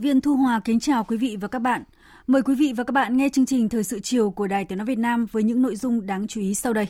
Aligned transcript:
Viên 0.00 0.20
Thu 0.20 0.36
Hòa 0.36 0.60
kính 0.64 0.80
chào 0.80 1.04
quý 1.04 1.16
vị 1.16 1.36
và 1.40 1.48
các 1.48 1.58
bạn. 1.58 1.82
Mời 2.26 2.42
quý 2.42 2.54
vị 2.54 2.72
và 2.76 2.84
các 2.84 2.92
bạn 2.92 3.16
nghe 3.16 3.28
chương 3.28 3.46
trình 3.46 3.68
Thời 3.68 3.84
sự 3.84 4.00
chiều 4.00 4.30
của 4.30 4.46
Đài 4.46 4.64
Tiếng 4.64 4.78
Nói 4.78 4.86
Việt 4.86 4.98
Nam 4.98 5.26
với 5.32 5.42
những 5.42 5.62
nội 5.62 5.76
dung 5.76 6.06
đáng 6.06 6.26
chú 6.26 6.40
ý 6.40 6.54
sau 6.54 6.72
đây. 6.72 6.88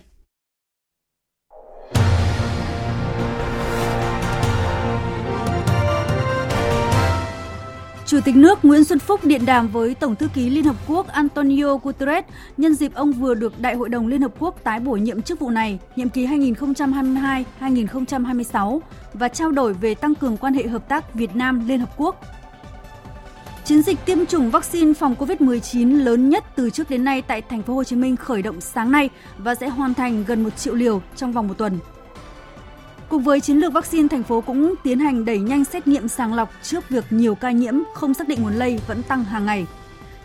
Chủ 8.07 8.21
tịch 8.25 8.37
nước 8.37 8.65
Nguyễn 8.65 8.85
Xuân 8.85 8.99
Phúc 8.99 9.25
điện 9.25 9.47
đàm 9.47 9.69
với 9.69 9.95
Tổng 9.95 10.17
thư 10.17 10.29
ký 10.35 10.51
Liên 10.51 10.65
Hợp 10.65 10.77
Quốc 10.89 11.09
Antonio 11.09 11.77
Guterres 11.77 12.25
nhân 12.57 12.75
dịp 12.75 12.95
ông 12.95 13.13
vừa 13.13 13.35
được 13.35 13.61
Đại 13.61 13.75
hội 13.75 13.89
đồng 13.89 14.07
Liên 14.07 14.23
Hợp 14.23 14.33
Quốc 14.39 14.65
tái 14.65 14.81
bổ 14.81 14.93
nhiệm 14.93 15.23
chức 15.23 15.41
vụ 15.41 15.51
này, 15.51 15.79
nhiệm 15.97 16.09
kỳ 16.09 16.27
2022-2026 16.27 18.81
và 19.15 19.29
trao 19.29 19.51
đổi 19.51 19.75
về 19.75 19.95
tăng 19.95 20.15
cường 20.15 20.37
quan 20.37 20.55
hệ 20.55 20.67
hợp 20.67 20.89
tác 20.89 21.15
Việt 21.15 21.37
Nam 21.37 21.69
Liên 21.69 21.81
Hợp 21.81 21.91
Quốc. 21.97 22.40
Chiến 23.71 23.83
dịch 23.83 23.99
tiêm 24.05 24.27
chủng 24.27 24.51
vaccine 24.51 24.95
phòng 24.95 25.15
COVID-19 25.19 26.05
lớn 26.05 26.29
nhất 26.29 26.45
từ 26.57 26.71
trước 26.71 26.91
đến 26.91 27.05
nay 27.05 27.23
tại 27.23 27.43
thành 27.43 27.63
phố 27.63 27.75
Hồ 27.75 27.85
Chí 27.85 27.97
Minh 27.97 28.17
khởi 28.17 28.43
động 28.43 28.61
sáng 28.61 28.91
nay 28.91 29.11
và 29.39 29.55
sẽ 29.55 29.69
hoàn 29.69 29.95
thành 29.95 30.25
gần 30.25 30.43
1 30.43 30.51
triệu 30.57 30.75
liều 30.75 31.03
trong 31.17 31.33
vòng 31.33 31.49
một 31.49 31.55
tuần. 31.59 31.79
Cùng 33.09 33.23
với 33.23 33.41
chiến 33.41 33.57
lược 33.57 33.73
vaccine, 33.73 34.09
thành 34.09 34.23
phố 34.23 34.41
cũng 34.41 34.75
tiến 34.83 34.99
hành 34.99 35.25
đẩy 35.25 35.39
nhanh 35.39 35.65
xét 35.65 35.87
nghiệm 35.87 36.09
sàng 36.09 36.35
lọc 36.35 36.51
trước 36.63 36.89
việc 36.89 37.05
nhiều 37.11 37.35
ca 37.35 37.51
nhiễm 37.51 37.75
không 37.95 38.15
xác 38.15 38.29
định 38.29 38.43
nguồn 38.43 38.55
lây 38.55 38.81
vẫn 38.87 39.03
tăng 39.03 39.25
hàng 39.25 39.47
ngày. 39.47 39.67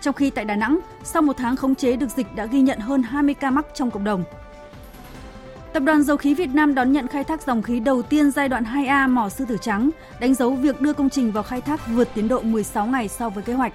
Trong 0.01 0.13
khi 0.13 0.29
tại 0.29 0.45
Đà 0.45 0.55
Nẵng, 0.55 0.79
sau 1.03 1.21
một 1.21 1.35
tháng 1.37 1.55
khống 1.55 1.75
chế 1.75 1.95
được 1.95 2.09
dịch 2.15 2.35
đã 2.35 2.45
ghi 2.45 2.61
nhận 2.61 2.79
hơn 2.79 3.03
20 3.03 3.35
ca 3.35 3.51
mắc 3.51 3.65
trong 3.73 3.91
cộng 3.91 4.03
đồng. 4.03 4.23
Tập 5.75 5.83
đoàn 5.83 6.03
Dầu 6.03 6.17
khí 6.17 6.33
Việt 6.33 6.49
Nam 6.53 6.75
đón 6.75 6.91
nhận 6.91 7.07
khai 7.07 7.23
thác 7.23 7.41
dòng 7.41 7.61
khí 7.61 7.79
đầu 7.79 8.01
tiên 8.01 8.31
giai 8.31 8.49
đoạn 8.49 8.63
2A 8.63 9.09
mỏ 9.09 9.29
Sư 9.29 9.45
Tử 9.47 9.57
Trắng, 9.61 9.89
đánh 10.19 10.33
dấu 10.33 10.51
việc 10.55 10.81
đưa 10.81 10.93
công 10.93 11.09
trình 11.09 11.31
vào 11.31 11.43
khai 11.43 11.61
thác 11.61 11.87
vượt 11.87 12.07
tiến 12.13 12.27
độ 12.27 12.41
16 12.41 12.85
ngày 12.85 13.07
so 13.07 13.29
với 13.29 13.43
kế 13.43 13.53
hoạch. 13.53 13.73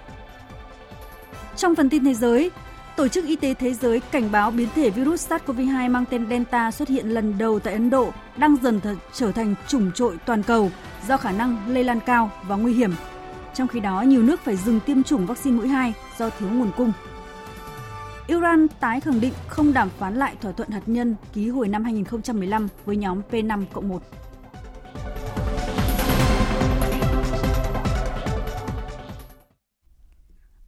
Trong 1.57 1.75
phần 1.75 1.91
tin 1.91 2.05
thế 2.05 2.15
giới, 2.15 2.51
Tổ 2.97 3.09
chức 3.09 3.27
Y 3.27 3.37
tế 3.37 3.55
Thế 3.55 3.75
giới 3.75 4.01
cảnh 4.01 4.33
báo 4.33 4.51
biến 4.51 4.69
thể 4.75 4.91
virus 4.91 5.33
SARS-CoV-2 5.33 5.91
mang 5.91 6.05
tên 6.11 6.27
Delta 6.31 6.71
xuất 6.71 6.89
hiện 6.89 7.09
lần 7.09 7.39
đầu 7.39 7.59
tại 7.59 7.73
Ấn 7.73 7.91
Độ 7.91 8.13
đang 8.37 8.57
dần 8.63 8.81
trở 9.13 9.33
thành 9.33 9.55
chủng 9.69 9.93
trội 9.93 10.17
toàn 10.27 10.43
cầu 10.43 10.71
do 11.09 11.17
khả 11.17 11.33
năng 11.33 11.57
lây 11.69 11.85
lan 11.85 12.01
cao 12.07 12.31
và 12.43 12.57
nguy 12.57 12.73
hiểm. 12.73 12.93
Trong 13.55 13.69
khi 13.69 13.81
đó, 13.81 14.03
nhiều 14.03 14.23
nước 14.23 14.41
phải 14.41 14.57
dừng 14.57 14.81
tiêm 14.81 15.03
chủng 15.03 15.27
vaccine 15.27 15.57
mũi 15.57 15.69
2 15.69 15.95
do 16.19 16.31
thiếu 16.31 16.49
nguồn 16.49 16.71
cung. 16.77 16.93
Iran 18.31 18.67
tái 18.81 19.01
khẳng 19.01 19.21
định 19.21 19.33
không 19.49 19.73
đàm 19.73 19.89
phán 19.91 20.15
lại 20.15 20.37
thỏa 20.41 20.53
thuận 20.53 20.71
hạt 20.71 20.83
nhân 20.87 21.17
ký 21.33 21.49
hồi 21.49 21.69
năm 21.69 21.85
2015 21.85 22.69
với 22.85 22.97
nhóm 22.97 23.23
P5 23.31 23.65
1. 23.83 24.03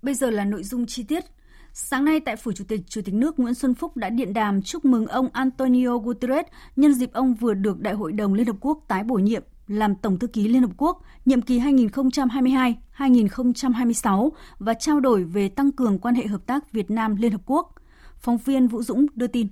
Bây 0.02 0.14
giờ 0.14 0.30
là 0.30 0.44
nội 0.44 0.62
dung 0.62 0.86
chi 0.86 1.02
tiết. 1.02 1.24
Sáng 1.72 2.04
nay 2.04 2.20
tại 2.20 2.36
Phủ 2.36 2.52
Chủ 2.52 2.64
tịch, 2.68 2.80
Chủ 2.88 3.00
tịch 3.04 3.14
nước 3.14 3.38
Nguyễn 3.38 3.54
Xuân 3.54 3.74
Phúc 3.74 3.96
đã 3.96 4.10
điện 4.10 4.32
đàm 4.32 4.62
chúc 4.62 4.84
mừng 4.84 5.06
ông 5.06 5.28
Antonio 5.32 5.98
Guterres 5.98 6.46
nhân 6.76 6.94
dịp 6.94 7.12
ông 7.12 7.34
vừa 7.34 7.54
được 7.54 7.80
Đại 7.80 7.94
hội 7.94 8.12
đồng 8.12 8.34
Liên 8.34 8.46
Hợp 8.46 8.56
Quốc 8.60 8.84
tái 8.88 9.04
bổ 9.04 9.14
nhiệm 9.14 9.42
làm 9.72 9.94
Tổng 9.94 10.18
thư 10.18 10.26
ký 10.26 10.48
Liên 10.48 10.62
Hợp 10.62 10.70
Quốc 10.76 11.02
nhiệm 11.24 11.42
kỳ 11.42 11.58
2022-2026 11.58 14.30
và 14.58 14.74
trao 14.74 15.00
đổi 15.00 15.24
về 15.24 15.48
tăng 15.48 15.72
cường 15.72 15.98
quan 15.98 16.14
hệ 16.14 16.26
hợp 16.26 16.46
tác 16.46 16.72
Việt 16.72 16.90
Nam-Liên 16.90 17.32
Hợp 17.32 17.40
Quốc. 17.46 17.74
Phóng 18.16 18.38
viên 18.38 18.68
Vũ 18.68 18.82
Dũng 18.82 19.06
đưa 19.14 19.26
tin. 19.26 19.48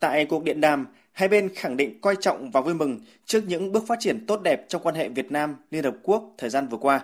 Tại 0.00 0.26
cuộc 0.26 0.44
điện 0.44 0.60
đàm, 0.60 0.86
hai 1.12 1.28
bên 1.28 1.48
khẳng 1.54 1.76
định 1.76 2.00
coi 2.00 2.16
trọng 2.20 2.50
và 2.50 2.60
vui 2.60 2.74
mừng 2.74 3.00
trước 3.24 3.44
những 3.46 3.72
bước 3.72 3.84
phát 3.86 4.00
triển 4.00 4.26
tốt 4.26 4.40
đẹp 4.42 4.66
trong 4.68 4.82
quan 4.82 4.94
hệ 4.94 5.08
Việt 5.08 5.32
Nam-Liên 5.32 5.84
Hợp 5.84 5.96
Quốc 6.02 6.34
thời 6.38 6.50
gian 6.50 6.68
vừa 6.68 6.78
qua. 6.78 7.00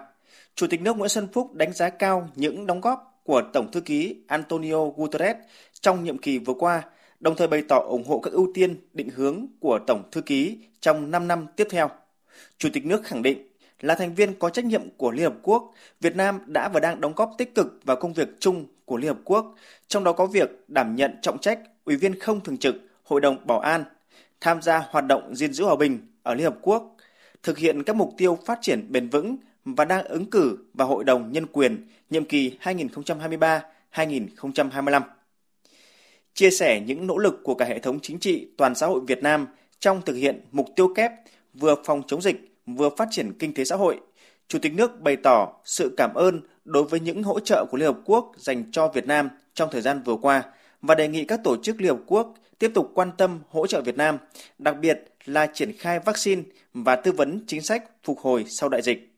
Chủ 0.55 0.67
tịch 0.67 0.83
nước 0.83 0.97
Nguyễn 0.97 1.09
Xuân 1.09 1.29
Phúc 1.33 1.55
đánh 1.55 1.73
giá 1.73 1.89
cao 1.89 2.29
những 2.37 2.67
đóng 2.67 2.81
góp 2.81 3.21
của 3.25 3.43
Tổng 3.53 3.73
thư 3.73 3.81
ký 3.81 4.17
Antonio 4.29 4.85
Guterres 4.97 5.37
trong 5.81 6.05
nhiệm 6.05 6.19
kỳ 6.19 6.39
vừa 6.39 6.55
qua, 6.55 6.83
đồng 7.21 7.37
thời 7.37 7.49
bày 7.49 7.63
tỏ 7.69 7.79
ủng 7.79 8.05
hộ 8.07 8.19
các 8.19 8.33
ưu 8.33 8.51
tiên, 8.55 8.77
định 8.93 9.09
hướng 9.15 9.47
của 9.61 9.79
Tổng 9.87 10.03
thư 10.13 10.21
ký 10.21 10.59
trong 10.81 11.11
5 11.11 11.29
năm 11.29 11.47
tiếp 11.57 11.67
theo. 11.71 11.91
Chủ 12.59 12.69
tịch 12.73 12.87
nước 12.87 13.05
khẳng 13.05 13.23
định 13.23 13.39
là 13.81 13.95
thành 13.95 14.15
viên 14.15 14.35
có 14.35 14.51
trách 14.51 14.65
nhiệm 14.65 14.83
của 14.97 15.11
Liên 15.11 15.25
Hợp 15.25 15.35
Quốc, 15.43 15.75
Việt 16.01 16.17
Nam 16.17 16.41
đã 16.47 16.69
và 16.69 16.81
đang 16.81 17.01
đóng 17.01 17.13
góp 17.17 17.35
tích 17.39 17.55
cực 17.55 17.81
vào 17.85 17.97
công 17.97 18.13
việc 18.13 18.29
chung 18.41 18.67
của 18.85 18.97
Liên 18.97 19.09
Hợp 19.09 19.19
Quốc, 19.25 19.55
trong 19.89 20.05
đó 20.05 20.13
có 20.13 20.27
việc 20.27 20.51
đảm 20.69 20.97
nhận 20.97 21.15
trọng 21.23 21.39
trách 21.39 21.61
Ủy 21.85 21.97
viên 21.97 22.21
không 22.21 22.41
thường 22.41 22.57
trực 22.57 22.75
Hội 23.03 23.21
đồng 23.21 23.47
Bảo 23.47 23.61
an, 23.61 23.85
tham 24.41 24.63
gia 24.63 24.79
hoạt 24.79 25.07
động 25.07 25.37
gìn 25.37 25.53
giữ 25.53 25.65
hòa 25.65 25.77
bình 25.77 25.99
ở 26.23 26.35
Liên 26.35 26.45
Hợp 26.45 26.59
Quốc, 26.63 26.97
thực 27.43 27.59
hiện 27.59 27.83
các 27.83 27.97
mục 27.97 28.15
tiêu 28.17 28.39
phát 28.47 28.59
triển 28.63 28.93
bền 28.93 29.09
vững 29.09 29.37
và 29.65 29.85
đang 29.85 30.05
ứng 30.05 30.31
cử 30.31 30.59
vào 30.75 30.89
Hội 30.89 31.05
đồng 31.05 31.33
Nhân 31.33 31.47
quyền 31.47 31.89
nhiệm 32.11 32.25
kỳ 32.25 32.59
2023-2025. 32.63 35.01
Chia 36.37 36.51
sẻ 36.51 36.81
những 36.81 37.07
nỗ 37.07 37.19
lực 37.19 37.41
của 37.45 37.55
cả 37.55 37.65
hệ 37.65 37.79
thống 37.79 38.01
chính 38.01 38.19
trị 38.19 38.49
toàn 38.57 38.75
xã 38.75 38.87
hội 38.87 39.01
Việt 39.07 39.23
Nam 39.23 39.47
trong 39.81 40.03
thực 40.03 40.15
hiện 40.15 40.41
mục 40.53 40.67
tiêu 40.77 40.93
kép 40.95 41.13
vừa 41.55 41.75
phòng 41.85 42.03
chống 42.07 42.23
dịch 42.23 42.37
vừa 42.67 42.91
phát 42.97 43.09
triển 43.11 43.33
kinh 43.39 43.55
tế 43.55 43.65
xã 43.65 43.77
hội, 43.77 44.01
Chủ 44.49 44.59
tịch 44.59 44.75
nước 44.75 45.01
bày 45.01 45.17
tỏ 45.17 45.53
sự 45.65 45.95
cảm 45.97 46.15
ơn 46.15 46.41
đối 46.65 46.85
với 46.85 47.01
những 47.01 47.23
hỗ 47.23 47.41
trợ 47.41 47.65
của 47.71 47.77
Liên 47.77 47.87
Hợp 47.87 47.99
Quốc 48.05 48.33
dành 48.37 48.65
cho 48.73 48.89
Việt 48.89 49.07
Nam 49.07 49.29
trong 49.55 49.69
thời 49.73 49.81
gian 49.81 50.03
vừa 50.03 50.17
qua 50.17 50.43
và 50.83 50.95
đề 50.95 51.09
nghị 51.09 51.25
các 51.25 51.41
tổ 51.45 51.57
chức 51.63 51.81
Liên 51.81 51.89
Hợp 51.89 52.03
Quốc 52.07 52.35
tiếp 52.59 52.71
tục 52.75 52.91
quan 52.95 53.11
tâm 53.19 53.41
hỗ 53.49 53.67
trợ 53.67 53.81
Việt 53.81 53.97
Nam, 53.97 54.19
đặc 54.59 54.77
biệt 54.81 55.05
là 55.25 55.47
triển 55.47 55.73
khai 55.79 56.01
vaccine 56.01 56.43
và 56.75 56.97
tư 56.97 57.13
vấn 57.13 57.41
chính 57.47 57.63
sách 57.63 57.85
phục 58.03 58.19
hồi 58.19 58.45
sau 58.49 58.69
đại 58.69 58.83
dịch. 58.83 59.13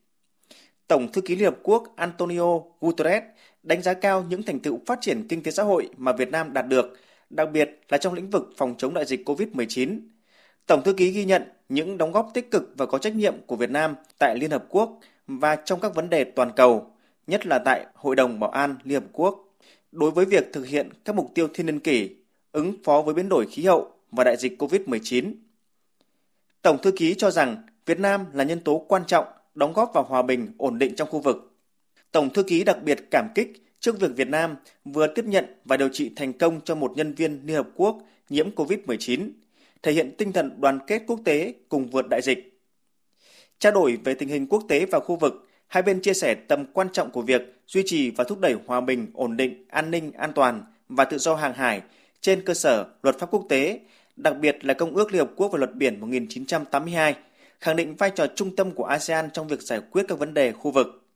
Tổng 0.88 1.12
thư 1.12 1.20
ký 1.20 1.36
Liên 1.36 1.44
Hợp 1.44 1.58
Quốc 1.62 1.92
Antonio 1.96 2.58
Guterres 2.80 3.22
đánh 3.62 3.82
giá 3.82 3.94
cao 3.94 4.24
những 4.28 4.42
thành 4.42 4.60
tựu 4.60 4.80
phát 4.86 4.98
triển 5.00 5.28
kinh 5.28 5.42
tế 5.42 5.50
xã 5.50 5.62
hội 5.62 5.88
mà 5.96 6.12
Việt 6.12 6.30
Nam 6.30 6.52
đạt 6.52 6.68
được, 6.68 6.96
đặc 7.30 7.48
biệt 7.52 7.80
là 7.88 7.98
trong 7.98 8.14
lĩnh 8.14 8.30
vực 8.30 8.50
phòng 8.56 8.74
chống 8.78 8.94
đại 8.94 9.04
dịch 9.04 9.28
COVID-19. 9.28 10.00
Tổng 10.66 10.82
thư 10.84 10.92
ký 10.92 11.10
ghi 11.10 11.24
nhận 11.24 11.42
những 11.68 11.98
đóng 11.98 12.12
góp 12.12 12.30
tích 12.34 12.50
cực 12.50 12.72
và 12.76 12.86
có 12.86 12.98
trách 12.98 13.14
nhiệm 13.14 13.34
của 13.46 13.56
Việt 13.56 13.70
Nam 13.70 13.94
tại 14.18 14.36
Liên 14.38 14.50
Hợp 14.50 14.64
Quốc 14.68 14.98
và 15.26 15.56
trong 15.56 15.80
các 15.80 15.94
vấn 15.94 16.10
đề 16.10 16.24
toàn 16.24 16.52
cầu, 16.56 16.92
nhất 17.26 17.46
là 17.46 17.58
tại 17.58 17.86
Hội 17.94 18.16
đồng 18.16 18.40
Bảo 18.40 18.50
an 18.50 18.76
Liên 18.84 19.00
Hợp 19.00 19.08
Quốc, 19.12 19.54
đối 19.92 20.10
với 20.10 20.24
việc 20.24 20.52
thực 20.52 20.66
hiện 20.66 20.88
các 21.04 21.16
mục 21.16 21.30
tiêu 21.34 21.48
thiên 21.54 21.66
niên 21.66 21.80
kỷ, 21.80 22.16
ứng 22.52 22.74
phó 22.84 23.02
với 23.02 23.14
biến 23.14 23.28
đổi 23.28 23.46
khí 23.46 23.64
hậu 23.64 23.92
và 24.10 24.24
đại 24.24 24.36
dịch 24.36 24.62
COVID-19. 24.62 25.32
Tổng 26.62 26.78
thư 26.82 26.90
ký 26.90 27.14
cho 27.14 27.30
rằng 27.30 27.62
Việt 27.86 28.00
Nam 28.00 28.24
là 28.32 28.44
nhân 28.44 28.60
tố 28.60 28.84
quan 28.88 29.02
trọng 29.06 29.26
đóng 29.54 29.72
góp 29.72 29.90
vào 29.94 30.04
hòa 30.04 30.22
bình, 30.22 30.52
ổn 30.58 30.78
định 30.78 30.96
trong 30.96 31.08
khu 31.10 31.20
vực. 31.20 31.52
Tổng 32.12 32.30
thư 32.30 32.42
ký 32.42 32.64
đặc 32.64 32.82
biệt 32.82 32.98
cảm 33.10 33.28
kích 33.34 33.67
trước 33.80 34.00
việc 34.00 34.16
Việt 34.16 34.28
Nam 34.28 34.56
vừa 34.84 35.06
tiếp 35.06 35.24
nhận 35.24 35.44
và 35.64 35.76
điều 35.76 35.88
trị 35.88 36.10
thành 36.16 36.32
công 36.32 36.60
cho 36.64 36.74
một 36.74 36.92
nhân 36.96 37.14
viên 37.14 37.40
Liên 37.44 37.56
Hợp 37.56 37.68
Quốc 37.74 37.98
nhiễm 38.28 38.50
COVID-19, 38.56 39.30
thể 39.82 39.92
hiện 39.92 40.14
tinh 40.18 40.32
thần 40.32 40.60
đoàn 40.60 40.78
kết 40.86 41.02
quốc 41.06 41.20
tế 41.24 41.54
cùng 41.68 41.86
vượt 41.90 42.08
đại 42.08 42.22
dịch. 42.22 42.60
Trao 43.58 43.72
đổi 43.72 43.98
về 44.04 44.14
tình 44.14 44.28
hình 44.28 44.46
quốc 44.46 44.62
tế 44.68 44.86
và 44.86 45.00
khu 45.00 45.16
vực, 45.16 45.48
hai 45.66 45.82
bên 45.82 46.00
chia 46.00 46.14
sẻ 46.14 46.34
tầm 46.34 46.64
quan 46.72 46.88
trọng 46.92 47.10
của 47.10 47.22
việc 47.22 47.42
duy 47.66 47.82
trì 47.86 48.10
và 48.10 48.24
thúc 48.24 48.40
đẩy 48.40 48.54
hòa 48.66 48.80
bình, 48.80 49.06
ổn 49.14 49.36
định, 49.36 49.64
an 49.68 49.90
ninh, 49.90 50.12
an 50.12 50.32
toàn 50.34 50.64
và 50.88 51.04
tự 51.04 51.18
do 51.18 51.34
hàng 51.34 51.54
hải 51.54 51.82
trên 52.20 52.44
cơ 52.44 52.54
sở 52.54 52.86
luật 53.02 53.18
pháp 53.18 53.30
quốc 53.30 53.46
tế, 53.48 53.80
đặc 54.16 54.36
biệt 54.40 54.64
là 54.64 54.74
Công 54.74 54.94
ước 54.94 55.12
Liên 55.12 55.18
Hợp 55.18 55.30
Quốc 55.36 55.52
về 55.52 55.58
luật 55.58 55.74
biển 55.74 56.00
1982 56.00 57.14
khẳng 57.60 57.76
định 57.76 57.94
vai 57.94 58.10
trò 58.10 58.26
trung 58.34 58.56
tâm 58.56 58.70
của 58.70 58.84
ASEAN 58.84 59.30
trong 59.30 59.48
việc 59.48 59.62
giải 59.62 59.80
quyết 59.90 60.04
các 60.08 60.18
vấn 60.18 60.34
đề 60.34 60.52
khu 60.52 60.70
vực. 60.70 61.07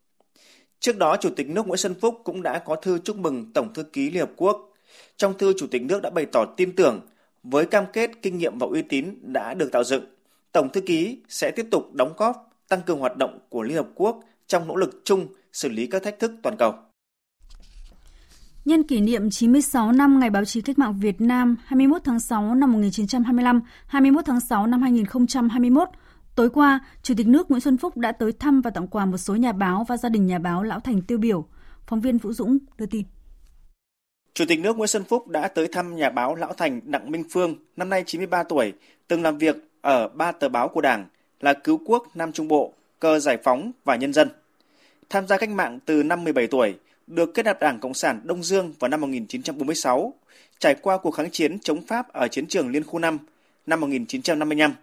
Trước 0.83 0.97
đó, 0.97 1.17
Chủ 1.21 1.29
tịch 1.29 1.49
nước 1.49 1.67
Nguyễn 1.67 1.77
Xuân 1.77 1.93
Phúc 2.01 2.21
cũng 2.23 2.41
đã 2.41 2.59
có 2.59 2.75
thư 2.75 2.99
chúc 2.99 3.17
mừng 3.17 3.53
Tổng 3.53 3.73
thư 3.73 3.83
ký 3.83 4.09
Liên 4.09 4.19
Hợp 4.19 4.31
Quốc. 4.35 4.69
Trong 5.17 5.37
thư, 5.37 5.53
Chủ 5.57 5.67
tịch 5.71 5.81
nước 5.81 6.01
đã 6.01 6.09
bày 6.09 6.25
tỏ 6.25 6.45
tin 6.57 6.75
tưởng 6.75 7.01
với 7.43 7.65
cam 7.65 7.85
kết, 7.93 8.11
kinh 8.21 8.37
nghiệm 8.37 8.57
và 8.57 8.67
uy 8.67 8.81
tín 8.81 9.15
đã 9.21 9.53
được 9.53 9.71
tạo 9.71 9.83
dựng, 9.83 10.03
Tổng 10.51 10.69
thư 10.73 10.81
ký 10.81 11.17
sẽ 11.29 11.51
tiếp 11.51 11.65
tục 11.71 11.93
đóng 11.93 12.13
góp 12.17 12.49
tăng 12.69 12.81
cường 12.81 12.99
hoạt 12.99 13.17
động 13.17 13.39
của 13.49 13.63
Liên 13.63 13.77
Hợp 13.77 13.87
Quốc 13.95 14.19
trong 14.47 14.67
nỗ 14.67 14.75
lực 14.75 15.01
chung 15.03 15.27
xử 15.53 15.69
lý 15.69 15.87
các 15.87 16.03
thách 16.03 16.19
thức 16.19 16.31
toàn 16.43 16.57
cầu. 16.57 16.73
Nhân 18.65 18.83
kỷ 18.83 19.01
niệm 19.01 19.29
96 19.29 19.91
năm 19.91 20.19
Ngày 20.19 20.29
báo 20.29 20.45
chí 20.45 20.61
cách 20.61 20.79
mạng 20.79 20.99
Việt 20.99 21.21
Nam 21.21 21.55
21 21.65 22.01
tháng 22.03 22.19
6 22.19 22.55
năm 22.55 22.71
1925, 22.71 23.61
21 23.87 24.25
tháng 24.25 24.39
6 24.39 24.67
năm 24.67 24.81
2021, 24.81 25.89
tối 26.35 26.49
qua, 26.49 26.79
Chủ 27.03 27.13
tịch 27.17 27.27
nước 27.27 27.51
Nguyễn 27.51 27.61
Xuân 27.61 27.77
Phúc 27.77 27.97
đã 27.97 28.11
tới 28.11 28.31
thăm 28.31 28.61
và 28.61 28.69
tặng 28.69 28.87
quà 28.87 29.05
một 29.05 29.17
số 29.17 29.35
nhà 29.35 29.51
báo 29.51 29.85
và 29.87 29.97
gia 29.97 30.09
đình 30.09 30.27
nhà 30.27 30.39
báo 30.39 30.63
Lão 30.63 30.79
Thành 30.79 31.01
tiêu 31.01 31.17
biểu. 31.17 31.45
Phóng 31.87 32.01
viên 32.01 32.17
Vũ 32.17 32.33
Dũng 32.33 32.57
đưa 32.77 32.85
tin. 32.85 33.05
Chủ 34.33 34.45
tịch 34.47 34.59
nước 34.59 34.77
Nguyễn 34.77 34.87
Xuân 34.87 35.03
Phúc 35.03 35.27
đã 35.27 35.47
tới 35.47 35.67
thăm 35.67 35.95
nhà 35.95 36.09
báo 36.09 36.35
Lão 36.35 36.53
Thành 36.53 36.81
Đặng 36.83 37.11
Minh 37.11 37.23
Phương, 37.29 37.55
năm 37.77 37.89
nay 37.89 38.03
93 38.05 38.43
tuổi, 38.43 38.73
từng 39.07 39.21
làm 39.21 39.37
việc 39.37 39.55
ở 39.81 40.07
ba 40.07 40.31
tờ 40.31 40.49
báo 40.49 40.67
của 40.67 40.81
Đảng 40.81 41.05
là 41.39 41.53
Cứu 41.53 41.79
Quốc 41.85 42.07
Nam 42.15 42.31
Trung 42.31 42.47
Bộ, 42.47 42.73
Cơ 42.99 43.19
Giải 43.19 43.37
Phóng 43.43 43.71
và 43.83 43.95
Nhân 43.95 44.13
dân. 44.13 44.29
Tham 45.09 45.27
gia 45.27 45.37
cách 45.37 45.49
mạng 45.49 45.79
từ 45.85 46.03
năm 46.03 46.23
17 46.23 46.47
tuổi, 46.47 46.75
được 47.07 47.33
kết 47.33 47.45
nạp 47.45 47.59
Đảng 47.59 47.79
Cộng 47.79 47.93
sản 47.93 48.21
Đông 48.23 48.43
Dương 48.43 48.73
vào 48.79 48.89
năm 48.89 49.01
1946, 49.01 50.13
trải 50.59 50.75
qua 50.81 50.97
cuộc 50.97 51.11
kháng 51.11 51.31
chiến 51.31 51.59
chống 51.59 51.81
Pháp 51.81 52.13
ở 52.13 52.27
chiến 52.27 52.47
trường 52.47 52.69
Liên 52.69 52.83
khu 52.83 52.99
5 52.99 53.17
năm 53.65 53.79
1955. 53.79 54.73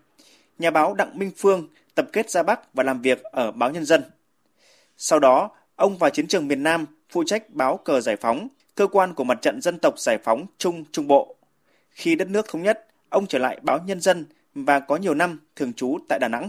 Nhà 0.60 0.70
báo 0.70 0.94
Đặng 0.94 1.18
Minh 1.18 1.30
Phương 1.36 1.68
tập 1.94 2.06
kết 2.12 2.30
ra 2.30 2.42
Bắc 2.42 2.74
và 2.74 2.82
làm 2.82 3.02
việc 3.02 3.22
ở 3.22 3.52
báo 3.52 3.70
Nhân 3.70 3.84
dân. 3.84 4.02
Sau 4.96 5.18
đó, 5.18 5.50
ông 5.76 5.98
vào 5.98 6.10
chiến 6.10 6.26
trường 6.26 6.48
miền 6.48 6.62
Nam 6.62 6.86
phụ 7.10 7.24
trách 7.24 7.50
báo 7.50 7.76
Cờ 7.76 8.00
Giải 8.00 8.16
Phóng, 8.16 8.48
cơ 8.74 8.86
quan 8.86 9.14
của 9.14 9.24
mặt 9.24 9.38
trận 9.42 9.60
dân 9.60 9.78
tộc 9.78 9.98
giải 9.98 10.18
phóng 10.24 10.46
Trung 10.58 10.84
Trung 10.92 11.06
Bộ. 11.06 11.36
Khi 11.90 12.14
đất 12.14 12.28
nước 12.28 12.46
thống 12.48 12.62
nhất, 12.62 12.86
ông 13.08 13.26
trở 13.26 13.38
lại 13.38 13.58
báo 13.62 13.78
Nhân 13.86 14.00
dân 14.00 14.24
và 14.54 14.80
có 14.80 14.96
nhiều 14.96 15.14
năm 15.14 15.40
thường 15.56 15.72
trú 15.72 15.98
tại 16.08 16.18
Đà 16.18 16.28
Nẵng. 16.28 16.48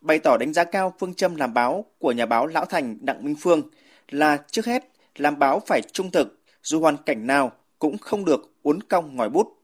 Bày 0.00 0.18
tỏ 0.18 0.36
đánh 0.36 0.52
giá 0.52 0.64
cao 0.64 0.94
phương 0.98 1.14
châm 1.14 1.36
làm 1.36 1.54
báo 1.54 1.84
của 1.98 2.12
nhà 2.12 2.26
báo 2.26 2.46
Lão 2.46 2.64
Thành 2.64 2.98
Đặng 3.00 3.24
Minh 3.24 3.36
Phương 3.40 3.62
là 4.08 4.38
trước 4.50 4.66
hết 4.66 4.88
làm 5.16 5.38
báo 5.38 5.60
phải 5.66 5.82
trung 5.92 6.10
thực, 6.10 6.40
dù 6.62 6.80
hoàn 6.80 6.96
cảnh 6.96 7.26
nào 7.26 7.52
cũng 7.78 7.98
không 7.98 8.24
được 8.24 8.54
uốn 8.62 8.82
cong 8.82 9.16
ngòi 9.16 9.28
bút. 9.28 9.58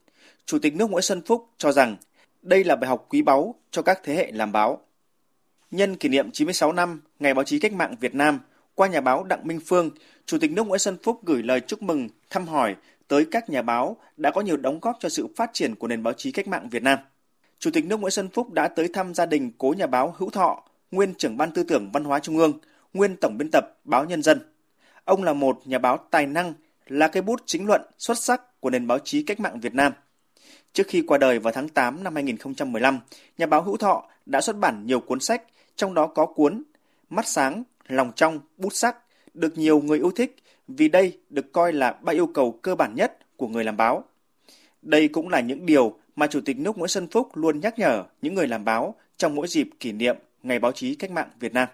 Chủ 0.46 0.58
tịch 0.58 0.74
nước 0.74 0.90
Nguyễn 0.90 1.02
Xuân 1.02 1.22
Phúc 1.26 1.48
cho 1.58 1.72
rằng 1.72 1.96
đây 2.48 2.64
là 2.64 2.76
bài 2.76 2.88
học 2.88 3.06
quý 3.08 3.22
báu 3.22 3.54
cho 3.70 3.82
các 3.82 4.00
thế 4.04 4.14
hệ 4.14 4.32
làm 4.32 4.52
báo. 4.52 4.80
Nhân 5.70 5.96
kỷ 5.96 6.08
niệm 6.08 6.30
96 6.30 6.72
năm 6.72 7.00
Ngày 7.18 7.34
báo 7.34 7.44
chí 7.44 7.58
cách 7.58 7.72
mạng 7.72 7.94
Việt 8.00 8.14
Nam, 8.14 8.40
qua 8.74 8.88
nhà 8.88 9.00
báo 9.00 9.24
Đặng 9.24 9.46
Minh 9.46 9.60
Phương, 9.66 9.90
Chủ 10.26 10.38
tịch 10.38 10.52
nước 10.52 10.66
Nguyễn 10.66 10.78
Xuân 10.78 10.96
Phúc 11.02 11.20
gửi 11.24 11.42
lời 11.42 11.60
chúc 11.60 11.82
mừng, 11.82 12.08
thăm 12.30 12.46
hỏi 12.46 12.76
tới 13.08 13.26
các 13.30 13.50
nhà 13.50 13.62
báo 13.62 13.96
đã 14.16 14.30
có 14.30 14.40
nhiều 14.40 14.56
đóng 14.56 14.78
góp 14.82 14.96
cho 15.00 15.08
sự 15.08 15.28
phát 15.36 15.50
triển 15.52 15.74
của 15.74 15.88
nền 15.88 16.02
báo 16.02 16.12
chí 16.12 16.32
cách 16.32 16.48
mạng 16.48 16.68
Việt 16.68 16.82
Nam. 16.82 16.98
Chủ 17.58 17.70
tịch 17.70 17.84
nước 17.84 18.00
Nguyễn 18.00 18.10
Xuân 18.10 18.28
Phúc 18.28 18.52
đã 18.52 18.68
tới 18.68 18.88
thăm 18.92 19.14
gia 19.14 19.26
đình 19.26 19.52
cố 19.58 19.74
nhà 19.78 19.86
báo 19.86 20.14
Hữu 20.18 20.30
Thọ, 20.30 20.64
nguyên 20.90 21.14
trưởng 21.14 21.36
ban 21.36 21.50
tư 21.50 21.62
tưởng 21.62 21.90
văn 21.92 22.04
hóa 22.04 22.18
trung 22.18 22.38
ương, 22.38 22.58
nguyên 22.92 23.16
tổng 23.16 23.38
biên 23.38 23.50
tập 23.52 23.64
báo 23.84 24.04
Nhân 24.04 24.22
dân. 24.22 24.40
Ông 25.04 25.22
là 25.22 25.32
một 25.32 25.60
nhà 25.64 25.78
báo 25.78 25.96
tài 26.10 26.26
năng, 26.26 26.54
là 26.86 27.08
cây 27.08 27.22
bút 27.22 27.42
chính 27.46 27.66
luận 27.66 27.82
xuất 27.98 28.18
sắc 28.18 28.60
của 28.60 28.70
nền 28.70 28.86
báo 28.86 28.98
chí 28.98 29.22
cách 29.22 29.40
mạng 29.40 29.60
Việt 29.60 29.74
Nam. 29.74 29.92
Trước 30.72 30.86
khi 30.88 31.02
qua 31.06 31.18
đời 31.18 31.38
vào 31.38 31.52
tháng 31.52 31.68
8 31.68 32.04
năm 32.04 32.14
2015, 32.14 33.00
nhà 33.38 33.46
báo 33.46 33.62
Hữu 33.62 33.76
Thọ 33.76 34.04
đã 34.26 34.40
xuất 34.40 34.56
bản 34.56 34.86
nhiều 34.86 35.00
cuốn 35.00 35.20
sách, 35.20 35.42
trong 35.76 35.94
đó 35.94 36.06
có 36.06 36.26
cuốn 36.26 36.62
Mắt 37.10 37.26
sáng, 37.26 37.62
lòng 37.88 38.12
trong, 38.16 38.40
bút 38.56 38.72
sắc, 38.72 38.96
được 39.34 39.58
nhiều 39.58 39.80
người 39.80 39.98
yêu 39.98 40.10
thích 40.10 40.36
vì 40.68 40.88
đây 40.88 41.18
được 41.30 41.52
coi 41.52 41.72
là 41.72 41.92
ba 41.92 42.12
yêu 42.12 42.26
cầu 42.26 42.58
cơ 42.62 42.74
bản 42.74 42.94
nhất 42.94 43.18
của 43.36 43.48
người 43.48 43.64
làm 43.64 43.76
báo. 43.76 44.04
Đây 44.82 45.08
cũng 45.08 45.28
là 45.28 45.40
những 45.40 45.66
điều 45.66 45.98
mà 46.16 46.26
Chủ 46.26 46.40
tịch 46.44 46.58
nước 46.58 46.78
Nguyễn 46.78 46.88
Xuân 46.88 47.08
Phúc 47.10 47.36
luôn 47.36 47.60
nhắc 47.60 47.78
nhở 47.78 48.04
những 48.22 48.34
người 48.34 48.46
làm 48.46 48.64
báo 48.64 48.94
trong 49.16 49.34
mỗi 49.34 49.48
dịp 49.48 49.68
kỷ 49.80 49.92
niệm 49.92 50.16
Ngày 50.42 50.58
báo 50.58 50.72
chí 50.72 50.94
cách 50.94 51.10
mạng 51.10 51.30
Việt 51.40 51.54
Nam. 51.54 51.68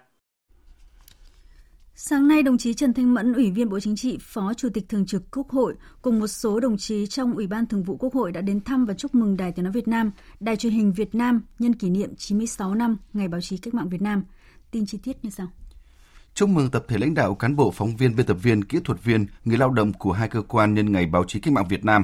Sáng 1.97 2.27
nay, 2.27 2.43
đồng 2.43 2.57
chí 2.57 2.73
Trần 2.73 2.93
Thanh 2.93 3.13
Mẫn, 3.13 3.33
Ủy 3.33 3.51
viên 3.51 3.69
Bộ 3.69 3.79
Chính 3.79 3.95
trị, 3.95 4.17
Phó 4.21 4.53
Chủ 4.53 4.69
tịch 4.73 4.89
Thường 4.89 5.05
trực 5.05 5.31
Quốc 5.31 5.49
hội 5.49 5.75
cùng 6.01 6.19
một 6.19 6.27
số 6.27 6.59
đồng 6.59 6.77
chí 6.77 7.07
trong 7.07 7.33
Ủy 7.33 7.47
ban 7.47 7.65
Thường 7.65 7.83
vụ 7.83 7.97
Quốc 7.97 8.13
hội 8.13 8.31
đã 8.31 8.41
đến 8.41 8.61
thăm 8.61 8.85
và 8.85 8.93
chúc 8.93 9.15
mừng 9.15 9.37
Đài 9.37 9.51
Tiếng 9.51 9.65
Nói 9.65 9.71
Việt 9.71 9.87
Nam, 9.87 10.11
Đài 10.39 10.55
truyền 10.55 10.73
hình 10.73 10.93
Việt 10.93 11.15
Nam 11.15 11.41
nhân 11.59 11.75
kỷ 11.75 11.89
niệm 11.89 12.15
96 12.15 12.75
năm 12.75 12.97
Ngày 13.13 13.27
báo 13.27 13.41
chí 13.41 13.57
cách 13.57 13.73
mạng 13.73 13.89
Việt 13.89 14.01
Nam. 14.01 14.23
Tin 14.71 14.85
chi 14.85 14.97
tiết 15.03 15.17
như 15.23 15.29
sau. 15.29 15.47
Chúc 16.33 16.49
mừng 16.49 16.71
tập 16.71 16.85
thể 16.87 16.97
lãnh 16.97 17.13
đạo, 17.13 17.35
cán 17.35 17.55
bộ, 17.55 17.71
phóng 17.71 17.95
viên, 17.95 18.15
biên 18.15 18.25
tập 18.25 18.37
viên, 18.41 18.63
kỹ 18.63 18.79
thuật 18.83 19.03
viên, 19.03 19.25
người 19.45 19.57
lao 19.57 19.69
động 19.69 19.93
của 19.93 20.11
hai 20.11 20.29
cơ 20.29 20.41
quan 20.41 20.73
nhân 20.73 20.91
ngày 20.91 21.05
báo 21.05 21.23
chí 21.23 21.39
cách 21.39 21.53
mạng 21.53 21.67
Việt 21.69 21.85
Nam. 21.85 22.03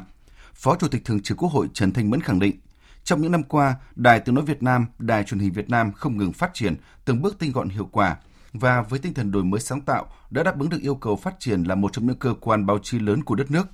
Phó 0.53 0.75
Chủ 0.75 0.87
tịch 0.87 1.05
Thường 1.05 1.21
trực 1.21 1.37
Quốc 1.37 1.51
hội 1.51 1.67
Trần 1.73 1.91
Thanh 1.91 2.09
Mẫn 2.09 2.21
khẳng 2.21 2.39
định, 2.39 2.55
trong 3.03 3.21
những 3.21 3.31
năm 3.31 3.43
qua, 3.43 3.75
Đài 3.95 4.19
Tiếng 4.19 4.35
Nói 4.35 4.45
Việt 4.45 4.63
Nam, 4.63 4.85
Đài 4.99 5.23
truyền 5.23 5.39
hình 5.39 5.51
Việt 5.51 5.69
Nam 5.69 5.91
không 5.91 6.17
ngừng 6.17 6.33
phát 6.33 6.53
triển, 6.53 6.75
từng 7.05 7.21
bước 7.21 7.39
tinh 7.39 7.51
gọn 7.51 7.69
hiệu 7.69 7.89
quả, 7.91 8.17
và 8.53 8.81
với 8.81 8.99
tinh 8.99 9.13
thần 9.13 9.31
đổi 9.31 9.43
mới 9.43 9.59
sáng 9.59 9.81
tạo 9.81 10.05
đã 10.29 10.43
đáp 10.43 10.59
ứng 10.59 10.69
được 10.69 10.81
yêu 10.81 10.95
cầu 10.95 11.15
phát 11.15 11.39
triển 11.39 11.63
là 11.63 11.75
một 11.75 11.93
trong 11.93 12.07
những 12.07 12.19
cơ 12.19 12.33
quan 12.41 12.65
báo 12.65 12.79
chí 12.79 12.99
lớn 12.99 13.23
của 13.23 13.35
đất 13.35 13.51
nước. 13.51 13.67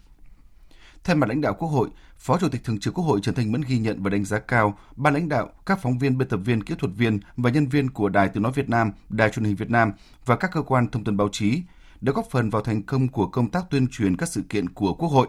Thay 1.03 1.15
mặt 1.15 1.29
lãnh 1.29 1.41
đạo 1.41 1.53
Quốc 1.53 1.67
hội, 1.67 1.89
Phó 2.17 2.37
Chủ 2.37 2.49
tịch 2.49 2.63
Thường 2.63 2.79
trực 2.79 2.93
Quốc 2.93 3.03
hội 3.03 3.19
Trần 3.23 3.35
Thanh 3.35 3.51
Mẫn 3.51 3.61
ghi 3.67 3.77
nhận 3.77 4.03
và 4.03 4.09
đánh 4.09 4.25
giá 4.25 4.39
cao 4.39 4.77
ban 4.95 5.13
lãnh 5.13 5.29
đạo, 5.29 5.49
các 5.65 5.79
phóng 5.81 5.97
viên, 5.97 6.17
biên 6.17 6.27
tập 6.27 6.37
viên, 6.37 6.63
kỹ 6.63 6.75
thuật 6.77 6.91
viên 6.95 7.19
và 7.37 7.49
nhân 7.49 7.67
viên 7.67 7.89
của 7.89 8.09
Đài 8.09 8.29
Tiếng 8.29 8.43
nói 8.43 8.51
Việt 8.55 8.69
Nam, 8.69 8.91
Đài 9.09 9.29
truyền 9.29 9.45
hình 9.45 9.55
Việt 9.55 9.69
Nam 9.69 9.91
và 10.25 10.35
các 10.35 10.51
cơ 10.53 10.61
quan 10.61 10.87
thông 10.87 11.03
tấn 11.03 11.17
báo 11.17 11.29
chí 11.31 11.61
đã 12.01 12.13
góp 12.13 12.25
phần 12.31 12.49
vào 12.49 12.61
thành 12.61 12.83
công 12.83 13.07
của 13.07 13.27
công 13.27 13.49
tác 13.49 13.69
tuyên 13.69 13.87
truyền 13.87 14.17
các 14.17 14.29
sự 14.29 14.41
kiện 14.49 14.69
của 14.69 14.93
Quốc 14.93 15.09
hội. 15.09 15.27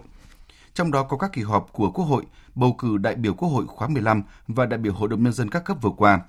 Trong 0.74 0.90
đó 0.90 1.02
có 1.02 1.16
các 1.16 1.32
kỳ 1.32 1.42
họp 1.42 1.72
của 1.72 1.90
Quốc 1.90 2.04
hội, 2.04 2.24
bầu 2.54 2.76
cử 2.78 2.96
đại 2.96 3.14
biểu 3.14 3.34
Quốc 3.34 3.48
hội 3.48 3.66
khóa 3.66 3.88
15 3.88 4.22
và 4.48 4.66
đại 4.66 4.78
biểu 4.78 4.92
Hội 4.92 5.08
đồng 5.08 5.22
nhân 5.22 5.32
dân 5.32 5.50
các 5.50 5.64
cấp 5.64 5.76
vừa 5.82 5.90
qua 5.96 6.20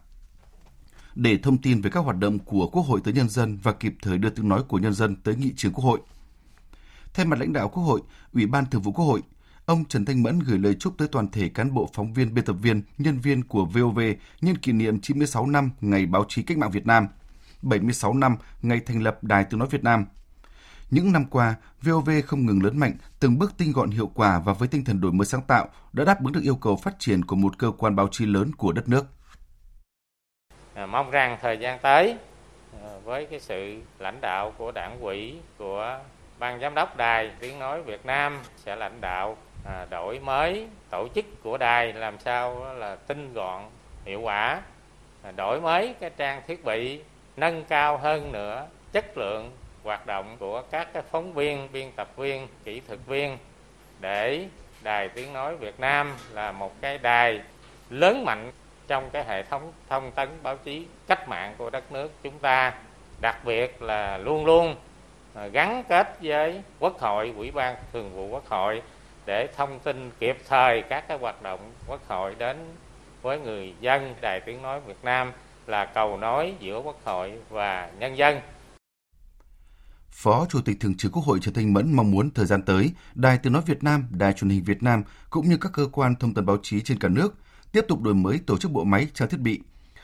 để 1.22 1.38
thông 1.38 1.58
tin 1.58 1.82
về 1.82 1.90
các 1.90 2.00
hoạt 2.00 2.18
động 2.18 2.40
của 2.40 2.70
Quốc 2.70 2.84
hội 2.84 3.02
tới 3.04 3.14
nhân 3.14 3.30
dân 3.30 3.58
và 3.64 3.74
kịp 3.74 3.96
thời 4.02 4.18
đưa 4.18 4.30
tiếng 4.30 4.50
nói 4.50 4.64
của 4.68 4.78
nhân 4.78 4.94
dân 4.94 5.16
tới 5.16 5.36
nghị 5.36 5.54
trường 5.56 5.74
Quốc 5.74 5.84
hội. 5.84 6.00
Thay 7.14 7.26
mặt 7.26 7.40
lãnh 7.40 7.54
đạo 7.54 7.70
Quốc 7.70 7.84
hội, 7.84 8.02
Ủy 8.34 8.46
ban 8.46 8.66
Thường 8.66 8.82
vụ 8.82 8.92
Quốc 8.92 9.06
hội, 9.06 9.22
ông 9.66 9.86
Trần 9.86 10.06
Thanh 10.06 10.24
Mẫn 10.24 10.40
gửi 10.40 10.60
lời 10.60 10.76
chúc 10.80 10.98
tới 10.98 11.08
toàn 11.08 11.32
thể 11.32 11.50
cán 11.50 11.74
bộ 11.74 11.90
phóng 11.94 12.14
viên, 12.14 12.34
biên 12.34 12.46
tập 12.46 12.56
viên, 12.62 12.82
nhân 12.98 13.20
viên 13.20 13.44
của 13.44 13.66
VOV 13.66 14.00
nhân 14.42 14.58
kỷ 14.58 14.72
niệm 14.72 15.02
96 15.02 15.48
năm 15.48 15.72
Ngày 15.82 16.06
báo 16.06 16.26
chí 16.28 16.42
cách 16.42 16.58
mạng 16.58 16.72
Việt 16.72 16.86
Nam, 16.86 17.08
76 17.62 18.14
năm 18.14 18.36
ngày 18.62 18.80
thành 18.80 19.04
lập 19.04 19.24
Đài 19.24 19.44
Tiếng 19.44 19.60
nói 19.60 19.68
Việt 19.72 19.84
Nam. 19.84 20.06
Những 20.92 21.12
năm 21.12 21.26
qua, 21.26 21.56
VOV 21.82 22.10
không 22.26 22.46
ngừng 22.46 22.64
lớn 22.64 22.78
mạnh, 22.78 22.94
từng 23.20 23.40
bước 23.40 23.54
tinh 23.58 23.72
gọn 23.72 23.90
hiệu 23.90 24.12
quả 24.14 24.40
và 24.40 24.54
với 24.54 24.68
tinh 24.68 24.84
thần 24.84 25.02
đổi 25.02 25.12
mới 25.12 25.26
sáng 25.26 25.42
tạo 25.48 25.68
đã 25.94 26.04
đáp 26.04 26.24
ứng 26.24 26.34
được 26.34 26.44
yêu 26.44 26.56
cầu 26.56 26.76
phát 26.76 27.00
triển 27.00 27.26
của 27.26 27.36
một 27.36 27.58
cơ 27.58 27.72
quan 27.78 27.96
báo 27.96 28.08
chí 28.12 28.26
lớn 28.26 28.52
của 28.56 28.72
đất 28.72 28.90
nước. 28.90 29.06
À, 30.80 30.86
mong 30.86 31.12
rằng 31.12 31.38
thời 31.42 31.58
gian 31.58 31.80
tới 31.80 32.16
à, 32.84 32.90
với 33.04 33.26
cái 33.26 33.40
sự 33.40 33.76
lãnh 33.98 34.22
đạo 34.22 34.54
của 34.58 34.72
đảng 34.72 34.98
quỹ 35.02 35.36
của 35.58 36.00
ban 36.38 36.60
giám 36.60 36.76
đốc 36.76 36.98
đài 36.98 37.32
tiếng 37.40 37.60
nói 37.60 37.82
Việt 37.82 38.06
Nam 38.06 38.40
sẽ 38.58 38.76
lãnh 38.76 39.02
đạo 39.02 39.38
à, 39.66 39.86
đổi 39.90 40.20
mới 40.20 40.68
tổ 40.90 41.08
chức 41.16 41.26
của 41.44 41.58
đài 41.58 41.94
làm 41.94 42.20
sao 42.20 42.74
là 42.74 42.96
tinh 42.96 43.34
gọn 43.34 43.64
hiệu 44.06 44.22
quả 44.22 44.62
à, 45.24 45.32
đổi 45.32 45.62
mới 45.62 45.96
cái 46.00 46.10
trang 46.18 46.42
thiết 46.48 46.66
bị 46.66 47.02
nâng 47.38 47.64
cao 47.64 47.98
hơn 47.98 48.32
nữa 48.32 48.68
chất 48.92 49.18
lượng 49.18 49.52
hoạt 49.84 50.06
động 50.06 50.36
của 50.40 50.62
các 50.72 50.94
cái 50.94 51.04
phóng 51.12 51.34
viên 51.34 51.68
biên 51.72 51.92
tập 51.96 52.08
viên 52.16 52.48
kỹ 52.64 52.82
thuật 52.88 53.00
viên 53.06 53.38
để 54.00 54.48
đài 54.84 55.10
tiếng 55.10 55.34
nói 55.34 55.56
Việt 55.56 55.80
Nam 55.80 56.14
là 56.32 56.52
một 56.52 56.82
cái 56.82 56.98
đài 56.98 57.42
lớn 57.90 58.26
mạnh 58.26 58.52
trong 58.90 59.10
cái 59.14 59.26
hệ 59.26 59.44
thống 59.44 59.72
thông 59.90 60.12
tấn 60.12 60.30
báo 60.44 60.58
chí 60.58 60.86
cách 61.08 61.30
mạng 61.30 61.56
của 61.58 61.70
đất 61.70 61.92
nước 61.92 62.12
chúng 62.24 62.40
ta 62.40 62.74
đặc 63.22 63.46
biệt 63.46 63.82
là 63.82 64.18
luôn 64.18 64.46
luôn 64.46 64.76
à, 65.34 65.48
gắn 65.48 65.84
kết 65.90 66.18
với 66.22 66.62
quốc 66.80 67.00
hội 67.00 67.34
ủy 67.38 67.52
ban 67.52 67.76
thường 67.94 68.16
vụ 68.16 68.28
quốc 68.28 68.48
hội 68.48 68.82
để 69.26 69.48
thông 69.58 69.80
tin 69.80 70.12
kịp 70.20 70.38
thời 70.48 70.82
các 70.82 71.08
cái 71.08 71.18
hoạt 71.18 71.42
động 71.42 71.60
quốc 71.88 72.08
hội 72.08 72.36
đến 72.40 72.58
với 73.22 73.40
người 73.40 73.74
dân 73.82 74.16
đài 74.22 74.40
tiếng 74.40 74.62
nói 74.62 74.80
việt 74.88 75.04
nam 75.04 75.32
là 75.68 75.86
cầu 75.86 76.18
nối 76.18 76.54
giữa 76.60 76.82
quốc 76.86 77.00
hội 77.06 77.34
và 77.50 77.92
nhân 78.00 78.18
dân. 78.18 78.40
Phó 80.10 80.46
Chủ 80.50 80.60
tịch 80.66 80.78
Thường 80.80 80.98
trực 80.98 81.12
Quốc 81.12 81.24
hội 81.26 81.40
Trần 81.42 81.54
Thanh 81.54 81.74
Mẫn 81.74 81.94
mong 81.94 82.12
muốn 82.12 82.30
thời 82.32 82.46
gian 82.46 82.62
tới, 82.62 82.92
Đài 83.16 83.38
Tiếng 83.38 83.54
Nói 83.54 83.62
Việt 83.66 83.84
Nam, 83.84 84.08
Đài 84.12 84.34
Truyền 84.34 84.50
hình 84.50 84.64
Việt 84.64 84.84
Nam 84.84 85.04
cũng 85.30 85.50
như 85.50 85.58
các 85.62 85.72
cơ 85.74 85.88
quan 85.92 86.16
thông 86.16 86.34
tấn 86.34 86.46
báo 86.46 86.58
chí 86.62 86.82
trên 86.82 87.00
cả 87.00 87.08
nước 87.08 87.36
tiếp 87.72 87.86
tục 87.88 88.02
đổi 88.02 88.16
mới 88.16 88.40
tổ 88.46 88.58
chức 88.58 88.72
bộ 88.72 88.84
máy 88.84 89.08
trang 89.14 89.30
thiết 89.30 89.40
bị, 89.40 89.60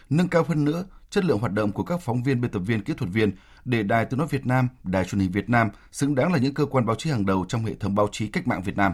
nâng 0.09 0.27
cao 0.27 0.45
hơn 0.47 0.65
nữa 0.65 0.85
chất 1.09 1.25
lượng 1.25 1.39
hoạt 1.39 1.51
động 1.51 1.71
của 1.71 1.83
các 1.83 2.01
phóng 2.01 2.23
viên, 2.23 2.41
biên 2.41 2.51
tập 2.51 2.59
viên, 2.59 2.81
kỹ 2.81 2.93
thuật 2.97 3.11
viên 3.13 3.31
để 3.65 3.83
Đài 3.83 4.05
Tiếng 4.05 4.19
nói 4.19 4.27
Việt 4.27 4.45
Nam, 4.45 4.67
Đài 4.83 5.05
truyền 5.05 5.19
hình 5.19 5.31
Việt 5.31 5.49
Nam 5.49 5.69
xứng 5.91 6.15
đáng 6.15 6.33
là 6.33 6.39
những 6.39 6.53
cơ 6.53 6.65
quan 6.65 6.85
báo 6.85 6.95
chí 6.95 7.09
hàng 7.09 7.25
đầu 7.25 7.45
trong 7.47 7.65
hệ 7.65 7.73
thống 7.75 7.95
báo 7.95 8.07
chí 8.11 8.27
cách 8.27 8.47
mạng 8.47 8.61
Việt 8.63 8.77
Nam. 8.77 8.93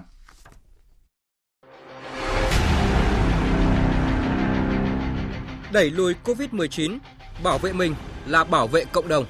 Đẩy 5.72 5.90
lùi 5.90 6.16
COVID-19, 6.24 6.98
bảo 7.44 7.58
vệ 7.58 7.74
mình 7.74 7.96
là 8.26 8.44
bảo 8.44 8.68
vệ 8.68 8.86
cộng 8.86 9.08
đồng. 9.08 9.26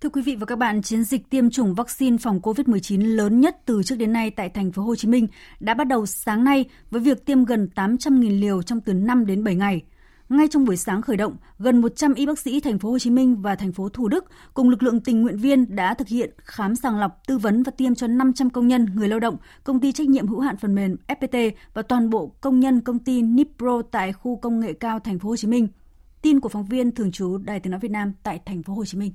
Thưa 0.00 0.08
quý 0.08 0.22
vị 0.22 0.36
và 0.36 0.46
các 0.46 0.58
bạn, 0.58 0.82
chiến 0.82 1.04
dịch 1.04 1.30
tiêm 1.30 1.50
chủng 1.50 1.74
vaccine 1.74 2.16
phòng 2.18 2.40
COVID-19 2.40 3.16
lớn 3.16 3.40
nhất 3.40 3.56
từ 3.66 3.82
trước 3.82 3.96
đến 3.96 4.12
nay 4.12 4.30
tại 4.30 4.48
thành 4.48 4.72
phố 4.72 4.82
Hồ 4.82 4.96
Chí 4.96 5.08
Minh 5.08 5.26
đã 5.60 5.74
bắt 5.74 5.86
đầu 5.86 6.06
sáng 6.06 6.44
nay 6.44 6.64
với 6.90 7.00
việc 7.00 7.26
tiêm 7.26 7.44
gần 7.44 7.68
800.000 7.74 8.40
liều 8.40 8.62
trong 8.62 8.80
từ 8.80 8.92
5 8.92 9.26
đến 9.26 9.44
7 9.44 9.54
ngày. 9.54 9.82
Ngay 10.28 10.48
trong 10.50 10.64
buổi 10.64 10.76
sáng 10.76 11.02
khởi 11.02 11.16
động, 11.16 11.36
gần 11.58 11.80
100 11.80 12.14
y 12.14 12.26
bác 12.26 12.38
sĩ 12.38 12.60
thành 12.60 12.78
phố 12.78 12.90
Hồ 12.90 12.98
Chí 12.98 13.10
Minh 13.10 13.42
và 13.42 13.54
thành 13.54 13.72
phố 13.72 13.88
Thủ 13.88 14.08
Đức 14.08 14.24
cùng 14.54 14.68
lực 14.68 14.82
lượng 14.82 15.00
tình 15.00 15.22
nguyện 15.22 15.36
viên 15.36 15.76
đã 15.76 15.94
thực 15.94 16.08
hiện 16.08 16.30
khám 16.36 16.76
sàng 16.76 16.98
lọc, 16.98 17.22
tư 17.26 17.38
vấn 17.38 17.62
và 17.62 17.72
tiêm 17.76 17.94
cho 17.94 18.06
500 18.06 18.50
công 18.50 18.68
nhân, 18.68 18.86
người 18.94 19.08
lao 19.08 19.20
động, 19.20 19.36
công 19.64 19.80
ty 19.80 19.92
trách 19.92 20.08
nhiệm 20.08 20.26
hữu 20.26 20.40
hạn 20.40 20.56
phần 20.56 20.74
mềm 20.74 20.96
FPT 21.08 21.50
và 21.74 21.82
toàn 21.82 22.10
bộ 22.10 22.32
công 22.40 22.60
nhân 22.60 22.80
công 22.80 22.98
ty 22.98 23.22
Nipro 23.22 23.82
tại 23.82 24.12
khu 24.12 24.36
công 24.36 24.60
nghệ 24.60 24.72
cao 24.72 24.98
thành 24.98 25.18
phố 25.18 25.28
Hồ 25.28 25.36
Chí 25.36 25.48
Minh. 25.48 25.68
Tin 26.22 26.40
của 26.40 26.48
phóng 26.48 26.66
viên 26.66 26.94
thường 26.94 27.12
trú 27.12 27.38
Đài 27.38 27.60
Tiếng 27.60 27.70
nói 27.70 27.80
Việt 27.80 27.90
Nam 27.90 28.12
tại 28.22 28.40
thành 28.46 28.62
phố 28.62 28.74
Hồ 28.74 28.84
Chí 28.84 28.98
Minh. 28.98 29.12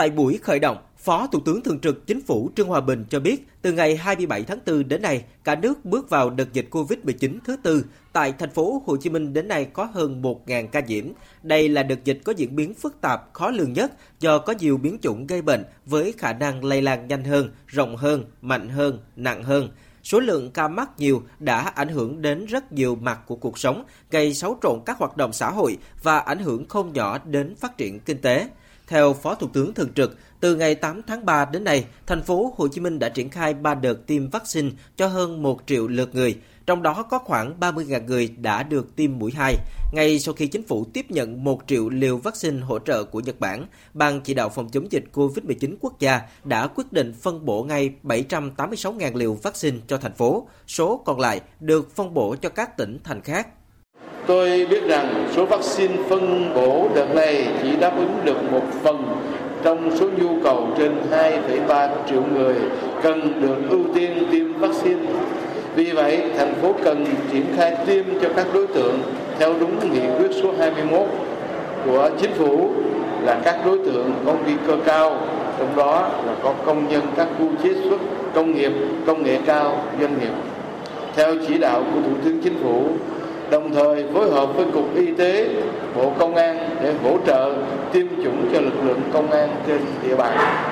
Tại 0.00 0.10
buổi 0.10 0.38
khởi 0.42 0.58
động, 0.58 0.76
Phó 0.98 1.26
Thủ 1.26 1.40
tướng 1.40 1.60
Thường 1.60 1.80
trực 1.80 2.06
Chính 2.06 2.20
phủ 2.20 2.50
Trương 2.56 2.68
Hòa 2.68 2.80
Bình 2.80 3.04
cho 3.10 3.20
biết, 3.20 3.48
từ 3.62 3.72
ngày 3.72 3.96
27 3.96 4.42
tháng 4.42 4.58
4 4.66 4.88
đến 4.88 5.02
nay, 5.02 5.24
cả 5.44 5.54
nước 5.54 5.84
bước 5.84 6.10
vào 6.10 6.30
đợt 6.30 6.52
dịch 6.52 6.68
Covid-19 6.70 7.38
thứ 7.44 7.56
tư. 7.62 7.84
Tại 8.12 8.34
thành 8.38 8.50
phố 8.50 8.82
Hồ 8.86 8.96
Chí 8.96 9.10
Minh 9.10 9.32
đến 9.32 9.48
nay 9.48 9.64
có 9.64 9.84
hơn 9.84 10.22
1.000 10.22 10.66
ca 10.66 10.80
nhiễm. 10.80 11.04
Đây 11.42 11.68
là 11.68 11.82
đợt 11.82 12.04
dịch 12.04 12.20
có 12.24 12.32
diễn 12.36 12.56
biến 12.56 12.74
phức 12.74 13.00
tạp, 13.00 13.22
khó 13.32 13.50
lường 13.50 13.72
nhất 13.72 13.92
do 14.20 14.38
có 14.38 14.54
nhiều 14.60 14.76
biến 14.76 14.98
chủng 15.02 15.26
gây 15.26 15.42
bệnh 15.42 15.64
với 15.86 16.14
khả 16.18 16.32
năng 16.32 16.64
lây 16.64 16.82
lan 16.82 17.08
nhanh 17.08 17.24
hơn, 17.24 17.50
rộng 17.66 17.96
hơn, 17.96 18.24
mạnh 18.42 18.68
hơn, 18.68 18.98
nặng 19.16 19.42
hơn. 19.42 19.68
Số 20.02 20.20
lượng 20.20 20.50
ca 20.50 20.68
mắc 20.68 20.90
nhiều 20.98 21.22
đã 21.38 21.60
ảnh 21.60 21.88
hưởng 21.88 22.22
đến 22.22 22.46
rất 22.46 22.72
nhiều 22.72 22.94
mặt 22.94 23.20
của 23.26 23.36
cuộc 23.36 23.58
sống, 23.58 23.84
gây 24.10 24.34
xáo 24.34 24.58
trộn 24.62 24.80
các 24.86 24.98
hoạt 24.98 25.16
động 25.16 25.32
xã 25.32 25.50
hội 25.50 25.78
và 26.02 26.18
ảnh 26.18 26.38
hưởng 26.38 26.68
không 26.68 26.92
nhỏ 26.92 27.18
đến 27.18 27.54
phát 27.56 27.76
triển 27.76 28.00
kinh 28.00 28.18
tế. 28.18 28.48
Theo 28.90 29.14
Phó 29.14 29.34
Thủ 29.34 29.48
tướng 29.52 29.74
Thường 29.74 29.92
trực, 29.94 30.16
từ 30.40 30.56
ngày 30.56 30.74
8 30.74 31.02
tháng 31.06 31.26
3 31.26 31.44
đến 31.44 31.64
nay, 31.64 31.84
thành 32.06 32.22
phố 32.22 32.54
Hồ 32.56 32.68
Chí 32.68 32.80
Minh 32.80 32.98
đã 32.98 33.08
triển 33.08 33.30
khai 33.30 33.54
3 33.54 33.74
đợt 33.74 34.06
tiêm 34.06 34.30
vaccine 34.30 34.70
cho 34.96 35.06
hơn 35.06 35.42
1 35.42 35.60
triệu 35.66 35.88
lượt 35.88 36.14
người, 36.14 36.38
trong 36.66 36.82
đó 36.82 37.02
có 37.10 37.18
khoảng 37.18 37.60
30.000 37.60 38.06
người 38.06 38.28
đã 38.38 38.62
được 38.62 38.96
tiêm 38.96 39.18
mũi 39.18 39.32
2. 39.36 39.56
Ngay 39.92 40.18
sau 40.18 40.34
khi 40.34 40.46
chính 40.46 40.62
phủ 40.62 40.84
tiếp 40.84 41.10
nhận 41.10 41.44
1 41.44 41.60
triệu 41.66 41.88
liều 41.88 42.16
vaccine 42.16 42.60
hỗ 42.60 42.78
trợ 42.78 43.04
của 43.04 43.20
Nhật 43.20 43.40
Bản, 43.40 43.66
Ban 43.94 44.20
chỉ 44.20 44.34
đạo 44.34 44.48
phòng 44.48 44.68
chống 44.68 44.92
dịch 44.92 45.04
COVID-19 45.12 45.74
quốc 45.80 46.00
gia 46.00 46.20
đã 46.44 46.66
quyết 46.66 46.92
định 46.92 47.14
phân 47.22 47.44
bổ 47.44 47.62
ngay 47.62 47.90
786.000 48.02 49.16
liều 49.16 49.34
vaccine 49.34 49.78
cho 49.86 49.98
thành 49.98 50.14
phố, 50.14 50.48
số 50.66 51.02
còn 51.04 51.20
lại 51.20 51.40
được 51.60 51.96
phân 51.96 52.14
bổ 52.14 52.36
cho 52.36 52.48
các 52.48 52.76
tỉnh 52.76 52.98
thành 53.04 53.20
khác. 53.20 53.48
Tôi 54.30 54.66
biết 54.70 54.88
rằng 54.88 55.26
số 55.36 55.44
vaccine 55.46 55.94
phân 56.08 56.54
bổ 56.54 56.88
đợt 56.94 57.14
này 57.14 57.46
chỉ 57.62 57.76
đáp 57.80 57.92
ứng 57.96 58.16
được 58.24 58.52
một 58.52 58.62
phần 58.82 59.04
trong 59.62 59.96
số 59.96 60.06
nhu 60.16 60.28
cầu 60.44 60.68
trên 60.78 60.92
2,3 61.66 61.88
triệu 62.10 62.22
người 62.34 62.54
cần 63.02 63.42
được 63.42 63.70
ưu 63.70 63.80
tiên 63.94 64.26
tiêm 64.30 64.52
vaccine. 64.58 65.00
Vì 65.74 65.92
vậy, 65.92 66.22
thành 66.38 66.54
phố 66.54 66.74
cần 66.84 67.06
triển 67.32 67.44
khai 67.56 67.76
tiêm 67.86 68.04
cho 68.22 68.28
các 68.36 68.46
đối 68.54 68.66
tượng 68.66 68.98
theo 69.38 69.54
đúng 69.60 69.92
nghị 69.92 70.00
quyết 70.18 70.30
số 70.42 70.52
21 70.58 71.00
của 71.86 72.10
chính 72.20 72.32
phủ 72.32 72.70
là 73.22 73.40
các 73.44 73.56
đối 73.66 73.78
tượng 73.78 74.12
có 74.26 74.34
nguy 74.44 74.54
cơ 74.66 74.76
cao, 74.84 75.20
trong 75.58 75.76
đó 75.76 76.08
là 76.26 76.34
có 76.42 76.54
công 76.66 76.88
nhân 76.88 77.02
các 77.16 77.28
khu 77.38 77.46
chế 77.62 77.70
xuất, 77.88 77.98
công 78.34 78.54
nghiệp, 78.54 78.72
công 79.06 79.22
nghệ 79.22 79.38
cao, 79.46 79.82
doanh 80.00 80.18
nghiệp. 80.20 80.32
Theo 81.16 81.34
chỉ 81.48 81.58
đạo 81.58 81.82
của 81.94 82.00
Thủ 82.00 82.14
tướng 82.24 82.40
Chính 82.42 82.58
phủ, 82.62 82.82
đồng 83.50 83.74
thời 83.74 84.04
phối 84.12 84.30
hợp 84.30 84.46
với 84.56 84.66
Cục 84.72 84.94
Y 84.94 85.14
tế, 85.14 85.62
Bộ 85.96 86.14
Công 86.18 86.34
an 86.34 86.76
để 86.82 86.94
hỗ 87.02 87.18
trợ 87.26 87.66
tiêm 87.92 88.06
chủng 88.24 88.50
cho 88.52 88.60
lực 88.60 88.84
lượng 88.84 89.00
công 89.12 89.30
an 89.30 89.62
trên 89.66 89.80
địa 90.02 90.16
bàn. 90.16 90.66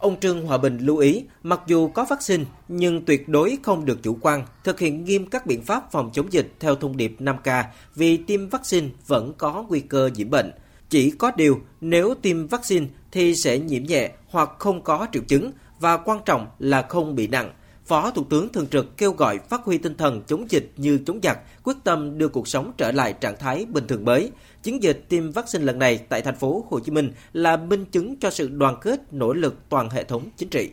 Ông 0.00 0.20
Trương 0.20 0.46
Hòa 0.46 0.58
Bình 0.58 0.78
lưu 0.78 0.96
ý, 0.96 1.24
mặc 1.42 1.60
dù 1.66 1.88
có 1.88 2.06
vaccine 2.10 2.44
nhưng 2.68 3.04
tuyệt 3.04 3.28
đối 3.28 3.58
không 3.62 3.84
được 3.84 3.98
chủ 4.02 4.18
quan, 4.20 4.42
thực 4.64 4.80
hiện 4.80 5.04
nghiêm 5.04 5.26
các 5.26 5.46
biện 5.46 5.62
pháp 5.62 5.92
phòng 5.92 6.10
chống 6.12 6.32
dịch 6.32 6.52
theo 6.60 6.74
thông 6.74 6.96
điệp 6.96 7.16
5K 7.18 7.64
vì 7.94 8.16
tiêm 8.16 8.48
vaccine 8.48 8.88
vẫn 9.06 9.32
có 9.38 9.64
nguy 9.68 9.80
cơ 9.80 10.10
nhiễm 10.14 10.30
bệnh. 10.30 10.52
Chỉ 10.88 11.10
có 11.10 11.32
điều, 11.36 11.60
nếu 11.80 12.14
tiêm 12.22 12.46
vaccine 12.46 12.86
thì 13.12 13.34
sẽ 13.34 13.58
nhiễm 13.58 13.84
nhẹ 13.84 14.10
hoặc 14.30 14.50
không 14.58 14.82
có 14.82 15.06
triệu 15.12 15.22
chứng 15.28 15.50
và 15.80 15.96
quan 15.96 16.18
trọng 16.24 16.46
là 16.58 16.82
không 16.82 17.14
bị 17.14 17.26
nặng. 17.26 17.50
Phó 17.88 18.10
Thủ 18.10 18.24
tướng 18.24 18.48
Thường 18.48 18.66
trực 18.66 18.96
kêu 18.96 19.12
gọi 19.12 19.38
phát 19.38 19.64
huy 19.64 19.78
tinh 19.78 19.94
thần 19.96 20.22
chống 20.26 20.50
dịch 20.50 20.72
như 20.76 20.98
chống 21.06 21.20
giặc, 21.22 21.38
quyết 21.64 21.76
tâm 21.84 22.18
đưa 22.18 22.28
cuộc 22.28 22.48
sống 22.48 22.72
trở 22.76 22.92
lại 22.92 23.12
trạng 23.12 23.36
thái 23.38 23.66
bình 23.66 23.86
thường 23.86 24.04
mới. 24.04 24.30
Chiến 24.62 24.82
dịch 24.82 25.04
tiêm 25.08 25.32
vaccine 25.32 25.64
lần 25.64 25.78
này 25.78 25.98
tại 25.98 26.22
thành 26.22 26.36
phố 26.36 26.64
Hồ 26.70 26.80
Chí 26.80 26.92
Minh 26.92 27.12
là 27.32 27.56
minh 27.56 27.84
chứng 27.84 28.16
cho 28.16 28.30
sự 28.30 28.48
đoàn 28.48 28.76
kết, 28.80 29.12
nỗ 29.12 29.32
lực 29.32 29.54
toàn 29.68 29.90
hệ 29.90 30.04
thống 30.04 30.22
chính 30.36 30.48
trị. 30.48 30.70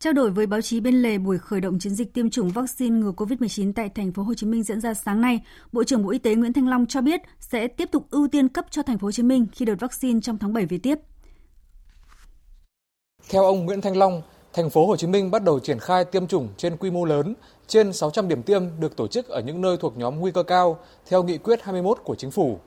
Trao 0.00 0.12
đổi 0.12 0.30
với 0.30 0.46
báo 0.46 0.60
chí 0.60 0.80
bên 0.80 1.02
lề 1.02 1.18
buổi 1.18 1.38
khởi 1.38 1.60
động 1.60 1.78
chiến 1.78 1.94
dịch 1.94 2.14
tiêm 2.14 2.30
chủng 2.30 2.50
vaccine 2.50 2.98
ngừa 2.98 3.12
COVID-19 3.12 3.72
tại 3.72 3.88
thành 3.88 4.12
phố 4.12 4.22
Hồ 4.22 4.34
Chí 4.34 4.46
Minh 4.46 4.62
diễn 4.62 4.80
ra 4.80 4.94
sáng 4.94 5.20
nay, 5.20 5.40
Bộ 5.72 5.84
trưởng 5.84 6.02
Bộ 6.02 6.10
Y 6.10 6.18
tế 6.18 6.34
Nguyễn 6.34 6.52
Thanh 6.52 6.68
Long 6.68 6.86
cho 6.86 7.00
biết 7.00 7.20
sẽ 7.40 7.68
tiếp 7.68 7.88
tục 7.92 8.06
ưu 8.10 8.28
tiên 8.28 8.48
cấp 8.48 8.66
cho 8.70 8.82
thành 8.82 8.98
phố 8.98 9.06
Hồ 9.06 9.12
Chí 9.12 9.22
Minh 9.22 9.46
khi 9.52 9.64
đợt 9.64 9.80
vaccine 9.80 10.20
trong 10.20 10.38
tháng 10.38 10.52
7 10.52 10.66
về 10.66 10.78
tiếp. 10.78 10.98
Theo 13.28 13.44
ông 13.44 13.64
Nguyễn 13.64 13.80
Thanh 13.80 13.96
Long, 13.96 14.22
thành 14.56 14.70
phố 14.70 14.86
Hồ 14.86 14.96
Chí 14.96 15.06
Minh 15.06 15.30
bắt 15.30 15.42
đầu 15.42 15.60
triển 15.60 15.78
khai 15.78 16.04
tiêm 16.04 16.26
chủng 16.26 16.48
trên 16.56 16.76
quy 16.76 16.90
mô 16.90 17.04
lớn, 17.04 17.34
trên 17.66 17.92
600 17.92 18.28
điểm 18.28 18.42
tiêm 18.42 18.62
được 18.80 18.96
tổ 18.96 19.06
chức 19.06 19.28
ở 19.28 19.40
những 19.40 19.60
nơi 19.60 19.76
thuộc 19.76 19.96
nhóm 19.96 20.20
nguy 20.20 20.30
cơ 20.30 20.42
cao 20.42 20.78
theo 21.08 21.22
nghị 21.22 21.38
quyết 21.38 21.62
21 21.62 21.98
của 22.04 22.14
chính 22.14 22.30
phủ. 22.30 22.58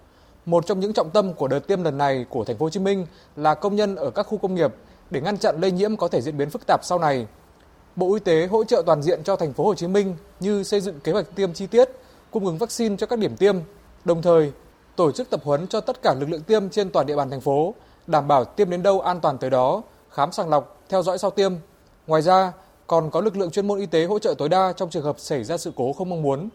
Một 0.46 0.66
trong 0.66 0.80
những 0.80 0.94
trọng 0.94 1.10
tâm 1.10 1.34
của 1.34 1.48
đợt 1.48 1.60
tiêm 1.60 1.84
lần 1.84 1.98
này 1.98 2.26
của 2.30 2.44
thành 2.44 2.58
phố 2.58 2.66
Hồ 2.66 2.70
Chí 2.70 2.80
Minh 2.80 3.06
là 3.36 3.54
công 3.54 3.76
nhân 3.76 3.96
ở 3.96 4.10
các 4.10 4.24
khu 4.24 4.38
công 4.38 4.56
nghiệp 4.56 4.74
để 5.10 5.22
ngăn 5.22 5.38
chặn 5.38 5.62
lây 5.62 5.72
nhiễm 5.72 5.98
có 5.98 6.08
thể 6.08 6.22
diễn 6.22 6.38
biến 6.38 6.50
phức 6.50 6.62
tạp 6.68 6.80
sau 6.84 7.00
này. 7.00 7.28
Bộ 7.96 8.14
Y 8.14 8.20
tế 8.20 8.48
hỗ 8.48 8.64
trợ 8.64 8.84
toàn 8.86 9.02
diện 9.02 9.24
cho 9.24 9.36
thành 9.36 9.54
phố 9.54 9.64
Hồ 9.64 9.76
Chí 9.76 9.88
Minh 9.88 10.16
như 10.40 10.64
xây 10.64 10.82
dựng 10.82 11.00
kế 11.00 11.12
hoạch 11.12 11.36
tiêm 11.36 11.54
chi 11.54 11.68
tiết, 11.68 11.90
cung 12.32 12.46
ứng 12.46 12.58
vaccine 12.58 12.96
cho 12.98 13.08
các 13.08 13.20
điểm 13.20 13.38
tiêm, 13.38 13.56
đồng 14.06 14.22
thời 14.22 14.52
tổ 14.96 15.12
chức 15.12 15.30
tập 15.30 15.42
huấn 15.44 15.68
cho 15.68 15.82
tất 15.82 16.02
cả 16.02 16.16
lực 16.20 16.30
lượng 16.30 16.44
tiêm 16.44 16.70
trên 16.70 16.90
toàn 16.90 17.06
địa 17.06 17.16
bàn 17.16 17.30
thành 17.30 17.42
phố, 17.42 17.74
đảm 18.08 18.28
bảo 18.28 18.46
tiêm 18.46 18.70
đến 18.70 18.84
đâu 18.84 19.02
an 19.02 19.20
toàn 19.20 19.38
tới 19.38 19.50
đó, 19.50 19.82
khám 20.10 20.32
sàng 20.32 20.50
lọc, 20.50 20.82
theo 20.90 21.04
dõi 21.04 21.18
sau 21.18 21.32
tiêm, 21.32 21.54
Ngoài 22.10 22.22
ra, 22.22 22.52
còn 22.88 23.10
có 23.10 23.22
lực 23.22 23.38
lượng 23.38 23.52
chuyên 23.52 23.68
môn 23.68 23.80
y 23.80 23.86
tế 23.86 24.06
hỗ 24.06 24.20
trợ 24.20 24.34
tối 24.38 24.50
đa 24.50 24.74
trong 24.76 24.90
trường 24.90 25.04
hợp 25.04 25.20
xảy 25.20 25.44
ra 25.44 25.58
sự 25.58 25.72
cố 25.76 25.94
không 25.94 26.10
mong 26.10 26.22
muốn. 26.22 26.50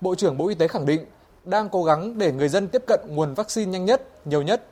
Bộ 0.00 0.14
trưởng 0.14 0.38
Bộ 0.38 0.48
Y 0.48 0.54
tế 0.54 0.68
khẳng 0.68 0.86
định 0.86 1.06
đang 1.44 1.68
cố 1.68 1.84
gắng 1.84 2.18
để 2.18 2.32
người 2.32 2.48
dân 2.48 2.68
tiếp 2.68 2.82
cận 2.86 3.00
nguồn 3.08 3.34
vaccine 3.34 3.70
nhanh 3.72 3.84
nhất, 3.84 4.26
nhiều 4.26 4.42
nhất. 4.42 4.62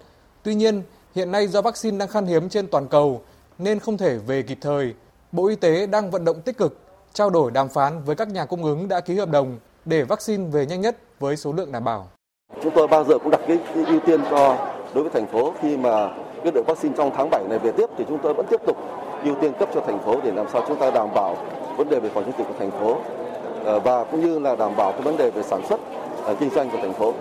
Tuy 0.42 0.54
nhiên, 0.54 0.82
hiện 1.14 1.30
nay 1.30 1.46
do 1.46 1.62
vaccine 1.62 1.98
đang 1.98 2.08
khan 2.08 2.26
hiếm 2.26 2.48
trên 2.48 2.66
toàn 2.66 2.88
cầu 2.88 3.22
nên 3.58 3.78
không 3.78 3.96
thể 3.98 4.16
về 4.16 4.42
kịp 4.42 4.58
thời. 4.60 4.94
Bộ 5.32 5.46
Y 5.46 5.56
tế 5.56 5.86
đang 5.86 6.10
vận 6.10 6.24
động 6.24 6.40
tích 6.40 6.58
cực, 6.58 6.78
trao 7.12 7.30
đổi 7.30 7.50
đàm 7.50 7.68
phán 7.68 8.02
với 8.04 8.16
các 8.16 8.28
nhà 8.28 8.44
cung 8.44 8.64
ứng 8.64 8.88
đã 8.88 9.00
ký 9.00 9.18
hợp 9.18 9.30
đồng 9.30 9.58
để 9.84 10.02
vaccine 10.02 10.44
về 10.50 10.66
nhanh 10.66 10.80
nhất 10.80 10.96
với 11.20 11.36
số 11.36 11.52
lượng 11.52 11.72
đảm 11.72 11.84
bảo. 11.84 12.08
Chúng 12.62 12.72
tôi 12.74 12.88
bao 12.88 13.04
giờ 13.04 13.18
cũng 13.18 13.30
đặt 13.30 13.40
cái, 13.48 13.58
cái 13.74 13.84
ưu 13.84 14.00
tiên 14.06 14.20
cho 14.30 14.72
đối 14.94 15.04
với 15.04 15.12
thành 15.12 15.32
phố 15.32 15.54
khi 15.62 15.76
mà 15.76 16.08
cái 16.42 16.52
lượng 16.54 16.64
vaccine 16.66 16.94
trong 16.96 17.10
tháng 17.16 17.30
7 17.30 17.44
này 17.48 17.58
về 17.58 17.72
tiếp 17.72 17.86
thì 17.98 18.04
chúng 18.08 18.18
tôi 18.22 18.34
vẫn 18.34 18.46
tiếp 18.50 18.60
tục 18.66 18.76
ưu 19.24 19.34
tiên 19.34 19.52
cấp 19.58 19.68
cho 19.74 19.80
thành 19.80 19.98
phố 19.98 20.16
để 20.24 20.32
làm 20.32 20.46
sao 20.52 20.64
chúng 20.68 20.76
ta 20.76 20.90
đảm 20.90 21.08
bảo 21.14 21.36
vấn 21.76 21.88
đề 21.88 22.00
về 22.00 22.08
phòng 22.14 22.24
chống 22.24 22.34
dịch 22.38 22.44
của 22.44 22.54
thành 22.58 22.70
phố 22.70 22.96
ờ, 23.64 23.80
và 23.80 24.04
cũng 24.04 24.20
như 24.20 24.38
là 24.38 24.56
đảm 24.56 24.72
bảo 24.76 24.92
cái 24.92 25.02
vấn 25.02 25.16
đề 25.16 25.30
về 25.30 25.42
sản 25.42 25.60
xuất 25.68 25.80
ờ, 26.24 26.34
kinh 26.34 26.50
doanh 26.50 26.70
của 26.70 26.78
thành 26.82 26.92
phố. 26.92 27.12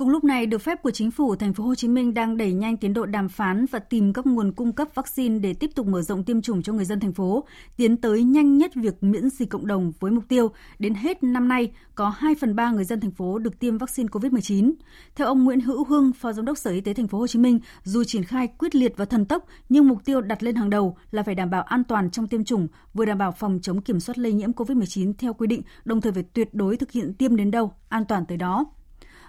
Cùng 0.00 0.08
lúc 0.08 0.24
này, 0.24 0.46
được 0.46 0.58
phép 0.58 0.82
của 0.82 0.90
chính 0.90 1.10
phủ, 1.10 1.36
thành 1.36 1.54
phố 1.54 1.64
Hồ 1.64 1.74
Chí 1.74 1.88
Minh 1.88 2.14
đang 2.14 2.36
đẩy 2.36 2.52
nhanh 2.52 2.76
tiến 2.76 2.94
độ 2.94 3.06
đàm 3.06 3.28
phán 3.28 3.66
và 3.70 3.78
tìm 3.78 4.12
các 4.12 4.26
nguồn 4.26 4.52
cung 4.52 4.72
cấp 4.72 4.88
vaccine 4.94 5.38
để 5.38 5.54
tiếp 5.54 5.70
tục 5.74 5.86
mở 5.86 6.02
rộng 6.02 6.24
tiêm 6.24 6.42
chủng 6.42 6.62
cho 6.62 6.72
người 6.72 6.84
dân 6.84 7.00
thành 7.00 7.12
phố, 7.12 7.44
tiến 7.76 7.96
tới 7.96 8.22
nhanh 8.22 8.58
nhất 8.58 8.74
việc 8.74 9.02
miễn 9.02 9.30
dịch 9.30 9.50
cộng 9.50 9.66
đồng 9.66 9.92
với 10.00 10.10
mục 10.10 10.24
tiêu 10.28 10.50
đến 10.78 10.94
hết 10.94 11.22
năm 11.22 11.48
nay 11.48 11.72
có 11.94 12.08
2 12.08 12.34
phần 12.34 12.56
3 12.56 12.70
người 12.70 12.84
dân 12.84 13.00
thành 13.00 13.10
phố 13.10 13.38
được 13.38 13.58
tiêm 13.58 13.78
vaccine 13.78 14.08
COVID-19. 14.08 14.72
Theo 15.14 15.26
ông 15.26 15.44
Nguyễn 15.44 15.60
Hữu 15.60 15.84
Hưng, 15.84 16.12
Phó 16.12 16.32
Giám 16.32 16.44
đốc 16.44 16.58
Sở 16.58 16.70
Y 16.70 16.80
tế 16.80 16.94
thành 16.94 17.08
phố 17.08 17.18
Hồ 17.18 17.26
Chí 17.26 17.38
Minh, 17.38 17.60
dù 17.82 18.04
triển 18.04 18.24
khai 18.24 18.48
quyết 18.58 18.74
liệt 18.74 18.92
và 18.96 19.04
thần 19.04 19.24
tốc, 19.24 19.44
nhưng 19.68 19.88
mục 19.88 20.04
tiêu 20.04 20.20
đặt 20.20 20.42
lên 20.42 20.54
hàng 20.54 20.70
đầu 20.70 20.96
là 21.10 21.22
phải 21.22 21.34
đảm 21.34 21.50
bảo 21.50 21.62
an 21.62 21.84
toàn 21.84 22.10
trong 22.10 22.26
tiêm 22.26 22.44
chủng, 22.44 22.68
vừa 22.94 23.04
đảm 23.04 23.18
bảo 23.18 23.32
phòng 23.32 23.58
chống 23.62 23.80
kiểm 23.80 24.00
soát 24.00 24.18
lây 24.18 24.32
nhiễm 24.32 24.52
COVID-19 24.52 25.12
theo 25.18 25.34
quy 25.34 25.46
định, 25.46 25.62
đồng 25.84 26.00
thời 26.00 26.12
phải 26.12 26.22
tuyệt 26.22 26.54
đối 26.54 26.76
thực 26.76 26.92
hiện 26.92 27.14
tiêm 27.14 27.36
đến 27.36 27.50
đâu, 27.50 27.72
an 27.88 28.04
toàn 28.04 28.26
tới 28.26 28.36
đó. 28.38 28.66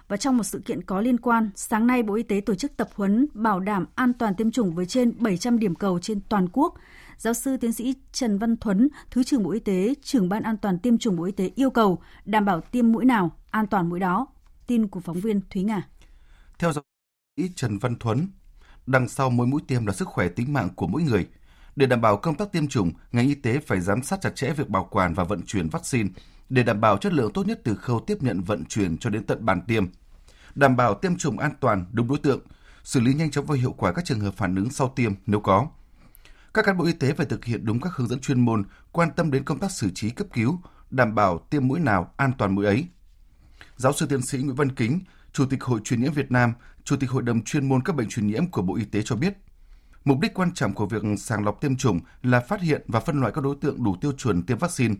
Và 0.08 0.16
trong 0.16 0.36
một 0.36 0.42
sự 0.42 0.58
kiện 0.64 0.82
có 0.82 1.00
liên 1.00 1.20
quan, 1.20 1.50
sáng 1.54 1.86
nay 1.86 2.02
Bộ 2.02 2.14
Y 2.14 2.22
tế 2.22 2.40
tổ 2.40 2.54
chức 2.54 2.76
tập 2.76 2.88
huấn 2.94 3.26
bảo 3.34 3.60
đảm 3.60 3.86
an 3.94 4.12
toàn 4.12 4.34
tiêm 4.34 4.50
chủng 4.50 4.74
với 4.74 4.86
trên 4.86 5.14
700 5.18 5.58
điểm 5.58 5.74
cầu 5.74 5.98
trên 5.98 6.20
toàn 6.28 6.48
quốc. 6.52 6.74
Giáo 7.16 7.34
sư 7.34 7.56
tiến 7.56 7.72
sĩ 7.72 7.94
Trần 8.12 8.38
Văn 8.38 8.56
Thuấn, 8.56 8.88
Thứ 9.10 9.24
trưởng 9.24 9.42
Bộ 9.42 9.50
Y 9.50 9.60
tế, 9.60 9.94
trưởng 10.02 10.28
ban 10.28 10.42
an 10.42 10.56
toàn 10.56 10.78
tiêm 10.78 10.98
chủng 10.98 11.16
Bộ 11.16 11.24
Y 11.24 11.32
tế 11.32 11.50
yêu 11.54 11.70
cầu 11.70 12.02
đảm 12.24 12.44
bảo 12.44 12.60
tiêm 12.60 12.92
mũi 12.92 13.04
nào, 13.04 13.30
an 13.50 13.66
toàn 13.66 13.88
mũi 13.88 14.00
đó. 14.00 14.26
Tin 14.66 14.88
của 14.88 15.00
phóng 15.00 15.20
viên 15.20 15.40
Thúy 15.50 15.62
Nga. 15.62 15.88
Theo 16.58 16.72
giáo 16.72 16.84
sư 17.36 17.48
Trần 17.56 17.78
Văn 17.78 17.96
Thuấn, 18.00 18.28
đằng 18.86 19.08
sau 19.08 19.30
mỗi 19.30 19.46
mũi 19.46 19.60
tiêm 19.66 19.86
là 19.86 19.92
sức 19.92 20.08
khỏe 20.08 20.28
tính 20.28 20.52
mạng 20.52 20.68
của 20.76 20.86
mỗi 20.86 21.02
người. 21.02 21.28
Để 21.76 21.86
đảm 21.86 22.00
bảo 22.00 22.16
công 22.16 22.34
tác 22.34 22.52
tiêm 22.52 22.68
chủng, 22.68 22.92
ngành 23.12 23.26
y 23.28 23.34
tế 23.34 23.58
phải 23.58 23.80
giám 23.80 24.02
sát 24.02 24.20
chặt 24.20 24.36
chẽ 24.36 24.52
việc 24.52 24.68
bảo 24.68 24.88
quản 24.90 25.14
và 25.14 25.24
vận 25.24 25.42
chuyển 25.46 25.68
vaccine 25.68 26.08
để 26.52 26.62
đảm 26.62 26.80
bảo 26.80 26.96
chất 26.96 27.12
lượng 27.12 27.32
tốt 27.32 27.46
nhất 27.46 27.60
từ 27.64 27.74
khâu 27.74 28.00
tiếp 28.00 28.18
nhận 28.20 28.42
vận 28.42 28.64
chuyển 28.64 28.98
cho 28.98 29.10
đến 29.10 29.26
tận 29.26 29.44
bàn 29.44 29.60
tiêm. 29.66 29.86
đảm 30.54 30.76
bảo 30.76 30.94
tiêm 30.94 31.16
chủng 31.16 31.38
an 31.38 31.52
toàn, 31.60 31.84
đúng 31.92 32.08
đối 32.08 32.18
tượng, 32.18 32.40
xử 32.82 33.00
lý 33.00 33.14
nhanh 33.14 33.30
chóng 33.30 33.46
và 33.46 33.56
hiệu 33.56 33.72
quả 33.72 33.92
các 33.92 34.04
trường 34.04 34.20
hợp 34.20 34.34
phản 34.34 34.54
ứng 34.54 34.70
sau 34.70 34.92
tiêm 34.96 35.12
nếu 35.26 35.40
có. 35.40 35.66
Các 36.54 36.64
cán 36.64 36.78
bộ 36.78 36.84
y 36.84 36.92
tế 36.92 37.12
phải 37.12 37.26
thực 37.26 37.44
hiện 37.44 37.64
đúng 37.64 37.80
các 37.80 37.92
hướng 37.92 38.08
dẫn 38.08 38.20
chuyên 38.20 38.40
môn, 38.40 38.64
quan 38.92 39.08
tâm 39.16 39.30
đến 39.30 39.44
công 39.44 39.58
tác 39.58 39.70
xử 39.70 39.90
trí 39.94 40.10
cấp 40.10 40.26
cứu, 40.32 40.60
đảm 40.90 41.14
bảo 41.14 41.38
tiêm 41.38 41.68
mũi 41.68 41.80
nào 41.80 42.12
an 42.16 42.32
toàn 42.38 42.54
mũi 42.54 42.66
ấy. 42.66 42.86
Giáo 43.76 43.92
sư 43.92 44.06
tiến 44.06 44.22
sĩ 44.22 44.38
Nguyễn 44.38 44.56
Văn 44.56 44.74
Kính, 44.74 45.00
Chủ 45.32 45.46
tịch 45.46 45.62
Hội 45.64 45.80
truyền 45.84 46.00
nhiễm 46.00 46.12
Việt 46.12 46.30
Nam, 46.32 46.52
Chủ 46.84 46.96
tịch 46.96 47.10
Hội 47.10 47.22
đồng 47.22 47.44
chuyên 47.44 47.68
môn 47.68 47.82
các 47.82 47.96
bệnh 47.96 48.08
truyền 48.08 48.26
nhiễm 48.26 48.46
của 48.46 48.62
Bộ 48.62 48.76
Y 48.76 48.84
tế 48.84 49.02
cho 49.02 49.16
biết, 49.16 49.34
mục 50.04 50.20
đích 50.20 50.34
quan 50.34 50.52
trọng 50.54 50.74
của 50.74 50.86
việc 50.86 51.02
sàng 51.18 51.44
lọc 51.44 51.60
tiêm 51.60 51.76
chủng 51.76 52.00
là 52.22 52.40
phát 52.40 52.60
hiện 52.60 52.82
và 52.88 53.00
phân 53.00 53.20
loại 53.20 53.32
các 53.32 53.44
đối 53.44 53.56
tượng 53.60 53.84
đủ 53.84 53.96
tiêu 54.00 54.12
chuẩn 54.12 54.42
tiêm 54.42 54.58
vaccine, 54.58 54.94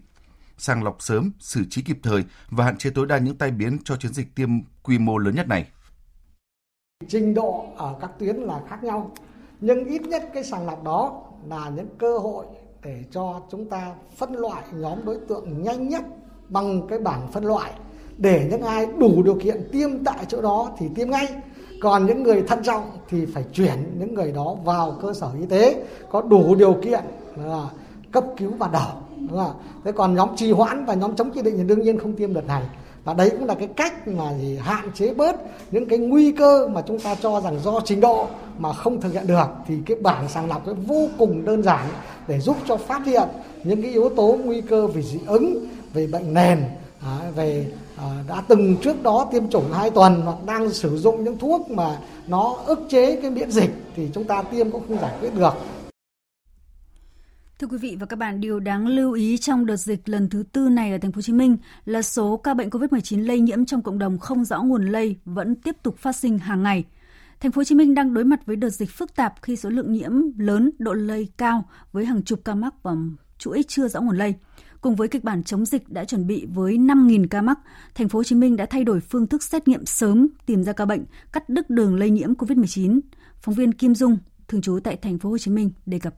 sàng 0.63 0.85
lọc 0.85 1.03
sớm, 1.03 1.33
xử 1.39 1.65
trí 1.71 1.83
kịp 1.83 1.99
thời 2.03 2.25
và 2.51 2.65
hạn 2.65 2.79
chế 2.79 2.91
tối 2.91 3.07
đa 3.07 3.19
những 3.19 3.39
tai 3.39 3.51
biến 3.51 3.79
cho 3.85 3.97
chiến 3.97 4.13
dịch 4.13 4.35
tiêm 4.35 4.49
quy 4.83 4.99
mô 4.99 5.19
lớn 5.19 5.35
nhất 5.35 5.49
này. 5.49 5.67
Trình 7.09 7.35
độ 7.35 7.67
ở 7.77 7.95
các 8.01 8.11
tuyến 8.19 8.37
là 8.37 8.61
khác 8.69 8.85
nhau, 8.85 9.13
nhưng 9.61 9.85
ít 9.85 10.03
nhất 10.03 10.31
cái 10.35 10.45
sàng 10.45 10.67
lọc 10.67 10.85
đó 10.85 11.23
là 11.49 11.71
những 11.77 11.89
cơ 11.99 12.19
hội 12.19 12.47
để 12.83 13.05
cho 13.11 13.41
chúng 13.51 13.71
ta 13.71 13.93
phân 14.17 14.33
loại 14.33 14.65
nhóm 14.73 15.05
đối 15.05 15.19
tượng 15.29 15.63
nhanh 15.63 15.89
nhất 15.89 16.03
bằng 16.49 16.87
cái 16.89 16.99
bảng 16.99 17.29
phân 17.33 17.45
loại 17.45 17.73
để 18.19 18.49
những 18.51 18.63
ai 18.63 18.87
đủ 18.99 19.23
điều 19.23 19.35
kiện 19.35 19.69
tiêm 19.73 20.05
tại 20.05 20.25
chỗ 20.29 20.43
đó 20.43 20.71
thì 20.79 20.87
tiêm 20.95 21.11
ngay 21.11 21.29
còn 21.83 22.07
những 22.07 22.23
người 22.23 22.43
thận 22.43 22.63
trọng 22.65 22.91
thì 23.09 23.27
phải 23.27 23.45
chuyển 23.53 23.99
những 23.99 24.15
người 24.15 24.33
đó 24.33 24.57
vào 24.65 24.99
cơ 25.03 25.13
sở 25.13 25.31
y 25.41 25.47
tế 25.47 25.85
có 26.11 26.23
đủ 26.23 26.55
điều 26.55 26.77
kiện 26.83 27.05
là 27.37 27.65
cấp 28.13 28.25
cứu 28.37 28.53
ban 28.59 28.73
đầu 28.73 29.02
đúng 29.29 29.39
không? 29.39 29.55
thế 29.85 29.93
còn 29.93 30.15
nhóm 30.15 30.29
trì 30.37 30.53
hoãn 30.53 30.85
và 30.85 30.95
nhóm 30.95 31.17
chống 31.17 31.31
chỉ 31.35 31.43
định 31.43 31.55
thì 31.57 31.65
đương 31.65 31.83
nhiên 31.83 31.99
không 31.99 32.13
tiêm 32.13 32.35
đợt 32.35 32.47
này 32.47 32.63
và 33.05 33.15
đấy 33.15 33.31
cũng 33.31 33.45
là 33.45 33.55
cái 33.55 33.69
cách 33.77 34.09
mà 34.09 34.35
gì, 34.39 34.59
hạn 34.63 34.91
chế 34.95 35.15
bớt 35.15 35.37
những 35.71 35.89
cái 35.89 35.99
nguy 35.99 36.33
cơ 36.33 36.69
mà 36.69 36.83
chúng 36.87 36.99
ta 36.99 37.15
cho 37.15 37.41
rằng 37.41 37.59
do 37.65 37.81
trình 37.85 38.01
độ 38.01 38.27
mà 38.59 38.73
không 38.73 39.01
thực 39.01 39.13
hiện 39.13 39.27
được 39.27 39.47
thì 39.67 39.75
cái 39.87 39.97
bảng 39.97 40.29
sàng 40.29 40.49
lọc 40.49 40.67
cái 40.67 40.75
vô 40.75 41.09
cùng 41.19 41.45
đơn 41.45 41.63
giản 41.63 41.87
để 42.29 42.41
giúp 42.41 42.57
cho 42.69 42.77
phát 42.77 43.07
hiện 43.07 43.29
những 43.65 43.83
cái 43.83 43.91
yếu 43.91 44.09
tố 44.09 44.39
nguy 44.45 44.61
cơ 44.61 44.87
về 44.87 45.03
dị 45.03 45.19
ứng, 45.27 45.67
về 45.95 46.07
bệnh 46.07 46.35
nền 46.35 46.65
à, 47.01 47.19
về 47.37 47.67
à, 47.97 48.05
đã 48.29 48.43
từng 48.49 48.77
trước 48.77 49.03
đó 49.03 49.29
tiêm 49.33 49.49
chủng 49.49 49.73
2 49.73 49.91
tuần 49.91 50.23
hoặc 50.25 50.37
đang 50.47 50.71
sử 50.71 50.99
dụng 50.99 51.25
những 51.25 51.39
thuốc 51.39 51.71
mà 51.71 51.99
nó 52.27 52.57
ức 52.67 52.81
chế 52.89 53.17
cái 53.23 53.31
miễn 53.31 53.51
dịch 53.51 53.71
thì 53.97 54.09
chúng 54.15 54.25
ta 54.25 54.43
tiêm 54.43 54.71
cũng 54.71 54.83
không 54.89 54.99
giải 55.01 55.13
quyết 55.21 55.35
được. 55.35 55.55
Thưa 57.63 57.69
quý 57.69 57.79
vị 57.79 57.97
và 58.01 58.07
các 58.07 58.19
bạn, 58.19 58.41
điều 58.41 58.61
đáng 58.61 58.87
lưu 58.87 59.13
ý 59.13 59.39
trong 59.39 59.67
đợt 59.67 59.77
dịch 59.77 60.09
lần 60.09 60.29
thứ 60.29 60.43
tư 60.53 60.69
này 60.69 60.93
ở 60.93 60.99
thành 60.99 61.13
phố 61.13 61.17
Hồ 61.17 61.23
Chí 61.23 61.33
Minh 61.33 61.57
là 61.85 62.03
số 62.03 62.37
ca 62.37 62.55
bệnh 62.55 62.69
COVID-19 62.69 63.27
lây 63.27 63.41
nhiễm 63.41 63.65
trong 63.65 63.83
cộng 63.83 63.99
đồng 63.99 64.19
không 64.19 64.45
rõ 64.45 64.63
nguồn 64.63 64.87
lây 64.87 65.17
vẫn 65.25 65.55
tiếp 65.55 65.77
tục 65.83 65.99
phát 65.99 66.17
sinh 66.17 66.39
hàng 66.39 66.63
ngày. 66.63 66.85
Thành 67.41 67.53
phố 67.53 67.61
Hồ 67.61 67.65
Chí 67.65 67.75
Minh 67.75 67.95
đang 67.95 68.15
đối 68.15 68.25
mặt 68.25 68.47
với 68.47 68.57
đợt 68.57 68.71
dịch 68.71 68.91
phức 68.91 69.15
tạp 69.17 69.35
khi 69.43 69.57
số 69.57 69.71
lượng 69.71 69.93
nhiễm 69.93 70.13
lớn, 70.39 70.71
độ 70.79 70.93
lây 70.93 71.29
cao 71.39 71.65
với 71.93 72.05
hàng 72.05 72.23
chục 72.23 72.41
ca 72.45 72.55
mắc 72.55 72.75
và 72.83 72.93
chuỗi 73.39 73.63
chưa 73.69 73.89
rõ 73.89 74.01
nguồn 74.01 74.17
lây. 74.17 74.35
Cùng 74.81 74.97
với 74.97 75.09
kịch 75.09 75.25
bản 75.25 75.45
chống 75.45 75.67
dịch 75.67 75.89
đã 75.89 76.05
chuẩn 76.05 76.27
bị 76.27 76.47
với 76.55 76.79
5.000 76.79 77.27
ca 77.31 77.43
mắc, 77.43 77.59
thành 77.95 78.09
phố 78.09 78.19
Hồ 78.19 78.25
Chí 78.25 78.37
Minh 78.37 78.57
đã 78.57 78.67
thay 78.67 78.85
đổi 78.85 79.01
phương 79.01 79.27
thức 79.27 79.43
xét 79.43 79.69
nghiệm 79.69 79.87
sớm, 79.87 80.29
tìm 80.47 80.65
ra 80.65 80.73
ca 80.73 80.85
bệnh, 80.85 81.05
cắt 81.33 81.49
đứt 81.49 81.71
đường 81.71 81.97
lây 81.97 82.11
nhiễm 82.11 82.35
COVID-19. 82.35 83.01
Phóng 83.41 83.55
viên 83.55 83.73
Kim 83.73 83.95
Dung, 83.95 84.19
thường 84.49 84.61
trú 84.61 84.79
tại 84.85 84.97
thành 84.97 85.19
phố 85.19 85.31
Hồ 85.31 85.39
Chí 85.39 85.51
Minh 85.51 85.71
đề 85.87 85.99
cập. 85.99 86.15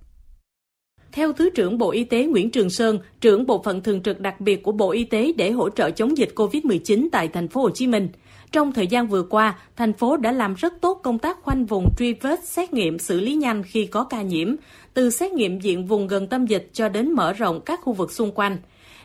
Theo 1.15 1.33
Thứ 1.33 1.51
trưởng 1.51 1.79
Bộ 1.79 1.91
Y 1.91 2.05
tế 2.05 2.25
Nguyễn 2.25 2.51
Trường 2.51 2.71
Sơn, 2.71 2.99
trưởng 3.21 3.47
bộ 3.47 3.63
phận 3.63 3.81
thường 3.81 4.03
trực 4.03 4.21
đặc 4.21 4.41
biệt 4.41 4.63
của 4.63 4.73
Bộ 4.73 4.91
Y 4.91 5.05
tế 5.05 5.33
để 5.37 5.51
hỗ 5.51 5.71
trợ 5.71 5.91
chống 5.91 6.19
dịch 6.19 6.33
COVID-19 6.35 7.09
tại 7.13 7.29
thành 7.29 7.49
phố 7.49 7.61
Hồ 7.61 7.71
Chí 7.71 7.87
Minh, 7.87 8.09
trong 8.53 8.73
thời 8.73 8.87
gian 8.87 9.07
vừa 9.07 9.23
qua, 9.23 9.59
thành 9.77 9.93
phố 9.93 10.17
đã 10.17 10.33
làm 10.33 10.55
rất 10.55 10.73
tốt 10.81 11.01
công 11.03 11.19
tác 11.19 11.43
khoanh 11.43 11.67
vùng 11.67 11.89
truy 11.99 12.13
vết 12.13 12.45
xét 12.45 12.73
nghiệm 12.73 12.99
xử 12.99 13.21
lý 13.21 13.35
nhanh 13.35 13.63
khi 13.63 13.87
có 13.87 14.05
ca 14.05 14.23
nhiễm, 14.23 14.55
từ 14.95 15.11
xét 15.11 15.33
nghiệm 15.33 15.61
diện 15.61 15.87
vùng 15.87 16.07
gần 16.07 16.27
tâm 16.27 16.47
dịch 16.47 16.71
cho 16.73 16.89
đến 16.89 17.13
mở 17.13 17.33
rộng 17.33 17.61
các 17.61 17.81
khu 17.83 17.93
vực 17.93 18.13
xung 18.13 18.33
quanh. 18.33 18.57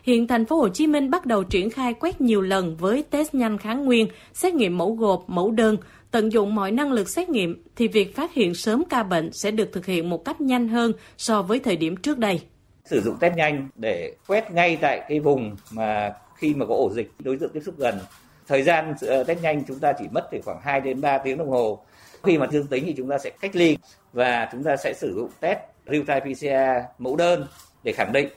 Hiện 0.03 0.27
thành 0.27 0.45
phố 0.45 0.55
Hồ 0.55 0.69
Chí 0.69 0.87
Minh 0.87 1.09
bắt 1.09 1.25
đầu 1.25 1.43
triển 1.43 1.69
khai 1.69 1.93
quét 1.93 2.21
nhiều 2.21 2.41
lần 2.41 2.75
với 2.75 3.03
test 3.09 3.33
nhanh 3.33 3.57
kháng 3.57 3.85
nguyên, 3.85 4.07
xét 4.33 4.53
nghiệm 4.53 4.77
mẫu 4.77 4.95
gộp, 4.95 5.23
mẫu 5.27 5.51
đơn, 5.51 5.77
tận 6.11 6.31
dụng 6.31 6.55
mọi 6.55 6.71
năng 6.71 6.91
lực 6.91 7.09
xét 7.09 7.29
nghiệm 7.29 7.63
thì 7.75 7.87
việc 7.87 8.15
phát 8.15 8.33
hiện 8.33 8.55
sớm 8.55 8.83
ca 8.89 9.03
bệnh 9.03 9.33
sẽ 9.33 9.51
được 9.51 9.69
thực 9.73 9.85
hiện 9.85 10.09
một 10.09 10.25
cách 10.25 10.41
nhanh 10.41 10.67
hơn 10.67 10.93
so 11.17 11.41
với 11.41 11.59
thời 11.59 11.77
điểm 11.77 11.97
trước 11.97 12.17
đây. 12.17 12.41
Sử 12.85 13.01
dụng 13.01 13.17
test 13.19 13.35
nhanh 13.35 13.69
để 13.75 14.15
quét 14.27 14.51
ngay 14.51 14.77
tại 14.81 15.01
cái 15.09 15.19
vùng 15.19 15.55
mà 15.71 16.13
khi 16.35 16.53
mà 16.53 16.65
có 16.65 16.75
ổ 16.75 16.89
dịch, 16.93 17.11
đối 17.19 17.37
tượng 17.37 17.51
tiếp 17.53 17.61
xúc 17.65 17.75
gần. 17.77 17.99
Thời 18.47 18.63
gian 18.63 18.93
ờ, 19.01 19.23
test 19.23 19.41
nhanh 19.41 19.63
chúng 19.67 19.79
ta 19.79 19.93
chỉ 19.99 20.05
mất 20.11 20.27
thì 20.31 20.41
khoảng 20.41 20.61
2 20.61 20.81
đến 20.81 21.01
3 21.01 21.17
tiếng 21.17 21.37
đồng 21.37 21.49
hồ. 21.49 21.79
Khi 22.23 22.37
mà 22.37 22.47
dương 22.51 22.67
tính 22.67 22.83
thì 22.87 22.93
chúng 22.97 23.09
ta 23.09 23.17
sẽ 23.17 23.29
cách 23.29 23.55
ly 23.55 23.77
và 24.13 24.49
chúng 24.51 24.63
ta 24.63 24.77
sẽ 24.77 24.93
sử 24.93 25.13
dụng 25.15 25.29
test 25.39 25.59
real-time 25.85 26.19
PCR 26.19 26.85
mẫu 26.99 27.15
đơn 27.15 27.47
để 27.83 27.91
khẳng 27.91 28.13
định. 28.13 28.27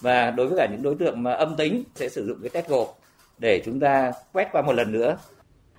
Và 0.00 0.30
đối 0.30 0.46
với 0.46 0.58
cả 0.58 0.66
những 0.72 0.82
đối 0.82 0.94
tượng 0.94 1.22
mà 1.22 1.32
âm 1.32 1.56
tính 1.56 1.84
sẽ 1.94 2.08
sử 2.08 2.26
dụng 2.26 2.38
cái 2.42 2.50
test 2.50 2.68
gộp 2.68 2.98
để 3.38 3.62
chúng 3.64 3.80
ta 3.80 4.12
quét 4.32 4.48
qua 4.52 4.62
một 4.62 4.72
lần 4.72 4.92
nữa 4.92 5.16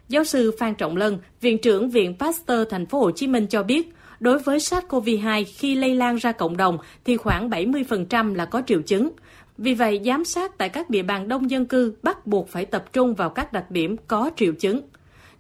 Giáo 0.10 0.24
sư 0.24 0.52
Phan 0.60 0.76
Trọng 0.76 0.98
Lân, 0.98 1.18
Viện 1.42 1.58
trưởng 1.58 1.90
Viện 1.90 2.16
Pasteur 2.20 2.68
Thành 2.70 2.86
phố 2.86 3.00
Hồ 3.00 3.12
Chí 3.12 3.28
Minh 3.28 3.48
cho 3.48 3.64
biết, 3.64 3.94
đối 4.20 4.40
với 4.40 4.58
SARS-CoV-2 4.58 5.44
khi 5.56 5.76
lây 5.76 5.96
lan 5.96 6.16
ra 6.16 6.32
cộng 6.32 6.58
đồng 6.58 6.78
thì 7.06 7.18
khoảng 7.18 7.50
70% 7.50 8.36
là 8.36 8.46
có 8.46 8.62
triệu 8.68 8.82
chứng. 8.82 9.10
Vì 9.58 9.74
vậy, 9.74 10.02
giám 10.06 10.26
sát 10.26 10.58
tại 10.58 10.70
các 10.70 10.90
địa 10.90 11.04
bàn 11.04 11.28
đông 11.28 11.52
dân 11.52 11.66
cư 11.66 11.94
bắt 12.04 12.28
buộc 12.28 12.50
phải 12.50 12.66
tập 12.66 12.86
trung 12.94 13.14
vào 13.14 13.30
các 13.30 13.54
đặc 13.54 13.72
điểm 13.72 13.96
có 14.08 14.32
triệu 14.36 14.54
chứng. 14.54 14.82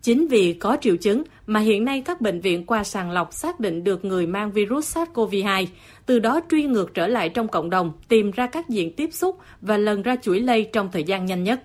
Chính 0.01 0.27
vì 0.27 0.53
có 0.53 0.77
triệu 0.81 0.95
chứng 0.95 1.23
mà 1.47 1.59
hiện 1.59 1.85
nay 1.85 2.01
các 2.05 2.21
bệnh 2.21 2.39
viện 2.39 2.65
qua 2.65 2.83
sàng 2.83 3.11
lọc 3.11 3.33
xác 3.33 3.59
định 3.59 3.83
được 3.83 4.05
người 4.05 4.27
mang 4.27 4.51
virus 4.51 4.97
SARS-CoV-2, 4.97 5.65
từ 6.05 6.19
đó 6.19 6.39
truy 6.51 6.63
ngược 6.63 6.93
trở 6.93 7.07
lại 7.07 7.29
trong 7.29 7.47
cộng 7.47 7.69
đồng, 7.69 7.91
tìm 8.07 8.31
ra 8.31 8.47
các 8.47 8.69
diện 8.69 8.93
tiếp 8.93 9.09
xúc 9.13 9.37
và 9.61 9.77
lần 9.77 10.01
ra 10.01 10.15
chuỗi 10.21 10.39
lây 10.39 10.69
trong 10.73 10.89
thời 10.91 11.03
gian 11.03 11.25
nhanh 11.25 11.43
nhất. 11.43 11.61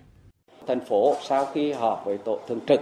Thành 0.66 0.80
phố 0.80 1.14
sau 1.22 1.46
khi 1.52 1.72
họp 1.72 2.02
với 2.04 2.18
tổ 2.18 2.38
thường 2.48 2.60
trực 2.66 2.80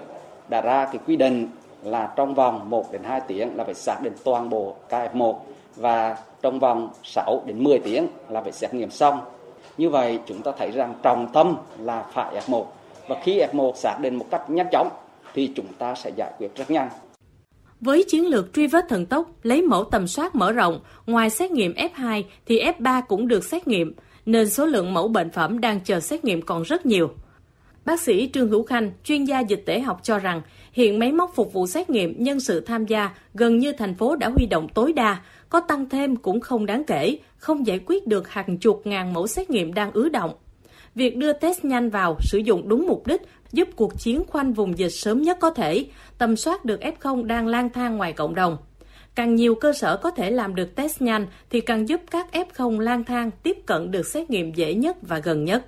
đã 0.49 0.61
ra 0.61 0.85
cái 0.85 0.99
quy 1.07 1.17
định 1.17 1.49
là 1.83 2.13
trong 2.17 2.35
vòng 2.35 2.71
1 2.71 2.93
đến 2.93 3.03
2 3.05 3.21
tiếng 3.29 3.57
là 3.57 3.65
phải 3.65 3.75
xác 3.75 3.99
định 4.03 4.13
toàn 4.25 4.51
bộ 4.51 4.77
ca 4.89 5.09
F1 5.15 5.35
và 5.77 6.17
trong 6.43 6.59
vòng 6.59 6.89
6 7.03 7.43
đến 7.47 7.65
10 7.65 7.79
tiếng 7.79 8.07
là 8.29 8.41
phải 8.41 8.53
xét 8.53 8.75
nghiệm 8.75 8.91
xong. 8.91 9.21
Như 9.79 9.91
vậy 9.91 10.19
chúng 10.27 10.43
ta 10.43 10.53
thấy 10.59 10.71
rằng 10.71 10.95
trọng 11.03 11.27
tâm 11.33 11.57
là 11.79 12.05
phải 12.13 12.35
F1 12.47 12.65
và 13.09 13.17
khi 13.23 13.41
F1 13.53 13.73
xác 13.75 13.99
định 14.01 14.17
một 14.17 14.27
cách 14.31 14.51
nhanh 14.51 14.69
chóng 14.73 14.89
thì 15.35 15.53
chúng 15.57 15.67
ta 15.79 15.95
sẽ 15.95 16.11
giải 16.17 16.33
quyết 16.39 16.57
rất 16.57 16.71
nhanh. 16.71 16.89
Với 17.81 18.05
chiến 18.09 18.27
lược 18.27 18.53
truy 18.53 18.67
vết 18.67 18.85
thần 18.89 19.07
tốc, 19.07 19.31
lấy 19.43 19.63
mẫu 19.63 19.85
tầm 19.85 20.07
soát 20.07 20.35
mở 20.35 20.53
rộng, 20.53 20.81
ngoài 21.07 21.31
xét 21.31 21.51
nghiệm 21.51 21.73
F2 21.73 22.23
thì 22.47 22.61
F3 22.61 23.03
cũng 23.09 23.29
được 23.29 23.45
xét 23.45 23.69
nghiệm, 23.69 23.95
nên 24.27 24.51
số 24.51 24.67
lượng 24.67 24.95
mẫu 24.95 25.09
bệnh 25.09 25.31
phẩm 25.31 25.61
đang 25.61 25.81
chờ 25.85 26.01
xét 26.01 26.25
nghiệm 26.25 26.43
còn 26.43 26.63
rất 26.63 26.87
nhiều. 26.87 27.11
Bác 27.85 28.01
sĩ 28.01 28.31
Trương 28.33 28.49
Hữu 28.49 28.63
Khanh, 28.63 28.93
chuyên 29.05 29.25
gia 29.25 29.41
dịch 29.41 29.63
tễ 29.67 29.81
học 29.81 30.01
cho 30.03 30.19
rằng, 30.19 30.43
hiện 30.73 30.99
máy 30.99 31.13
móc 31.13 31.35
phục 31.35 31.53
vụ 31.53 31.67
xét 31.67 31.91
nghiệm 31.91 32.23
nhân 32.23 32.41
sự 32.41 32.61
tham 32.61 32.87
gia 32.87 33.11
gần 33.35 33.59
như 33.59 33.73
thành 33.73 33.95
phố 33.95 34.17
đã 34.17 34.29
huy 34.29 34.47
động 34.47 34.69
tối 34.75 34.93
đa, 34.93 35.21
có 35.49 35.61
tăng 35.61 35.89
thêm 35.89 36.17
cũng 36.17 36.41
không 36.41 36.67
đáng 36.67 36.85
kể, 36.85 37.19
không 37.37 37.67
giải 37.67 37.81
quyết 37.87 38.07
được 38.07 38.29
hàng 38.29 38.59
chục 38.59 38.83
ngàn 38.85 39.13
mẫu 39.13 39.27
xét 39.27 39.51
nghiệm 39.51 39.75
đang 39.75 39.93
ứ 39.93 40.09
động. 40.09 40.35
Việc 40.95 41.17
đưa 41.17 41.33
test 41.33 41.65
nhanh 41.65 41.91
vào, 41.91 42.17
sử 42.21 42.39
dụng 42.39 42.69
đúng 42.69 42.87
mục 42.87 43.07
đích 43.07 43.23
giúp 43.53 43.69
cuộc 43.77 43.99
chiến 43.99 44.23
khoanh 44.27 44.53
vùng 44.53 44.79
dịch 44.79 44.93
sớm 44.93 45.23
nhất 45.23 45.39
có 45.41 45.51
thể, 45.51 45.87
tầm 46.19 46.37
soát 46.37 46.65
được 46.65 46.81
F0 46.81 47.25
đang 47.25 47.47
lang 47.47 47.71
thang 47.71 47.97
ngoài 47.97 48.13
cộng 48.13 48.35
đồng. 48.35 48.57
Càng 49.15 49.35
nhiều 49.35 49.55
cơ 49.55 49.73
sở 49.73 49.97
có 49.97 50.11
thể 50.11 50.31
làm 50.31 50.55
được 50.55 50.75
test 50.75 51.03
nhanh 51.03 51.27
thì 51.51 51.61
càng 51.61 51.89
giúp 51.89 52.01
các 52.11 52.27
F0 52.33 52.79
lang 52.79 53.05
thang 53.05 53.31
tiếp 53.43 53.57
cận 53.67 53.91
được 53.91 54.07
xét 54.07 54.31
nghiệm 54.31 54.53
dễ 54.53 54.75
nhất 54.75 54.97
và 55.03 55.19
gần 55.19 55.45
nhất 55.45 55.67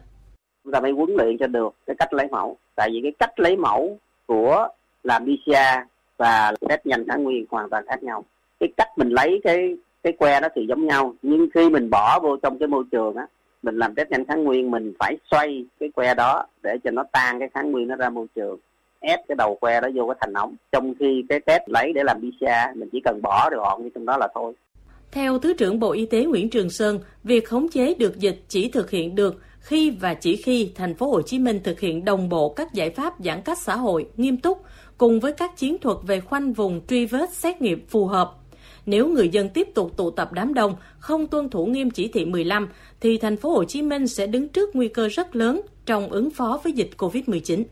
chúng 0.64 0.72
ta 0.72 0.81
phải 0.81 0.90
huấn 0.90 1.11
luyện 1.16 1.38
cho 1.38 1.46
được 1.46 1.74
cái 1.87 1.96
cách 1.98 2.12
lấy 2.12 2.29
mẫu. 2.31 2.57
Tại 2.74 2.90
vì 2.92 3.00
cái 3.03 3.12
cách 3.18 3.40
lấy 3.40 3.57
mẫu 3.57 3.98
của 4.27 4.68
làm 5.03 5.24
PCR 5.24 5.88
và 6.16 6.53
test 6.68 6.81
nhanh 6.87 7.09
kháng 7.09 7.22
nguyên 7.22 7.46
hoàn 7.50 7.70
toàn 7.70 7.85
khác 7.87 8.03
nhau. 8.03 8.24
Cái 8.61 8.68
cách 8.77 8.88
mình 8.96 9.09
lấy 9.09 9.40
cái 9.44 9.77
cái 10.03 10.12
que 10.12 10.40
đó 10.40 10.48
thì 10.55 10.66
giống 10.68 10.87
nhau. 10.87 11.14
Nhưng 11.22 11.48
khi 11.55 11.70
mình 11.70 11.90
bỏ 11.90 12.20
vô 12.22 12.37
trong 12.37 12.59
cái 12.59 12.68
môi 12.68 12.85
trường 12.92 13.16
á 13.16 13.27
mình 13.62 13.77
làm 13.77 13.94
test 13.94 14.11
nhanh 14.11 14.24
kháng 14.24 14.44
nguyên 14.44 14.70
mình 14.70 14.92
phải 14.98 15.16
xoay 15.31 15.64
cái 15.81 15.88
que 15.94 16.14
đó 16.14 16.46
để 16.62 16.77
cho 16.85 16.90
nó 16.90 17.05
tan 17.12 17.38
cái 17.38 17.48
kháng 17.55 17.72
nguyên 17.72 17.88
nó 17.88 17.96
ra 17.96 18.11
môi 18.11 18.27
trường. 18.35 18.59
Ép 19.00 19.20
cái 19.29 19.37
đầu 19.37 19.59
que 19.61 19.81
đó 19.81 19.88
vô 19.94 20.07
cái 20.07 20.16
thành 20.20 20.33
ống. 20.33 20.57
Trong 20.72 20.94
khi 20.98 21.24
cái 21.29 21.40
test 21.40 21.62
lấy 21.66 21.92
để 21.92 22.03
làm 22.05 22.18
PCR 22.18 22.79
mình 22.79 22.88
chỉ 22.92 23.00
cần 23.05 23.22
bỏ 23.22 23.50
được 23.50 23.57
gọn 23.57 23.83
như 23.83 23.90
trong 23.94 24.07
đó 24.07 24.16
là 24.16 24.29
thôi. 24.35 24.53
Theo 25.12 25.38
Thứ 25.38 25.55
trưởng 25.55 25.81
Bộ 25.81 25.92
Y 25.92 26.07
tế 26.07 26.24
Nguyễn 26.24 26.50
Trường 26.50 26.70
Sơn, 26.70 26.98
việc 27.24 27.48
khống 27.48 27.68
chế 27.68 27.94
được 27.98 28.18
dịch 28.18 28.37
chỉ 28.48 28.70
thực 28.70 28.90
hiện 28.90 29.14
được 29.14 29.40
khi 29.64 29.90
và 29.90 30.14
chỉ 30.14 30.37
khi 30.37 30.70
thành 30.74 30.94
phố 30.94 31.11
Hồ 31.11 31.22
Chí 31.22 31.38
Minh 31.38 31.61
thực 31.64 31.81
hiện 31.81 32.05
đồng 32.05 32.29
bộ 32.29 32.48
các 32.48 32.74
giải 32.74 32.90
pháp 32.90 33.14
giãn 33.18 33.42
cách 33.42 33.59
xã 33.59 33.77
hội 33.77 34.07
nghiêm 34.16 34.37
túc 34.37 34.62
cùng 34.98 35.20
với 35.20 35.33
các 35.33 35.57
chiến 35.57 35.79
thuật 35.79 35.96
về 36.07 36.20
khoanh 36.20 36.53
vùng 36.53 36.87
truy 36.87 37.07
vết 37.07 37.33
xét 37.33 37.62
nghiệm 37.62 37.87
phù 37.87 38.07
hợp. 38.07 38.33
Nếu 38.87 39.09
người 39.09 39.29
dân 39.29 39.48
tiếp 39.48 39.68
tục 39.74 39.96
tụ 39.96 40.11
tập 40.11 40.33
đám 40.33 40.55
đông, 40.55 40.74
không 40.98 41.27
tuân 41.27 41.48
thủ 41.48 41.66
nghiêm 41.66 41.90
chỉ 41.90 42.09
thị 42.09 42.24
15 42.24 42.68
thì 43.00 43.18
thành 43.18 43.37
phố 43.37 43.50
Hồ 43.50 43.64
Chí 43.64 43.83
Minh 43.83 44.07
sẽ 44.07 44.27
đứng 44.27 44.48
trước 44.48 44.77
nguy 44.77 44.88
cơ 44.88 45.09
rất 45.09 45.37
lớn 45.37 45.61
trong 45.87 46.09
ứng 46.09 46.31
phó 46.31 46.61
với 46.64 46.72
dịch 46.72 46.90
COVID-19. 46.98 47.64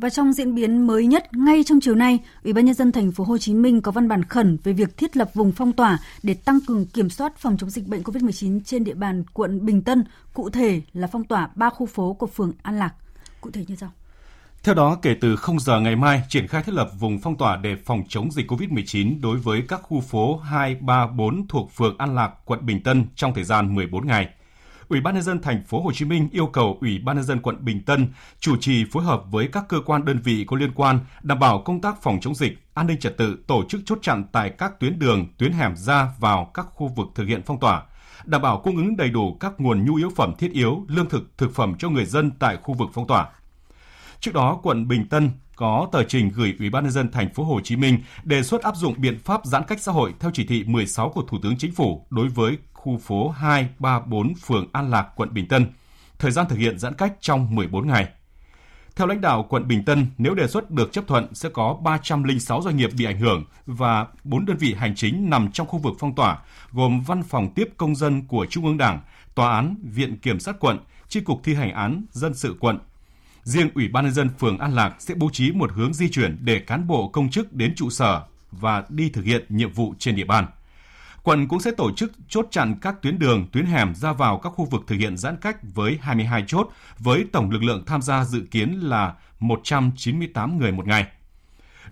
Và 0.00 0.10
trong 0.10 0.32
diễn 0.32 0.54
biến 0.54 0.86
mới 0.86 1.06
nhất, 1.06 1.34
ngay 1.34 1.64
trong 1.66 1.80
chiều 1.80 1.94
nay, 1.94 2.18
Ủy 2.44 2.52
ban 2.52 2.64
nhân 2.64 2.74
dân 2.74 2.92
thành 2.92 3.12
phố 3.12 3.24
Hồ 3.24 3.38
Chí 3.38 3.54
Minh 3.54 3.80
có 3.80 3.92
văn 3.92 4.08
bản 4.08 4.24
khẩn 4.24 4.58
về 4.64 4.72
việc 4.72 4.96
thiết 4.96 5.16
lập 5.16 5.30
vùng 5.34 5.52
phong 5.52 5.72
tỏa 5.72 5.98
để 6.22 6.34
tăng 6.34 6.58
cường 6.66 6.86
kiểm 6.86 7.10
soát 7.10 7.38
phòng 7.38 7.56
chống 7.56 7.70
dịch 7.70 7.86
bệnh 7.86 8.02
COVID-19 8.02 8.60
trên 8.64 8.84
địa 8.84 8.94
bàn 8.94 9.24
quận 9.32 9.66
Bình 9.66 9.82
Tân, 9.82 10.04
cụ 10.34 10.50
thể 10.50 10.82
là 10.92 11.08
phong 11.12 11.24
tỏa 11.24 11.48
3 11.54 11.70
khu 11.70 11.86
phố 11.86 12.12
của 12.12 12.26
phường 12.26 12.52
An 12.62 12.78
Lạc. 12.78 12.94
Cụ 13.40 13.50
thể 13.50 13.64
như 13.68 13.76
sau. 13.76 13.90
Theo 14.62 14.74
đó, 14.74 14.98
kể 15.02 15.14
từ 15.20 15.36
0 15.36 15.60
giờ 15.60 15.80
ngày 15.80 15.96
mai, 15.96 16.22
triển 16.28 16.46
khai 16.46 16.62
thiết 16.62 16.74
lập 16.74 16.90
vùng 16.98 17.18
phong 17.18 17.36
tỏa 17.36 17.56
để 17.56 17.76
phòng 17.84 18.02
chống 18.08 18.32
dịch 18.32 18.50
COVID-19 18.50 19.20
đối 19.20 19.38
với 19.38 19.62
các 19.68 19.80
khu 19.82 20.00
phố 20.00 20.36
2, 20.36 20.74
3, 20.74 21.06
4 21.06 21.46
thuộc 21.48 21.70
phường 21.72 21.98
An 21.98 22.14
Lạc, 22.14 22.30
quận 22.44 22.66
Bình 22.66 22.82
Tân 22.82 23.06
trong 23.16 23.34
thời 23.34 23.44
gian 23.44 23.74
14 23.74 24.06
ngày. 24.06 24.28
Ủy 24.90 25.00
ban 25.00 25.14
nhân 25.14 25.22
dân 25.22 25.42
thành 25.42 25.64
phố 25.64 25.82
Hồ 25.82 25.92
Chí 25.92 26.04
Minh 26.04 26.28
yêu 26.32 26.46
cầu 26.46 26.78
Ủy 26.80 26.98
ban 26.98 27.16
nhân 27.16 27.24
dân 27.24 27.40
quận 27.42 27.64
Bình 27.64 27.82
Tân 27.82 28.08
chủ 28.40 28.56
trì 28.56 28.84
phối 28.92 29.04
hợp 29.04 29.22
với 29.30 29.48
các 29.52 29.64
cơ 29.68 29.80
quan 29.86 30.04
đơn 30.04 30.18
vị 30.24 30.44
có 30.48 30.56
liên 30.56 30.72
quan 30.74 30.98
đảm 31.22 31.38
bảo 31.38 31.62
công 31.62 31.80
tác 31.80 32.02
phòng 32.02 32.18
chống 32.20 32.34
dịch, 32.34 32.58
an 32.74 32.86
ninh 32.86 32.98
trật 32.98 33.16
tự, 33.16 33.38
tổ 33.46 33.64
chức 33.68 33.80
chốt 33.84 33.98
chặn 34.02 34.24
tại 34.32 34.50
các 34.50 34.80
tuyến 34.80 34.98
đường, 34.98 35.26
tuyến 35.38 35.52
hẻm 35.52 35.76
ra 35.76 36.08
vào 36.18 36.50
các 36.54 36.66
khu 36.70 36.88
vực 36.88 37.08
thực 37.14 37.24
hiện 37.24 37.42
phong 37.46 37.60
tỏa, 37.60 37.82
đảm 38.24 38.42
bảo 38.42 38.60
cung 38.64 38.76
ứng 38.76 38.96
đầy 38.96 39.10
đủ 39.10 39.36
các 39.40 39.52
nguồn 39.58 39.84
nhu 39.84 39.94
yếu 39.94 40.10
phẩm 40.16 40.34
thiết 40.38 40.52
yếu, 40.52 40.84
lương 40.88 41.08
thực, 41.08 41.38
thực 41.38 41.54
phẩm 41.54 41.74
cho 41.78 41.88
người 41.88 42.04
dân 42.04 42.30
tại 42.38 42.56
khu 42.62 42.74
vực 42.74 42.88
phong 42.92 43.06
tỏa. 43.06 43.28
Trước 44.20 44.34
đó, 44.34 44.60
quận 44.62 44.88
Bình 44.88 45.08
Tân 45.08 45.30
có 45.60 45.88
tờ 45.92 46.02
trình 46.02 46.30
gửi 46.34 46.54
Ủy 46.58 46.70
ban 46.70 46.84
nhân 46.84 46.92
dân 46.92 47.10
thành 47.10 47.34
phố 47.34 47.44
Hồ 47.44 47.60
Chí 47.64 47.76
Minh 47.76 47.98
đề 48.24 48.42
xuất 48.42 48.62
áp 48.62 48.76
dụng 48.76 48.94
biện 48.96 49.18
pháp 49.18 49.40
giãn 49.44 49.62
cách 49.68 49.80
xã 49.80 49.92
hội 49.92 50.14
theo 50.20 50.30
chỉ 50.34 50.46
thị 50.46 50.64
16 50.64 51.08
của 51.08 51.22
Thủ 51.22 51.38
tướng 51.42 51.56
Chính 51.58 51.72
phủ 51.72 52.06
đối 52.10 52.28
với 52.28 52.58
khu 52.72 52.98
phố 52.98 53.28
2, 53.28 53.68
3, 53.78 54.00
4 54.00 54.34
phường 54.34 54.66
An 54.72 54.90
Lạc, 54.90 55.06
quận 55.16 55.34
Bình 55.34 55.48
Tân. 55.48 55.66
Thời 56.18 56.30
gian 56.30 56.46
thực 56.48 56.58
hiện 56.58 56.78
giãn 56.78 56.94
cách 56.94 57.12
trong 57.20 57.54
14 57.54 57.86
ngày. 57.86 58.08
Theo 58.96 59.06
lãnh 59.06 59.20
đạo 59.20 59.46
quận 59.48 59.68
Bình 59.68 59.84
Tân, 59.84 60.06
nếu 60.18 60.34
đề 60.34 60.46
xuất 60.46 60.70
được 60.70 60.92
chấp 60.92 61.06
thuận 61.06 61.34
sẽ 61.34 61.48
có 61.48 61.78
306 61.82 62.62
doanh 62.62 62.76
nghiệp 62.76 62.90
bị 62.98 63.04
ảnh 63.04 63.18
hưởng 63.18 63.44
và 63.66 64.06
4 64.24 64.46
đơn 64.46 64.56
vị 64.56 64.74
hành 64.74 64.94
chính 64.94 65.30
nằm 65.30 65.52
trong 65.52 65.66
khu 65.66 65.78
vực 65.78 65.94
phong 65.98 66.14
tỏa, 66.14 66.38
gồm 66.72 67.00
Văn 67.00 67.22
phòng 67.22 67.54
tiếp 67.54 67.68
công 67.76 67.96
dân 67.96 68.26
của 68.26 68.46
Trung 68.50 68.66
ương 68.66 68.78
Đảng, 68.78 69.00
Tòa 69.34 69.52
án, 69.52 69.76
Viện 69.82 70.16
Kiểm 70.16 70.40
sát 70.40 70.56
quận, 70.60 70.78
Chi 71.08 71.20
cục 71.20 71.40
thi 71.44 71.54
hành 71.54 71.72
án 71.72 72.04
dân 72.10 72.34
sự 72.34 72.56
quận, 72.60 72.78
Riêng 73.50 73.70
Ủy 73.74 73.88
ban 73.88 74.04
nhân 74.04 74.14
dân 74.14 74.28
phường 74.38 74.58
An 74.58 74.74
Lạc 74.74 74.94
sẽ 74.98 75.14
bố 75.14 75.30
trí 75.32 75.52
một 75.52 75.72
hướng 75.72 75.94
di 75.94 76.08
chuyển 76.08 76.38
để 76.40 76.58
cán 76.58 76.86
bộ 76.86 77.08
công 77.08 77.30
chức 77.30 77.52
đến 77.52 77.74
trụ 77.76 77.90
sở 77.90 78.22
và 78.52 78.84
đi 78.88 79.10
thực 79.10 79.24
hiện 79.24 79.44
nhiệm 79.48 79.72
vụ 79.72 79.94
trên 79.98 80.16
địa 80.16 80.24
bàn. 80.24 80.46
Quận 81.22 81.48
cũng 81.48 81.60
sẽ 81.60 81.70
tổ 81.70 81.92
chức 81.92 82.12
chốt 82.28 82.46
chặn 82.50 82.74
các 82.80 83.02
tuyến 83.02 83.18
đường, 83.18 83.46
tuyến 83.52 83.66
hẻm 83.66 83.94
ra 83.94 84.12
vào 84.12 84.38
các 84.38 84.50
khu 84.50 84.64
vực 84.64 84.82
thực 84.86 84.96
hiện 84.96 85.16
giãn 85.16 85.36
cách 85.36 85.56
với 85.74 85.98
22 86.02 86.44
chốt 86.46 86.68
với 86.98 87.24
tổng 87.32 87.50
lực 87.50 87.62
lượng 87.62 87.84
tham 87.86 88.02
gia 88.02 88.24
dự 88.24 88.40
kiến 88.50 88.80
là 88.82 89.14
198 89.40 90.58
người 90.58 90.72
một 90.72 90.86
ngày. 90.86 91.06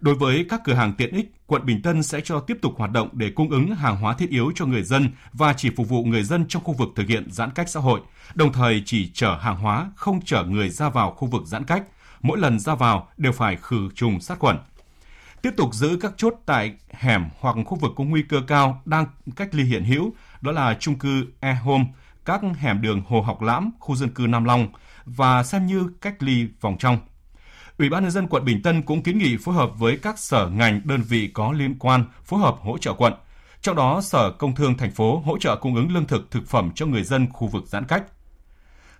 Đối 0.00 0.14
với 0.14 0.46
các 0.48 0.60
cửa 0.64 0.74
hàng 0.74 0.92
tiện 0.92 1.14
ích, 1.14 1.32
quận 1.46 1.66
Bình 1.66 1.82
Tân 1.82 2.02
sẽ 2.02 2.20
cho 2.20 2.40
tiếp 2.40 2.58
tục 2.62 2.74
hoạt 2.78 2.90
động 2.90 3.08
để 3.12 3.30
cung 3.30 3.50
ứng 3.50 3.74
hàng 3.74 3.96
hóa 3.96 4.14
thiết 4.14 4.30
yếu 4.30 4.52
cho 4.54 4.66
người 4.66 4.82
dân 4.82 5.10
và 5.32 5.52
chỉ 5.52 5.70
phục 5.76 5.88
vụ 5.88 6.04
người 6.04 6.22
dân 6.22 6.44
trong 6.48 6.64
khu 6.64 6.72
vực 6.74 6.88
thực 6.96 7.08
hiện 7.08 7.26
giãn 7.30 7.50
cách 7.50 7.68
xã 7.68 7.80
hội, 7.80 8.00
đồng 8.34 8.52
thời 8.52 8.82
chỉ 8.86 9.10
chở 9.14 9.38
hàng 9.40 9.56
hóa, 9.56 9.90
không 9.96 10.20
chở 10.24 10.44
người 10.44 10.68
ra 10.68 10.88
vào 10.88 11.10
khu 11.10 11.28
vực 11.28 11.42
giãn 11.46 11.64
cách. 11.64 11.82
Mỗi 12.22 12.38
lần 12.38 12.58
ra 12.58 12.74
vào 12.74 13.08
đều 13.16 13.32
phải 13.32 13.56
khử 13.56 13.88
trùng 13.94 14.20
sát 14.20 14.38
khuẩn. 14.38 14.58
Tiếp 15.42 15.50
tục 15.56 15.74
giữ 15.74 15.98
các 16.00 16.12
chốt 16.16 16.34
tại 16.46 16.74
hẻm 16.90 17.28
hoặc 17.40 17.56
khu 17.66 17.76
vực 17.76 17.92
có 17.96 18.04
nguy 18.04 18.22
cơ 18.22 18.42
cao 18.46 18.82
đang 18.84 19.06
cách 19.36 19.54
ly 19.54 19.64
hiện 19.64 19.84
hữu, 19.84 20.12
đó 20.40 20.52
là 20.52 20.76
chung 20.80 20.98
cư 20.98 21.26
E-Home, 21.40 21.84
các 22.24 22.40
hẻm 22.58 22.82
đường 22.82 23.02
Hồ 23.08 23.20
Học 23.20 23.42
Lãm, 23.42 23.70
khu 23.78 23.94
dân 23.94 24.08
cư 24.08 24.26
Nam 24.26 24.44
Long 24.44 24.68
và 25.04 25.42
xem 25.42 25.66
như 25.66 25.90
cách 26.00 26.22
ly 26.22 26.48
vòng 26.60 26.76
trong. 26.78 26.98
Ủy 27.78 27.88
ban 27.88 28.02
nhân 28.02 28.10
dân 28.10 28.26
quận 28.26 28.44
Bình 28.44 28.62
Tân 28.62 28.82
cũng 28.82 29.02
kiến 29.02 29.18
nghị 29.18 29.36
phối 29.36 29.54
hợp 29.54 29.78
với 29.78 29.96
các 29.96 30.18
sở 30.18 30.48
ngành 30.48 30.80
đơn 30.84 31.02
vị 31.02 31.30
có 31.34 31.52
liên 31.52 31.78
quan 31.78 32.04
phối 32.24 32.40
hợp 32.40 32.56
hỗ 32.60 32.78
trợ 32.78 32.92
quận. 32.92 33.12
Trong 33.60 33.76
đó, 33.76 34.00
Sở 34.00 34.30
Công 34.30 34.54
Thương 34.54 34.76
thành 34.76 34.90
phố 34.90 35.18
hỗ 35.18 35.38
trợ 35.38 35.56
cung 35.56 35.74
ứng 35.74 35.92
lương 35.92 36.06
thực 36.06 36.30
thực 36.30 36.48
phẩm 36.48 36.70
cho 36.74 36.86
người 36.86 37.02
dân 37.02 37.26
khu 37.32 37.48
vực 37.48 37.64
giãn 37.66 37.84
cách. 37.84 38.02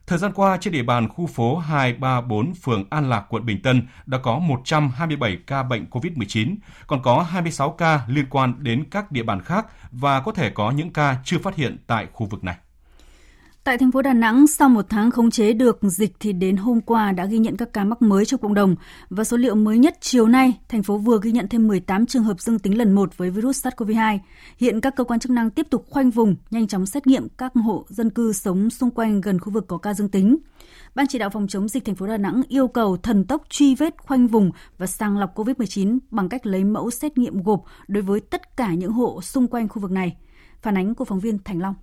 Thời 0.06 0.18
gian 0.18 0.32
qua, 0.32 0.56
trên 0.60 0.72
địa 0.72 0.82
bàn 0.82 1.08
khu 1.08 1.26
phố 1.26 1.56
234 1.56 2.54
phường 2.54 2.84
An 2.90 3.08
Lạc, 3.08 3.24
quận 3.28 3.46
Bình 3.46 3.62
Tân 3.62 3.88
đã 4.06 4.18
có 4.18 4.38
127 4.38 5.38
ca 5.46 5.62
bệnh 5.62 5.86
COVID-19, 5.90 6.56
còn 6.86 7.02
có 7.02 7.22
26 7.22 7.70
ca 7.70 8.00
liên 8.08 8.26
quan 8.30 8.54
đến 8.58 8.84
các 8.90 9.12
địa 9.12 9.22
bàn 9.22 9.42
khác 9.42 9.66
và 9.90 10.20
có 10.20 10.32
thể 10.32 10.50
có 10.50 10.70
những 10.70 10.92
ca 10.92 11.16
chưa 11.24 11.38
phát 11.38 11.54
hiện 11.54 11.76
tại 11.86 12.06
khu 12.12 12.26
vực 12.26 12.44
này. 12.44 12.56
Tại 13.68 13.78
thành 13.78 13.92
phố 13.92 14.02
Đà 14.02 14.12
Nẵng, 14.12 14.46
sau 14.46 14.68
một 14.68 14.86
tháng 14.88 15.10
khống 15.10 15.30
chế 15.30 15.52
được 15.52 15.78
dịch 15.82 16.12
thì 16.20 16.32
đến 16.32 16.56
hôm 16.56 16.80
qua 16.80 17.12
đã 17.12 17.24
ghi 17.24 17.38
nhận 17.38 17.56
các 17.56 17.72
ca 17.72 17.84
mắc 17.84 18.02
mới 18.02 18.24
trong 18.24 18.40
cộng 18.40 18.54
đồng. 18.54 18.76
Và 19.10 19.24
số 19.24 19.36
liệu 19.36 19.54
mới 19.54 19.78
nhất 19.78 19.96
chiều 20.00 20.28
nay, 20.28 20.58
thành 20.68 20.82
phố 20.82 20.98
vừa 20.98 21.20
ghi 21.22 21.32
nhận 21.32 21.48
thêm 21.48 21.68
18 21.68 22.06
trường 22.06 22.22
hợp 22.22 22.40
dương 22.40 22.58
tính 22.58 22.78
lần 22.78 22.92
một 22.92 23.16
với 23.16 23.30
virus 23.30 23.66
SARS-CoV-2. 23.66 24.18
Hiện 24.58 24.80
các 24.80 24.96
cơ 24.96 25.04
quan 25.04 25.20
chức 25.20 25.30
năng 25.30 25.50
tiếp 25.50 25.66
tục 25.70 25.84
khoanh 25.90 26.10
vùng, 26.10 26.36
nhanh 26.50 26.66
chóng 26.66 26.86
xét 26.86 27.06
nghiệm 27.06 27.28
các 27.28 27.52
hộ 27.54 27.84
dân 27.88 28.10
cư 28.10 28.32
sống 28.32 28.70
xung 28.70 28.90
quanh 28.90 29.20
gần 29.20 29.40
khu 29.40 29.52
vực 29.52 29.64
có 29.68 29.78
ca 29.78 29.94
dương 29.94 30.08
tính. 30.08 30.36
Ban 30.94 31.06
chỉ 31.06 31.18
đạo 31.18 31.30
phòng 31.30 31.48
chống 31.48 31.68
dịch 31.68 31.84
thành 31.84 31.94
phố 31.94 32.06
Đà 32.06 32.16
Nẵng 32.16 32.42
yêu 32.48 32.68
cầu 32.68 32.96
thần 32.96 33.24
tốc 33.24 33.42
truy 33.48 33.74
vết 33.74 33.94
khoanh 33.98 34.26
vùng 34.26 34.50
và 34.78 34.86
sàng 34.86 35.18
lọc 35.18 35.38
COVID-19 35.38 35.98
bằng 36.10 36.28
cách 36.28 36.46
lấy 36.46 36.64
mẫu 36.64 36.90
xét 36.90 37.18
nghiệm 37.18 37.42
gộp 37.42 37.64
đối 37.88 38.02
với 38.02 38.20
tất 38.20 38.56
cả 38.56 38.74
những 38.74 38.92
hộ 38.92 39.22
xung 39.22 39.48
quanh 39.48 39.68
khu 39.68 39.82
vực 39.82 39.90
này. 39.90 40.16
Phản 40.62 40.76
ánh 40.76 40.94
của 40.94 41.04
phóng 41.04 41.20
viên 41.20 41.38
Thành 41.44 41.60
Long. 41.60 41.74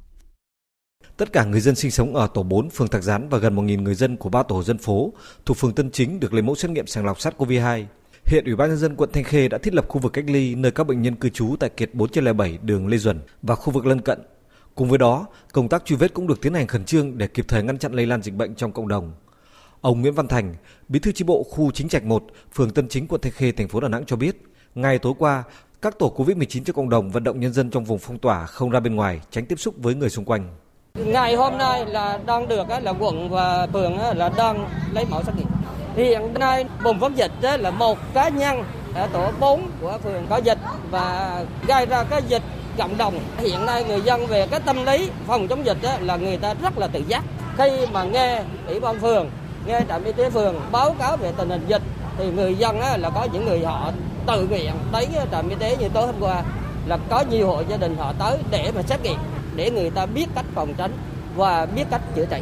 Tất 1.18 1.34
cả 1.34 1.46
người 1.46 1.60
dân 1.60 1.76
sinh 1.76 1.92
sống 1.92 2.16
ở 2.16 2.28
tổ 2.34 2.44
4 2.44 2.70
phường 2.70 2.88
Thạc 2.88 3.04
Gián 3.04 3.30
và 3.30 3.38
gần 3.38 3.56
1.000 3.56 3.82
người 3.82 3.96
dân 3.96 4.18
của 4.18 4.30
ba 4.30 4.44
tổ 4.44 4.64
dân 4.64 4.78
phố 4.78 5.14
thuộc 5.46 5.58
phường 5.58 5.74
Tân 5.74 5.92
Chính 5.92 6.20
được 6.20 6.34
lấy 6.34 6.42
mẫu 6.42 6.56
xét 6.56 6.72
nghiệm 6.72 6.88
sàng 6.88 7.06
lọc 7.06 7.18
SARS-CoV-2. 7.18 7.86
Hiện 8.26 8.46
Ủy 8.46 8.56
ban 8.56 8.70
nhân 8.70 8.78
dân 8.78 8.96
quận 8.96 9.10
Thanh 9.14 9.24
Khê 9.24 9.48
đã 9.48 9.58
thiết 9.58 9.74
lập 9.74 9.86
khu 9.88 10.02
vực 10.02 10.14
cách 10.14 10.26
ly 10.28 10.56
nơi 10.56 10.72
các 10.72 10.84
bệnh 10.88 11.02
nhân 11.02 11.16
cư 11.16 11.30
trú 11.30 11.56
tại 11.60 11.70
kiệt 11.70 11.94
4 11.94 12.10
trên 12.10 12.38
7 12.38 12.58
đường 12.62 12.88
Lê 12.88 12.98
Duẩn 12.98 13.20
và 13.42 13.56
khu 13.56 13.74
vực 13.74 13.86
lân 13.86 14.02
cận. 14.02 14.20
Cùng 14.76 14.90
với 14.90 14.98
đó, 14.98 15.26
công 15.54 15.70
tác 15.70 15.86
truy 15.86 15.96
vết 15.96 16.14
cũng 16.14 16.28
được 16.28 16.42
tiến 16.42 16.54
hành 16.54 16.68
khẩn 16.68 16.86
trương 16.86 17.18
để 17.18 17.28
kịp 17.28 17.46
thời 17.48 17.64
ngăn 17.64 17.78
chặn 17.78 17.94
lây 17.94 18.06
lan 18.06 18.22
dịch 18.22 18.34
bệnh 18.34 18.56
trong 18.56 18.72
cộng 18.72 18.88
đồng. 18.88 19.14
Ông 19.82 20.02
Nguyễn 20.02 20.14
Văn 20.14 20.28
Thành, 20.28 20.56
Bí 20.88 21.00
thư 21.00 21.12
chi 21.12 21.24
bộ 21.24 21.44
khu 21.44 21.72
Chính 21.72 21.90
Trạch 21.90 22.04
1, 22.04 22.24
phường 22.54 22.70
Tân 22.70 22.88
Chính, 22.88 23.08
quận 23.08 23.22
Thanh 23.22 23.34
Khê, 23.34 23.52
thành 23.52 23.68
phố 23.68 23.80
Đà 23.80 23.88
Nẵng 23.88 24.06
cho 24.06 24.16
biết, 24.16 24.42
ngày 24.76 25.00
tối 25.00 25.14
qua, 25.20 25.44
các 25.82 26.00
tổ 26.00 26.14
COVID-19 26.18 26.64
cho 26.64 26.74
cộng 26.74 26.90
đồng 26.90 27.12
vận 27.12 27.24
động 27.24 27.40
nhân 27.40 27.54
dân 27.54 27.70
trong 27.70 27.86
vùng 27.86 28.00
phong 28.00 28.20
tỏa 28.20 28.46
không 28.46 28.70
ra 28.70 28.80
bên 28.80 28.96
ngoài, 28.96 29.22
tránh 29.32 29.46
tiếp 29.46 29.60
xúc 29.60 29.76
với 29.78 29.96
người 29.96 30.10
xung 30.10 30.26
quanh. 30.26 30.56
Ngày 30.96 31.36
hôm 31.36 31.58
nay 31.58 31.86
là 31.86 32.20
đang 32.26 32.48
được 32.48 32.68
là 32.82 32.94
quận 33.00 33.30
và 33.30 33.68
phường 33.74 33.98
là 34.16 34.30
đang 34.38 34.70
lấy 34.94 35.06
mẫu 35.10 35.24
xét 35.24 35.36
nghiệm. 35.36 35.48
Hiện 35.96 36.34
nay 36.34 36.66
bùng 36.84 37.00
phát 37.00 37.16
dịch 37.16 37.32
là 37.42 37.72
một 37.72 37.98
cá 38.14 38.30
nhân 38.30 38.64
ở 38.94 39.08
tổ 39.14 39.32
4 39.40 39.70
của 39.82 39.98
phường 40.04 40.26
có 40.30 40.38
dịch 40.38 40.58
và 40.92 41.40
gây 41.68 41.86
ra 41.86 42.04
cái 42.04 42.22
dịch 42.28 42.42
cộng 42.78 42.98
đồng. 42.98 43.20
Hiện 43.38 43.66
nay 43.66 43.84
người 43.84 44.02
dân 44.02 44.28
về 44.28 44.48
cái 44.52 44.60
tâm 44.60 44.86
lý 44.86 45.10
phòng 45.28 45.48
chống 45.48 45.66
dịch 45.66 45.78
là 46.02 46.16
người 46.16 46.38
ta 46.38 46.54
rất 46.54 46.78
là 46.78 46.88
tự 46.88 47.02
giác. 47.08 47.24
Khi 47.58 47.72
mà 47.94 48.04
nghe 48.04 48.42
ủy 48.68 48.80
ban 48.80 49.00
phường, 49.00 49.30
nghe 49.66 49.82
trạm 49.90 50.04
y 50.04 50.12
tế 50.12 50.30
phường 50.30 50.56
báo 50.72 50.96
cáo 51.00 51.18
về 51.18 51.32
tình 51.38 51.50
hình 51.50 51.66
dịch 51.68 51.82
thì 52.18 52.32
người 52.32 52.56
dân 52.56 52.80
là 52.98 53.10
có 53.10 53.28
những 53.34 53.46
người 53.46 53.66
họ 53.66 53.92
tự 54.28 54.48
nguyện 54.48 54.72
tới 54.92 55.08
trạm 55.32 55.50
y 55.50 55.56
tế 55.56 55.78
như 55.78 55.90
tối 55.90 56.06
hôm 56.06 56.16
qua 56.20 56.42
là 56.86 56.98
có 57.10 57.24
nhiều 57.30 57.48
hộ 57.48 57.64
gia 57.70 57.78
đình 57.78 57.96
họ 58.00 58.14
tới 58.20 58.38
để 58.52 58.72
mà 58.76 58.82
xét 58.82 59.04
nghiệm 59.04 59.18
để 59.56 59.72
người 59.72 59.90
ta 59.90 60.06
biết 60.06 60.26
cách 60.36 60.46
phòng 60.54 60.74
tránh 60.78 60.92
và 61.36 61.66
biết 61.66 61.84
cách 61.92 62.02
chữa 62.16 62.26
trị. 62.26 62.38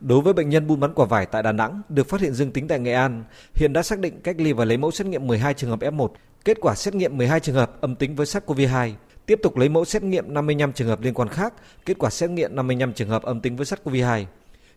Đối 0.00 0.20
với 0.20 0.32
bệnh 0.32 0.48
nhân 0.48 0.66
buôn 0.66 0.80
bán 0.80 0.94
quả 0.94 1.06
vải 1.06 1.26
tại 1.26 1.42
Đà 1.42 1.52
Nẵng 1.52 1.82
được 1.88 2.08
phát 2.08 2.20
hiện 2.20 2.32
dương 2.32 2.52
tính 2.52 2.68
tại 2.68 2.78
Nghệ 2.78 2.92
An, 2.92 3.24
hiện 3.54 3.72
đã 3.72 3.82
xác 3.82 3.98
định 3.98 4.20
cách 4.20 4.36
ly 4.38 4.52
và 4.52 4.64
lấy 4.64 4.76
mẫu 4.76 4.90
xét 4.90 5.06
nghiệm 5.06 5.26
12 5.26 5.54
trường 5.54 5.70
hợp 5.70 5.80
F1, 5.80 6.08
kết 6.44 6.58
quả 6.60 6.74
xét 6.74 6.94
nghiệm 6.94 7.16
12 7.16 7.40
trường 7.40 7.54
hợp 7.54 7.80
âm 7.80 7.94
tính 7.94 8.16
với 8.16 8.26
SARS-CoV-2. 8.26 8.92
Tiếp 9.26 9.40
tục 9.42 9.56
lấy 9.56 9.68
mẫu 9.68 9.84
xét 9.84 10.02
nghiệm 10.02 10.34
55 10.34 10.72
trường 10.72 10.88
hợp 10.88 11.00
liên 11.00 11.14
quan 11.14 11.28
khác, 11.28 11.54
kết 11.86 11.98
quả 11.98 12.10
xét 12.10 12.30
nghiệm 12.30 12.56
55 12.56 12.92
trường 12.92 13.08
hợp 13.08 13.22
âm 13.22 13.40
tính 13.40 13.56
với 13.56 13.66
SARS-CoV-2. 13.66 14.24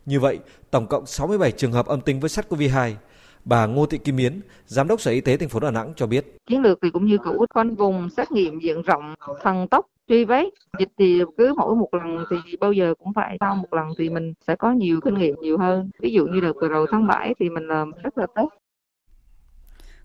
Như 0.06 0.20
vậy, 0.20 0.38
tổng 0.70 0.86
cộng 0.86 1.06
67 1.06 1.52
trường 1.52 1.72
hợp 1.72 1.86
âm 1.86 2.00
tính 2.00 2.20
với 2.20 2.28
SARS-CoV-2. 2.28 2.92
Bà 3.44 3.66
Ngô 3.66 3.86
Thị 3.86 3.98
Kim 3.98 4.16
Yến, 4.16 4.40
Giám 4.66 4.88
đốc 4.88 5.00
Sở 5.00 5.10
Y 5.10 5.20
tế 5.20 5.36
thành 5.36 5.48
phố 5.48 5.60
Đà 5.60 5.70
Nẵng 5.70 5.92
cho 5.96 6.06
biết. 6.06 6.36
Chiến 6.48 6.62
lược 6.62 6.78
thì 6.82 6.90
cũng 6.90 7.06
như 7.06 7.18
cũ, 7.24 7.46
khoanh 7.54 7.74
vùng 7.74 8.08
xét 8.16 8.32
nghiệm 8.32 8.60
diện 8.60 8.82
rộng, 8.82 9.14
thần 9.42 9.68
tốc 9.68 9.86
truy 10.08 10.24
vết 10.24 10.44
dịch 10.78 10.88
thì 10.98 11.22
cứ 11.38 11.54
mỗi 11.56 11.76
một 11.76 11.88
lần 11.94 12.24
thì 12.30 12.56
bao 12.60 12.72
giờ 12.72 12.94
cũng 12.98 13.12
phải 13.14 13.36
sau 13.40 13.56
một 13.56 13.72
lần 13.74 13.86
thì 13.98 14.10
mình 14.10 14.32
sẽ 14.46 14.56
có 14.56 14.72
nhiều 14.72 15.00
kinh 15.04 15.14
nghiệm 15.14 15.34
nhiều 15.40 15.58
hơn 15.58 15.90
ví 16.00 16.12
dụ 16.12 16.26
như 16.26 16.40
đợt 16.40 16.52
vừa 16.60 16.68
rồi 16.68 16.86
tháng 16.90 17.06
7 17.06 17.34
thì 17.40 17.50
mình 17.50 17.68
làm 17.68 17.90
rất 18.02 18.18
là 18.18 18.26
tốt 18.34 18.48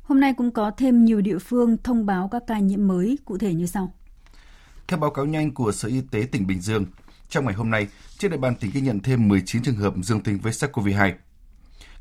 Hôm 0.02 0.20
nay 0.20 0.34
cũng 0.38 0.52
có 0.52 0.72
thêm 0.78 1.06
nhiều 1.06 1.22
địa 1.22 1.38
phương 1.38 1.78
thông 1.84 2.06
báo 2.06 2.30
các 2.32 2.44
ca 2.48 2.60
nhiễm 2.60 2.88
mới 2.88 3.18
cụ 3.26 3.38
thể 3.38 3.54
như 3.54 3.66
sau. 3.66 3.94
Theo 4.88 5.00
báo 5.00 5.12
cáo 5.12 5.26
nhanh 5.26 5.54
của 5.54 5.72
Sở 5.72 5.88
Y 5.88 6.02
tế 6.12 6.28
tỉnh 6.32 6.48
Bình 6.48 6.62
Dương, 6.62 6.86
trong 7.30 7.46
ngày 7.46 7.54
hôm 7.54 7.70
nay, 7.70 7.88
trên 8.18 8.32
địa 8.32 8.38
bàn 8.38 8.56
tỉnh 8.60 8.72
ghi 8.74 8.82
nhận 8.82 9.00
thêm 9.00 9.28
19 9.28 9.64
trường 9.64 9.76
hợp 9.76 9.94
dương 10.02 10.22
tính 10.22 10.38
với 10.38 10.52
SARS-CoV-2. 10.52 11.12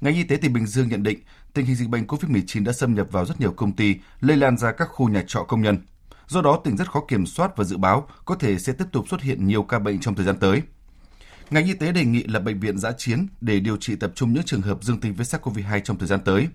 Ngành 0.01 0.15
y 0.15 0.25
tế 0.25 0.37
tỉnh 0.37 0.53
Bình 0.53 0.67
Dương 0.67 0.89
nhận 0.89 1.03
định 1.03 1.19
tình 1.55 1.67
hình 1.67 1.77
dịch 1.77 1.89
bệnh 1.89 2.07
COVID-19 2.07 2.65
đã 2.65 2.73
xâm 2.73 2.95
nhập 2.95 3.07
vào 3.11 3.25
rất 3.25 3.41
nhiều 3.41 3.53
công 3.53 3.73
ty, 3.73 3.97
lây 4.21 4.37
lan 4.37 4.57
ra 4.57 4.73
các 4.73 4.89
khu 4.89 5.09
nhà 5.09 5.25
trọ 5.27 5.43
công 5.43 5.63
nhân. 5.63 5.79
Do 6.29 6.43
đó, 6.43 6.61
tỉnh 6.65 6.77
rất 6.77 6.91
khó 6.91 7.01
kiểm 7.09 7.27
soát 7.27 7.57
và 7.57 7.65
dự 7.65 7.77
báo 7.77 8.09
có 8.25 8.35
thể 8.35 8.59
sẽ 8.59 8.73
tiếp 8.73 8.85
tục 8.93 9.09
xuất 9.09 9.23
hiện 9.23 9.47
nhiều 9.47 9.63
ca 9.63 9.79
bệnh 9.79 10.01
trong 10.01 10.15
thời 10.15 10.27
gian 10.27 10.37
tới. 10.37 10.63
Ngành 11.51 11.67
y 11.67 11.75
tế 11.75 11.93
đề 11.93 12.05
nghị 12.05 12.23
là 12.23 12.41
bệnh 12.41 12.61
viện 12.61 12.79
giã 12.79 12.93
chiến 12.93 13.27
để 13.41 13.61
điều 13.61 13.77
trị 13.77 13.97
tập 13.97 14.13
trung 14.15 14.33
những 14.33 14.43
trường 14.43 14.63
hợp 14.63 14.83
dương 14.83 15.01
tính 15.01 15.15
với 15.15 15.27
SARS-CoV-2 15.27 15.81
trong 15.81 15.99
thời 15.99 16.09
gian 16.09 16.21
tới. 16.25 16.49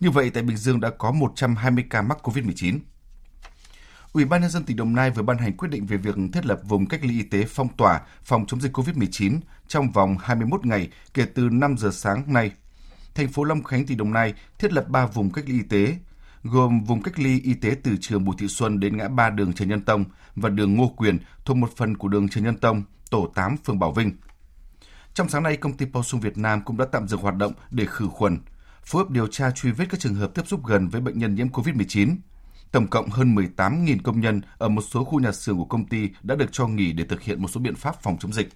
Như 0.00 0.10
vậy, 0.10 0.30
tại 0.30 0.42
Bình 0.42 0.56
Dương 0.56 0.80
đã 0.80 0.90
có 0.90 1.12
120 1.12 1.84
ca 1.90 2.02
mắc 2.02 2.18
COVID-19. 2.22 2.78
Ủy 4.12 4.24
ban 4.24 4.40
nhân 4.40 4.50
dân 4.50 4.64
tỉnh 4.64 4.76
Đồng 4.76 4.94
Nai 4.94 5.10
vừa 5.10 5.22
ban 5.22 5.38
hành 5.38 5.56
quyết 5.56 5.68
định 5.68 5.86
về 5.86 5.96
việc 5.96 6.14
thiết 6.32 6.46
lập 6.46 6.60
vùng 6.64 6.86
cách 6.86 7.04
ly 7.04 7.12
y 7.18 7.22
tế 7.22 7.44
phong 7.48 7.68
tỏa 7.76 8.00
phòng 8.24 8.46
chống 8.46 8.60
dịch 8.60 8.72
COVID-19 8.78 9.40
trong 9.68 9.92
vòng 9.92 10.16
21 10.20 10.66
ngày 10.66 10.88
kể 11.14 11.24
từ 11.34 11.48
5 11.52 11.76
giờ 11.78 11.90
sáng 11.92 12.32
nay. 12.32 12.52
Thành 13.14 13.28
phố 13.28 13.44
Long 13.44 13.62
Khánh 13.62 13.86
tỉnh 13.86 13.98
Đồng 13.98 14.12
Nai 14.12 14.34
thiết 14.58 14.72
lập 14.72 14.88
3 14.88 15.06
vùng 15.06 15.30
cách 15.30 15.44
ly 15.48 15.54
y 15.54 15.62
tế, 15.62 15.96
gồm 16.42 16.84
vùng 16.84 17.02
cách 17.02 17.18
ly 17.18 17.40
y 17.40 17.54
tế 17.54 17.76
từ 17.82 17.96
trường 18.00 18.24
Bùi 18.24 18.34
Thị 18.38 18.48
Xuân 18.48 18.80
đến 18.80 18.96
ngã 18.96 19.08
ba 19.08 19.30
đường 19.30 19.52
Trần 19.52 19.68
Nhân 19.68 19.80
Tông 19.80 20.04
và 20.36 20.48
đường 20.48 20.74
Ngô 20.74 20.88
Quyền 20.96 21.18
thuộc 21.44 21.56
một 21.56 21.70
phần 21.76 21.96
của 21.96 22.08
đường 22.08 22.28
Trần 22.28 22.44
Nhân 22.44 22.56
Tông, 22.56 22.82
tổ 23.10 23.32
8 23.34 23.56
phường 23.56 23.78
Bảo 23.78 23.92
Vinh. 23.92 24.12
Trong 25.14 25.28
sáng 25.28 25.42
nay, 25.42 25.56
công 25.56 25.76
ty 25.76 25.86
Pausung 25.86 26.20
Việt 26.20 26.38
Nam 26.38 26.62
cũng 26.64 26.76
đã 26.76 26.84
tạm 26.92 27.08
dừng 27.08 27.20
hoạt 27.20 27.36
động 27.36 27.52
để 27.70 27.86
khử 27.86 28.08
khuẩn, 28.08 28.38
phối 28.84 29.04
hợp 29.04 29.10
điều 29.10 29.26
tra 29.26 29.50
truy 29.50 29.70
vết 29.70 29.84
các 29.90 30.00
trường 30.00 30.14
hợp 30.14 30.34
tiếp 30.34 30.42
xúc 30.46 30.66
gần 30.66 30.88
với 30.88 31.00
bệnh 31.00 31.18
nhân 31.18 31.34
nhiễm 31.34 31.48
COVID-19. 31.48 32.16
Tổng 32.72 32.86
cộng 32.86 33.10
hơn 33.10 33.34
18.000 33.34 33.98
công 34.04 34.20
nhân 34.20 34.40
ở 34.58 34.68
một 34.68 34.82
số 34.82 35.04
khu 35.04 35.20
nhà 35.20 35.32
xưởng 35.32 35.56
của 35.56 35.64
công 35.64 35.86
ty 35.86 36.10
đã 36.22 36.34
được 36.34 36.52
cho 36.52 36.66
nghỉ 36.66 36.92
để 36.92 37.04
thực 37.04 37.22
hiện 37.22 37.42
một 37.42 37.48
số 37.48 37.60
biện 37.60 37.74
pháp 37.74 38.02
phòng 38.02 38.18
chống 38.20 38.32
dịch. 38.32 38.48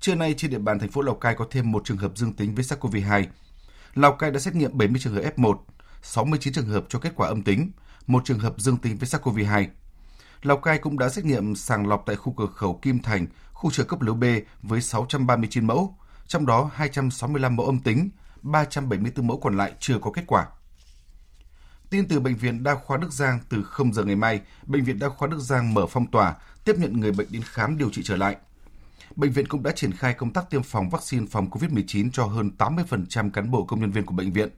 Trưa 0.00 0.14
nay 0.14 0.34
trên 0.36 0.50
địa 0.50 0.58
bàn 0.58 0.78
thành 0.78 0.88
phố 0.88 1.02
Lào 1.02 1.14
Cai 1.14 1.34
có 1.34 1.46
thêm 1.50 1.72
một 1.72 1.84
trường 1.84 1.96
hợp 1.96 2.16
dương 2.16 2.32
tính 2.32 2.54
với 2.54 2.64
SARS-CoV-2. 2.64 3.24
Lào 3.94 4.12
Cai 4.12 4.30
đã 4.30 4.38
xét 4.38 4.54
nghiệm 4.54 4.78
70 4.78 5.00
trường 5.04 5.14
hợp 5.14 5.22
F1, 5.36 5.56
69 6.04 6.52
trường 6.52 6.66
hợp 6.66 6.84
cho 6.88 6.98
kết 6.98 7.12
quả 7.16 7.28
âm 7.28 7.42
tính, 7.42 7.70
một 8.06 8.24
trường 8.24 8.38
hợp 8.38 8.54
dương 8.58 8.76
tính 8.76 8.96
với 8.96 9.08
SARS-CoV-2. 9.08 9.66
Lào 10.42 10.56
Cai 10.56 10.78
cũng 10.78 10.98
đã 10.98 11.08
xét 11.08 11.24
nghiệm 11.24 11.56
sàng 11.56 11.86
lọc 11.86 12.02
tại 12.06 12.16
khu 12.16 12.34
cửa 12.36 12.46
khẩu 12.46 12.78
Kim 12.82 13.02
Thành, 13.02 13.26
khu 13.52 13.70
chợ 13.70 13.84
cấp 13.84 14.02
lứa 14.02 14.12
B 14.12 14.24
với 14.62 14.80
639 14.80 15.66
mẫu, 15.66 15.98
trong 16.26 16.46
đó 16.46 16.70
265 16.74 17.56
mẫu 17.56 17.66
âm 17.66 17.78
tính, 17.78 18.10
374 18.42 19.26
mẫu 19.26 19.40
còn 19.40 19.56
lại 19.56 19.72
chưa 19.80 19.98
có 19.98 20.10
kết 20.12 20.22
quả. 20.26 20.46
Tin 21.90 22.08
từ 22.08 22.20
Bệnh 22.20 22.36
viện 22.36 22.62
Đa 22.62 22.74
khoa 22.74 22.96
Đức 22.96 23.12
Giang 23.12 23.38
từ 23.48 23.62
0 23.62 23.92
giờ 23.92 24.04
ngày 24.04 24.16
mai, 24.16 24.40
Bệnh 24.66 24.84
viện 24.84 24.98
Đa 24.98 25.08
khoa 25.08 25.28
Đức 25.28 25.38
Giang 25.38 25.74
mở 25.74 25.86
phong 25.86 26.10
tỏa, 26.10 26.34
tiếp 26.64 26.74
nhận 26.78 27.00
người 27.00 27.12
bệnh 27.12 27.26
đến 27.30 27.42
khám 27.42 27.78
điều 27.78 27.90
trị 27.90 28.02
trở 28.04 28.16
lại. 28.16 28.36
Bệnh 29.16 29.32
viện 29.32 29.48
cũng 29.48 29.62
đã 29.62 29.72
triển 29.72 29.92
khai 29.92 30.14
công 30.14 30.32
tác 30.32 30.50
tiêm 30.50 30.62
phòng 30.62 30.90
vaccine 30.90 31.26
phòng 31.30 31.50
COVID-19 31.50 32.10
cho 32.12 32.24
hơn 32.24 32.50
80% 32.58 33.30
cán 33.30 33.50
bộ 33.50 33.64
công 33.64 33.80
nhân 33.80 33.90
viên 33.90 34.06
của 34.06 34.14
bệnh 34.14 34.32
viện. 34.32 34.48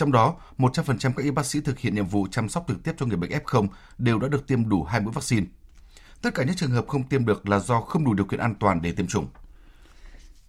Trong 0.00 0.12
đó, 0.12 0.36
100% 0.58 1.12
các 1.16 1.22
y 1.22 1.30
bác 1.30 1.46
sĩ 1.46 1.60
thực 1.60 1.78
hiện 1.78 1.94
nhiệm 1.94 2.06
vụ 2.06 2.26
chăm 2.30 2.48
sóc 2.48 2.64
trực 2.68 2.82
tiếp 2.82 2.92
cho 2.96 3.06
người 3.06 3.16
bệnh 3.16 3.30
F0 3.30 3.68
đều 3.98 4.18
đã 4.18 4.28
được 4.28 4.46
tiêm 4.46 4.68
đủ 4.68 4.84
hai 4.84 5.00
mũi 5.00 5.12
vaccine. 5.12 5.46
Tất 6.22 6.34
cả 6.34 6.44
những 6.44 6.56
trường 6.56 6.70
hợp 6.70 6.84
không 6.88 7.08
tiêm 7.08 7.26
được 7.26 7.48
là 7.48 7.58
do 7.58 7.80
không 7.80 8.04
đủ 8.04 8.14
điều 8.14 8.26
kiện 8.26 8.40
an 8.40 8.54
toàn 8.54 8.82
để 8.82 8.92
tiêm 8.92 9.06
chủng. 9.06 9.28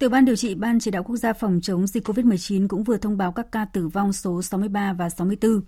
Tiểu 0.02 0.10
ban 0.10 0.26
điều 0.26 0.36
trị 0.36 0.56
Ban 0.56 0.80
chỉ 0.80 0.92
đạo 0.92 1.04
quốc 1.04 1.16
gia 1.16 1.34
phòng 1.34 1.60
chống 1.64 1.88
dịch 1.88 2.08
COVID-19 2.08 2.68
cũng 2.68 2.84
vừa 2.84 2.98
thông 2.98 3.18
báo 3.18 3.32
các 3.32 3.52
ca 3.52 3.66
tử 3.66 3.88
vong 3.88 4.14
số 4.14 4.42
63 4.42 4.94
và 4.94 5.10
64. 5.10 5.62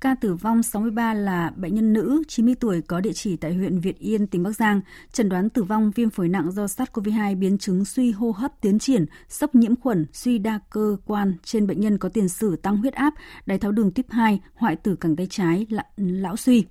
Ca 0.00 0.14
tử 0.14 0.34
vong 0.34 0.62
63 0.62 1.14
là 1.14 1.52
bệnh 1.56 1.74
nhân 1.74 1.92
nữ 1.92 2.22
90 2.28 2.54
tuổi 2.60 2.80
có 2.82 3.00
địa 3.00 3.12
chỉ 3.12 3.36
tại 3.36 3.54
huyện 3.54 3.80
Việt 3.80 3.98
Yên, 3.98 4.26
tỉnh 4.26 4.42
Bắc 4.42 4.52
Giang, 4.52 4.80
chẩn 5.12 5.28
đoán 5.28 5.50
tử 5.50 5.62
vong 5.62 5.90
viêm 5.90 6.10
phổi 6.10 6.28
nặng 6.28 6.52
do 6.52 6.64
SARS-CoV-2 6.64 7.38
biến 7.38 7.58
chứng 7.58 7.84
suy 7.84 8.10
hô 8.10 8.30
hấp 8.30 8.60
tiến 8.60 8.78
triển, 8.78 9.06
sốc 9.28 9.54
nhiễm 9.54 9.76
khuẩn, 9.76 10.06
suy 10.12 10.38
đa 10.38 10.60
cơ 10.70 10.96
quan 11.06 11.34
trên 11.44 11.66
bệnh 11.66 11.80
nhân 11.80 11.98
có 11.98 12.08
tiền 12.08 12.28
sử 12.28 12.56
tăng 12.56 12.76
huyết 12.76 12.94
áp, 12.94 13.14
đái 13.46 13.58
tháo 13.58 13.72
đường 13.72 13.90
tuyếp 13.90 14.10
2, 14.10 14.40
hoại 14.54 14.76
tử 14.76 14.96
cẳng 14.96 15.16
tay 15.16 15.26
trái, 15.30 15.66
lão 15.96 16.36
suy. 16.36 16.64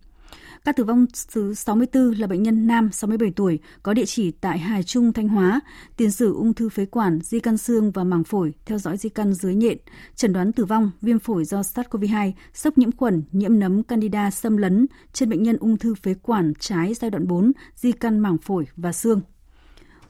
Ca 0.67 0.73
tử 0.73 0.83
vong 0.83 1.05
thứ 1.33 1.53
64 1.53 2.11
là 2.11 2.27
bệnh 2.27 2.43
nhân 2.43 2.67
nam 2.67 2.89
67 2.91 3.31
tuổi, 3.35 3.59
có 3.83 3.93
địa 3.93 4.05
chỉ 4.05 4.31
tại 4.31 4.57
Hải 4.59 4.83
Trung, 4.83 5.13
Thanh 5.13 5.27
Hóa, 5.27 5.61
tiền 5.97 6.11
sử 6.11 6.33
ung 6.33 6.53
thư 6.53 6.69
phế 6.69 6.85
quản, 6.85 7.19
di 7.21 7.39
căn 7.39 7.57
xương 7.57 7.91
và 7.91 8.03
màng 8.03 8.23
phổi, 8.23 8.53
theo 8.65 8.77
dõi 8.77 8.97
di 8.97 9.09
căn 9.09 9.33
dưới 9.33 9.55
nhện, 9.55 9.77
chẩn 10.15 10.33
đoán 10.33 10.51
tử 10.51 10.65
vong 10.65 10.91
viêm 11.01 11.19
phổi 11.19 11.45
do 11.45 11.61
SARS-CoV-2, 11.61 12.31
sốc 12.53 12.77
nhiễm 12.77 12.91
khuẩn, 12.91 13.23
nhiễm 13.31 13.59
nấm 13.59 13.83
Candida 13.83 14.31
xâm 14.31 14.57
lấn 14.57 14.87
trên 15.13 15.29
bệnh 15.29 15.43
nhân 15.43 15.57
ung 15.57 15.77
thư 15.77 15.95
phế 15.95 16.13
quản 16.13 16.53
trái 16.59 16.93
giai 16.93 17.11
đoạn 17.11 17.27
4, 17.27 17.51
di 17.75 17.91
căn 17.91 18.19
màng 18.19 18.37
phổi 18.37 18.67
và 18.75 18.91
xương. 18.91 19.21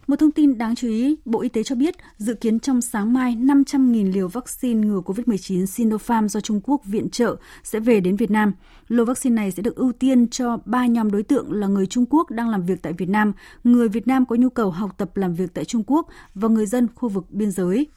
Một 0.07 0.15
thông 0.15 0.31
tin 0.31 0.57
đáng 0.57 0.75
chú 0.75 0.87
ý, 0.87 1.15
Bộ 1.25 1.41
Y 1.41 1.49
tế 1.49 1.63
cho 1.63 1.75
biết 1.75 1.95
dự 2.17 2.33
kiến 2.33 2.59
trong 2.59 2.81
sáng 2.81 3.13
mai 3.13 3.35
500.000 3.35 4.13
liều 4.13 4.27
vaccine 4.27 4.87
ngừa 4.87 5.01
COVID-19 5.05 5.65
Sinopharm 5.65 6.27
do 6.27 6.39
Trung 6.39 6.61
Quốc 6.63 6.81
viện 6.85 7.09
trợ 7.09 7.35
sẽ 7.63 7.79
về 7.79 7.99
đến 7.99 8.15
Việt 8.15 8.31
Nam. 8.31 8.53
Lô 8.87 9.05
vaccine 9.05 9.35
này 9.35 9.51
sẽ 9.51 9.63
được 9.63 9.75
ưu 9.75 9.91
tiên 9.91 10.27
cho 10.29 10.57
ba 10.65 10.85
nhóm 10.85 11.11
đối 11.11 11.23
tượng 11.23 11.53
là 11.53 11.67
người 11.67 11.85
Trung 11.85 12.05
Quốc 12.09 12.29
đang 12.29 12.49
làm 12.49 12.65
việc 12.65 12.81
tại 12.81 12.93
Việt 12.93 13.09
Nam, 13.09 13.33
người 13.63 13.89
Việt 13.89 14.07
Nam 14.07 14.25
có 14.25 14.35
nhu 14.35 14.49
cầu 14.49 14.71
học 14.71 14.91
tập 14.97 15.17
làm 15.17 15.33
việc 15.33 15.53
tại 15.53 15.65
Trung 15.65 15.83
Quốc 15.87 16.07
và 16.35 16.47
người 16.47 16.65
dân 16.65 16.87
khu 16.95 17.09
vực 17.09 17.25
biên 17.29 17.51
giới. 17.51 17.87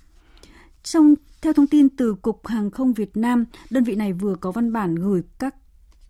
Trong 0.83 1.15
theo 1.43 1.53
thông 1.53 1.67
tin 1.67 1.89
từ 1.89 2.15
Cục 2.15 2.47
Hàng 2.47 2.71
không 2.71 2.93
Việt 2.93 3.17
Nam, 3.17 3.45
đơn 3.71 3.85
vị 3.85 3.95
này 3.95 4.13
vừa 4.13 4.35
có 4.35 4.53
văn 4.53 4.73
bản 4.73 4.95
gửi 4.95 5.23
các 5.39 5.55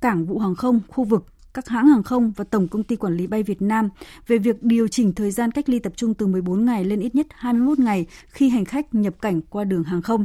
cảng 0.01 0.27
vụ 0.27 0.39
hàng 0.39 0.55
không 0.55 0.81
khu 0.89 1.05
vực 1.05 1.27
các 1.55 1.69
hãng 1.69 1.89
hàng 1.89 2.03
không 2.03 2.33
và 2.37 2.45
Tổng 2.45 2.69
công 2.69 2.83
ty 2.83 2.97
Quản 2.97 3.17
lý 3.17 3.27
bay 3.27 3.43
Việt 3.43 3.63
Nam 3.63 3.89
về 4.27 4.39
việc 4.39 4.63
điều 4.63 4.89
chỉnh 4.89 5.13
thời 5.13 5.31
gian 5.31 5.51
cách 5.51 5.69
ly 5.69 5.79
tập 5.79 5.93
trung 5.97 6.15
từ 6.15 6.27
14 6.27 6.65
ngày 6.65 6.85
lên 6.85 7.01
ít 7.01 7.15
nhất 7.15 7.27
21 7.31 7.79
ngày 7.79 8.07
khi 8.29 8.49
hành 8.49 8.65
khách 8.65 8.95
nhập 8.95 9.15
cảnh 9.21 9.41
qua 9.41 9.65
đường 9.65 9.85
hàng 9.85 10.03
không. 10.03 10.25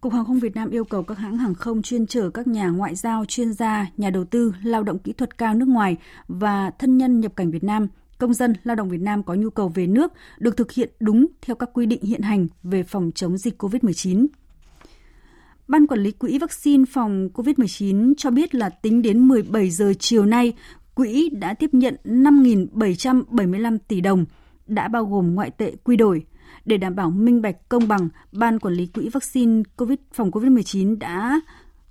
Cục 0.00 0.12
Hàng 0.12 0.24
không 0.24 0.38
Việt 0.38 0.56
Nam 0.56 0.70
yêu 0.70 0.84
cầu 0.84 1.02
các 1.02 1.18
hãng 1.18 1.36
hàng 1.36 1.54
không 1.54 1.82
chuyên 1.82 2.06
chở 2.06 2.30
các 2.30 2.46
nhà 2.46 2.68
ngoại 2.68 2.94
giao, 2.94 3.24
chuyên 3.24 3.52
gia, 3.52 3.86
nhà 3.96 4.10
đầu 4.10 4.24
tư, 4.24 4.54
lao 4.62 4.82
động 4.82 4.98
kỹ 4.98 5.12
thuật 5.12 5.38
cao 5.38 5.54
nước 5.54 5.68
ngoài 5.68 5.96
và 6.28 6.70
thân 6.70 6.98
nhân 6.98 7.20
nhập 7.20 7.36
cảnh 7.36 7.50
Việt 7.50 7.64
Nam, 7.64 7.88
công 8.18 8.34
dân 8.34 8.54
lao 8.64 8.76
động 8.76 8.88
Việt 8.88 9.00
Nam 9.00 9.22
có 9.22 9.34
nhu 9.34 9.50
cầu 9.50 9.68
về 9.68 9.86
nước 9.86 10.12
được 10.38 10.56
thực 10.56 10.72
hiện 10.72 10.90
đúng 11.00 11.26
theo 11.42 11.56
các 11.56 11.70
quy 11.72 11.86
định 11.86 12.02
hiện 12.02 12.22
hành 12.22 12.48
về 12.62 12.82
phòng 12.82 13.10
chống 13.14 13.38
dịch 13.38 13.62
COVID-19. 13.62 14.26
Ban 15.68 15.86
quản 15.86 16.00
lý 16.00 16.10
quỹ 16.10 16.38
vaccine 16.38 16.84
phòng 16.92 17.28
COVID-19 17.34 18.14
cho 18.16 18.30
biết 18.30 18.54
là 18.54 18.68
tính 18.68 19.02
đến 19.02 19.28
17 19.28 19.70
giờ 19.70 19.92
chiều 19.98 20.26
nay, 20.26 20.52
quỹ 20.94 21.30
đã 21.30 21.54
tiếp 21.54 21.70
nhận 21.72 21.96
5.775 22.04 23.78
tỷ 23.88 24.00
đồng, 24.00 24.24
đã 24.66 24.88
bao 24.88 25.04
gồm 25.04 25.34
ngoại 25.34 25.50
tệ 25.50 25.72
quy 25.84 25.96
đổi. 25.96 26.26
Để 26.64 26.76
đảm 26.76 26.96
bảo 26.96 27.10
minh 27.10 27.42
bạch 27.42 27.68
công 27.68 27.88
bằng, 27.88 28.08
Ban 28.32 28.58
quản 28.58 28.74
lý 28.74 28.86
quỹ 28.86 29.08
vaccine 29.08 29.62
COVID 29.76 29.98
phòng 30.12 30.30
COVID-19 30.30 30.98
đã 30.98 31.40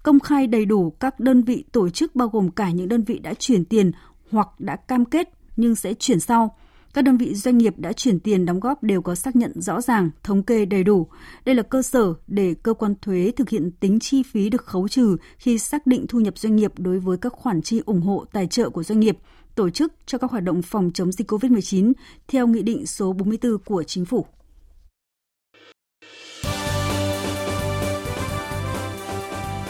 công 0.04 0.20
khai 0.20 0.48
đầy 0.48 0.66
đủ 0.66 0.90
các 0.90 1.20
đơn 1.20 1.44
vị 1.44 1.66
tổ 1.72 1.90
chức 1.90 2.16
bao 2.16 2.28
gồm 2.28 2.52
cả 2.52 2.72
những 2.72 2.88
đơn 2.88 3.04
vị 3.04 3.20
đã 3.20 3.34
chuyển 3.34 3.66
tiền 3.66 3.92
hoặc 4.32 4.48
đã 4.60 4.76
cam 4.76 5.06
kết 5.06 5.30
nhưng 5.58 5.76
sẽ 5.76 5.94
chuyển 5.94 6.20
sau 6.20 6.56
các 6.94 7.02
đơn 7.02 7.18
vị 7.18 7.36
doanh 7.36 7.58
nghiệp 7.58 7.74
đã 7.78 7.94
chuyển 7.94 8.20
tiền 8.20 8.46
đóng 8.46 8.60
góp 8.60 8.84
đều 8.84 9.02
có 9.02 9.16
xác 9.16 9.36
nhận 9.36 9.62
rõ 9.62 9.82
ràng, 9.82 10.10
thống 10.24 10.44
kê 10.44 10.66
đầy 10.66 10.84
đủ. 10.84 11.08
Đây 11.46 11.56
là 11.56 11.64
cơ 11.64 11.82
sở 11.82 12.14
để 12.28 12.56
cơ 12.64 12.74
quan 12.74 12.96
thuế 13.02 13.32
thực 13.36 13.50
hiện 13.50 13.72
tính 13.72 14.00
chi 14.00 14.24
phí 14.24 14.50
được 14.50 14.66
khấu 14.66 14.88
trừ 14.88 15.18
khi 15.38 15.58
xác 15.58 15.88
định 15.88 16.06
thu 16.10 16.20
nhập 16.20 16.38
doanh 16.38 16.56
nghiệp 16.56 16.72
đối 16.78 17.00
với 17.00 17.18
các 17.18 17.34
khoản 17.34 17.62
chi 17.62 17.82
ủng 17.86 18.02
hộ 18.02 18.26
tài 18.34 18.48
trợ 18.48 18.70
của 18.70 18.84
doanh 18.84 19.00
nghiệp, 19.00 19.18
tổ 19.56 19.70
chức 19.70 19.94
cho 20.06 20.18
các 20.18 20.32
hoạt 20.32 20.44
động 20.44 20.62
phòng 20.62 20.92
chống 20.94 21.12
dịch 21.12 21.32
COVID-19 21.32 21.94
theo 22.28 22.48
Nghị 22.48 22.62
định 22.62 22.86
số 22.86 23.14
44 23.14 23.58
của 23.66 23.84
Chính 23.84 24.06
phủ. 24.06 24.26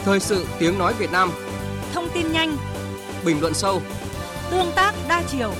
Thời 0.04 0.20
sự 0.20 0.46
tiếng 0.58 0.78
nói 0.78 0.94
Việt 0.98 1.12
Nam 1.12 1.30
Thông 1.92 2.08
tin 2.14 2.32
nhanh 2.32 2.56
Bình 3.26 3.40
luận 3.40 3.54
sâu 3.54 3.82
Tương 4.50 4.66
tác 4.76 4.94
đa 5.08 5.22
chiều 5.28 5.52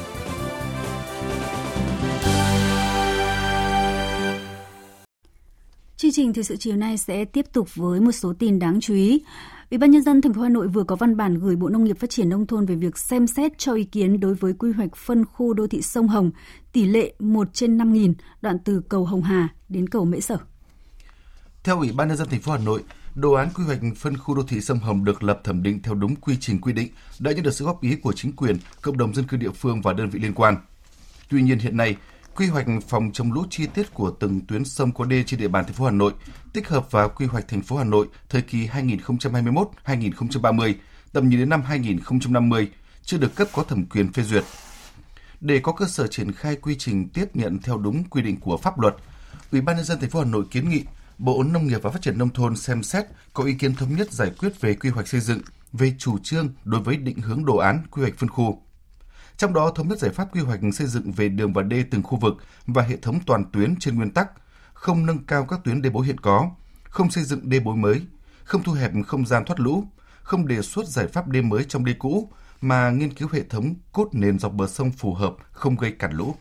Chương 6.05 6.13
trình 6.13 6.33
thời 6.33 6.45
sự 6.45 6.57
chiều 6.57 6.77
nay 6.77 6.99
sẽ 6.99 7.25
tiếp 7.25 7.47
tục 7.53 7.69
với 7.75 8.01
một 8.01 8.13
số 8.13 8.33
tin 8.39 8.59
đáng 8.59 8.81
chú 8.81 8.95
ý. 8.95 9.23
Ủy 9.71 9.79
ban 9.79 9.91
nhân 9.91 10.03
dân 10.03 10.21
thành 10.21 10.35
phố 10.35 10.43
Hà 10.43 10.49
Nội 10.49 10.69
vừa 10.69 10.85
có 10.85 10.97
văn 10.97 11.17
bản 11.17 11.39
gửi 11.39 11.57
Bộ 11.57 11.69
Nông 11.69 11.85
nghiệp 11.85 11.99
Phát 11.99 12.11
triển 12.11 12.29
nông 12.29 12.47
thôn 12.47 12.67
về 12.67 12.75
việc 12.75 12.99
xem 12.99 13.27
xét 13.27 13.59
cho 13.59 13.75
ý 13.75 13.85
kiến 13.85 14.21
đối 14.21 14.35
với 14.35 14.53
quy 14.53 14.73
hoạch 14.73 14.97
phân 14.97 15.25
khu 15.25 15.55
đô 15.55 15.67
thị 15.67 15.83
sông 15.83 16.09
Hồng 16.09 16.31
tỷ 16.73 16.85
lệ 16.85 17.15
1 17.19 17.49
trên 17.53 17.79
5.000 17.79 18.15
đoạn 18.41 18.59
từ 18.65 18.83
cầu 18.89 19.05
Hồng 19.05 19.23
Hà 19.23 19.49
đến 19.69 19.89
cầu 19.89 20.05
Mễ 20.05 20.21
Sở. 20.21 20.37
Theo 21.63 21.79
Ủy 21.79 21.93
ban 21.93 22.09
nhân 22.09 22.17
dân 22.17 22.29
thành 22.29 22.41
phố 22.41 22.53
Hà 22.53 22.59
Nội, 22.59 22.83
đồ 23.15 23.33
án 23.33 23.49
quy 23.55 23.65
hoạch 23.65 23.81
phân 23.97 24.17
khu 24.17 24.35
đô 24.35 24.43
thị 24.43 24.61
sông 24.61 24.79
Hồng 24.79 25.05
được 25.05 25.23
lập 25.23 25.41
thẩm 25.45 25.63
định 25.63 25.83
theo 25.83 25.95
đúng 25.95 26.17
quy 26.17 26.37
trình 26.41 26.61
quy 26.61 26.73
định, 26.73 26.89
đã 27.19 27.33
nhận 27.33 27.43
được 27.43 27.55
sự 27.55 27.65
góp 27.65 27.83
ý 27.83 27.97
của 27.97 28.13
chính 28.13 28.33
quyền, 28.33 28.57
cộng 28.83 28.99
đồng 28.99 29.15
dân 29.15 29.27
cư 29.27 29.37
địa 29.37 29.51
phương 29.51 29.83
và 29.83 29.93
đơn 29.93 30.11
vị 30.11 30.21
liên 30.21 30.35
quan. 30.35 30.57
Tuy 31.31 31.43
nhiên 31.43 31.59
hiện 31.59 31.77
nay, 31.77 31.97
quy 32.37 32.47
hoạch 32.47 32.67
phòng 32.89 33.11
chống 33.13 33.33
lũ 33.33 33.45
chi 33.51 33.67
tiết 33.67 33.95
của 33.95 34.11
từng 34.21 34.41
tuyến 34.41 34.65
sông 34.65 34.93
có 34.93 35.05
đê 35.05 35.25
trên 35.27 35.41
địa 35.41 35.49
bàn 35.49 35.65
thành 35.65 35.75
phố 35.75 35.85
Hà 35.85 35.91
Nội, 35.91 36.13
tích 36.53 36.69
hợp 36.69 36.91
vào 36.91 37.09
quy 37.09 37.27
hoạch 37.27 37.49
thành 37.49 37.63
phố 37.63 37.77
Hà 37.77 37.85
Nội 37.85 38.09
thời 38.29 38.43
kỳ 38.43 38.67
2021-2030, 38.67 40.75
tầm 41.13 41.29
nhìn 41.29 41.39
đến 41.39 41.49
năm 41.49 41.63
2050 41.63 42.71
chưa 43.03 43.19
được 43.19 43.35
cấp 43.35 43.49
có 43.53 43.63
thẩm 43.63 43.87
quyền 43.87 44.13
phê 44.13 44.23
duyệt. 44.23 44.45
Để 45.41 45.61
có 45.63 45.73
cơ 45.73 45.87
sở 45.87 46.07
triển 46.07 46.33
khai 46.33 46.57
quy 46.57 46.75
trình 46.79 47.09
tiếp 47.09 47.37
nhận 47.37 47.59
theo 47.63 47.79
đúng 47.79 48.05
quy 48.05 48.23
định 48.23 48.41
của 48.41 48.57
pháp 48.57 48.81
luật, 48.81 48.97
Ủy 49.53 49.61
ban 49.61 49.77
nhân 49.77 49.85
dân 49.85 50.01
thành 50.01 50.11
phố 50.11 50.19
Hà 50.19 50.27
Nội 50.27 50.45
kiến 50.51 50.69
nghị 50.69 50.85
Bộ 51.19 51.43
Nông 51.43 51.67
nghiệp 51.67 51.83
và 51.83 51.91
Phát 51.91 52.03
triển 52.03 52.19
nông 52.19 52.31
thôn 52.31 52.57
xem 52.57 52.83
xét 52.83 53.05
có 53.33 53.45
ý 53.45 53.55
kiến 53.55 53.75
thống 53.75 53.97
nhất 53.97 54.13
giải 54.13 54.31
quyết 54.39 54.61
về 54.61 54.75
quy 54.75 54.91
hoạch 54.91 55.09
xây 55.09 55.21
dựng, 55.21 55.41
về 55.73 55.95
chủ 55.99 56.19
trương 56.23 56.49
đối 56.65 56.81
với 56.81 56.97
định 56.97 57.19
hướng 57.19 57.45
đồ 57.45 57.57
án 57.57 57.83
quy 57.91 58.03
hoạch 58.03 58.19
phân 58.19 58.29
khu 58.29 58.63
trong 59.37 59.53
đó 59.55 59.71
thống 59.71 59.89
nhất 59.89 59.99
giải 59.99 60.11
pháp 60.11 60.35
quy 60.35 60.41
hoạch 60.41 60.61
xây 60.75 60.87
dựng 60.87 61.13
về 61.13 61.29
đường 61.29 61.53
và 61.53 61.63
đê 61.63 61.85
từng 61.91 62.03
khu 62.03 62.19
vực 62.19 62.35
và 62.67 62.83
hệ 62.83 62.97
thống 62.97 63.19
toàn 63.27 63.45
tuyến 63.53 63.75
trên 63.81 63.97
nguyên 63.97 64.11
tắc 64.11 64.31
không 64.85 65.07
nâng 65.07 65.25
cao 65.27 65.45
các 65.45 65.61
tuyến 65.65 65.83
đê 65.83 65.91
bối 65.91 66.07
hiện 66.07 66.21
có, 66.21 66.51
không 66.89 67.11
xây 67.11 67.25
dựng 67.25 67.49
đê 67.49 67.61
bối 67.61 67.77
mới, 67.77 68.01
không 68.45 68.63
thu 68.63 68.73
hẹp 68.73 68.93
không 69.07 69.27
gian 69.27 69.45
thoát 69.45 69.61
lũ, 69.61 69.85
không 70.23 70.47
đề 70.47 70.63
xuất 70.63 70.87
giải 70.87 71.07
pháp 71.07 71.29
đê 71.29 71.43
mới 71.43 71.65
trong 71.65 71.85
đê 71.85 71.93
cũ, 71.99 72.31
mà 72.61 72.91
nghiên 72.91 73.15
cứu 73.15 73.29
hệ 73.33 73.43
thống 73.43 73.75
cốt 73.93 74.09
nền 74.13 74.39
dọc 74.39 74.53
bờ 74.53 74.67
sông 74.67 74.91
phù 74.91 75.15
hợp, 75.15 75.35
không 75.53 75.77
gây 75.77 75.93
cản 75.93 76.13
lũ. 76.13 76.35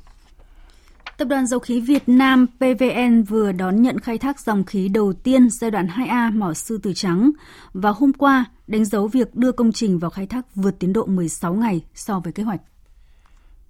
Tập 1.17 1.25
đoàn 1.25 1.47
Dầu 1.47 1.59
khí 1.59 1.81
Việt 1.81 2.03
Nam 2.09 2.47
PVN 2.57 3.23
vừa 3.23 3.51
đón 3.51 3.81
nhận 3.81 3.99
khai 3.99 4.17
thác 4.17 4.39
dòng 4.39 4.63
khí 4.63 4.87
đầu 4.87 5.13
tiên 5.13 5.49
giai 5.49 5.71
đoạn 5.71 5.87
2A 5.87 6.37
mỏ 6.37 6.53
Sư 6.53 6.77
Tử 6.77 6.93
Trắng 6.93 7.31
và 7.73 7.89
hôm 7.89 8.13
qua 8.13 8.45
đánh 8.67 8.85
dấu 8.85 9.07
việc 9.07 9.35
đưa 9.35 9.51
công 9.51 9.71
trình 9.71 9.99
vào 9.99 10.11
khai 10.11 10.27
thác 10.27 10.55
vượt 10.55 10.79
tiến 10.79 10.93
độ 10.93 11.05
16 11.05 11.53
ngày 11.53 11.81
so 11.95 12.19
với 12.19 12.33
kế 12.33 12.43
hoạch. 12.43 12.61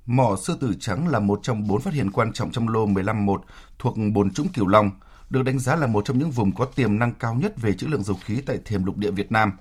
Mỏ 0.06 0.36
Sư 0.36 0.58
Tử 0.62 0.74
Trắng 0.80 1.08
là 1.08 1.20
một 1.20 1.40
trong 1.44 1.68
bốn 1.68 1.82
phát 1.82 1.94
hiện 1.94 2.12
quan 2.12 2.34
trọng 2.34 2.52
trong 2.52 2.70
lô 2.70 2.88
15-1 2.88 3.38
thuộc 3.80 3.96
bồn 4.14 4.34
trũng 4.34 4.48
Cửu 4.48 4.68
Long, 4.68 4.92
được 5.30 5.44
đánh 5.44 5.60
giá 5.60 5.76
là 5.76 5.88
một 5.88 6.06
trong 6.06 6.20
những 6.20 6.32
vùng 6.32 6.56
có 6.56 6.66
tiềm 6.66 7.00
năng 7.00 7.14
cao 7.14 7.34
nhất 7.34 7.54
về 7.62 7.74
trữ 7.74 7.88
lượng 7.88 8.04
dầu 8.04 8.18
khí 8.26 8.42
tại 8.46 8.58
thềm 8.66 8.86
lục 8.86 8.98
địa 8.98 9.12
Việt 9.12 9.32
Nam. 9.32 9.52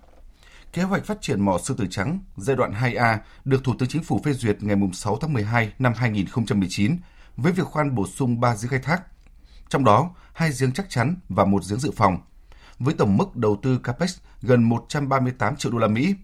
Kế 0.72 0.82
hoạch 0.82 1.04
phát 1.04 1.20
triển 1.20 1.40
mỏ 1.40 1.58
Sư 1.58 1.74
Tử 1.78 1.86
Trắng 1.90 2.18
giai 2.36 2.56
đoạn 2.56 2.72
2A 2.72 3.18
được 3.44 3.64
Thủ 3.64 3.74
tướng 3.78 3.88
Chính 3.88 4.02
phủ 4.02 4.20
phê 4.24 4.32
duyệt 4.32 4.62
ngày 4.62 4.76
6 4.92 5.18
tháng 5.20 5.32
12 5.32 5.72
năm 5.78 5.92
2019 5.96 6.96
với 7.36 7.52
việc 7.52 7.66
khoan 7.66 7.94
bổ 7.94 8.06
sung 8.06 8.40
3 8.40 8.54
giếng 8.62 8.70
khai 8.70 8.80
thác, 8.80 9.02
trong 9.68 9.84
đó 9.84 10.10
hai 10.32 10.50
giếng 10.60 10.72
chắc 10.72 10.90
chắn 10.90 11.16
và 11.28 11.44
một 11.44 11.62
giếng 11.70 11.80
dự 11.80 11.90
phòng, 11.96 12.18
với 12.78 12.94
tổng 12.94 13.16
mức 13.16 13.36
đầu 13.36 13.58
tư 13.62 13.78
capex 13.78 14.18
gần 14.42 14.62
138 14.62 15.56
triệu 15.56 15.72
đô 15.72 15.78
la 15.78 15.88
Mỹ. 15.88 16.14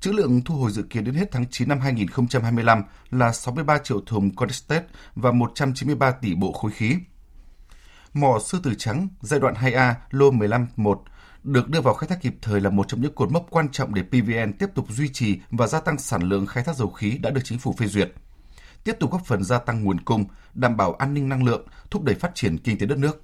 Trữ 0.00 0.12
lượng 0.12 0.42
thu 0.44 0.54
hồi 0.54 0.70
dự 0.70 0.82
kiến 0.82 1.04
đến 1.04 1.14
hết 1.14 1.28
tháng 1.32 1.46
9 1.50 1.68
năm 1.68 1.80
2025 1.80 2.82
là 3.10 3.32
63 3.32 3.78
triệu 3.78 4.00
thùng 4.00 4.36
condensate 4.36 4.84
và 5.14 5.32
193 5.32 6.10
tỷ 6.10 6.34
bộ 6.34 6.52
khối 6.52 6.70
khí. 6.70 6.96
Mỏ 8.14 8.38
Sư 8.44 8.60
Tử 8.62 8.74
Trắng 8.78 9.08
giai 9.20 9.40
đoạn 9.40 9.54
2A 9.54 9.94
lô 10.10 10.30
15-1 10.30 10.96
được 11.44 11.68
đưa 11.68 11.80
vào 11.80 11.94
khai 11.94 12.08
thác 12.08 12.22
kịp 12.22 12.34
thời 12.42 12.60
là 12.60 12.70
một 12.70 12.88
trong 12.88 13.00
những 13.00 13.14
cột 13.14 13.32
mốc 13.32 13.46
quan 13.50 13.68
trọng 13.68 13.94
để 13.94 14.02
PVN 14.02 14.52
tiếp 14.58 14.66
tục 14.74 14.86
duy 14.90 15.08
trì 15.08 15.40
và 15.50 15.66
gia 15.66 15.80
tăng 15.80 15.98
sản 15.98 16.22
lượng 16.22 16.46
khai 16.46 16.64
thác 16.64 16.76
dầu 16.76 16.90
khí 16.90 17.18
đã 17.18 17.30
được 17.30 17.40
chính 17.44 17.58
phủ 17.58 17.74
phê 17.78 17.86
duyệt 17.86 18.12
tiếp 18.84 18.96
tục 19.00 19.12
góp 19.12 19.26
phần 19.26 19.44
gia 19.44 19.58
tăng 19.58 19.84
nguồn 19.84 20.00
cung, 20.00 20.24
đảm 20.54 20.76
bảo 20.76 20.94
an 20.94 21.14
ninh 21.14 21.28
năng 21.28 21.44
lượng, 21.44 21.66
thúc 21.90 22.02
đẩy 22.02 22.14
phát 22.14 22.34
triển 22.34 22.58
kinh 22.58 22.78
tế 22.78 22.86
đất 22.86 22.98
nước. 22.98 23.23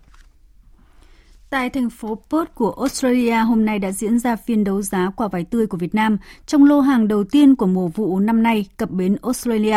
Tại 1.51 1.71
thành 1.71 1.91
phố 1.91 2.09
Perth 2.31 2.55
của 2.55 2.75
Australia 2.79 3.37
hôm 3.37 3.65
nay 3.65 3.79
đã 3.79 3.91
diễn 3.91 4.19
ra 4.19 4.37
phiên 4.37 4.65
đấu 4.65 4.83
giá 4.83 5.11
quả 5.17 5.29
vải 5.29 5.45
tươi 5.51 5.67
của 5.67 5.77
Việt 5.77 5.95
Nam 5.95 6.19
trong 6.47 6.65
lô 6.65 6.81
hàng 6.81 7.09
đầu 7.09 7.25
tiên 7.33 7.57
của 7.57 7.67
mùa 7.67 7.89
vụ 7.89 8.19
năm 8.19 8.43
nay 8.43 8.67
cập 8.77 8.91
bến 8.91 9.17
Australia. 9.23 9.77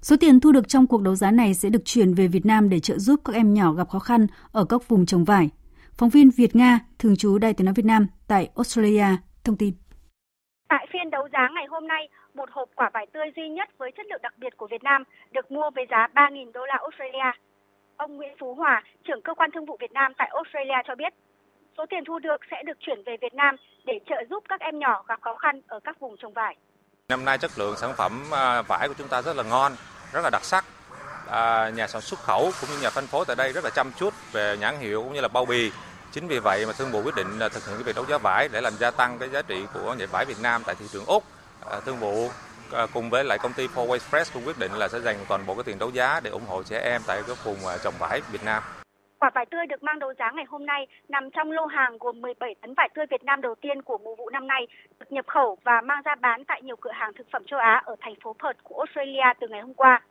Số 0.00 0.16
tiền 0.20 0.40
thu 0.40 0.52
được 0.52 0.68
trong 0.68 0.86
cuộc 0.86 1.02
đấu 1.02 1.14
giá 1.14 1.30
này 1.30 1.54
sẽ 1.54 1.68
được 1.68 1.84
chuyển 1.84 2.14
về 2.14 2.26
Việt 2.28 2.46
Nam 2.46 2.68
để 2.68 2.80
trợ 2.80 2.98
giúp 2.98 3.20
các 3.24 3.32
em 3.32 3.54
nhỏ 3.54 3.72
gặp 3.72 3.88
khó 3.88 3.98
khăn 3.98 4.26
ở 4.52 4.64
các 4.64 4.88
vùng 4.88 5.06
trồng 5.06 5.24
vải. 5.24 5.50
Phóng 5.98 6.08
viên 6.08 6.30
Việt 6.36 6.56
Nga, 6.56 6.80
thường 6.98 7.16
trú 7.16 7.38
Đài 7.38 7.54
tiếng 7.54 7.64
nói 7.64 7.74
Việt 7.76 7.86
Nam 7.86 8.06
tại 8.28 8.48
Australia, 8.56 9.06
thông 9.44 9.56
tin. 9.56 9.74
Tại 10.68 10.86
phiên 10.92 11.10
đấu 11.10 11.28
giá 11.32 11.48
ngày 11.54 11.66
hôm 11.70 11.88
nay, 11.88 12.08
một 12.34 12.48
hộp 12.52 12.68
quả 12.74 12.90
vải 12.94 13.06
tươi 13.12 13.26
duy 13.36 13.48
nhất 13.48 13.68
với 13.78 13.90
chất 13.96 14.06
lượng 14.10 14.22
đặc 14.22 14.34
biệt 14.38 14.56
của 14.56 14.68
Việt 14.70 14.82
Nam 14.82 15.02
được 15.32 15.50
mua 15.50 15.70
với 15.74 15.84
giá 15.90 16.06
3.000 16.14 16.52
đô 16.52 16.60
la 16.66 16.78
Australia. 16.82 17.47
Ông 17.98 18.16
Nguyễn 18.16 18.34
Phú 18.40 18.54
Hòa, 18.54 18.82
trưởng 19.06 19.22
cơ 19.22 19.34
quan 19.34 19.50
thương 19.54 19.66
vụ 19.66 19.76
Việt 19.80 19.92
Nam 19.92 20.12
tại 20.18 20.30
Australia 20.34 20.82
cho 20.86 20.94
biết, 20.94 21.12
số 21.76 21.86
tiền 21.90 22.04
thu 22.06 22.18
được 22.18 22.36
sẽ 22.50 22.62
được 22.66 22.78
chuyển 22.80 23.02
về 23.06 23.16
Việt 23.20 23.34
Nam 23.34 23.56
để 23.84 24.00
trợ 24.08 24.16
giúp 24.30 24.44
các 24.48 24.60
em 24.60 24.78
nhỏ 24.78 25.04
gặp 25.08 25.20
khó 25.22 25.34
khăn 25.36 25.60
ở 25.68 25.80
các 25.84 26.00
vùng 26.00 26.16
trồng 26.16 26.32
vải. 26.32 26.56
Năm 27.08 27.24
nay 27.24 27.38
chất 27.38 27.50
lượng 27.58 27.76
sản 27.76 27.92
phẩm 27.96 28.22
à, 28.32 28.62
vải 28.62 28.88
của 28.88 28.94
chúng 28.98 29.08
ta 29.08 29.22
rất 29.22 29.36
là 29.36 29.42
ngon, 29.42 29.72
rất 30.12 30.20
là 30.24 30.30
đặc 30.30 30.44
sắc. 30.44 30.64
À, 31.30 31.70
nhà 31.70 31.86
sản 31.86 32.02
xuất 32.02 32.20
khẩu 32.20 32.50
cũng 32.60 32.70
như 32.70 32.82
nhà 32.82 32.90
phân 32.90 33.06
phối 33.06 33.24
tại 33.26 33.36
đây 33.36 33.52
rất 33.52 33.64
là 33.64 33.70
chăm 33.70 33.92
chút 33.96 34.14
về 34.32 34.56
nhãn 34.60 34.74
hiệu 34.78 35.02
cũng 35.02 35.12
như 35.12 35.20
là 35.20 35.28
bao 35.28 35.44
bì. 35.44 35.70
Chính 36.12 36.28
vì 36.28 36.38
vậy 36.38 36.66
mà 36.66 36.72
thương 36.78 36.90
vụ 36.92 37.02
quyết 37.02 37.14
định 37.16 37.38
là 37.38 37.48
thực 37.48 37.66
hiện 37.66 37.76
cái 37.76 37.84
việc 37.84 37.96
đấu 37.96 38.04
giá 38.04 38.18
vải 38.18 38.48
để 38.52 38.60
làm 38.60 38.72
gia 38.72 38.90
tăng 38.90 39.18
cái 39.18 39.28
giá 39.28 39.42
trị 39.42 39.64
của 39.74 39.94
nhãn 39.98 40.08
vải 40.12 40.24
Việt 40.24 40.40
Nam 40.42 40.62
tại 40.66 40.74
thị 40.78 40.86
trường 40.92 41.04
Úc. 41.06 41.24
À, 41.70 41.80
thương 41.84 41.96
vụ 41.96 42.28
À, 42.72 42.86
cùng 42.94 43.10
với 43.10 43.24
lại 43.24 43.38
công 43.42 43.52
ty 43.56 43.66
Four 43.66 43.86
Way 43.86 43.98
Fresh 43.98 44.30
cũng 44.34 44.42
quyết 44.46 44.58
định 44.60 44.72
là 44.72 44.88
sẽ 44.88 45.00
dành 45.00 45.16
toàn 45.28 45.40
bộ 45.46 45.54
cái 45.54 45.62
tiền 45.66 45.78
đấu 45.78 45.90
giá 45.90 46.20
để 46.24 46.30
ủng 46.30 46.46
hộ 46.48 46.62
trẻ 46.62 46.80
em 46.84 47.00
tại 47.06 47.20
cái 47.26 47.36
vùng 47.44 47.66
à, 47.66 47.76
trồng 47.84 47.94
vải 48.00 48.20
Việt 48.32 48.44
Nam. 48.44 48.62
Quả 49.18 49.30
vải 49.34 49.46
tươi 49.46 49.66
được 49.66 49.82
mang 49.82 49.98
đấu 49.98 50.12
giá 50.18 50.30
ngày 50.30 50.44
hôm 50.48 50.66
nay 50.66 50.86
nằm 51.08 51.30
trong 51.30 51.50
lô 51.50 51.66
hàng 51.66 51.98
gồm 51.98 52.20
17 52.20 52.54
tấn 52.60 52.74
vải 52.76 52.88
tươi 52.94 53.06
Việt 53.10 53.24
Nam 53.24 53.40
đầu 53.40 53.54
tiên 53.54 53.82
của 53.82 53.98
mùa 53.98 54.14
vụ 54.14 54.30
năm 54.30 54.46
nay, 54.46 54.66
được 55.00 55.12
nhập 55.12 55.26
khẩu 55.26 55.56
và 55.64 55.80
mang 55.80 56.02
ra 56.04 56.14
bán 56.14 56.44
tại 56.44 56.62
nhiều 56.62 56.76
cửa 56.76 56.92
hàng 56.92 57.12
thực 57.12 57.26
phẩm 57.32 57.42
châu 57.46 57.60
Á 57.60 57.82
ở 57.84 57.96
thành 58.00 58.14
phố 58.22 58.36
Perth 58.42 58.58
của 58.62 58.78
Australia 58.78 59.34
từ 59.40 59.48
ngày 59.48 59.60
hôm 59.60 59.74
qua. 59.74 60.02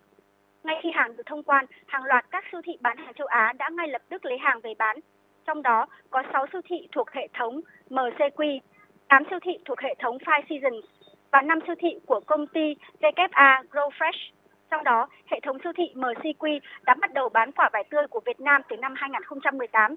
Ngay 0.63 0.75
khi 0.83 0.89
hàng 0.93 1.17
được 1.17 1.23
thông 1.25 1.43
quan, 1.43 1.65
hàng 1.87 2.03
loạt 2.03 2.25
các 2.31 2.43
siêu 2.51 2.61
thị 2.65 2.77
bán 2.81 2.97
hàng 2.97 3.13
châu 3.13 3.27
Á 3.27 3.53
đã 3.59 3.69
ngay 3.69 3.87
lập 3.87 4.01
tức 4.09 4.25
lấy 4.25 4.37
hàng 4.37 4.59
về 4.61 4.73
bán. 4.77 4.99
Trong 5.45 5.61
đó 5.61 5.85
có 6.09 6.23
6 6.33 6.45
siêu 6.51 6.61
thị 6.69 6.87
thuộc 6.91 7.11
hệ 7.11 7.27
thống 7.33 7.61
MCQ, 7.89 8.59
8 9.07 9.23
siêu 9.29 9.39
thị 9.43 9.51
thuộc 9.65 9.79
hệ 9.79 9.95
thống 9.99 10.17
Five 10.17 10.41
Seasons 10.49 10.96
và 11.31 11.41
5 11.41 11.59
siêu 11.67 11.75
thị 11.79 11.99
của 12.05 12.19
công 12.25 12.47
ty 12.47 12.75
JKA 13.01 13.63
Grow 13.71 13.89
Fresh. 13.89 14.31
Trong 14.71 14.83
đó, 14.83 15.07
hệ 15.25 15.39
thống 15.43 15.57
siêu 15.63 15.71
thị 15.77 15.83
MCQ 15.95 16.59
đã 16.85 16.95
bắt 17.01 17.13
đầu 17.13 17.29
bán 17.29 17.51
quả 17.51 17.69
vải 17.73 17.83
tươi 17.89 18.07
của 18.07 18.19
Việt 18.25 18.39
Nam 18.39 18.61
từ 18.69 18.77
năm 18.77 18.93
2018 18.97 19.95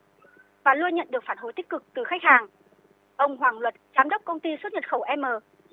và 0.65 0.75
luôn 0.75 0.95
nhận 0.95 1.11
được 1.11 1.25
phản 1.27 1.37
hồi 1.39 1.53
tích 1.53 1.69
cực 1.69 1.85
từ 1.95 2.05
khách 2.05 2.23
hàng. 2.23 2.47
Ông 3.17 3.37
Hoàng 3.37 3.59
Luật, 3.59 3.75
giám 3.97 4.09
đốc 4.09 4.25
công 4.25 4.41
ty 4.41 4.51
xuất 4.63 4.73
nhập 4.73 4.85
khẩu 4.89 5.05
M, 5.19 5.25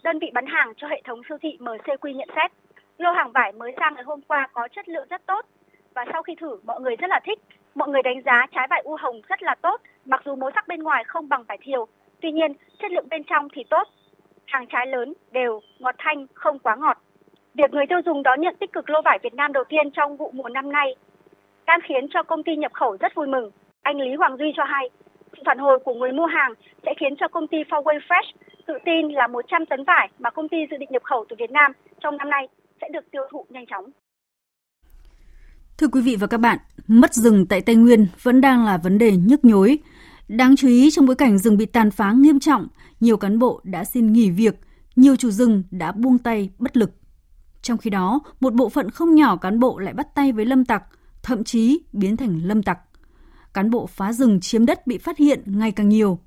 đơn 0.03 0.19
vị 0.19 0.31
bán 0.33 0.45
hàng 0.45 0.73
cho 0.77 0.87
hệ 0.87 1.01
thống 1.05 1.21
siêu 1.29 1.37
thị 1.41 1.57
MCQ 1.59 2.11
nhận 2.15 2.29
xét, 2.35 2.51
lô 2.97 3.11
hàng 3.11 3.31
vải 3.31 3.51
mới 3.51 3.73
sang 3.79 3.93
ngày 3.93 4.03
hôm 4.03 4.21
qua 4.21 4.47
có 4.53 4.67
chất 4.67 4.89
lượng 4.89 5.07
rất 5.09 5.25
tốt 5.25 5.45
và 5.93 6.05
sau 6.11 6.23
khi 6.23 6.35
thử 6.35 6.59
mọi 6.63 6.81
người 6.81 6.95
rất 6.95 7.09
là 7.09 7.19
thích. 7.23 7.39
Mọi 7.75 7.89
người 7.89 8.01
đánh 8.01 8.21
giá 8.25 8.45
trái 8.51 8.67
vải 8.69 8.81
u 8.83 8.95
hồng 8.99 9.21
rất 9.27 9.43
là 9.43 9.55
tốt, 9.61 9.81
mặc 10.05 10.21
dù 10.25 10.35
màu 10.35 10.51
sắc 10.55 10.67
bên 10.67 10.83
ngoài 10.83 11.03
không 11.03 11.29
bằng 11.29 11.43
vải 11.43 11.57
thiều, 11.61 11.87
tuy 12.21 12.31
nhiên 12.31 12.53
chất 12.79 12.91
lượng 12.91 13.07
bên 13.09 13.23
trong 13.23 13.47
thì 13.53 13.63
tốt. 13.69 13.87
Hàng 14.47 14.65
trái 14.69 14.87
lớn, 14.87 15.13
đều, 15.31 15.61
ngọt 15.79 15.95
thanh, 15.97 16.25
không 16.33 16.59
quá 16.59 16.75
ngọt. 16.75 16.97
Việc 17.53 17.71
người 17.73 17.85
tiêu 17.89 17.99
dùng 18.05 18.23
đón 18.23 18.41
nhận 18.41 18.55
tích 18.59 18.73
cực 18.73 18.89
lô 18.89 19.01
vải 19.05 19.19
Việt 19.23 19.33
Nam 19.33 19.53
đầu 19.53 19.63
tiên 19.69 19.91
trong 19.93 20.17
vụ 20.17 20.31
mùa 20.33 20.49
năm 20.49 20.71
nay 20.71 20.95
đang 21.65 21.79
khiến 21.87 22.07
cho 22.13 22.23
công 22.23 22.43
ty 22.43 22.55
nhập 22.55 22.73
khẩu 22.73 22.97
rất 22.99 23.15
vui 23.15 23.27
mừng. 23.27 23.51
Anh 23.81 23.97
Lý 23.97 24.15
Hoàng 24.15 24.37
Duy 24.37 24.51
cho 24.57 24.63
hay, 24.63 24.89
sự 25.37 25.43
phản 25.45 25.57
hồi 25.57 25.79
của 25.79 25.93
người 25.93 26.11
mua 26.11 26.25
hàng 26.25 26.53
sẽ 26.85 26.93
khiến 26.99 27.15
cho 27.19 27.27
công 27.27 27.47
ty 27.47 27.57
Forway 27.57 27.99
Fresh 27.99 28.31
tự 28.67 28.73
tin 28.85 29.09
là 29.09 29.27
100 29.27 29.65
tấn 29.65 29.83
vải 29.83 30.09
mà 30.19 30.29
công 30.29 30.49
ty 30.49 30.57
dự 30.71 30.77
định 30.77 30.89
nhập 30.91 31.03
khẩu 31.03 31.25
từ 31.29 31.35
Việt 31.39 31.51
Nam 31.51 31.71
trong 31.99 32.17
năm 32.17 32.29
nay 32.29 32.47
sẽ 32.81 32.87
được 32.93 33.11
tiêu 33.11 33.21
thụ 33.31 33.45
nhanh 33.49 33.65
chóng. 33.65 33.85
Thưa 35.77 35.87
quý 35.87 36.01
vị 36.05 36.15
và 36.19 36.27
các 36.27 36.37
bạn, 36.37 36.57
mất 36.87 37.13
rừng 37.13 37.45
tại 37.49 37.61
Tây 37.61 37.75
Nguyên 37.75 38.07
vẫn 38.23 38.41
đang 38.41 38.65
là 38.65 38.77
vấn 38.83 38.97
đề 38.97 39.11
nhức 39.11 39.45
nhối. 39.45 39.79
Đáng 40.27 40.55
chú 40.55 40.67
ý 40.67 40.91
trong 40.91 41.05
bối 41.05 41.15
cảnh 41.15 41.37
rừng 41.37 41.57
bị 41.57 41.65
tàn 41.65 41.91
phá 41.91 42.11
nghiêm 42.11 42.39
trọng, 42.39 42.67
nhiều 42.99 43.17
cán 43.17 43.39
bộ 43.39 43.61
đã 43.63 43.85
xin 43.85 44.13
nghỉ 44.13 44.29
việc, 44.29 44.59
nhiều 44.95 45.15
chủ 45.15 45.31
rừng 45.31 45.63
đã 45.71 45.91
buông 45.91 46.17
tay 46.17 46.49
bất 46.59 46.77
lực. 46.77 46.91
Trong 47.61 47.77
khi 47.77 47.89
đó, 47.89 48.19
một 48.39 48.53
bộ 48.53 48.69
phận 48.69 48.89
không 48.89 49.15
nhỏ 49.15 49.35
cán 49.35 49.59
bộ 49.59 49.79
lại 49.79 49.93
bắt 49.93 50.15
tay 50.15 50.31
với 50.31 50.45
lâm 50.45 50.65
tặc, 50.65 50.83
thậm 51.23 51.43
chí 51.43 51.79
biến 51.93 52.17
thành 52.17 52.39
lâm 52.43 52.63
tặc. 52.63 52.79
Cán 53.53 53.69
bộ 53.69 53.87
phá 53.87 54.13
rừng 54.13 54.39
chiếm 54.39 54.65
đất 54.65 54.87
bị 54.87 54.97
phát 54.97 55.17
hiện 55.17 55.43
ngày 55.45 55.71
càng 55.71 55.89
nhiều. 55.89 56.19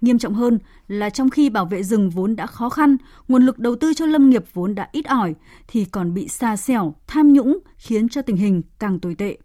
Nghiêm 0.00 0.18
trọng 0.18 0.34
hơn 0.34 0.58
là 0.88 1.10
trong 1.10 1.30
khi 1.30 1.50
bảo 1.50 1.66
vệ 1.66 1.82
rừng 1.82 2.10
vốn 2.10 2.36
đã 2.36 2.46
khó 2.46 2.68
khăn, 2.68 2.96
nguồn 3.28 3.42
lực 3.46 3.58
đầu 3.58 3.76
tư 3.76 3.94
cho 3.94 4.06
lâm 4.06 4.30
nghiệp 4.30 4.44
vốn 4.52 4.74
đã 4.74 4.88
ít 4.92 5.06
ỏi, 5.06 5.34
thì 5.68 5.84
còn 5.84 6.14
bị 6.14 6.28
xa 6.28 6.56
xẻo, 6.56 6.94
tham 7.06 7.32
nhũng 7.32 7.58
khiến 7.76 8.08
cho 8.08 8.22
tình 8.22 8.36
hình 8.36 8.62
càng 8.78 9.00
tồi 9.00 9.14
tệ. 9.14 9.38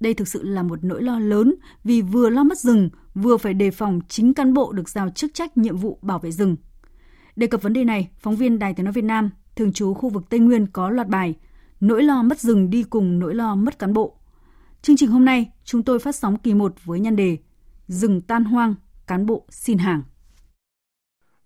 Đây 0.00 0.14
thực 0.14 0.28
sự 0.28 0.42
là 0.42 0.62
một 0.62 0.84
nỗi 0.84 1.02
lo 1.02 1.18
lớn 1.18 1.54
vì 1.84 2.02
vừa 2.02 2.30
lo 2.30 2.44
mất 2.44 2.58
rừng, 2.58 2.90
vừa 3.14 3.36
phải 3.36 3.54
đề 3.54 3.70
phòng 3.70 4.00
chính 4.08 4.34
cán 4.34 4.54
bộ 4.54 4.72
được 4.72 4.88
giao 4.88 5.10
chức 5.10 5.34
trách 5.34 5.56
nhiệm 5.56 5.76
vụ 5.76 5.98
bảo 6.02 6.18
vệ 6.18 6.30
rừng. 6.30 6.56
Đề 7.36 7.46
cập 7.46 7.62
vấn 7.62 7.72
đề 7.72 7.84
này, 7.84 8.10
phóng 8.18 8.36
viên 8.36 8.58
Đài 8.58 8.74
Tiếng 8.74 8.84
Nói 8.84 8.92
Việt 8.92 9.04
Nam, 9.04 9.30
thường 9.56 9.72
trú 9.72 9.94
khu 9.94 10.08
vực 10.08 10.24
Tây 10.30 10.40
Nguyên 10.40 10.66
có 10.66 10.90
loạt 10.90 11.08
bài 11.08 11.34
Nỗi 11.82 12.02
lo 12.02 12.22
mất 12.22 12.40
rừng 12.40 12.70
đi 12.70 12.82
cùng 12.82 13.18
nỗi 13.18 13.34
lo 13.34 13.54
mất 13.54 13.78
cán 13.78 13.92
bộ. 13.92 14.16
Chương 14.82 14.96
trình 14.96 15.10
hôm 15.10 15.24
nay, 15.24 15.50
chúng 15.64 15.82
tôi 15.82 15.98
phát 15.98 16.16
sóng 16.16 16.38
kỳ 16.38 16.54
1 16.54 16.74
với 16.84 17.00
nhan 17.00 17.16
đề 17.16 17.38
Rừng 17.86 18.20
tan 18.20 18.44
hoang, 18.44 18.74
cán 19.06 19.26
bộ 19.26 19.46
xin 19.50 19.78
hàng. 19.78 20.02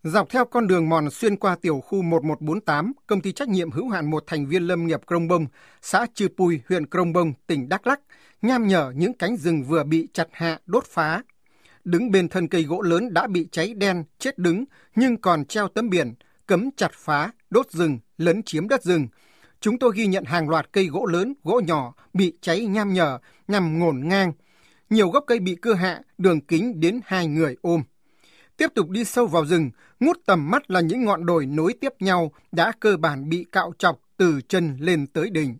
Dọc 0.03 0.29
theo 0.31 0.45
con 0.45 0.67
đường 0.67 0.89
mòn 0.89 1.11
xuyên 1.11 1.37
qua 1.37 1.57
tiểu 1.57 1.81
khu 1.81 2.03
1148, 2.03 2.93
công 3.07 3.21
ty 3.21 3.33
trách 3.33 3.49
nhiệm 3.49 3.71
hữu 3.71 3.89
hạn 3.89 4.11
một 4.11 4.25
thành 4.27 4.47
viên 4.47 4.63
lâm 4.63 4.87
nghiệp 4.87 5.01
Krông 5.07 5.29
Bông, 5.29 5.47
xã 5.83 6.07
Chư 6.15 6.29
Pui, 6.29 6.61
huyện 6.69 6.87
Krông 6.87 7.13
Bông, 7.13 7.33
tỉnh 7.47 7.69
Đắk 7.69 7.87
lắc 7.87 8.01
nham 8.43 8.67
nhở 8.67 8.93
những 8.97 9.13
cánh 9.13 9.37
rừng 9.37 9.65
vừa 9.65 9.85
bị 9.85 10.09
chặt 10.13 10.29
hạ, 10.33 10.59
đốt 10.67 10.85
phá. 10.87 11.23
Đứng 11.87 12.11
bên 12.11 12.29
thân 12.29 12.49
cây 12.49 12.63
gỗ 12.63 12.83
lớn 12.83 13.15
đã 13.15 13.27
bị 13.27 13.49
cháy 13.53 13.75
đen, 13.75 14.05
chết 14.19 14.39
đứng, 14.39 14.65
nhưng 14.97 15.21
còn 15.21 15.45
treo 15.45 15.69
tấm 15.69 15.91
biển, 15.91 16.15
cấm 16.47 16.71
chặt 16.77 16.91
phá, 16.93 17.31
đốt 17.51 17.71
rừng, 17.71 17.99
lấn 18.19 18.43
chiếm 18.43 18.69
đất 18.69 18.83
rừng. 18.83 19.09
Chúng 19.61 19.79
tôi 19.79 19.93
ghi 19.95 20.07
nhận 20.07 20.25
hàng 20.25 20.49
loạt 20.49 20.73
cây 20.73 20.87
gỗ 20.87 21.07
lớn, 21.07 21.35
gỗ 21.45 21.61
nhỏ 21.67 21.95
bị 22.13 22.33
cháy 22.41 22.67
nham 22.67 22.93
nhở, 22.93 23.19
nằm 23.49 23.79
ngổn 23.79 24.09
ngang. 24.09 24.33
Nhiều 24.91 25.09
gốc 25.09 25.25
cây 25.27 25.39
bị 25.39 25.57
cưa 25.63 25.75
hạ, 25.75 26.01
đường 26.19 26.41
kính 26.41 26.81
đến 26.81 27.01
hai 27.05 27.27
người 27.27 27.57
ôm. 27.63 27.83
Tiếp 28.57 28.69
tục 28.75 28.91
đi 28.91 29.05
sâu 29.05 29.27
vào 29.27 29.47
rừng, 29.47 29.71
ngút 30.01 30.17
tầm 30.27 30.51
mắt 30.51 30.71
là 30.71 30.81
những 30.81 31.05
ngọn 31.05 31.27
đồi 31.27 31.47
nối 31.47 31.75
tiếp 31.81 31.93
nhau 32.01 32.33
đã 32.53 32.73
cơ 32.81 32.97
bản 32.97 33.29
bị 33.29 33.47
cạo 33.53 33.73
chọc 33.79 34.01
từ 34.17 34.41
chân 34.49 34.77
lên 34.81 35.07
tới 35.07 35.31
đỉnh. 35.31 35.57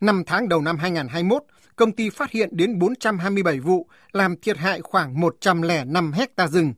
Năm 0.00 0.22
tháng 0.26 0.48
đầu 0.48 0.60
năm 0.60 0.78
2021, 0.78 1.42
công 1.80 1.92
ty 1.92 2.10
phát 2.10 2.30
hiện 2.30 2.48
đến 2.52 2.78
427 2.78 3.60
vụ, 3.60 3.86
làm 4.12 4.36
thiệt 4.36 4.56
hại 4.56 4.80
khoảng 4.82 5.20
105 5.20 6.12
hecta 6.12 6.46
rừng. 6.46 6.72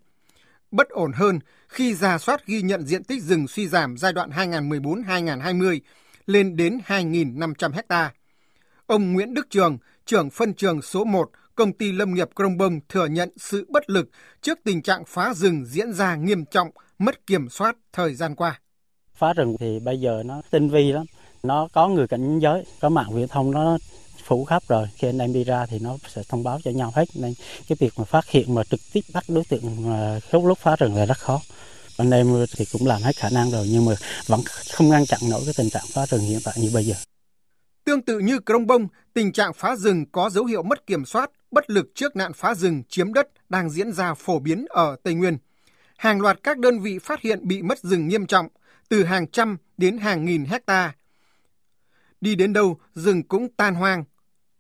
bất 0.70 0.88
ổn 0.88 1.12
hơn 1.12 1.38
khi 1.68 1.94
ra 1.94 2.18
soát 2.18 2.46
ghi 2.46 2.62
nhận 2.62 2.86
diện 2.86 3.05
tích 3.05 3.22
rừng 3.22 3.48
suy 3.48 3.68
giảm 3.68 3.96
giai 3.96 4.12
đoạn 4.12 4.30
2014-2020 4.30 5.80
lên 6.26 6.57
đến 6.57 6.78
2.500 6.86 7.72
hecta. 7.72 8.12
Ông 8.86 9.12
Nguyễn 9.12 9.34
Đức 9.34 9.46
Trường, 9.50 9.78
trưởng 10.07 10.30
phân 10.30 10.55
trường 10.55 10.82
số 10.82 11.05
1, 11.05 11.30
công 11.55 11.72
ty 11.72 11.92
lâm 11.92 12.14
nghiệp 12.14 12.28
crong 12.36 12.59
Bông 12.59 12.80
thừa 12.88 13.07
nhận 13.07 13.30
sự 13.36 13.66
bất 13.68 13.90
lực 13.90 14.11
trước 14.42 14.59
tình 14.64 14.82
trạng 14.82 15.05
phá 15.07 15.34
rừng 15.34 15.64
diễn 15.64 15.92
ra 15.92 16.16
nghiêm 16.16 16.44
trọng, 16.44 16.70
mất 16.98 17.26
kiểm 17.26 17.48
soát 17.48 17.76
thời 17.92 18.14
gian 18.14 18.34
qua. 18.34 18.61
Phá 19.14 19.32
rừng 19.32 19.57
thì 19.61 19.80
bây 19.84 20.00
giờ 20.00 20.22
nó 20.26 20.42
tinh 20.50 20.68
vi 20.68 20.92
lắm, 20.92 21.07
nó 21.42 21.68
có 21.72 21.88
người 21.88 22.09
cảnh 22.09 22.38
giới, 22.38 22.64
có 22.80 22.88
mạng 22.88 23.14
viễn 23.14 23.28
thông 23.28 23.50
nó 23.50 23.78
phủ 24.33 24.45
khắp 24.45 24.62
rồi 24.68 24.89
khi 24.97 25.09
anh 25.09 25.18
em 25.18 25.33
đi 25.33 25.45
ra 25.45 25.66
thì 25.66 25.78
nó 25.78 25.97
sẽ 26.09 26.22
thông 26.28 26.43
báo 26.43 26.61
cho 26.64 26.70
nhau 26.70 26.93
hết 26.95 27.05
nên 27.14 27.35
cái 27.68 27.76
việc 27.80 27.93
mà 27.97 28.05
phát 28.05 28.28
hiện 28.28 28.55
mà 28.55 28.64
trực 28.64 28.80
tiếp 28.93 29.01
bắt 29.14 29.24
đối 29.28 29.45
tượng 29.45 29.93
à, 29.93 30.20
lúc 30.30 30.45
lúc 30.45 30.59
phá 30.59 30.76
rừng 30.76 30.97
là 30.97 31.07
rất 31.07 31.18
khó 31.18 31.41
anh 31.99 32.11
em 32.11 32.47
thì 32.57 32.64
cũng 32.72 32.87
làm 32.87 33.03
hết 33.03 33.16
khả 33.16 33.30
năng 33.30 33.51
rồi 33.51 33.66
nhưng 33.70 33.85
mà 33.85 33.93
vẫn 34.26 34.41
không 34.72 34.89
ngăn 34.89 35.07
chặn 35.07 35.20
nổi 35.30 35.41
cái 35.45 35.55
tình 35.57 35.70
trạng 35.70 35.83
phá 35.93 36.07
rừng 36.07 36.20
hiện 36.20 36.39
tại 36.45 36.55
như 36.57 36.70
bây 36.74 36.85
giờ 36.85 36.95
Tương 37.85 38.03
tự 38.03 38.18
như 38.18 38.39
Crong 38.47 38.66
Bông, 38.66 38.89
tình 39.14 39.33
trạng 39.33 39.53
phá 39.53 39.76
rừng 39.76 40.05
có 40.12 40.30
dấu 40.30 40.45
hiệu 40.45 40.62
mất 40.62 40.87
kiểm 40.87 41.05
soát, 41.05 41.30
bất 41.51 41.70
lực 41.70 41.87
trước 41.95 42.16
nạn 42.16 42.33
phá 42.33 42.55
rừng 42.55 42.83
chiếm 42.89 43.12
đất 43.12 43.28
đang 43.49 43.70
diễn 43.70 43.93
ra 43.93 44.14
phổ 44.14 44.39
biến 44.39 44.66
ở 44.68 44.97
Tây 45.03 45.14
Nguyên. 45.14 45.39
Hàng 45.97 46.20
loạt 46.20 46.39
các 46.43 46.59
đơn 46.59 46.80
vị 46.80 46.99
phát 46.99 47.20
hiện 47.20 47.49
bị 47.49 47.62
mất 47.62 47.78
rừng 47.78 48.09
nghiêm 48.09 48.26
trọng, 48.26 48.49
từ 48.89 49.05
hàng 49.05 49.26
trăm 49.26 49.57
đến 49.76 49.99
hàng 49.99 50.24
nghìn 50.24 50.45
hecta. 50.45 50.93
Đi 52.20 52.35
đến 52.35 52.53
đâu, 52.53 52.78
rừng 52.95 53.22
cũng 53.22 53.49
tan 53.57 53.74
hoang. 53.74 54.05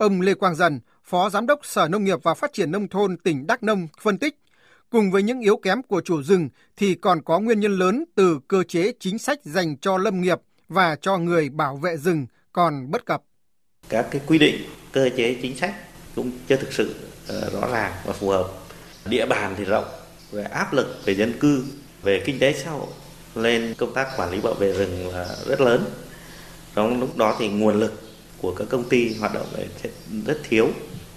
Ông 0.02 0.20
Lê 0.20 0.34
Quang 0.34 0.54
Dần, 0.54 0.80
Phó 1.04 1.30
Giám 1.30 1.46
đốc 1.46 1.66
Sở 1.66 1.88
Nông 1.88 2.04
nghiệp 2.04 2.18
và 2.22 2.34
Phát 2.34 2.52
triển 2.52 2.70
Nông 2.70 2.88
thôn 2.88 3.16
tỉnh 3.16 3.46
Đắk 3.46 3.62
Nông 3.62 3.88
phân 4.00 4.18
tích, 4.18 4.38
cùng 4.90 5.10
với 5.10 5.22
những 5.22 5.40
yếu 5.40 5.56
kém 5.56 5.82
của 5.82 6.00
chủ 6.00 6.22
rừng 6.22 6.48
thì 6.76 6.94
còn 6.94 7.22
có 7.22 7.40
nguyên 7.40 7.60
nhân 7.60 7.78
lớn 7.78 8.04
từ 8.14 8.40
cơ 8.48 8.62
chế 8.62 8.92
chính 9.00 9.18
sách 9.18 9.38
dành 9.44 9.76
cho 9.76 9.98
lâm 9.98 10.20
nghiệp 10.20 10.38
và 10.68 10.96
cho 11.00 11.18
người 11.18 11.48
bảo 11.48 11.76
vệ 11.76 11.96
rừng 11.96 12.26
còn 12.52 12.90
bất 12.90 13.06
cập. 13.06 13.22
Các 13.88 14.06
cái 14.10 14.20
quy 14.26 14.38
định, 14.38 14.54
cơ 14.92 15.08
chế 15.16 15.36
chính 15.42 15.56
sách 15.56 15.74
cũng 16.14 16.30
chưa 16.48 16.56
thực 16.56 16.72
sự 16.72 16.94
ờ, 17.28 17.50
rõ 17.52 17.68
ràng 17.72 17.92
và 18.04 18.12
phù 18.12 18.28
hợp. 18.28 18.48
Địa 19.06 19.26
bàn 19.26 19.54
thì 19.58 19.64
rộng, 19.64 19.86
về 20.32 20.42
áp 20.42 20.72
lực 20.72 21.00
về 21.04 21.14
dân 21.14 21.32
cư, 21.40 21.64
về 22.02 22.22
kinh 22.26 22.38
tế 22.38 22.52
xã 22.64 22.70
hội 22.70 22.88
lên 23.34 23.74
công 23.78 23.94
tác 23.94 24.08
quản 24.16 24.30
lý 24.30 24.40
bảo 24.40 24.54
vệ 24.54 24.72
rừng 24.72 25.08
là 25.08 25.36
rất 25.46 25.60
lớn. 25.60 25.84
Trong 26.74 27.00
lúc 27.00 27.16
đó 27.16 27.36
thì 27.38 27.48
nguồn 27.48 27.80
lực 27.80 28.01
của 28.42 28.54
các 28.58 28.68
công 28.70 28.88
ty 28.88 29.14
hoạt 29.14 29.34
động 29.34 29.46
rất 30.26 30.40
thiếu, 30.48 30.68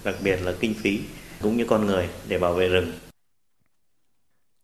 đặc 0.03 0.15
biệt 0.23 0.39
là 0.43 0.53
kinh 0.59 0.73
phí 0.73 0.99
cũng 1.41 1.57
như 1.57 1.65
con 1.67 1.85
người 1.85 2.09
để 2.27 2.39
bảo 2.39 2.53
vệ 2.53 2.69
rừng. 2.69 2.93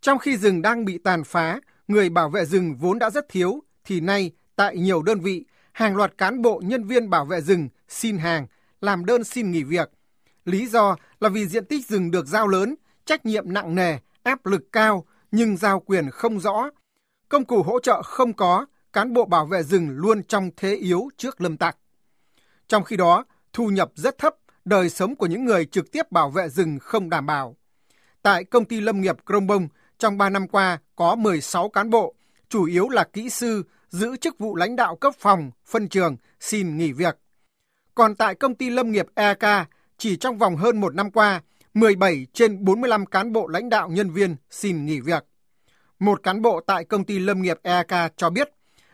Trong 0.01 0.19
khi 0.19 0.37
rừng 0.37 0.61
đang 0.61 0.85
bị 0.85 0.97
tàn 0.97 1.23
phá, 1.23 1.59
người 1.87 2.09
bảo 2.09 2.29
vệ 2.29 2.45
rừng 2.45 2.75
vốn 2.75 2.99
đã 2.99 3.09
rất 3.09 3.29
thiếu, 3.29 3.63
thì 3.83 3.99
nay 3.99 4.31
tại 4.55 4.77
nhiều 4.77 5.01
đơn 5.01 5.19
vị 5.19 5.45
hàng 5.71 5.95
loạt 5.95 6.17
cán 6.17 6.41
bộ 6.41 6.61
nhân 6.65 6.83
viên 6.83 7.09
bảo 7.09 7.25
vệ 7.25 7.41
rừng 7.41 7.69
xin 7.87 8.17
hàng, 8.17 8.47
làm 8.81 9.05
đơn 9.05 9.23
xin 9.23 9.51
nghỉ 9.51 9.63
việc. 9.63 9.89
Lý 10.45 10.67
do 10.67 10.95
là 11.19 11.29
vì 11.29 11.47
diện 11.47 11.65
tích 11.65 11.87
rừng 11.87 12.11
được 12.11 12.27
giao 12.27 12.47
lớn, 12.47 12.75
trách 13.05 13.25
nhiệm 13.25 13.53
nặng 13.53 13.75
nề, 13.75 13.97
áp 14.23 14.45
lực 14.45 14.71
cao 14.71 15.05
nhưng 15.31 15.57
giao 15.57 15.79
quyền 15.79 16.09
không 16.09 16.39
rõ. 16.39 16.69
Công 17.29 17.45
cụ 17.45 17.63
hỗ 17.63 17.79
trợ 17.79 18.01
không 18.01 18.33
có, 18.33 18.65
cán 18.93 19.13
bộ 19.13 19.25
bảo 19.25 19.45
vệ 19.45 19.63
rừng 19.63 19.89
luôn 19.89 20.23
trong 20.23 20.49
thế 20.57 20.75
yếu 20.75 21.09
trước 21.17 21.41
lâm 21.41 21.57
tặc. 21.57 21.77
Trong 22.71 22.83
khi 22.83 22.97
đó, 22.97 23.25
thu 23.53 23.67
nhập 23.67 23.91
rất 23.95 24.17
thấp, 24.17 24.35
đời 24.65 24.89
sống 24.89 25.15
của 25.15 25.25
những 25.25 25.45
người 25.45 25.65
trực 25.65 25.91
tiếp 25.91 26.11
bảo 26.11 26.29
vệ 26.29 26.49
rừng 26.49 26.79
không 26.79 27.09
đảm 27.09 27.25
bảo. 27.25 27.55
Tại 28.21 28.43
công 28.43 28.65
ty 28.65 28.81
lâm 28.81 29.01
nghiệp 29.01 29.15
Krông 29.25 29.47
Bông, 29.47 29.67
trong 29.97 30.17
3 30.17 30.29
năm 30.29 30.47
qua 30.47 30.79
có 30.95 31.15
16 31.15 31.69
cán 31.69 31.89
bộ, 31.89 32.15
chủ 32.49 32.65
yếu 32.65 32.89
là 32.89 33.03
kỹ 33.03 33.29
sư, 33.29 33.63
giữ 33.89 34.15
chức 34.15 34.39
vụ 34.39 34.55
lãnh 34.55 34.75
đạo 34.75 34.95
cấp 34.95 35.13
phòng, 35.19 35.51
phân 35.65 35.89
trường, 35.89 36.17
xin 36.39 36.77
nghỉ 36.77 36.91
việc. 36.91 37.17
Còn 37.95 38.15
tại 38.15 38.35
công 38.35 38.55
ty 38.55 38.69
lâm 38.69 38.91
nghiệp 38.91 39.05
EK, 39.15 39.67
chỉ 39.97 40.15
trong 40.15 40.37
vòng 40.37 40.55
hơn 40.55 40.81
một 40.81 40.95
năm 40.95 41.11
qua, 41.11 41.41
17 41.73 42.27
trên 42.33 42.65
45 42.65 43.05
cán 43.05 43.33
bộ 43.33 43.47
lãnh 43.47 43.69
đạo 43.69 43.89
nhân 43.89 44.09
viên 44.09 44.35
xin 44.49 44.85
nghỉ 44.85 44.99
việc. 44.99 45.25
Một 45.99 46.23
cán 46.23 46.41
bộ 46.41 46.61
tại 46.67 46.85
công 46.85 47.03
ty 47.03 47.19
lâm 47.19 47.41
nghiệp 47.41 47.59
EK 47.63 48.17
cho 48.17 48.29
biết, 48.29 48.49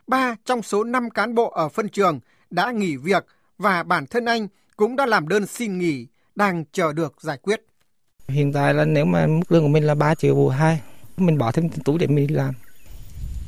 ba 0.07 0.35
trong 0.45 0.61
số 0.61 0.83
5 0.83 1.09
cán 1.09 1.35
bộ 1.35 1.49
ở 1.49 1.69
phân 1.69 1.89
trường 1.89 2.19
đã 2.49 2.71
nghỉ 2.71 2.97
việc 2.97 3.25
và 3.57 3.83
bản 3.83 4.05
thân 4.07 4.25
anh 4.25 4.47
cũng 4.75 4.95
đã 4.95 5.05
làm 5.05 5.27
đơn 5.27 5.45
xin 5.45 5.77
nghỉ, 5.77 6.07
đang 6.35 6.63
chờ 6.71 6.93
được 6.93 7.15
giải 7.21 7.37
quyết. 7.37 7.61
Hiện 8.27 8.53
tại 8.53 8.73
là 8.73 8.85
nếu 8.85 9.05
mà 9.05 9.27
mức 9.27 9.51
lương 9.51 9.61
của 9.61 9.67
mình 9.67 9.83
là 9.83 9.95
3 9.95 10.15
triệu 10.15 10.35
bù 10.35 10.49
hai, 10.49 10.81
mình 11.17 11.37
bỏ 11.37 11.51
thêm 11.51 11.69
túi 11.69 11.99
để 11.99 12.07
mình 12.07 12.35
làm. 12.35 12.53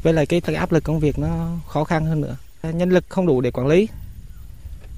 Với 0.04 0.14
lại 0.14 0.26
cái, 0.26 0.42
cái 0.42 0.56
áp 0.56 0.72
lực 0.72 0.84
công 0.84 1.00
việc 1.00 1.20
nó 1.20 1.58
khó 1.68 1.84
khăn 1.84 2.06
hơn 2.06 2.22
nữa. 2.22 2.38
Nhân 2.64 2.90
lực 2.90 3.06
không 3.10 3.26
đủ 3.26 3.42
để 3.42 3.52
quản 3.52 3.68
lý. 3.68 3.88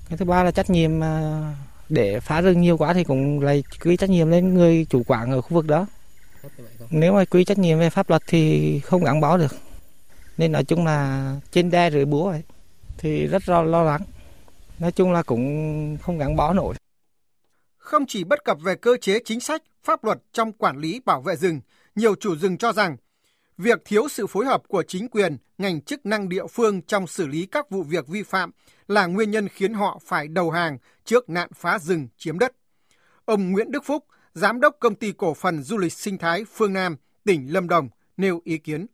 Cái 0.09 0.17
thứ 0.17 0.25
ba 0.25 0.43
là 0.43 0.51
trách 0.51 0.69
nhiệm 0.69 1.03
à, 1.03 1.41
để 1.89 2.19
phá 2.19 2.41
rừng 2.41 2.61
nhiều 2.61 2.77
quá 2.77 2.93
thì 2.93 3.03
cũng 3.03 3.39
lại 3.39 3.63
quy 3.83 3.97
trách 3.97 4.09
nhiệm 4.09 4.29
lên 4.29 4.53
người 4.53 4.85
chủ 4.89 5.03
quản 5.07 5.31
ở 5.31 5.41
khu 5.41 5.49
vực 5.49 5.67
đó. 5.67 5.87
Nếu 6.89 7.13
mà 7.13 7.25
quy 7.25 7.43
trách 7.43 7.57
nhiệm 7.57 7.79
về 7.79 7.89
pháp 7.89 8.09
luật 8.09 8.21
thì 8.27 8.79
không 8.79 9.03
gắn 9.03 9.21
bó 9.21 9.37
được. 9.37 9.55
Nên 10.37 10.51
nói 10.51 10.63
chung 10.63 10.85
là 10.85 11.35
trên 11.51 11.71
đe 11.71 11.91
rưỡi 11.91 12.05
búa 12.05 12.29
ấy, 12.29 12.41
thì 12.97 13.27
rất 13.27 13.49
lo, 13.49 13.61
lo 13.61 13.83
lắng 13.83 14.01
nói 14.81 14.91
chung 14.91 15.11
là 15.11 15.23
cũng 15.23 15.97
không 16.01 16.17
gắn 16.17 16.35
bó 16.35 16.53
nổi 16.53 16.75
không 17.77 18.05
chỉ 18.07 18.23
bất 18.23 18.43
cập 18.43 18.57
về 18.61 18.75
cơ 18.75 18.97
chế 19.01 19.19
chính 19.25 19.39
sách 19.39 19.63
pháp 19.83 20.03
luật 20.03 20.17
trong 20.33 20.53
quản 20.53 20.77
lý 20.77 20.99
bảo 21.05 21.21
vệ 21.21 21.35
rừng 21.35 21.61
nhiều 21.95 22.15
chủ 22.15 22.35
rừng 22.35 22.57
cho 22.57 22.73
rằng 22.73 22.97
việc 23.57 23.81
thiếu 23.85 24.07
sự 24.09 24.27
phối 24.27 24.45
hợp 24.45 24.61
của 24.67 24.83
chính 24.83 25.07
quyền, 25.07 25.37
ngành 25.57 25.81
chức 25.81 26.05
năng 26.05 26.29
địa 26.29 26.47
phương 26.47 26.81
trong 26.81 27.07
xử 27.07 27.27
lý 27.27 27.45
các 27.45 27.69
vụ 27.69 27.83
việc 27.83 28.07
vi 28.07 28.23
phạm 28.23 28.51
là 28.87 29.05
nguyên 29.05 29.31
nhân 29.31 29.47
khiến 29.47 29.73
họ 29.73 29.99
phải 30.05 30.27
đầu 30.27 30.51
hàng 30.51 30.77
trước 31.05 31.29
nạn 31.29 31.49
phá 31.55 31.79
rừng 31.79 32.07
chiếm 32.17 32.39
đất. 32.39 32.51
Ông 33.25 33.51
Nguyễn 33.51 33.71
Đức 33.71 33.85
Phúc, 33.85 34.05
giám 34.33 34.59
đốc 34.59 34.75
công 34.79 34.95
ty 34.95 35.11
cổ 35.11 35.33
phần 35.33 35.63
du 35.63 35.77
lịch 35.77 35.93
sinh 35.93 36.17
thái 36.17 36.45
Phương 36.53 36.73
Nam, 36.73 36.95
tỉnh 37.23 37.53
Lâm 37.53 37.67
Đồng 37.67 37.89
nêu 38.17 38.41
ý 38.43 38.57
kiến. 38.57 38.85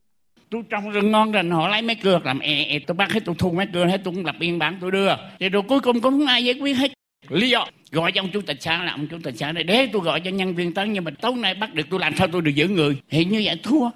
Tôi 0.52 0.64
trồng 0.70 0.91
rừng 0.91 1.12
ngon 1.12 1.32
rồi 1.32 1.43
họ 1.43 1.68
lấy 1.68 1.82
máy 1.82 1.95
cưa 2.04 2.20
làm 2.24 2.39
ẹ, 2.39 2.64
ẹ 2.64 2.80
tôi 2.88 2.95
bắt 2.95 3.12
hết 3.12 3.20
tôi 3.26 3.36
thu 3.39 3.52
máy 3.52 3.68
cưa 3.74 3.86
hết 3.86 4.02
tôi 4.04 4.14
cũng 4.14 4.26
lập 4.26 4.36
biên 4.39 4.60
bản 4.60 4.78
tôi 4.82 4.91
đưa. 4.91 5.10
Thì 5.39 5.50
rồi 5.50 5.64
cuối 5.68 5.80
cùng 5.80 6.02
cũng 6.02 6.20
không 6.20 6.28
ai 6.28 6.45
giải 6.45 6.56
quyết 6.62 6.74
hết. 6.74 6.91
Lý 7.30 7.50
do 7.50 7.68
gọi 7.91 8.12
cho 8.12 8.22
ông 8.22 8.30
chủ 8.34 8.41
tịch 8.41 8.58
xã 8.62 8.84
là 8.84 8.91
ông 8.91 9.08
chủ 9.08 9.18
tịch 9.24 9.36
xã 9.38 9.52
này 9.52 9.64
để 9.64 9.89
tôi 9.93 10.02
gọi 10.02 10.22
cho 10.26 10.32
nhân 10.32 10.56
viên 10.56 10.74
tới 10.74 10.88
nhưng 10.88 11.04
mà 11.04 11.12
tối 11.22 11.34
nay 11.34 11.54
bắt 11.54 11.74
được 11.74 11.84
tôi 11.89 12.00
làm 12.00 12.16
sao 12.16 12.28
tôi 12.32 12.41
được 12.41 12.52
giữ 12.56 12.68
người 12.68 13.02
thì 13.10 13.26
như 13.26 13.41
vậy 13.45 13.60
thua 13.64 13.89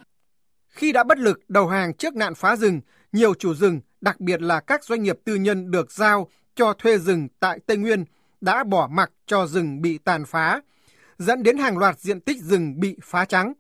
khi 0.72 0.92
đã 0.92 1.04
bất 1.04 1.18
lực 1.18 1.40
đầu 1.48 1.68
hàng 1.68 1.94
trước 1.94 2.16
nạn 2.16 2.36
phá 2.36 2.56
rừng, 2.56 2.82
nhiều 3.12 3.34
chủ 3.34 3.54
rừng, 3.54 3.82
đặc 4.02 4.20
biệt 4.20 4.42
là 4.42 4.60
các 4.60 4.84
doanh 4.84 5.04
nghiệp 5.04 5.20
tư 5.24 5.36
nhân 5.36 5.72
được 5.72 5.92
giao 5.92 6.28
cho 6.56 6.74
thuê 6.74 6.98
rừng 6.98 7.28
tại 7.40 7.60
Tây 7.66 7.78
Nguyên 7.78 8.06
đã 8.42 8.64
bỏ 8.64 8.90
mặc 8.92 9.12
cho 9.26 9.48
rừng 9.48 9.82
bị 9.82 9.98
tàn 9.98 10.26
phá, 10.26 10.62
dẫn 11.18 11.44
đến 11.44 11.58
hàng 11.58 11.78
loạt 11.78 12.00
diện 12.00 12.20
tích 12.20 12.38
rừng 12.42 12.80
bị 12.80 12.96
phá 13.04 13.26
trắng. 13.26 13.54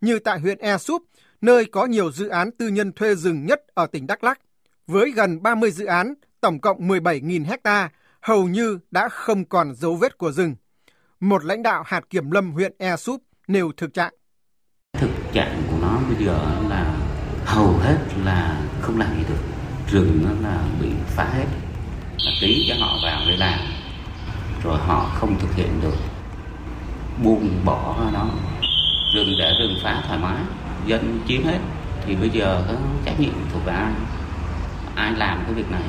Như 0.00 0.18
tại 0.18 0.38
huyện 0.38 0.58
E 0.58 0.78
Súp, 0.78 1.02
nơi 1.42 1.64
có 1.64 1.86
nhiều 1.86 2.12
dự 2.12 2.28
án 2.28 2.50
tư 2.58 2.68
nhân 2.68 2.92
thuê 2.92 3.14
rừng 3.14 3.46
nhất 3.46 3.62
ở 3.74 3.86
tỉnh 3.86 4.06
Đắk 4.06 4.24
Lắk, 4.24 4.38
với 4.86 5.10
gần 5.10 5.42
30 5.42 5.70
dự 5.70 5.84
án, 5.84 6.14
tổng 6.40 6.60
cộng 6.60 6.88
17.000 6.88 7.44
hecta, 7.44 7.90
hầu 8.20 8.48
như 8.48 8.78
đã 8.90 9.08
không 9.08 9.44
còn 9.44 9.74
dấu 9.74 9.96
vết 9.96 10.18
của 10.18 10.32
rừng. 10.32 10.54
Một 11.20 11.44
lãnh 11.44 11.62
đạo 11.62 11.82
hạt 11.86 12.10
kiểm 12.10 12.30
lâm 12.30 12.52
huyện 12.52 12.72
Ea 12.78 12.96
Súp 12.96 13.22
nêu 13.48 13.72
thực 13.76 13.94
trạng. 13.94 14.12
Thực 14.92 15.10
trạng 15.32 15.62
của 15.70 15.76
nó 15.82 16.00
bây 16.08 16.26
giờ 16.26 16.38
là 16.68 16.98
hầu 17.44 17.76
hết 17.76 17.98
là 18.24 18.62
không 18.80 18.98
làm 18.98 19.16
gì 19.16 19.24
được. 19.28 19.42
Rừng 19.92 20.20
nó 20.24 20.48
là 20.48 20.64
bị 20.80 20.88
phá 21.06 21.24
hết. 21.24 21.46
Là 22.24 22.32
tí 22.40 22.66
cho 22.68 22.74
họ 22.80 22.98
vào 23.02 23.22
để 23.28 23.36
làm 23.36 23.58
rồi 24.64 24.78
họ 24.78 25.10
không 25.14 25.38
thực 25.40 25.54
hiện 25.54 25.80
được. 25.82 25.96
Buông 27.24 27.62
bỏ 27.64 28.10
nó. 28.12 28.28
Rừng 29.14 29.34
để 29.38 29.52
rừng 29.58 29.76
phá 29.84 30.02
thoải 30.06 30.18
mái 30.18 30.42
dân 30.86 31.20
chiếm 31.28 31.42
hết 31.42 31.58
thì 32.04 32.16
bây 32.16 32.30
giờ 32.30 32.76
trách 33.04 33.20
nhiệm 33.20 33.32
thuộc 33.52 33.62
về 33.66 33.72
ai? 33.72 33.92
Ai 34.94 35.16
làm 35.16 35.42
cái 35.44 35.54
việc 35.54 35.70
này? 35.70 35.82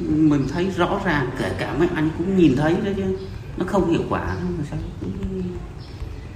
Mình 0.00 0.46
thấy 0.52 0.70
rõ 0.76 1.00
ràng 1.04 1.30
kể 1.38 1.56
cả 1.58 1.76
mấy 1.78 1.88
anh 1.94 2.10
cũng 2.18 2.36
nhìn 2.36 2.56
thấy 2.56 2.74
đó 2.84 2.90
chứ 2.96 3.18
nó 3.56 3.64
không 3.66 3.90
hiệu 3.90 4.02
quả 4.08 4.36
sao. 4.70 4.78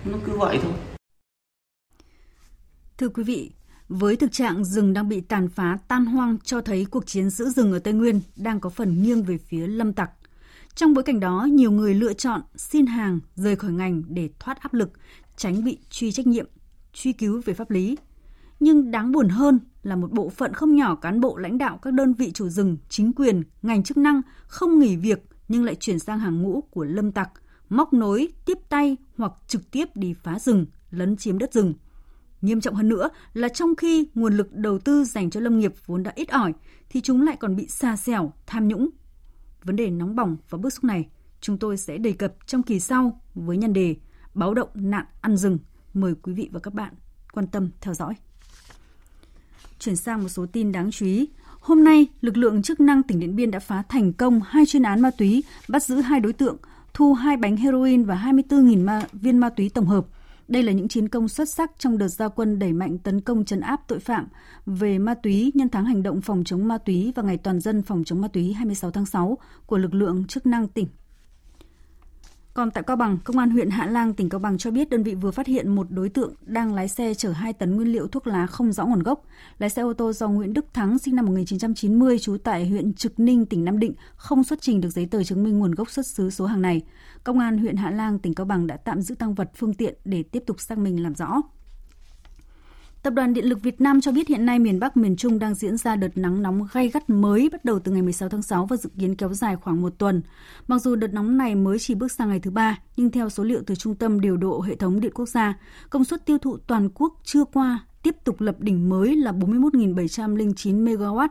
Nó 0.04 0.18
cứ 0.24 0.38
vậy 0.38 0.58
thôi. 0.62 0.72
Thưa 2.98 3.08
quý 3.08 3.24
vị, 3.24 3.50
với 3.88 4.16
thực 4.16 4.32
trạng 4.32 4.64
rừng 4.64 4.92
đang 4.92 5.08
bị 5.08 5.20
tàn 5.20 5.48
phá 5.48 5.78
tan 5.88 6.06
hoang 6.06 6.38
cho 6.44 6.60
thấy 6.60 6.86
cuộc 6.90 7.06
chiến 7.06 7.30
giữ 7.30 7.50
rừng 7.50 7.72
ở 7.72 7.78
Tây 7.78 7.94
Nguyên 7.94 8.20
đang 8.36 8.60
có 8.60 8.70
phần 8.70 9.02
nghiêng 9.02 9.22
về 9.22 9.38
phía 9.48 9.66
lâm 9.66 9.92
tặc. 9.92 10.10
Trong 10.74 10.94
bối 10.94 11.04
cảnh 11.04 11.20
đó, 11.20 11.48
nhiều 11.50 11.70
người 11.70 11.94
lựa 11.94 12.12
chọn 12.12 12.40
xin 12.56 12.86
hàng 12.86 13.20
rời 13.34 13.56
khỏi 13.56 13.72
ngành 13.72 14.02
để 14.08 14.28
thoát 14.38 14.60
áp 14.60 14.74
lực, 14.74 14.92
tránh 15.36 15.64
bị 15.64 15.78
truy 15.90 16.12
trách 16.12 16.26
nhiệm, 16.26 16.46
truy 16.94 17.12
cứu 17.12 17.42
về 17.44 17.54
pháp 17.54 17.70
lý. 17.70 17.96
Nhưng 18.60 18.90
đáng 18.90 19.12
buồn 19.12 19.28
hơn 19.28 19.60
là 19.82 19.96
một 19.96 20.12
bộ 20.12 20.28
phận 20.28 20.52
không 20.52 20.74
nhỏ 20.74 20.94
cán 20.94 21.20
bộ 21.20 21.36
lãnh 21.36 21.58
đạo 21.58 21.78
các 21.82 21.92
đơn 21.92 22.14
vị 22.14 22.30
chủ 22.32 22.48
rừng, 22.48 22.76
chính 22.88 23.12
quyền, 23.12 23.42
ngành 23.62 23.82
chức 23.82 23.96
năng 23.96 24.22
không 24.46 24.78
nghỉ 24.78 24.96
việc 24.96 25.24
nhưng 25.48 25.64
lại 25.64 25.74
chuyển 25.74 25.98
sang 25.98 26.18
hàng 26.18 26.42
ngũ 26.42 26.60
của 26.60 26.84
lâm 26.84 27.12
tặc, 27.12 27.30
móc 27.68 27.92
nối, 27.92 28.28
tiếp 28.46 28.58
tay 28.68 28.96
hoặc 29.16 29.32
trực 29.46 29.70
tiếp 29.70 29.88
đi 29.94 30.14
phá 30.22 30.38
rừng, 30.38 30.66
lấn 30.90 31.16
chiếm 31.16 31.38
đất 31.38 31.52
rừng 31.52 31.74
Nghiêm 32.44 32.60
trọng 32.60 32.74
hơn 32.74 32.88
nữa 32.88 33.08
là 33.32 33.48
trong 33.48 33.76
khi 33.76 34.08
nguồn 34.14 34.36
lực 34.36 34.52
đầu 34.52 34.78
tư 34.78 35.04
dành 35.04 35.30
cho 35.30 35.40
lâm 35.40 35.58
nghiệp 35.58 35.74
vốn 35.86 36.02
đã 36.02 36.12
ít 36.14 36.28
ỏi, 36.28 36.52
thì 36.88 37.00
chúng 37.00 37.22
lại 37.22 37.36
còn 37.40 37.56
bị 37.56 37.68
xa 37.68 37.96
xẻo, 37.96 38.32
tham 38.46 38.68
nhũng. 38.68 38.88
Vấn 39.62 39.76
đề 39.76 39.90
nóng 39.90 40.16
bỏng 40.16 40.36
và 40.50 40.58
bức 40.58 40.72
xúc 40.72 40.84
này 40.84 41.08
chúng 41.40 41.58
tôi 41.58 41.76
sẽ 41.76 41.98
đề 41.98 42.12
cập 42.12 42.34
trong 42.46 42.62
kỳ 42.62 42.80
sau 42.80 43.20
với 43.34 43.56
nhân 43.56 43.72
đề 43.72 43.96
Báo 44.34 44.54
động 44.54 44.68
nạn 44.74 45.06
ăn 45.20 45.36
rừng. 45.36 45.58
Mời 45.94 46.14
quý 46.22 46.32
vị 46.32 46.48
và 46.52 46.60
các 46.60 46.74
bạn 46.74 46.94
quan 47.32 47.46
tâm 47.46 47.70
theo 47.80 47.94
dõi. 47.94 48.14
Chuyển 49.78 49.96
sang 49.96 50.22
một 50.22 50.28
số 50.28 50.46
tin 50.46 50.72
đáng 50.72 50.90
chú 50.90 51.06
ý. 51.06 51.28
Hôm 51.60 51.84
nay, 51.84 52.06
lực 52.20 52.36
lượng 52.36 52.62
chức 52.62 52.80
năng 52.80 53.02
tỉnh 53.02 53.20
Điện 53.20 53.36
Biên 53.36 53.50
đã 53.50 53.58
phá 53.58 53.82
thành 53.88 54.12
công 54.12 54.40
hai 54.46 54.66
chuyên 54.66 54.82
án 54.82 55.00
ma 55.00 55.10
túy, 55.18 55.44
bắt 55.68 55.82
giữ 55.82 56.00
hai 56.00 56.20
đối 56.20 56.32
tượng, 56.32 56.56
thu 56.94 57.14
hai 57.14 57.36
bánh 57.36 57.56
heroin 57.56 58.04
và 58.04 58.22
24.000 58.24 58.84
ma, 58.84 59.02
viên 59.12 59.38
ma 59.38 59.48
túy 59.48 59.68
tổng 59.68 59.86
hợp. 59.86 60.06
Đây 60.48 60.62
là 60.62 60.72
những 60.72 60.88
chiến 60.88 61.08
công 61.08 61.28
xuất 61.28 61.48
sắc 61.48 61.70
trong 61.78 61.98
đợt 61.98 62.08
gia 62.08 62.28
quân 62.28 62.58
đẩy 62.58 62.72
mạnh 62.72 62.98
tấn 62.98 63.20
công 63.20 63.44
chấn 63.44 63.60
áp 63.60 63.80
tội 63.88 63.98
phạm 63.98 64.28
về 64.66 64.98
ma 64.98 65.14
túy 65.14 65.52
nhân 65.54 65.68
tháng 65.68 65.84
hành 65.84 66.02
động 66.02 66.20
phòng 66.20 66.44
chống 66.44 66.68
ma 66.68 66.78
túy 66.78 67.12
và 67.14 67.22
ngày 67.22 67.36
toàn 67.36 67.60
dân 67.60 67.82
phòng 67.82 68.04
chống 68.04 68.20
ma 68.20 68.28
túy 68.28 68.52
26 68.52 68.90
tháng 68.90 69.06
6 69.06 69.38
của 69.66 69.78
lực 69.78 69.94
lượng 69.94 70.24
chức 70.26 70.46
năng 70.46 70.68
tỉnh 70.68 70.86
còn 72.54 72.70
tại 72.70 72.84
Cao 72.86 72.96
Bằng, 72.96 73.18
Công 73.24 73.38
an 73.38 73.50
huyện 73.50 73.70
Hạ 73.70 73.86
Lang, 73.86 74.14
tỉnh 74.14 74.28
Cao 74.28 74.38
Bằng 74.38 74.58
cho 74.58 74.70
biết 74.70 74.90
đơn 74.90 75.02
vị 75.02 75.14
vừa 75.14 75.30
phát 75.30 75.46
hiện 75.46 75.74
một 75.74 75.86
đối 75.90 76.08
tượng 76.08 76.34
đang 76.40 76.74
lái 76.74 76.88
xe 76.88 77.14
chở 77.14 77.32
2 77.32 77.52
tấn 77.52 77.76
nguyên 77.76 77.92
liệu 77.92 78.06
thuốc 78.06 78.26
lá 78.26 78.46
không 78.46 78.72
rõ 78.72 78.86
nguồn 78.86 79.02
gốc. 79.02 79.24
Lái 79.58 79.70
xe 79.70 79.82
ô 79.82 79.92
tô 79.92 80.12
do 80.12 80.28
Nguyễn 80.28 80.52
Đức 80.52 80.66
Thắng 80.74 80.98
sinh 80.98 81.16
năm 81.16 81.26
1990 81.26 82.18
trú 82.18 82.36
tại 82.44 82.68
huyện 82.68 82.94
Trực 82.94 83.20
Ninh, 83.20 83.46
tỉnh 83.46 83.64
Nam 83.64 83.78
Định 83.78 83.94
không 84.16 84.44
xuất 84.44 84.60
trình 84.60 84.80
được 84.80 84.90
giấy 84.90 85.06
tờ 85.06 85.24
chứng 85.24 85.44
minh 85.44 85.58
nguồn 85.58 85.74
gốc 85.74 85.90
xuất 85.90 86.06
xứ 86.06 86.30
số 86.30 86.46
hàng 86.46 86.62
này. 86.62 86.82
Công 87.24 87.38
an 87.38 87.58
huyện 87.58 87.76
Hạ 87.76 87.90
Lang, 87.90 88.18
tỉnh 88.18 88.34
Cao 88.34 88.46
Bằng 88.46 88.66
đã 88.66 88.76
tạm 88.76 89.02
giữ 89.02 89.14
tăng 89.14 89.34
vật 89.34 89.50
phương 89.56 89.74
tiện 89.74 89.94
để 90.04 90.22
tiếp 90.22 90.42
tục 90.46 90.60
xác 90.60 90.78
minh 90.78 91.02
làm 91.02 91.14
rõ. 91.14 91.42
Tập 93.04 93.14
đoàn 93.14 93.34
Điện 93.34 93.44
lực 93.44 93.62
Việt 93.62 93.80
Nam 93.80 94.00
cho 94.00 94.12
biết 94.12 94.28
hiện 94.28 94.46
nay 94.46 94.58
miền 94.58 94.80
Bắc, 94.80 94.96
miền 94.96 95.16
Trung 95.16 95.38
đang 95.38 95.54
diễn 95.54 95.76
ra 95.76 95.96
đợt 95.96 96.18
nắng 96.18 96.42
nóng 96.42 96.66
gay 96.72 96.88
gắt 96.88 97.10
mới 97.10 97.48
bắt 97.52 97.64
đầu 97.64 97.78
từ 97.78 97.92
ngày 97.92 98.02
16 98.02 98.28
tháng 98.28 98.42
6 98.42 98.66
và 98.66 98.76
dự 98.76 98.90
kiến 98.98 99.14
kéo 99.16 99.34
dài 99.34 99.56
khoảng 99.56 99.82
một 99.82 99.98
tuần. 99.98 100.22
Mặc 100.68 100.78
dù 100.78 100.96
đợt 100.96 101.12
nóng 101.12 101.36
này 101.36 101.54
mới 101.54 101.78
chỉ 101.78 101.94
bước 101.94 102.12
sang 102.12 102.28
ngày 102.28 102.40
thứ 102.40 102.50
ba, 102.50 102.78
nhưng 102.96 103.10
theo 103.10 103.30
số 103.30 103.44
liệu 103.44 103.62
từ 103.66 103.74
Trung 103.74 103.94
tâm 103.94 104.20
Điều 104.20 104.36
độ 104.36 104.60
Hệ 104.60 104.76
thống 104.76 105.00
Điện 105.00 105.12
Quốc 105.14 105.28
gia, 105.28 105.58
công 105.90 106.04
suất 106.04 106.26
tiêu 106.26 106.38
thụ 106.38 106.56
toàn 106.56 106.88
quốc 106.94 107.20
chưa 107.24 107.44
qua 107.44 107.78
tiếp 108.02 108.16
tục 108.24 108.40
lập 108.40 108.56
đỉnh 108.58 108.88
mới 108.88 109.16
là 109.16 109.32
41.709 109.32 110.84
MW. 110.84 111.28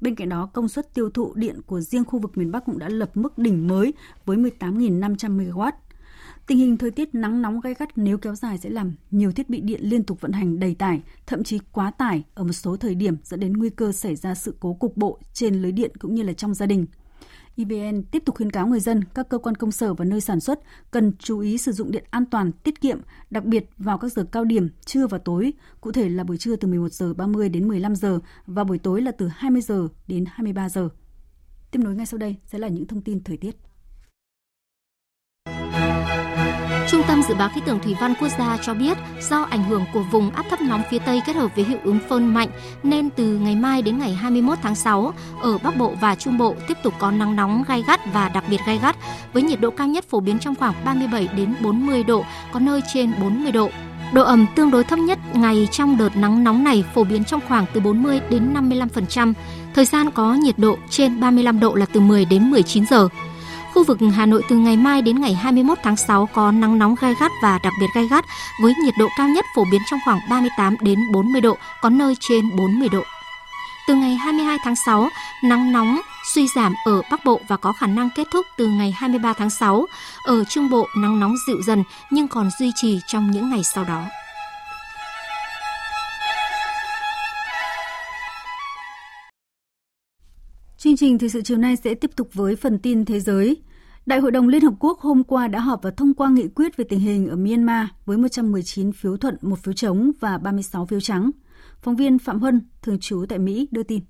Bên 0.00 0.14
cạnh 0.14 0.28
đó, 0.28 0.50
công 0.52 0.68
suất 0.68 0.94
tiêu 0.94 1.10
thụ 1.10 1.34
điện 1.34 1.60
của 1.66 1.80
riêng 1.80 2.04
khu 2.04 2.18
vực 2.18 2.38
miền 2.38 2.52
Bắc 2.52 2.64
cũng 2.64 2.78
đã 2.78 2.88
lập 2.88 3.10
mức 3.14 3.38
đỉnh 3.38 3.68
mới 3.68 3.94
với 4.24 4.36
18.500 4.36 5.38
MW. 5.38 5.72
Tình 6.46 6.58
hình 6.58 6.76
thời 6.76 6.90
tiết 6.90 7.14
nắng 7.14 7.42
nóng 7.42 7.60
gai 7.60 7.74
gắt 7.78 7.98
nếu 7.98 8.18
kéo 8.18 8.34
dài 8.34 8.58
sẽ 8.58 8.70
làm 8.70 8.92
nhiều 9.10 9.32
thiết 9.32 9.50
bị 9.50 9.60
điện 9.60 9.80
liên 9.82 10.04
tục 10.04 10.20
vận 10.20 10.32
hành 10.32 10.58
đầy 10.58 10.74
tải, 10.74 11.02
thậm 11.26 11.44
chí 11.44 11.58
quá 11.72 11.90
tải 11.90 12.24
ở 12.34 12.44
một 12.44 12.52
số 12.52 12.76
thời 12.76 12.94
điểm 12.94 13.16
dẫn 13.24 13.40
đến 13.40 13.52
nguy 13.52 13.70
cơ 13.70 13.92
xảy 13.92 14.16
ra 14.16 14.34
sự 14.34 14.54
cố 14.60 14.74
cục 14.74 14.96
bộ 14.96 15.18
trên 15.32 15.62
lưới 15.62 15.72
điện 15.72 15.90
cũng 15.98 16.14
như 16.14 16.22
là 16.22 16.32
trong 16.32 16.54
gia 16.54 16.66
đình. 16.66 16.86
EVN 17.56 18.02
tiếp 18.02 18.22
tục 18.26 18.34
khuyến 18.34 18.50
cáo 18.50 18.66
người 18.66 18.80
dân, 18.80 19.04
các 19.14 19.28
cơ 19.28 19.38
quan 19.38 19.54
công 19.54 19.72
sở 19.72 19.94
và 19.94 20.04
nơi 20.04 20.20
sản 20.20 20.40
xuất 20.40 20.60
cần 20.90 21.12
chú 21.18 21.38
ý 21.38 21.58
sử 21.58 21.72
dụng 21.72 21.90
điện 21.90 22.04
an 22.10 22.26
toàn, 22.26 22.52
tiết 22.52 22.80
kiệm, 22.80 23.00
đặc 23.30 23.44
biệt 23.44 23.70
vào 23.78 23.98
các 23.98 24.12
giờ 24.12 24.24
cao 24.32 24.44
điểm 24.44 24.68
trưa 24.84 25.06
và 25.06 25.18
tối, 25.18 25.52
cụ 25.80 25.92
thể 25.92 26.08
là 26.08 26.24
buổi 26.24 26.36
trưa 26.36 26.56
từ 26.56 26.68
11 26.68 26.92
giờ 26.92 27.14
30 27.14 27.48
đến 27.48 27.68
15 27.68 27.94
giờ 27.94 28.18
và 28.46 28.64
buổi 28.64 28.78
tối 28.78 29.02
là 29.02 29.12
từ 29.12 29.28
20 29.28 29.62
giờ 29.62 29.88
đến 30.08 30.24
23 30.28 30.68
giờ. 30.68 30.88
Tiếp 31.70 31.78
nối 31.84 31.94
ngay 31.94 32.06
sau 32.06 32.18
đây 32.18 32.36
sẽ 32.46 32.58
là 32.58 32.68
những 32.68 32.86
thông 32.86 33.00
tin 33.00 33.24
thời 33.24 33.36
tiết. 33.36 33.56
Trung 36.96 37.04
tâm 37.08 37.22
Dự 37.22 37.34
báo 37.34 37.48
Khí 37.54 37.60
tượng 37.66 37.80
Thủy 37.80 37.96
văn 38.00 38.14
Quốc 38.20 38.28
gia 38.38 38.58
cho 38.62 38.74
biết 38.74 38.98
do 39.30 39.42
ảnh 39.42 39.64
hưởng 39.64 39.84
của 39.92 40.02
vùng 40.02 40.30
áp 40.30 40.46
thấp 40.50 40.60
nóng 40.60 40.82
phía 40.90 40.98
Tây 40.98 41.20
kết 41.26 41.36
hợp 41.36 41.56
với 41.56 41.64
hiệu 41.64 41.78
ứng 41.84 41.98
phơn 42.08 42.34
mạnh 42.34 42.48
nên 42.82 43.10
từ 43.10 43.24
ngày 43.24 43.56
mai 43.56 43.82
đến 43.82 43.98
ngày 43.98 44.14
21 44.14 44.58
tháng 44.62 44.74
6 44.74 45.12
ở 45.40 45.58
Bắc 45.58 45.76
Bộ 45.76 45.94
và 46.00 46.14
Trung 46.14 46.38
Bộ 46.38 46.54
tiếp 46.68 46.78
tục 46.82 46.94
có 46.98 47.10
nắng 47.10 47.36
nóng 47.36 47.64
gai 47.68 47.82
gắt 47.86 48.00
và 48.12 48.28
đặc 48.28 48.44
biệt 48.50 48.60
gai 48.66 48.78
gắt 48.82 48.96
với 49.32 49.42
nhiệt 49.42 49.60
độ 49.60 49.70
cao 49.70 49.86
nhất 49.86 50.04
phổ 50.08 50.20
biến 50.20 50.38
trong 50.38 50.54
khoảng 50.54 50.74
37 50.84 51.28
đến 51.36 51.54
40 51.60 52.02
độ, 52.02 52.24
có 52.52 52.60
nơi 52.60 52.80
trên 52.94 53.12
40 53.20 53.52
độ. 53.52 53.70
Độ 54.12 54.22
ẩm 54.22 54.46
tương 54.54 54.70
đối 54.70 54.84
thấp 54.84 54.98
nhất 54.98 55.18
ngày 55.34 55.68
trong 55.72 55.98
đợt 55.98 56.16
nắng 56.16 56.44
nóng 56.44 56.64
này 56.64 56.84
phổ 56.94 57.04
biến 57.04 57.24
trong 57.24 57.40
khoảng 57.48 57.66
từ 57.72 57.80
40 57.80 58.20
đến 58.30 58.54
55%. 58.54 59.32
Thời 59.74 59.84
gian 59.84 60.10
có 60.10 60.34
nhiệt 60.34 60.58
độ 60.58 60.76
trên 60.90 61.20
35 61.20 61.60
độ 61.60 61.74
là 61.74 61.86
từ 61.92 62.00
10 62.00 62.24
đến 62.24 62.50
19 62.50 62.86
giờ. 62.86 63.08
Khu 63.76 63.84
vực 63.84 63.98
Hà 64.14 64.26
Nội 64.26 64.42
từ 64.48 64.56
ngày 64.56 64.76
mai 64.76 65.02
đến 65.02 65.20
ngày 65.20 65.34
21 65.34 65.78
tháng 65.82 65.96
6 65.96 66.28
có 66.32 66.52
nắng 66.52 66.78
nóng 66.78 66.94
gai 67.00 67.14
gắt 67.20 67.32
và 67.42 67.58
đặc 67.62 67.72
biệt 67.80 67.86
gai 67.94 68.08
gắt 68.10 68.24
với 68.62 68.74
nhiệt 68.84 68.94
độ 68.98 69.08
cao 69.18 69.28
nhất 69.28 69.44
phổ 69.56 69.64
biến 69.70 69.80
trong 69.90 70.00
khoảng 70.04 70.20
38 70.30 70.76
đến 70.80 70.98
40 71.12 71.40
độ, 71.40 71.56
có 71.82 71.90
nơi 71.90 72.16
trên 72.20 72.56
40 72.56 72.88
độ. 72.88 73.02
Từ 73.88 73.94
ngày 73.94 74.14
22 74.14 74.58
tháng 74.64 74.74
6, 74.86 75.08
nắng 75.44 75.72
nóng 75.72 76.00
suy 76.34 76.48
giảm 76.56 76.74
ở 76.84 77.02
Bắc 77.10 77.24
Bộ 77.24 77.40
và 77.48 77.56
có 77.56 77.72
khả 77.72 77.86
năng 77.86 78.08
kết 78.16 78.26
thúc 78.32 78.46
từ 78.56 78.66
ngày 78.66 78.94
23 78.96 79.32
tháng 79.32 79.50
6. 79.50 79.86
Ở 80.24 80.44
Trung 80.44 80.70
Bộ, 80.70 80.88
nắng 80.96 81.20
nóng 81.20 81.34
dịu 81.46 81.62
dần 81.62 81.84
nhưng 82.10 82.28
còn 82.28 82.50
duy 82.58 82.72
trì 82.76 83.00
trong 83.06 83.30
những 83.30 83.50
ngày 83.50 83.64
sau 83.64 83.84
đó. 83.84 84.02
Chương 90.86 90.96
trình 90.96 91.18
thời 91.18 91.28
sự 91.28 91.42
chiều 91.42 91.58
nay 91.58 91.76
sẽ 91.76 91.94
tiếp 91.94 92.10
tục 92.16 92.28
với 92.32 92.56
phần 92.56 92.78
tin 92.78 93.04
thế 93.04 93.20
giới. 93.20 93.56
Đại 94.06 94.18
hội 94.18 94.30
đồng 94.30 94.48
Liên 94.48 94.62
Hợp 94.62 94.72
Quốc 94.80 94.98
hôm 95.00 95.24
qua 95.24 95.48
đã 95.48 95.60
họp 95.60 95.82
và 95.82 95.90
thông 95.90 96.14
qua 96.14 96.28
nghị 96.28 96.48
quyết 96.54 96.76
về 96.76 96.84
tình 96.88 97.00
hình 97.00 97.28
ở 97.28 97.36
Myanmar 97.36 97.86
với 98.04 98.16
119 98.16 98.92
phiếu 98.92 99.16
thuận, 99.16 99.36
một 99.40 99.58
phiếu 99.62 99.74
chống 99.74 100.12
và 100.20 100.38
36 100.38 100.86
phiếu 100.86 101.00
trắng. 101.00 101.30
Phóng 101.82 101.96
viên 101.96 102.18
Phạm 102.18 102.40
Huân, 102.40 102.60
thường 102.82 102.98
trú 103.00 103.24
tại 103.28 103.38
Mỹ, 103.38 103.68
đưa 103.70 103.82
tin. 103.82 104.00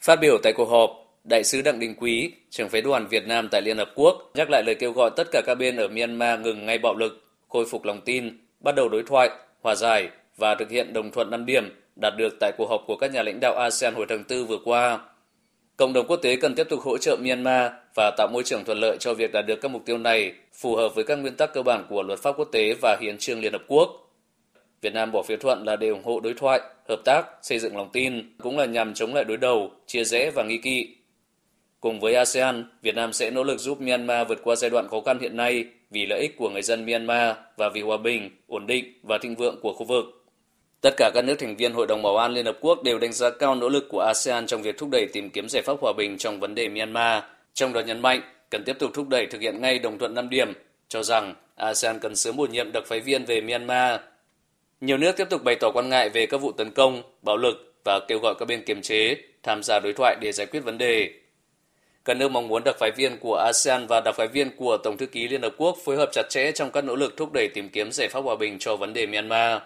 Phát 0.00 0.18
biểu 0.20 0.38
tại 0.42 0.52
cuộc 0.56 0.68
họp, 0.68 0.90
Đại 1.24 1.44
sứ 1.44 1.62
Đặng 1.62 1.78
Đình 1.78 1.94
Quý, 2.00 2.32
trưởng 2.50 2.68
phái 2.68 2.82
đoàn 2.82 3.06
Việt 3.10 3.26
Nam 3.26 3.48
tại 3.50 3.62
Liên 3.62 3.76
Hợp 3.76 3.92
Quốc, 3.94 4.14
nhắc 4.34 4.50
lại 4.50 4.62
lời 4.66 4.74
kêu 4.74 4.92
gọi 4.92 5.10
tất 5.16 5.24
cả 5.32 5.42
các 5.46 5.54
bên 5.54 5.76
ở 5.76 5.88
Myanmar 5.88 6.40
ngừng 6.40 6.66
ngay 6.66 6.78
bạo 6.78 6.94
lực, 6.94 7.12
khôi 7.48 7.64
phục 7.70 7.84
lòng 7.84 8.00
tin, 8.04 8.38
bắt 8.60 8.74
đầu 8.74 8.88
đối 8.88 9.02
thoại, 9.02 9.30
hòa 9.62 9.74
giải 9.74 10.10
và 10.36 10.54
thực 10.58 10.70
hiện 10.70 10.92
đồng 10.92 11.10
thuận 11.10 11.30
năm 11.30 11.46
điểm 11.46 11.64
đạt 11.96 12.14
được 12.18 12.36
tại 12.40 12.52
cuộc 12.58 12.70
họp 12.70 12.80
của 12.86 12.96
các 12.96 13.12
nhà 13.12 13.22
lãnh 13.22 13.40
đạo 13.40 13.54
ASEAN 13.54 13.94
hồi 13.94 14.06
tháng 14.08 14.24
4 14.30 14.46
vừa 14.46 14.58
qua. 14.64 14.98
Cộng 15.76 15.92
đồng 15.92 16.06
quốc 16.06 16.16
tế 16.16 16.36
cần 16.36 16.54
tiếp 16.54 16.66
tục 16.70 16.80
hỗ 16.80 16.98
trợ 16.98 17.16
Myanmar 17.16 17.72
và 17.94 18.10
tạo 18.16 18.28
môi 18.32 18.42
trường 18.42 18.64
thuận 18.64 18.78
lợi 18.78 18.96
cho 19.00 19.14
việc 19.14 19.32
đạt 19.32 19.46
được 19.46 19.60
các 19.60 19.70
mục 19.70 19.82
tiêu 19.86 19.98
này, 19.98 20.32
phù 20.52 20.76
hợp 20.76 20.94
với 20.94 21.04
các 21.04 21.16
nguyên 21.16 21.34
tắc 21.34 21.52
cơ 21.54 21.62
bản 21.62 21.86
của 21.88 22.02
luật 22.02 22.18
pháp 22.18 22.32
quốc 22.38 22.48
tế 22.52 22.74
và 22.82 22.96
hiến 23.00 23.18
trương 23.18 23.40
Liên 23.40 23.52
Hợp 23.52 23.62
Quốc. 23.68 23.90
Việt 24.80 24.94
Nam 24.94 25.12
bỏ 25.12 25.22
phiếu 25.22 25.36
thuận 25.36 25.64
là 25.64 25.76
để 25.76 25.88
ủng 25.88 26.04
hộ 26.04 26.20
đối 26.20 26.34
thoại, 26.34 26.60
hợp 26.88 27.00
tác, 27.04 27.26
xây 27.42 27.58
dựng 27.58 27.76
lòng 27.76 27.90
tin, 27.92 28.36
cũng 28.38 28.58
là 28.58 28.64
nhằm 28.64 28.94
chống 28.94 29.14
lại 29.14 29.24
đối 29.24 29.36
đầu, 29.36 29.70
chia 29.86 30.04
rẽ 30.04 30.30
và 30.34 30.42
nghi 30.42 30.58
kỵ. 30.58 30.96
Cùng 31.80 32.00
với 32.00 32.14
ASEAN, 32.14 32.70
Việt 32.82 32.94
Nam 32.94 33.12
sẽ 33.12 33.30
nỗ 33.30 33.42
lực 33.42 33.58
giúp 33.58 33.80
Myanmar 33.80 34.28
vượt 34.28 34.38
qua 34.44 34.56
giai 34.56 34.70
đoạn 34.70 34.88
khó 34.88 35.00
khăn 35.00 35.18
hiện 35.18 35.36
nay 35.36 35.64
vì 35.90 36.06
lợi 36.06 36.20
ích 36.20 36.36
của 36.36 36.50
người 36.50 36.62
dân 36.62 36.86
Myanmar 36.86 37.36
và 37.56 37.68
vì 37.68 37.80
hòa 37.80 37.96
bình, 37.96 38.30
ổn 38.46 38.66
định 38.66 38.84
và 39.02 39.18
thịnh 39.18 39.34
vượng 39.34 39.60
của 39.62 39.72
khu 39.72 39.84
vực. 39.84 40.04
Tất 40.80 40.94
cả 40.96 41.10
các 41.14 41.24
nước 41.24 41.34
thành 41.38 41.56
viên 41.56 41.72
Hội 41.72 41.86
đồng 41.86 42.02
Bảo 42.02 42.16
an 42.16 42.32
Liên 42.32 42.46
Hợp 42.46 42.58
Quốc 42.60 42.82
đều 42.82 42.98
đánh 42.98 43.12
giá 43.12 43.30
cao 43.30 43.54
nỗ 43.54 43.68
lực 43.68 43.86
của 43.88 44.00
ASEAN 44.00 44.46
trong 44.46 44.62
việc 44.62 44.78
thúc 44.78 44.88
đẩy 44.92 45.06
tìm 45.12 45.30
kiếm 45.30 45.48
giải 45.48 45.62
pháp 45.62 45.76
hòa 45.80 45.92
bình 45.96 46.18
trong 46.18 46.40
vấn 46.40 46.54
đề 46.54 46.68
Myanmar, 46.68 47.22
trong 47.54 47.72
đó 47.72 47.80
nhấn 47.80 48.02
mạnh 48.02 48.20
cần 48.50 48.64
tiếp 48.64 48.76
tục 48.78 48.90
thúc 48.94 49.08
đẩy 49.08 49.26
thực 49.26 49.40
hiện 49.40 49.60
ngay 49.60 49.78
đồng 49.78 49.98
thuận 49.98 50.14
5 50.14 50.30
điểm, 50.30 50.52
cho 50.88 51.02
rằng 51.02 51.34
ASEAN 51.56 51.98
cần 51.98 52.16
sớm 52.16 52.36
bổ 52.36 52.46
nhiệm 52.46 52.72
đặc 52.72 52.84
phái 52.86 53.00
viên 53.00 53.24
về 53.24 53.40
Myanmar. 53.40 54.00
Nhiều 54.80 54.96
nước 54.96 55.16
tiếp 55.16 55.26
tục 55.30 55.44
bày 55.44 55.54
tỏ 55.60 55.70
quan 55.74 55.88
ngại 55.88 56.08
về 56.08 56.26
các 56.26 56.36
vụ 56.36 56.52
tấn 56.52 56.70
công, 56.70 57.02
bạo 57.22 57.36
lực 57.36 57.74
và 57.84 58.00
kêu 58.08 58.18
gọi 58.18 58.34
các 58.38 58.48
bên 58.48 58.64
kiềm 58.64 58.82
chế, 58.82 59.16
tham 59.42 59.62
gia 59.62 59.80
đối 59.80 59.92
thoại 59.92 60.16
để 60.20 60.32
giải 60.32 60.46
quyết 60.46 60.60
vấn 60.60 60.78
đề. 60.78 61.10
Các 62.04 62.16
nước 62.16 62.30
mong 62.30 62.48
muốn 62.48 62.62
đặc 62.64 62.76
phái 62.78 62.90
viên 62.96 63.16
của 63.18 63.36
ASEAN 63.36 63.86
và 63.86 64.00
đặc 64.00 64.14
phái 64.14 64.28
viên 64.28 64.56
của 64.56 64.78
Tổng 64.84 64.96
thư 64.96 65.06
ký 65.06 65.28
Liên 65.28 65.42
Hợp 65.42 65.54
Quốc 65.56 65.76
phối 65.84 65.96
hợp 65.96 66.08
chặt 66.12 66.22
chẽ 66.28 66.52
trong 66.52 66.70
các 66.70 66.84
nỗ 66.84 66.96
lực 66.96 67.16
thúc 67.16 67.32
đẩy 67.32 67.48
tìm 67.54 67.68
kiếm 67.68 67.92
giải 67.92 68.08
pháp 68.08 68.20
hòa 68.20 68.36
bình 68.36 68.56
cho 68.58 68.76
vấn 68.76 68.92
đề 68.92 69.06
Myanmar. 69.06 69.62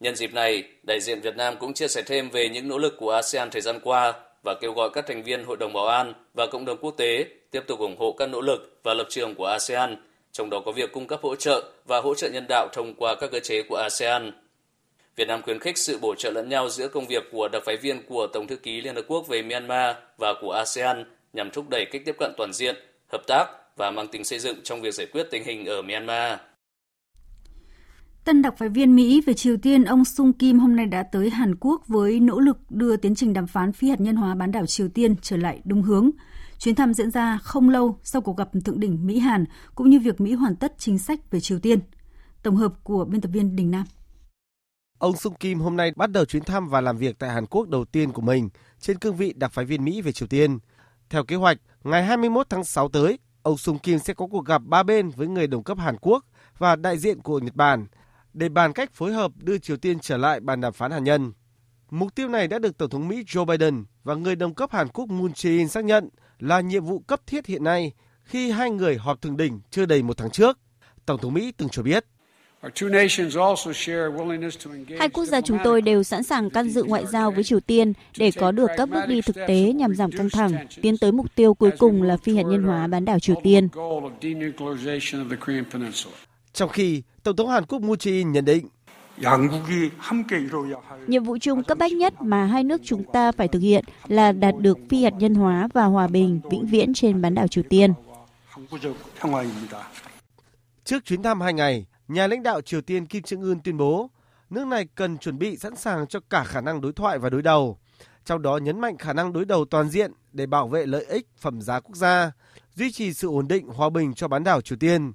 Nhân 0.00 0.16
dịp 0.16 0.34
này, 0.34 0.64
đại 0.82 1.00
diện 1.00 1.20
Việt 1.20 1.36
Nam 1.36 1.56
cũng 1.56 1.74
chia 1.74 1.88
sẻ 1.88 2.02
thêm 2.02 2.30
về 2.30 2.48
những 2.48 2.68
nỗ 2.68 2.78
lực 2.78 2.94
của 2.98 3.10
ASEAN 3.10 3.50
thời 3.50 3.60
gian 3.60 3.80
qua 3.80 4.14
và 4.44 4.54
kêu 4.60 4.72
gọi 4.72 4.90
các 4.94 5.06
thành 5.06 5.22
viên 5.22 5.44
Hội 5.44 5.56
đồng 5.56 5.72
Bảo 5.72 5.86
an 5.86 6.12
và 6.34 6.46
cộng 6.46 6.64
đồng 6.64 6.78
quốc 6.80 6.94
tế 6.96 7.26
tiếp 7.50 7.60
tục 7.66 7.78
ủng 7.78 7.96
hộ 7.98 8.12
các 8.12 8.26
nỗ 8.26 8.40
lực 8.40 8.80
và 8.82 8.94
lập 8.94 9.06
trường 9.10 9.34
của 9.34 9.46
ASEAN, 9.46 9.96
trong 10.32 10.50
đó 10.50 10.62
có 10.66 10.72
việc 10.72 10.92
cung 10.92 11.06
cấp 11.06 11.20
hỗ 11.22 11.36
trợ 11.36 11.70
và 11.86 12.00
hỗ 12.00 12.14
trợ 12.14 12.28
nhân 12.28 12.46
đạo 12.48 12.68
thông 12.72 12.94
qua 12.94 13.14
các 13.14 13.30
cơ 13.30 13.40
chế 13.40 13.62
của 13.62 13.76
ASEAN. 13.76 14.32
Việt 15.16 15.28
Nam 15.28 15.42
khuyến 15.42 15.58
khích 15.58 15.78
sự 15.78 15.98
bổ 15.98 16.14
trợ 16.14 16.30
lẫn 16.30 16.48
nhau 16.48 16.68
giữa 16.68 16.88
công 16.88 17.06
việc 17.06 17.22
của 17.32 17.48
đặc 17.52 17.62
phái 17.66 17.76
viên 17.76 18.02
của 18.02 18.26
Tổng 18.32 18.46
thư 18.46 18.56
ký 18.56 18.80
Liên 18.80 18.94
Hợp 18.94 19.04
Quốc 19.08 19.28
về 19.28 19.42
Myanmar 19.42 19.96
và 20.18 20.34
của 20.40 20.52
ASEAN 20.52 21.04
nhằm 21.32 21.50
thúc 21.50 21.68
đẩy 21.68 21.84
cách 21.84 22.02
tiếp 22.04 22.14
cận 22.18 22.32
toàn 22.36 22.52
diện, 22.52 22.76
hợp 23.12 23.22
tác 23.26 23.46
và 23.76 23.90
mang 23.90 24.08
tính 24.08 24.24
xây 24.24 24.38
dựng 24.38 24.56
trong 24.64 24.80
việc 24.80 24.94
giải 24.94 25.06
quyết 25.06 25.26
tình 25.30 25.44
hình 25.44 25.66
ở 25.66 25.82
Myanmar. 25.82 26.38
Tân 28.28 28.42
đặc 28.42 28.54
phái 28.58 28.68
viên 28.68 28.96
Mỹ 28.96 29.20
về 29.26 29.34
Triều 29.34 29.56
Tiên 29.56 29.84
ông 29.84 30.04
Sung 30.04 30.32
Kim 30.32 30.58
hôm 30.58 30.76
nay 30.76 30.86
đã 30.86 31.02
tới 31.02 31.30
Hàn 31.30 31.54
Quốc 31.60 31.82
với 31.86 32.20
nỗ 32.20 32.40
lực 32.40 32.58
đưa 32.70 32.96
tiến 32.96 33.14
trình 33.14 33.32
đàm 33.32 33.46
phán 33.46 33.72
phi 33.72 33.88
hạt 33.88 34.00
nhân 34.00 34.16
hóa 34.16 34.34
bán 34.34 34.52
đảo 34.52 34.66
Triều 34.66 34.88
Tiên 34.88 35.14
trở 35.22 35.36
lại 35.36 35.60
đúng 35.64 35.82
hướng. 35.82 36.10
Chuyến 36.58 36.74
thăm 36.74 36.94
diễn 36.94 37.10
ra 37.10 37.38
không 37.42 37.68
lâu 37.68 37.98
sau 38.02 38.22
cuộc 38.22 38.36
gặp 38.36 38.48
thượng 38.64 38.80
đỉnh 38.80 39.06
Mỹ-Hàn 39.06 39.44
cũng 39.74 39.90
như 39.90 40.00
việc 40.00 40.20
Mỹ 40.20 40.32
hoàn 40.32 40.56
tất 40.56 40.74
chính 40.78 40.98
sách 40.98 41.30
về 41.30 41.40
Triều 41.40 41.58
Tiên. 41.58 41.78
Tổng 42.42 42.56
hợp 42.56 42.72
của 42.84 43.04
biên 43.04 43.20
tập 43.20 43.28
viên 43.28 43.56
Đình 43.56 43.70
Nam. 43.70 43.84
Ông 44.98 45.16
Sung 45.16 45.34
Kim 45.34 45.60
hôm 45.60 45.76
nay 45.76 45.92
bắt 45.96 46.10
đầu 46.10 46.24
chuyến 46.24 46.44
thăm 46.44 46.68
và 46.68 46.80
làm 46.80 46.96
việc 46.96 47.18
tại 47.18 47.30
Hàn 47.30 47.46
Quốc 47.46 47.68
đầu 47.68 47.84
tiên 47.84 48.12
của 48.12 48.22
mình 48.22 48.48
trên 48.80 48.98
cương 48.98 49.16
vị 49.16 49.32
đặc 49.36 49.52
phái 49.52 49.64
viên 49.64 49.84
Mỹ 49.84 50.02
về 50.02 50.12
Triều 50.12 50.28
Tiên. 50.28 50.58
Theo 51.10 51.24
kế 51.24 51.36
hoạch, 51.36 51.58
ngày 51.84 52.04
21 52.04 52.46
tháng 52.50 52.64
6 52.64 52.88
tới, 52.88 53.18
ông 53.42 53.58
Sung 53.58 53.78
Kim 53.78 53.98
sẽ 53.98 54.14
có 54.14 54.26
cuộc 54.26 54.46
gặp 54.46 54.62
ba 54.64 54.82
bên 54.82 55.10
với 55.10 55.28
người 55.28 55.46
đồng 55.46 55.62
cấp 55.62 55.78
Hàn 55.78 55.96
Quốc 56.00 56.24
và 56.58 56.76
đại 56.76 56.98
diện 56.98 57.20
của 57.20 57.38
Nhật 57.38 57.54
Bản 57.54 57.86
để 58.38 58.48
bàn 58.48 58.72
cách 58.72 58.92
phối 58.92 59.12
hợp 59.12 59.32
đưa 59.36 59.58
Triều 59.58 59.76
Tiên 59.76 59.98
trở 59.98 60.16
lại 60.16 60.40
bàn 60.40 60.60
đàm 60.60 60.72
phán 60.72 60.90
hạt 60.90 60.98
nhân. 60.98 61.32
Mục 61.90 62.14
tiêu 62.14 62.28
này 62.28 62.48
đã 62.48 62.58
được 62.58 62.78
Tổng 62.78 62.90
thống 62.90 63.08
Mỹ 63.08 63.22
Joe 63.26 63.44
Biden 63.44 63.84
và 64.04 64.14
người 64.14 64.36
đồng 64.36 64.54
cấp 64.54 64.72
Hàn 64.72 64.88
Quốc 64.88 65.08
Moon 65.08 65.32
Jae-in 65.32 65.66
xác 65.66 65.84
nhận 65.84 66.08
là 66.38 66.60
nhiệm 66.60 66.84
vụ 66.84 66.98
cấp 66.98 67.20
thiết 67.26 67.46
hiện 67.46 67.64
nay 67.64 67.92
khi 68.22 68.50
hai 68.50 68.70
người 68.70 68.96
họp 68.96 69.22
thượng 69.22 69.36
đỉnh 69.36 69.60
chưa 69.70 69.86
đầy 69.86 70.02
một 70.02 70.16
tháng 70.16 70.30
trước. 70.30 70.58
Tổng 71.06 71.20
thống 71.20 71.34
Mỹ 71.34 71.52
từng 71.56 71.68
cho 71.68 71.82
biết. 71.82 72.04
Hai 74.98 75.08
quốc 75.08 75.24
gia 75.24 75.40
chúng 75.40 75.58
tôi 75.64 75.82
đều 75.82 76.02
sẵn 76.02 76.22
sàng 76.22 76.50
can 76.50 76.70
dự 76.70 76.82
ngoại 76.82 77.06
giao 77.06 77.30
với 77.30 77.44
Triều 77.44 77.60
Tiên 77.60 77.92
để 78.18 78.30
có 78.30 78.52
được 78.52 78.70
các 78.76 78.90
bước 78.90 79.00
đi 79.08 79.20
thực 79.20 79.36
tế 79.48 79.72
nhằm 79.72 79.94
giảm 79.94 80.10
căng 80.12 80.30
thẳng, 80.30 80.66
tiến 80.82 80.98
tới 80.98 81.12
mục 81.12 81.34
tiêu 81.34 81.54
cuối 81.54 81.70
cùng 81.78 82.02
là 82.02 82.16
phi 82.16 82.36
hạt 82.36 82.42
nhân 82.42 82.62
hóa 82.62 82.86
bán 82.86 83.04
đảo 83.04 83.18
Triều 83.20 83.36
Tiên. 83.42 83.68
Trong 86.58 86.68
khi 86.68 87.02
Tổng 87.22 87.36
thống 87.36 87.48
Hàn 87.48 87.64
Quốc 87.66 87.82
Moon 87.82 87.96
Jae-in 87.96 88.30
nhận 88.30 88.44
định 88.44 88.68
Nhiệm 91.06 91.24
vụ 91.24 91.38
chung 91.40 91.64
cấp 91.64 91.78
bách 91.78 91.92
nhất 91.92 92.14
mà 92.22 92.44
hai 92.44 92.64
nước 92.64 92.80
chúng 92.84 93.04
ta 93.12 93.32
phải 93.32 93.48
thực 93.48 93.58
hiện 93.58 93.84
là 94.08 94.32
đạt 94.32 94.54
được 94.58 94.78
phi 94.90 95.04
hạt 95.04 95.12
nhân 95.18 95.34
hóa 95.34 95.68
và 95.74 95.84
hòa 95.84 96.06
bình 96.06 96.40
vĩnh 96.50 96.66
viễn 96.66 96.94
trên 96.94 97.22
bán 97.22 97.34
đảo 97.34 97.48
Triều 97.48 97.64
Tiên. 97.68 97.92
Trước 100.84 101.04
chuyến 101.04 101.22
thăm 101.22 101.40
hai 101.40 101.52
ngày, 101.54 101.86
nhà 102.08 102.26
lãnh 102.26 102.42
đạo 102.42 102.60
Triều 102.60 102.80
Tiên 102.80 103.06
Kim 103.06 103.22
Jong 103.22 103.42
Un 103.42 103.60
tuyên 103.60 103.76
bố 103.76 104.10
nước 104.50 104.66
này 104.66 104.86
cần 104.94 105.18
chuẩn 105.18 105.38
bị 105.38 105.56
sẵn 105.56 105.76
sàng 105.76 106.06
cho 106.06 106.20
cả 106.30 106.44
khả 106.44 106.60
năng 106.60 106.80
đối 106.80 106.92
thoại 106.92 107.18
và 107.18 107.30
đối 107.30 107.42
đầu, 107.42 107.78
trong 108.24 108.42
đó 108.42 108.56
nhấn 108.56 108.80
mạnh 108.80 108.98
khả 108.98 109.12
năng 109.12 109.32
đối 109.32 109.44
đầu 109.44 109.64
toàn 109.64 109.88
diện 109.88 110.12
để 110.32 110.46
bảo 110.46 110.68
vệ 110.68 110.86
lợi 110.86 111.04
ích 111.04 111.26
phẩm 111.38 111.60
giá 111.60 111.80
quốc 111.80 111.96
gia, 111.96 112.32
duy 112.74 112.92
trì 112.92 113.12
sự 113.12 113.28
ổn 113.28 113.48
định 113.48 113.68
hòa 113.68 113.90
bình 113.90 114.14
cho 114.14 114.28
bán 114.28 114.44
đảo 114.44 114.60
Triều 114.60 114.78
Tiên. 114.78 115.12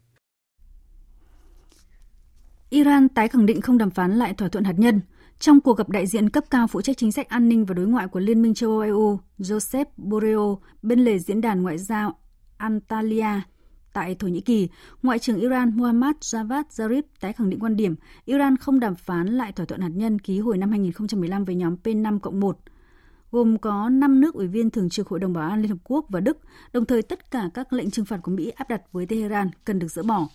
Iran 2.73 3.09
tái 3.09 3.27
khẳng 3.27 3.45
định 3.45 3.61
không 3.61 3.77
đàm 3.77 3.89
phán 3.89 4.11
lại 4.15 4.33
thỏa 4.33 4.47
thuận 4.47 4.63
hạt 4.63 4.73
nhân. 4.77 5.01
Trong 5.39 5.61
cuộc 5.61 5.77
gặp 5.77 5.89
đại 5.89 6.07
diện 6.07 6.29
cấp 6.29 6.43
cao 6.49 6.67
phụ 6.67 6.81
trách 6.81 6.97
chính 6.97 7.11
sách 7.11 7.29
an 7.29 7.49
ninh 7.49 7.65
và 7.65 7.73
đối 7.73 7.87
ngoại 7.87 8.07
của 8.07 8.19
Liên 8.19 8.41
minh 8.41 8.53
châu 8.53 8.69
Âu 8.69 8.79
EU, 8.79 9.19
Joseph 9.39 9.85
Borrell, 9.97 10.41
bên 10.81 10.99
lề 10.99 11.19
diễn 11.19 11.41
đàn 11.41 11.61
ngoại 11.61 11.77
giao 11.77 12.15
Antalya 12.57 13.41
tại 13.93 14.15
Thổ 14.15 14.27
Nhĩ 14.27 14.41
Kỳ, 14.41 14.69
Ngoại 15.03 15.19
trưởng 15.19 15.39
Iran 15.39 15.77
Mohammad 15.77 16.15
Javad 16.21 16.63
Zarif 16.69 17.01
tái 17.19 17.33
khẳng 17.33 17.49
định 17.49 17.59
quan 17.59 17.75
điểm 17.75 17.95
Iran 18.25 18.57
không 18.57 18.79
đàm 18.79 18.95
phán 18.95 19.27
lại 19.27 19.51
thỏa 19.51 19.65
thuận 19.65 19.81
hạt 19.81 19.91
nhân 19.93 20.19
ký 20.19 20.39
hồi 20.39 20.57
năm 20.57 20.69
2015 20.69 21.45
với 21.45 21.55
nhóm 21.55 21.75
P5 21.83 22.19
cộng 22.19 22.39
1, 22.39 22.57
gồm 23.31 23.57
có 23.57 23.89
5 23.89 24.21
nước 24.21 24.33
ủy 24.33 24.47
viên 24.47 24.69
thường 24.69 24.89
trực 24.89 25.07
Hội 25.07 25.19
đồng 25.19 25.33
Bảo 25.33 25.49
an 25.49 25.61
Liên 25.61 25.71
Hợp 25.71 25.77
Quốc 25.83 26.05
và 26.09 26.19
Đức, 26.19 26.37
đồng 26.73 26.85
thời 26.85 27.01
tất 27.01 27.31
cả 27.31 27.49
các 27.53 27.73
lệnh 27.73 27.91
trừng 27.91 28.05
phạt 28.05 28.19
của 28.23 28.31
Mỹ 28.31 28.49
áp 28.49 28.69
đặt 28.69 28.81
với 28.91 29.05
Tehran 29.05 29.49
cần 29.65 29.79
được 29.79 29.91
dỡ 29.91 30.03
bỏ. 30.03 30.27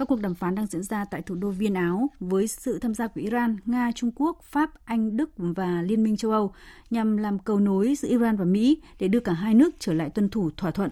Các 0.00 0.08
cuộc 0.08 0.20
đàm 0.20 0.34
phán 0.34 0.54
đang 0.54 0.66
diễn 0.66 0.82
ra 0.82 1.04
tại 1.04 1.22
thủ 1.22 1.34
đô 1.34 1.50
Viên 1.50 1.74
Áo 1.74 2.10
với 2.20 2.48
sự 2.48 2.78
tham 2.78 2.94
gia 2.94 3.06
của 3.06 3.20
Iran, 3.20 3.56
Nga, 3.66 3.90
Trung 3.94 4.10
Quốc, 4.14 4.42
Pháp, 4.42 4.70
Anh, 4.84 5.16
Đức 5.16 5.30
và 5.36 5.82
Liên 5.82 6.02
minh 6.02 6.16
châu 6.16 6.30
Âu 6.30 6.52
nhằm 6.90 7.16
làm 7.16 7.38
cầu 7.38 7.60
nối 7.60 7.94
giữa 7.94 8.08
Iran 8.08 8.36
và 8.36 8.44
Mỹ 8.44 8.82
để 8.98 9.08
đưa 9.08 9.20
cả 9.20 9.32
hai 9.32 9.54
nước 9.54 9.70
trở 9.78 9.92
lại 9.92 10.10
tuân 10.10 10.28
thủ 10.28 10.50
thỏa 10.56 10.70
thuận. 10.70 10.90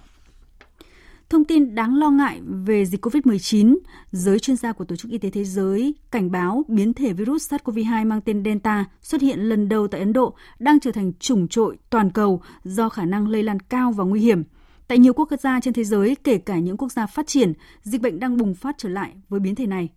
Thông 1.30 1.44
tin 1.44 1.74
đáng 1.74 1.96
lo 1.96 2.10
ngại 2.10 2.40
về 2.64 2.84
dịch 2.84 3.04
COVID-19, 3.06 3.78
giới 4.12 4.38
chuyên 4.38 4.56
gia 4.56 4.72
của 4.72 4.84
Tổ 4.84 4.96
chức 4.96 5.10
Y 5.10 5.18
tế 5.18 5.30
Thế 5.30 5.44
giới 5.44 5.94
cảnh 6.10 6.30
báo 6.30 6.64
biến 6.68 6.94
thể 6.94 7.12
virus 7.12 7.52
SARS-CoV-2 7.52 8.06
mang 8.06 8.20
tên 8.20 8.44
Delta 8.44 8.84
xuất 9.02 9.20
hiện 9.20 9.40
lần 9.40 9.68
đầu 9.68 9.88
tại 9.88 10.00
Ấn 10.00 10.12
Độ 10.12 10.34
đang 10.58 10.80
trở 10.80 10.92
thành 10.92 11.12
chủng 11.18 11.48
trội 11.48 11.78
toàn 11.90 12.10
cầu 12.10 12.42
do 12.64 12.88
khả 12.88 13.04
năng 13.04 13.28
lây 13.28 13.42
lan 13.42 13.60
cao 13.60 13.92
và 13.92 14.04
nguy 14.04 14.20
hiểm– 14.20 14.44
Tại 14.88 14.98
nhiều 14.98 15.14
quốc 15.14 15.28
gia 15.40 15.60
trên 15.60 15.74
thế 15.74 15.84
giới, 15.84 16.16
kể 16.24 16.38
cả 16.38 16.58
những 16.58 16.76
quốc 16.76 16.92
gia 16.92 17.06
phát 17.06 17.26
triển, 17.26 17.52
dịch 17.82 18.00
bệnh 18.00 18.20
đang 18.20 18.36
bùng 18.36 18.54
phát 18.54 18.74
trở 18.78 18.88
lại 18.88 19.14
với 19.28 19.40
biến 19.40 19.54
thể 19.54 19.66
này. 19.66 19.88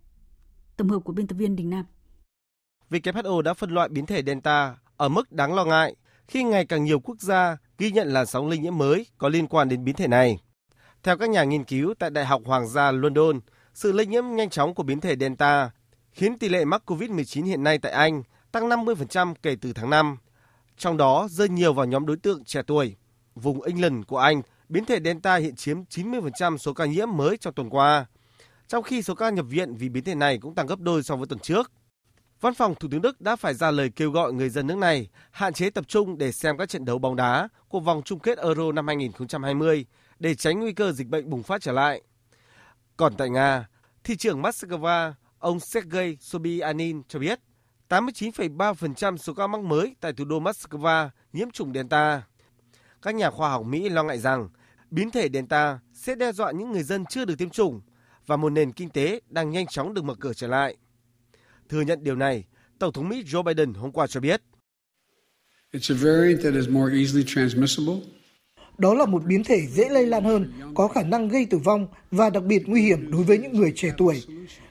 Tổng 0.76 0.88
hợp 0.88 0.98
của 1.04 1.12
biên 1.12 1.26
tập 1.26 1.34
viên 1.34 1.56
Đình 1.56 1.70
Nam. 1.70 1.84
WHO 2.90 3.42
đã 3.42 3.54
phân 3.54 3.70
loại 3.70 3.88
biến 3.88 4.06
thể 4.06 4.22
Delta 4.26 4.76
ở 4.96 5.08
mức 5.08 5.32
đáng 5.32 5.54
lo 5.54 5.64
ngại 5.64 5.96
khi 6.28 6.44
ngày 6.44 6.66
càng 6.66 6.84
nhiều 6.84 7.00
quốc 7.00 7.20
gia 7.20 7.56
ghi 7.78 7.90
nhận 7.90 8.08
làn 8.08 8.26
sóng 8.26 8.48
lây 8.48 8.58
nhiễm 8.58 8.78
mới 8.78 9.06
có 9.18 9.28
liên 9.28 9.46
quan 9.46 9.68
đến 9.68 9.84
biến 9.84 9.96
thể 9.96 10.08
này. 10.08 10.38
Theo 11.02 11.16
các 11.16 11.30
nhà 11.30 11.44
nghiên 11.44 11.64
cứu 11.64 11.94
tại 11.98 12.10
Đại 12.10 12.24
học 12.24 12.42
Hoàng 12.44 12.68
gia 12.68 12.92
London, 12.92 13.40
sự 13.74 13.92
lây 13.92 14.06
nhiễm 14.06 14.24
nhanh 14.36 14.50
chóng 14.50 14.74
của 14.74 14.82
biến 14.82 15.00
thể 15.00 15.16
Delta 15.20 15.70
khiến 16.10 16.38
tỷ 16.38 16.48
lệ 16.48 16.64
mắc 16.64 16.82
COVID-19 16.86 17.44
hiện 17.44 17.62
nay 17.62 17.78
tại 17.78 17.92
Anh 17.92 18.22
tăng 18.52 18.68
50% 18.68 19.34
kể 19.42 19.56
từ 19.60 19.72
tháng 19.72 19.90
5, 19.90 20.16
trong 20.76 20.96
đó 20.96 21.28
rơi 21.30 21.48
nhiều 21.48 21.72
vào 21.72 21.86
nhóm 21.86 22.06
đối 22.06 22.16
tượng 22.16 22.44
trẻ 22.44 22.62
tuổi. 22.66 22.96
Vùng 23.34 23.62
England 23.62 24.04
của 24.06 24.18
Anh 24.18 24.42
biến 24.72 24.84
thể 24.84 24.98
Delta 25.04 25.36
hiện 25.36 25.56
chiếm 25.56 25.84
90% 25.84 26.56
số 26.56 26.72
ca 26.72 26.86
nhiễm 26.86 27.16
mới 27.16 27.36
trong 27.36 27.54
tuần 27.54 27.70
qua, 27.70 28.06
trong 28.68 28.82
khi 28.82 29.02
số 29.02 29.14
ca 29.14 29.30
nhập 29.30 29.46
viện 29.48 29.74
vì 29.74 29.88
biến 29.88 30.04
thể 30.04 30.14
này 30.14 30.38
cũng 30.38 30.54
tăng 30.54 30.66
gấp 30.66 30.80
đôi 30.80 31.02
so 31.02 31.16
với 31.16 31.26
tuần 31.26 31.38
trước. 31.38 31.72
Văn 32.40 32.54
phòng 32.54 32.74
Thủ 32.74 32.88
tướng 32.90 33.02
Đức 33.02 33.20
đã 33.20 33.36
phải 33.36 33.54
ra 33.54 33.70
lời 33.70 33.90
kêu 33.96 34.10
gọi 34.10 34.32
người 34.32 34.48
dân 34.48 34.66
nước 34.66 34.78
này 34.78 35.08
hạn 35.30 35.52
chế 35.52 35.70
tập 35.70 35.84
trung 35.88 36.18
để 36.18 36.32
xem 36.32 36.56
các 36.58 36.68
trận 36.68 36.84
đấu 36.84 36.98
bóng 36.98 37.16
đá 37.16 37.48
của 37.68 37.80
vòng 37.80 38.02
chung 38.04 38.18
kết 38.18 38.38
Euro 38.38 38.72
năm 38.72 38.86
2020 38.86 39.86
để 40.18 40.34
tránh 40.34 40.60
nguy 40.60 40.72
cơ 40.72 40.92
dịch 40.92 41.08
bệnh 41.08 41.30
bùng 41.30 41.42
phát 41.42 41.62
trở 41.62 41.72
lại. 41.72 42.02
Còn 42.96 43.14
tại 43.14 43.30
Nga, 43.30 43.68
thị 44.04 44.16
trưởng 44.16 44.42
Moscow, 44.42 45.12
ông 45.38 45.60
Sergei 45.60 46.16
Sobyanin 46.20 47.02
cho 47.08 47.18
biết 47.18 47.40
89,3% 47.88 49.16
số 49.16 49.34
ca 49.34 49.46
mắc 49.46 49.60
mới 49.60 49.96
tại 50.00 50.12
thủ 50.12 50.24
đô 50.24 50.40
Moscow 50.40 51.08
nhiễm 51.32 51.50
chủng 51.50 51.72
Delta. 51.74 52.22
Các 53.02 53.14
nhà 53.14 53.30
khoa 53.30 53.50
học 53.50 53.64
Mỹ 53.66 53.88
lo 53.88 54.02
ngại 54.02 54.18
rằng 54.18 54.48
biến 54.92 55.10
thể 55.10 55.28
Delta 55.32 55.78
sẽ 55.94 56.14
đe 56.14 56.32
dọa 56.32 56.52
những 56.52 56.72
người 56.72 56.82
dân 56.82 57.04
chưa 57.04 57.24
được 57.24 57.38
tiêm 57.38 57.50
chủng 57.50 57.80
và 58.26 58.36
một 58.36 58.50
nền 58.50 58.72
kinh 58.72 58.88
tế 58.88 59.20
đang 59.28 59.50
nhanh 59.50 59.66
chóng 59.66 59.94
được 59.94 60.04
mở 60.04 60.14
cửa 60.14 60.32
trở 60.34 60.46
lại. 60.46 60.76
Thừa 61.68 61.80
nhận 61.80 62.04
điều 62.04 62.16
này, 62.16 62.44
Tổng 62.78 62.92
thống 62.92 63.08
Mỹ 63.08 63.24
Joe 63.26 63.42
Biden 63.42 63.74
hôm 63.74 63.92
qua 63.92 64.06
cho 64.06 64.20
biết. 64.20 64.42
Đó 68.78 68.94
là 68.94 69.06
một 69.06 69.24
biến 69.24 69.44
thể 69.44 69.66
dễ 69.66 69.88
lây 69.88 70.06
lan 70.06 70.24
hơn, 70.24 70.52
có 70.74 70.88
khả 70.88 71.02
năng 71.02 71.28
gây 71.28 71.46
tử 71.50 71.58
vong 71.58 71.86
và 72.10 72.30
đặc 72.30 72.44
biệt 72.44 72.62
nguy 72.66 72.82
hiểm 72.82 73.10
đối 73.10 73.24
với 73.24 73.38
những 73.38 73.52
người 73.52 73.72
trẻ 73.76 73.92
tuổi. 73.98 74.22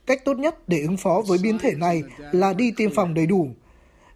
Cách 0.05 0.25
tốt 0.25 0.33
nhất 0.33 0.69
để 0.69 0.81
ứng 0.81 0.97
phó 0.97 1.21
với 1.27 1.39
biến 1.43 1.57
thể 1.59 1.71
này 1.75 2.03
là 2.31 2.53
đi 2.53 2.71
tiêm 2.77 2.93
phòng 2.95 3.13
đầy 3.13 3.25
đủ. 3.25 3.55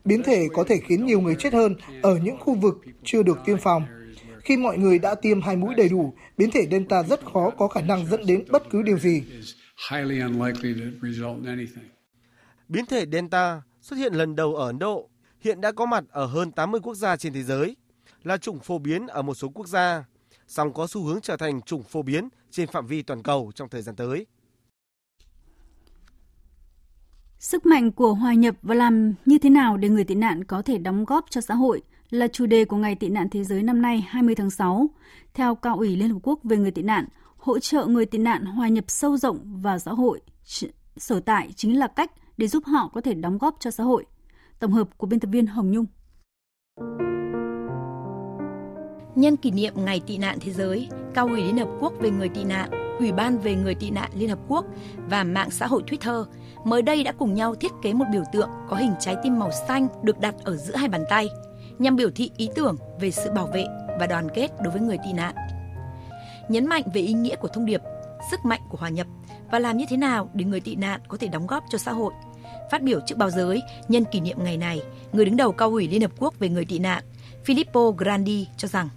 Biến 0.05 0.23
thể 0.23 0.47
có 0.53 0.63
thể 0.63 0.79
khiến 0.87 1.05
nhiều 1.05 1.21
người 1.21 1.35
chết 1.39 1.53
hơn 1.53 1.75
ở 2.01 2.17
những 2.17 2.37
khu 2.39 2.53
vực 2.53 2.81
chưa 3.03 3.23
được 3.23 3.37
tiêm 3.45 3.57
phòng. 3.57 3.85
Khi 4.45 4.57
mọi 4.57 4.77
người 4.77 4.99
đã 4.99 5.15
tiêm 5.15 5.41
hai 5.41 5.55
mũi 5.55 5.75
đầy 5.75 5.89
đủ, 5.89 6.13
biến 6.37 6.51
thể 6.51 6.67
Delta 6.71 7.03
rất 7.03 7.25
khó 7.33 7.49
có 7.49 7.67
khả 7.67 7.81
năng 7.81 8.05
dẫn 8.05 8.25
đến 8.25 8.45
bất 8.51 8.63
cứ 8.69 8.81
điều 8.81 8.99
gì. 8.99 9.23
Biến 12.67 12.85
thể 12.85 13.05
Delta 13.11 13.61
xuất 13.81 13.95
hiện 13.95 14.13
lần 14.13 14.35
đầu 14.35 14.55
ở 14.55 14.67
Ấn 14.67 14.79
Độ, 14.79 15.09
hiện 15.41 15.61
đã 15.61 15.71
có 15.71 15.85
mặt 15.85 16.03
ở 16.09 16.25
hơn 16.25 16.51
80 16.51 16.81
quốc 16.83 16.95
gia 16.95 17.17
trên 17.17 17.33
thế 17.33 17.43
giới, 17.43 17.75
là 18.23 18.37
chủng 18.37 18.59
phổ 18.59 18.77
biến 18.77 19.07
ở 19.07 19.21
một 19.21 19.33
số 19.33 19.49
quốc 19.49 19.67
gia, 19.67 20.05
song 20.47 20.73
có 20.73 20.87
xu 20.87 21.03
hướng 21.03 21.21
trở 21.21 21.37
thành 21.37 21.61
chủng 21.61 21.83
phổ 21.83 22.01
biến 22.01 22.29
trên 22.51 22.67
phạm 22.67 22.87
vi 22.87 23.01
toàn 23.01 23.23
cầu 23.23 23.51
trong 23.55 23.69
thời 23.69 23.81
gian 23.81 23.95
tới. 23.95 24.25
Sức 27.39 27.65
mạnh 27.65 27.91
của 27.91 28.13
hòa 28.13 28.33
nhập 28.33 28.55
và 28.61 28.75
làm 28.75 29.13
như 29.25 29.37
thế 29.37 29.49
nào 29.49 29.77
để 29.77 29.89
người 29.89 30.03
tị 30.03 30.15
nạn 30.15 30.43
có 30.43 30.61
thể 30.61 30.77
đóng 30.77 31.05
góp 31.05 31.25
cho 31.29 31.41
xã 31.41 31.53
hội– 31.53 31.81
là 32.09 32.27
chủ 32.27 32.45
đề 32.45 32.65
của 32.65 32.77
Ngày 32.77 32.95
tị 32.95 33.09
nạn 33.09 33.29
thế 33.29 33.43
giới 33.43 33.63
năm 33.63 33.81
nay 33.81 34.05
20 34.07 34.35
tháng 34.35 34.49
6. 34.49 34.89
Theo 35.33 35.55
Cao 35.55 35.77
ủy 35.77 35.95
Liên 35.95 36.09
Hợp 36.09 36.19
Quốc 36.23 36.39
về 36.43 36.57
người 36.57 36.71
tị 36.71 36.81
nạn, 36.81 37.05
hỗ 37.37 37.59
trợ 37.59 37.85
người 37.85 38.05
tị 38.05 38.17
nạn 38.17 38.45
hòa 38.45 38.67
nhập 38.67 38.85
sâu 38.87 39.17
rộng 39.17 39.61
vào 39.61 39.79
xã 39.79 39.91
hội 39.91 40.21
sở 40.97 41.19
tại 41.19 41.49
chính 41.55 41.79
là 41.79 41.87
cách 41.87 42.11
để 42.37 42.47
giúp 42.47 42.63
họ 42.65 42.91
có 42.93 43.01
thể 43.01 43.13
đóng 43.13 43.37
góp 43.37 43.55
cho 43.59 43.71
xã 43.71 43.83
hội. 43.83 44.05
Tổng 44.59 44.71
hợp 44.71 44.97
của 44.97 45.07
biên 45.07 45.19
tập 45.19 45.27
viên 45.31 45.47
Hồng 45.47 45.71
Nhung. 45.71 45.85
Nhân 49.15 49.37
kỷ 49.37 49.51
niệm 49.51 49.73
Ngày 49.75 50.01
tị 50.07 50.17
nạn 50.17 50.37
thế 50.41 50.51
giới, 50.51 50.89
Cao 51.13 51.27
ủy 51.27 51.41
Liên 51.41 51.57
Hợp 51.57 51.69
Quốc 51.79 51.93
về 51.99 52.09
người 52.11 52.29
tị 52.29 52.43
nạn, 52.43 52.69
Ủy 52.99 53.11
ban 53.11 53.37
về 53.37 53.55
người 53.55 53.75
tị 53.75 53.89
nạn 53.89 54.11
Liên 54.15 54.29
Hợp 54.29 54.39
Quốc 54.47 54.65
và 55.09 55.23
mạng 55.23 55.49
xã 55.51 55.67
hội 55.67 55.83
Twitter 55.87 56.25
mới 56.63 56.81
đây 56.81 57.03
đã 57.03 57.11
cùng 57.11 57.33
nhau 57.33 57.55
thiết 57.55 57.71
kế 57.81 57.93
một 57.93 58.05
biểu 58.11 58.23
tượng 58.33 58.49
có 58.69 58.75
hình 58.75 58.93
trái 58.99 59.15
tim 59.23 59.39
màu 59.39 59.51
xanh 59.67 59.87
được 60.03 60.19
đặt 60.19 60.35
ở 60.43 60.57
giữa 60.57 60.75
hai 60.75 60.89
bàn 60.89 61.03
tay– 61.09 61.27
nhằm 61.79 61.95
biểu 61.95 62.09
thị 62.15 62.31
ý 62.37 62.49
tưởng 62.55 62.77
về 62.99 63.11
sự 63.11 63.31
bảo 63.31 63.47
vệ 63.47 63.65
và 63.99 64.07
đoàn 64.07 64.27
kết 64.33 64.51
đối 64.61 64.71
với 64.73 64.81
người 64.81 64.97
tị 65.05 65.13
nạn. 65.13 65.35
Nhấn 66.49 66.65
mạnh 66.65 66.83
về 66.93 67.01
ý 67.01 67.13
nghĩa 67.13 67.35
của 67.35 67.47
thông 67.47 67.65
điệp, 67.65 67.81
sức 68.31 68.39
mạnh 68.45 68.61
của 68.69 68.77
hòa 68.77 68.89
nhập 68.89 69.07
và 69.51 69.59
làm 69.59 69.77
như 69.77 69.85
thế 69.89 69.97
nào 69.97 70.29
để 70.33 70.45
người 70.45 70.59
tị 70.59 70.75
nạn 70.75 71.01
có 71.07 71.17
thể 71.17 71.27
đóng 71.27 71.47
góp 71.47 71.63
cho 71.69 71.77
xã 71.77 71.91
hội. 71.91 72.13
Phát 72.71 72.81
biểu 72.81 72.99
trước 73.05 73.17
báo 73.17 73.29
giới 73.29 73.61
nhân 73.87 74.05
kỷ 74.11 74.19
niệm 74.19 74.43
ngày 74.43 74.57
này, 74.57 74.81
người 75.13 75.25
đứng 75.25 75.37
đầu 75.37 75.51
cao 75.51 75.69
ủy 75.69 75.87
Liên 75.87 76.01
Hợp 76.01 76.11
Quốc 76.17 76.39
về 76.39 76.49
người 76.49 76.65
tị 76.65 76.79
nạn, 76.79 77.03
Filippo 77.45 77.91
Grandi 77.91 78.47
cho 78.57 78.67
rằng 78.67 78.89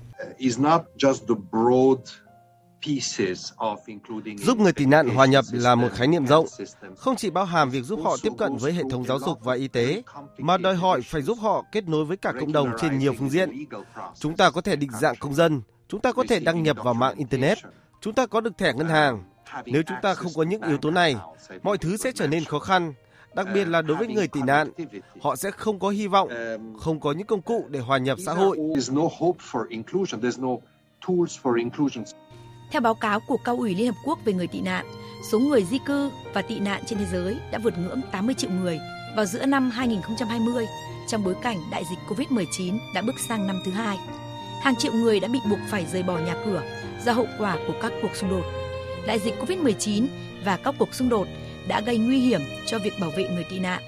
Giúp 4.37 4.59
người 4.59 4.73
tị 4.73 4.87
nạn 4.87 5.09
hòa 5.09 5.27
nhập 5.27 5.45
là 5.53 5.75
một 5.75 5.89
khái 5.93 6.07
niệm 6.07 6.27
rộng, 6.27 6.47
không 6.97 7.17
chỉ 7.17 7.31
bao 7.31 7.45
hàm 7.45 7.71
việc 7.71 7.83
giúp 7.83 8.01
họ 8.05 8.17
tiếp 8.23 8.33
cận 8.39 8.57
với 8.57 8.73
hệ 8.73 8.83
thống 8.91 9.05
giáo 9.05 9.19
dục 9.19 9.39
và 9.43 9.55
y 9.55 9.69
tế, 9.69 10.03
mà 10.39 10.57
đòi 10.57 10.75
hỏi 10.75 11.01
phải 11.03 11.23
giúp 11.23 11.39
họ 11.41 11.65
kết 11.73 11.89
nối 11.89 12.05
với 12.05 12.17
cả 12.17 12.33
cộng 12.41 12.53
đồng 12.53 12.71
trên 12.81 12.99
nhiều 12.99 13.15
phương 13.19 13.31
diện. 13.31 13.65
Chúng 14.19 14.37
ta 14.37 14.51
có 14.51 14.61
thể 14.61 14.77
định 14.77 14.91
dạng 15.01 15.15
công 15.21 15.35
dân, 15.35 15.61
chúng 15.89 16.01
ta 16.01 16.13
có 16.13 16.25
thể 16.29 16.41
đăng 16.41 16.63
nhập 16.63 16.77
vào 16.85 16.95
mạng 16.95 17.15
Internet, 17.17 17.59
chúng 18.01 18.15
ta 18.15 18.27
có 18.27 18.41
được 18.41 18.59
thẻ 18.59 18.73
ngân 18.73 18.89
hàng. 18.89 19.23
Nếu 19.67 19.83
chúng 19.83 19.97
ta 20.03 20.15
không 20.15 20.33
có 20.37 20.43
những 20.43 20.63
yếu 20.63 20.79
tố 20.79 20.91
này, 20.91 21.17
mọi 21.63 21.79
thứ 21.79 21.97
sẽ 21.97 22.13
trở 22.15 22.27
nên 22.27 22.45
khó 22.45 22.59
khăn, 22.59 22.93
đặc 23.35 23.47
biệt 23.55 23.65
là 23.65 23.83
đối 23.83 23.97
với 23.97 24.07
người 24.07 24.29
tị 24.29 24.41
nạn. 24.43 24.71
Họ 25.21 25.37
sẽ 25.37 25.51
không 25.51 25.79
có 25.79 25.89
hy 25.89 26.07
vọng, 26.07 26.29
không 26.79 27.01
có 27.01 27.13
những 27.13 27.27
công 27.27 27.43
cụ 27.43 27.67
để 27.69 27.81
hòa 27.81 27.99
nhập 27.99 28.19
xã 28.27 28.33
hội. 28.33 28.59
Theo 32.71 32.81
báo 32.81 32.95
cáo 32.95 33.21
của 33.21 33.37
Cao 33.37 33.57
ủy 33.57 33.75
Liên 33.75 33.87
Hợp 33.87 34.01
Quốc 34.05 34.19
về 34.25 34.33
người 34.33 34.47
tị 34.47 34.61
nạn, 34.61 34.87
số 35.31 35.39
người 35.39 35.65
di 35.65 35.79
cư 35.79 36.11
và 36.33 36.43
tị 36.43 36.61
nạn 36.61 36.83
trên 36.87 36.99
thế 36.99 37.07
giới 37.13 37.37
đã 37.53 37.59
vượt 37.59 37.79
ngưỡng 37.79 38.01
80 38.13 38.35
triệu 38.35 38.51
người 38.51 38.79
vào 39.17 39.25
giữa 39.25 39.47
năm 39.47 39.71
2020 39.71 40.67
trong 41.09 41.25
bối 41.25 41.35
cảnh 41.43 41.57
đại 41.71 41.85
dịch 41.91 41.99
COVID-19 42.09 42.79
đã 42.95 43.03
bước 43.03 43.19
sang 43.29 43.47
năm 43.47 43.61
thứ 43.65 43.71
hai. 43.71 43.99
Hàng 44.63 44.77
triệu 44.77 44.93
người 44.93 45.21
đã 45.21 45.29
bị 45.29 45.39
buộc 45.51 45.59
phải 45.69 45.87
rời 45.93 46.03
bỏ 46.03 46.19
nhà 46.19 46.35
cửa 46.45 46.63
do 47.05 47.13
hậu 47.13 47.27
quả 47.39 47.57
của 47.67 47.75
các 47.83 47.93
cuộc 48.03 48.17
xung 48.17 48.31
đột. 48.31 48.45
Đại 49.07 49.19
dịch 49.19 49.35
COVID-19 49.41 50.07
và 50.45 50.57
các 50.57 50.75
cuộc 50.79 50.95
xung 50.95 51.09
đột 51.09 51.29
đã 51.69 51.81
gây 51.81 51.99
nguy 51.99 52.19
hiểm 52.19 52.41
cho 52.67 52.79
việc 52.79 52.93
bảo 53.01 53.11
vệ 53.11 53.29
người 53.29 53.45
tị 53.51 53.59
nạn. 53.59 53.83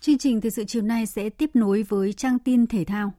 Chương 0.00 0.18
trình 0.18 0.40
thời 0.40 0.50
sự 0.50 0.64
chiều 0.64 0.82
nay 0.82 1.06
sẽ 1.06 1.28
tiếp 1.30 1.50
nối 1.54 1.82
với 1.82 2.12
trang 2.12 2.38
tin 2.38 2.66
thể 2.66 2.84
thao. 2.84 3.12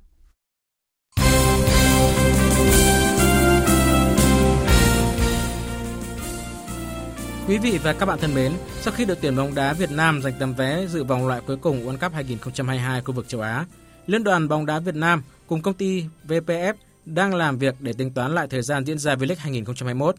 Quý 7.47 7.57
vị 7.57 7.79
và 7.83 7.93
các 7.93 8.05
bạn 8.05 8.19
thân 8.19 8.35
mến, 8.35 8.51
sau 8.81 8.93
khi 8.93 9.05
đội 9.05 9.17
tuyển 9.21 9.35
bóng 9.35 9.55
đá 9.55 9.73
Việt 9.73 9.91
Nam 9.91 10.21
giành 10.21 10.33
tấm 10.39 10.53
vé 10.53 10.87
dự 10.87 11.03
vòng 11.03 11.27
loại 11.27 11.41
cuối 11.47 11.57
cùng 11.57 11.85
World 11.85 11.97
Cup 11.97 12.13
2022 12.13 13.01
khu 13.01 13.13
vực 13.13 13.27
châu 13.27 13.41
Á, 13.41 13.65
Liên 14.07 14.23
đoàn 14.23 14.47
bóng 14.47 14.65
đá 14.65 14.79
Việt 14.79 14.95
Nam 14.95 15.23
cùng 15.47 15.61
công 15.61 15.73
ty 15.73 16.05
VPF 16.27 16.73
đang 17.05 17.35
làm 17.35 17.57
việc 17.57 17.75
để 17.79 17.93
tính 17.93 18.11
toán 18.11 18.35
lại 18.35 18.47
thời 18.47 18.61
gian 18.61 18.85
diễn 18.85 18.97
ra 18.97 19.15
V-League 19.15 19.35
2021. 19.37 20.15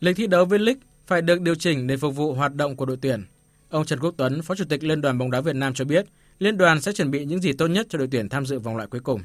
Lịch 0.00 0.16
thi 0.16 0.26
đấu 0.26 0.46
V-League 0.46 0.74
phải 1.06 1.22
được 1.22 1.40
điều 1.40 1.54
chỉnh 1.54 1.86
để 1.86 1.96
phục 1.96 2.16
vụ 2.16 2.32
hoạt 2.34 2.54
động 2.54 2.76
của 2.76 2.86
đội 2.86 2.98
tuyển. 3.00 3.24
Ông 3.68 3.84
Trần 3.84 4.00
Quốc 4.00 4.14
Tuấn, 4.16 4.42
Phó 4.42 4.54
Chủ 4.54 4.64
tịch 4.68 4.84
Liên 4.84 5.00
đoàn 5.00 5.18
bóng 5.18 5.30
đá 5.30 5.40
Việt 5.40 5.56
Nam 5.56 5.74
cho 5.74 5.84
biết, 5.84 6.06
Liên 6.38 6.58
đoàn 6.58 6.80
sẽ 6.80 6.92
chuẩn 6.92 7.10
bị 7.10 7.24
những 7.24 7.40
gì 7.40 7.52
tốt 7.52 7.66
nhất 7.66 7.86
cho 7.90 7.98
đội 7.98 8.08
tuyển 8.10 8.28
tham 8.28 8.46
dự 8.46 8.58
vòng 8.58 8.76
loại 8.76 8.88
cuối 8.88 9.00
cùng. 9.00 9.20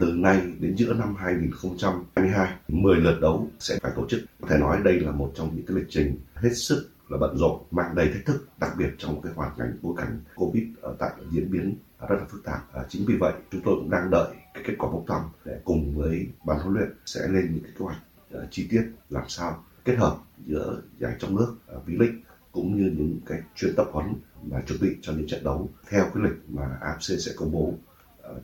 Từ 0.00 0.12
nay 0.12 0.42
đến 0.60 0.76
giữa 0.76 0.94
năm 0.94 1.14
2022, 1.18 2.54
10 2.68 2.96
lượt 2.96 3.18
đấu 3.20 3.48
sẽ 3.58 3.78
phải 3.82 3.92
tổ 3.96 4.06
chức. 4.08 4.20
Có 4.40 4.48
thể 4.50 4.58
nói 4.58 4.80
đây 4.84 5.00
là 5.00 5.10
một 5.10 5.32
trong 5.34 5.56
những 5.56 5.66
cái 5.66 5.76
lịch 5.76 5.86
trình 5.90 6.18
hết 6.34 6.50
sức 6.54 6.88
là 7.08 7.18
bận 7.18 7.36
rộn, 7.36 7.62
mang 7.70 7.94
đầy 7.94 8.08
thách 8.12 8.24
thức, 8.26 8.48
đặc 8.60 8.72
biệt 8.78 8.90
trong 8.98 9.22
cái 9.22 9.32
hoàn 9.32 9.50
cảnh 9.58 9.78
bối 9.82 9.94
cảnh 9.96 10.20
Covid 10.34 10.64
ở 10.80 10.96
tại 10.98 11.10
diễn 11.30 11.50
biến 11.50 11.74
rất 12.08 12.16
là 12.18 12.24
phức 12.30 12.44
tạp. 12.44 12.72
À, 12.72 12.82
chính 12.88 13.04
vì 13.06 13.14
vậy, 13.20 13.32
chúng 13.50 13.60
tôi 13.64 13.74
cũng 13.76 13.90
đang 13.90 14.10
đợi 14.10 14.34
cái 14.54 14.62
kết 14.66 14.74
quả 14.78 14.90
bốc 14.90 15.04
thăm 15.08 15.20
để 15.44 15.60
cùng 15.64 15.98
với 15.98 16.28
ban 16.44 16.58
huấn 16.58 16.74
luyện 16.74 16.88
sẽ 17.06 17.20
lên 17.28 17.50
những 17.54 17.62
cái 17.62 17.72
kế 17.78 17.84
hoạch 17.84 17.98
uh, 18.36 18.42
chi 18.50 18.66
tiết 18.70 18.82
làm 19.10 19.24
sao 19.28 19.64
kết 19.84 19.96
hợp 19.96 20.16
giữa 20.46 20.82
giải 20.98 21.16
trong 21.18 21.36
nước 21.36 21.56
uh, 21.76 21.88
V-League 21.88 22.18
cũng 22.52 22.76
như 22.76 22.92
những 22.96 23.20
cái 23.26 23.38
chuyên 23.54 23.74
tập 23.76 23.86
huấn 23.92 24.14
và 24.42 24.62
chuẩn 24.66 24.80
bị 24.80 24.96
cho 25.02 25.12
những 25.12 25.28
trận 25.28 25.44
đấu 25.44 25.70
theo 25.88 26.04
cái 26.14 26.24
lịch 26.24 26.38
mà 26.48 26.78
AFC 26.80 27.18
sẽ 27.18 27.32
công 27.36 27.52
bố 27.52 27.74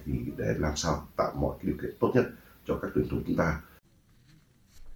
thì 0.06 0.12
để 0.36 0.54
làm 0.58 0.76
sao 0.76 1.08
tạo 1.16 1.32
mọi 1.40 1.56
điều 1.62 1.74
kiện 1.82 1.90
tốt 2.00 2.10
nhất 2.14 2.24
cho 2.66 2.78
các 2.82 2.90
tuyển 2.94 3.08
thủ 3.08 3.16
chúng 3.26 3.36
ta 3.36 3.60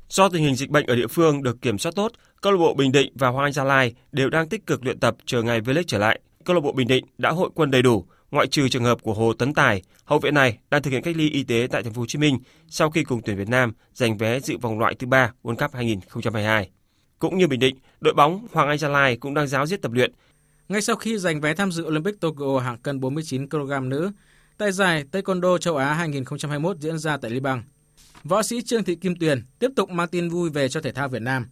Do 0.09 0.29
tình 0.29 0.43
hình 0.43 0.55
dịch 0.55 0.71
bệnh 0.71 0.87
ở 0.87 0.97
địa 0.97 1.07
phương 1.07 1.43
được 1.43 1.63
kiểm 1.63 1.79
soát 1.79 1.93
tốt, 1.95 2.13
câu 2.41 2.53
lạc 2.53 2.59
bộ 2.59 2.75
Bình 2.75 2.93
Định 2.93 3.13
và 3.15 3.29
Hoàng 3.29 3.45
Anh 3.45 3.53
Gia 3.53 3.65
Lai 3.65 3.95
đều 4.13 4.31
đang 4.31 4.49
tích 4.49 4.67
cực 4.67 4.85
luyện 4.85 5.01
tập 5.01 5.17
chờ 5.27 5.43
ngày 5.43 5.61
V-League 5.61 5.85
trở 5.87 5.99
lại. 5.99 6.21
Câu 6.45 6.55
lạc 6.55 6.61
bộ 6.61 6.73
Bình 6.73 6.89
Định 6.89 7.05
đã 7.19 7.31
hội 7.31 7.51
quân 7.55 7.71
đầy 7.71 7.83
đủ, 7.83 8.07
ngoại 8.31 8.47
trừ 8.47 8.69
trường 8.69 8.85
hợp 8.85 9.03
của 9.03 9.15
Hồ 9.15 9.33
Tấn 9.33 9.55
Tài, 9.55 9.83
hậu 10.05 10.19
vệ 10.19 10.31
này 10.31 10.59
đang 10.71 10.83
thực 10.83 10.91
hiện 10.91 11.03
cách 11.03 11.17
ly 11.17 11.31
y 11.31 11.43
tế 11.43 11.67
tại 11.71 11.83
thành 11.83 11.93
phố 11.93 12.01
Hồ 12.01 12.07
Chí 12.07 12.19
Minh 12.19 12.39
sau 12.69 12.91
khi 12.91 13.05
cùng 13.05 13.21
tuyển 13.25 13.37
Việt 13.37 13.49
Nam 13.49 13.73
giành 13.95 14.19
vé 14.19 14.41
dự 14.41 14.59
vòng 14.59 14.79
loại 14.79 14.95
thứ 14.95 15.07
ba 15.07 15.33
World 15.43 15.57
Cup 15.57 15.75
2022. 15.75 16.71
Cũng 17.19 17.39
như 17.39 17.47
Bình 17.47 17.61
Định, 17.61 17.77
đội 18.01 18.15
bóng 18.15 18.47
Hoàng 18.53 18.69
Anh 18.69 18.79
Gia 18.79 18.89
Lai 18.89 19.17
cũng 19.17 19.35
đang 19.35 19.47
giáo 19.47 19.67
diết 19.67 19.83
tập 19.83 19.93
luyện. 19.93 20.13
Ngay 20.69 20.81
sau 20.81 20.97
khi 20.97 21.19
giành 21.19 21.41
vé 21.41 21.55
tham 21.55 21.73
dự 21.73 21.85
Olympic 21.85 22.21
Tokyo 22.21 22.59
hạng 22.59 22.79
cân 22.79 23.01
49 23.01 23.49
kg 23.49 23.89
nữ, 23.89 24.11
tại 24.61 24.73
giải 24.73 25.05
Taekwondo 25.13 25.59
châu 25.59 25.77
Á 25.77 25.95
2021 25.95 26.77
diễn 26.79 26.99
ra 26.99 27.17
tại 27.17 27.31
Liban, 27.31 27.63
võ 28.25 28.43
sĩ 28.43 28.63
Trương 28.63 28.85
Thị 28.85 28.95
Kim 28.95 29.17
Tuyền 29.17 29.43
tiếp 29.59 29.71
tục 29.77 29.91
mang 29.91 30.09
tin 30.09 30.29
vui 30.29 30.51
về 30.51 30.69
cho 30.69 30.81
thể 30.81 30.93
thao 30.93 31.09
Việt 31.09 31.23
Nam 31.23 31.47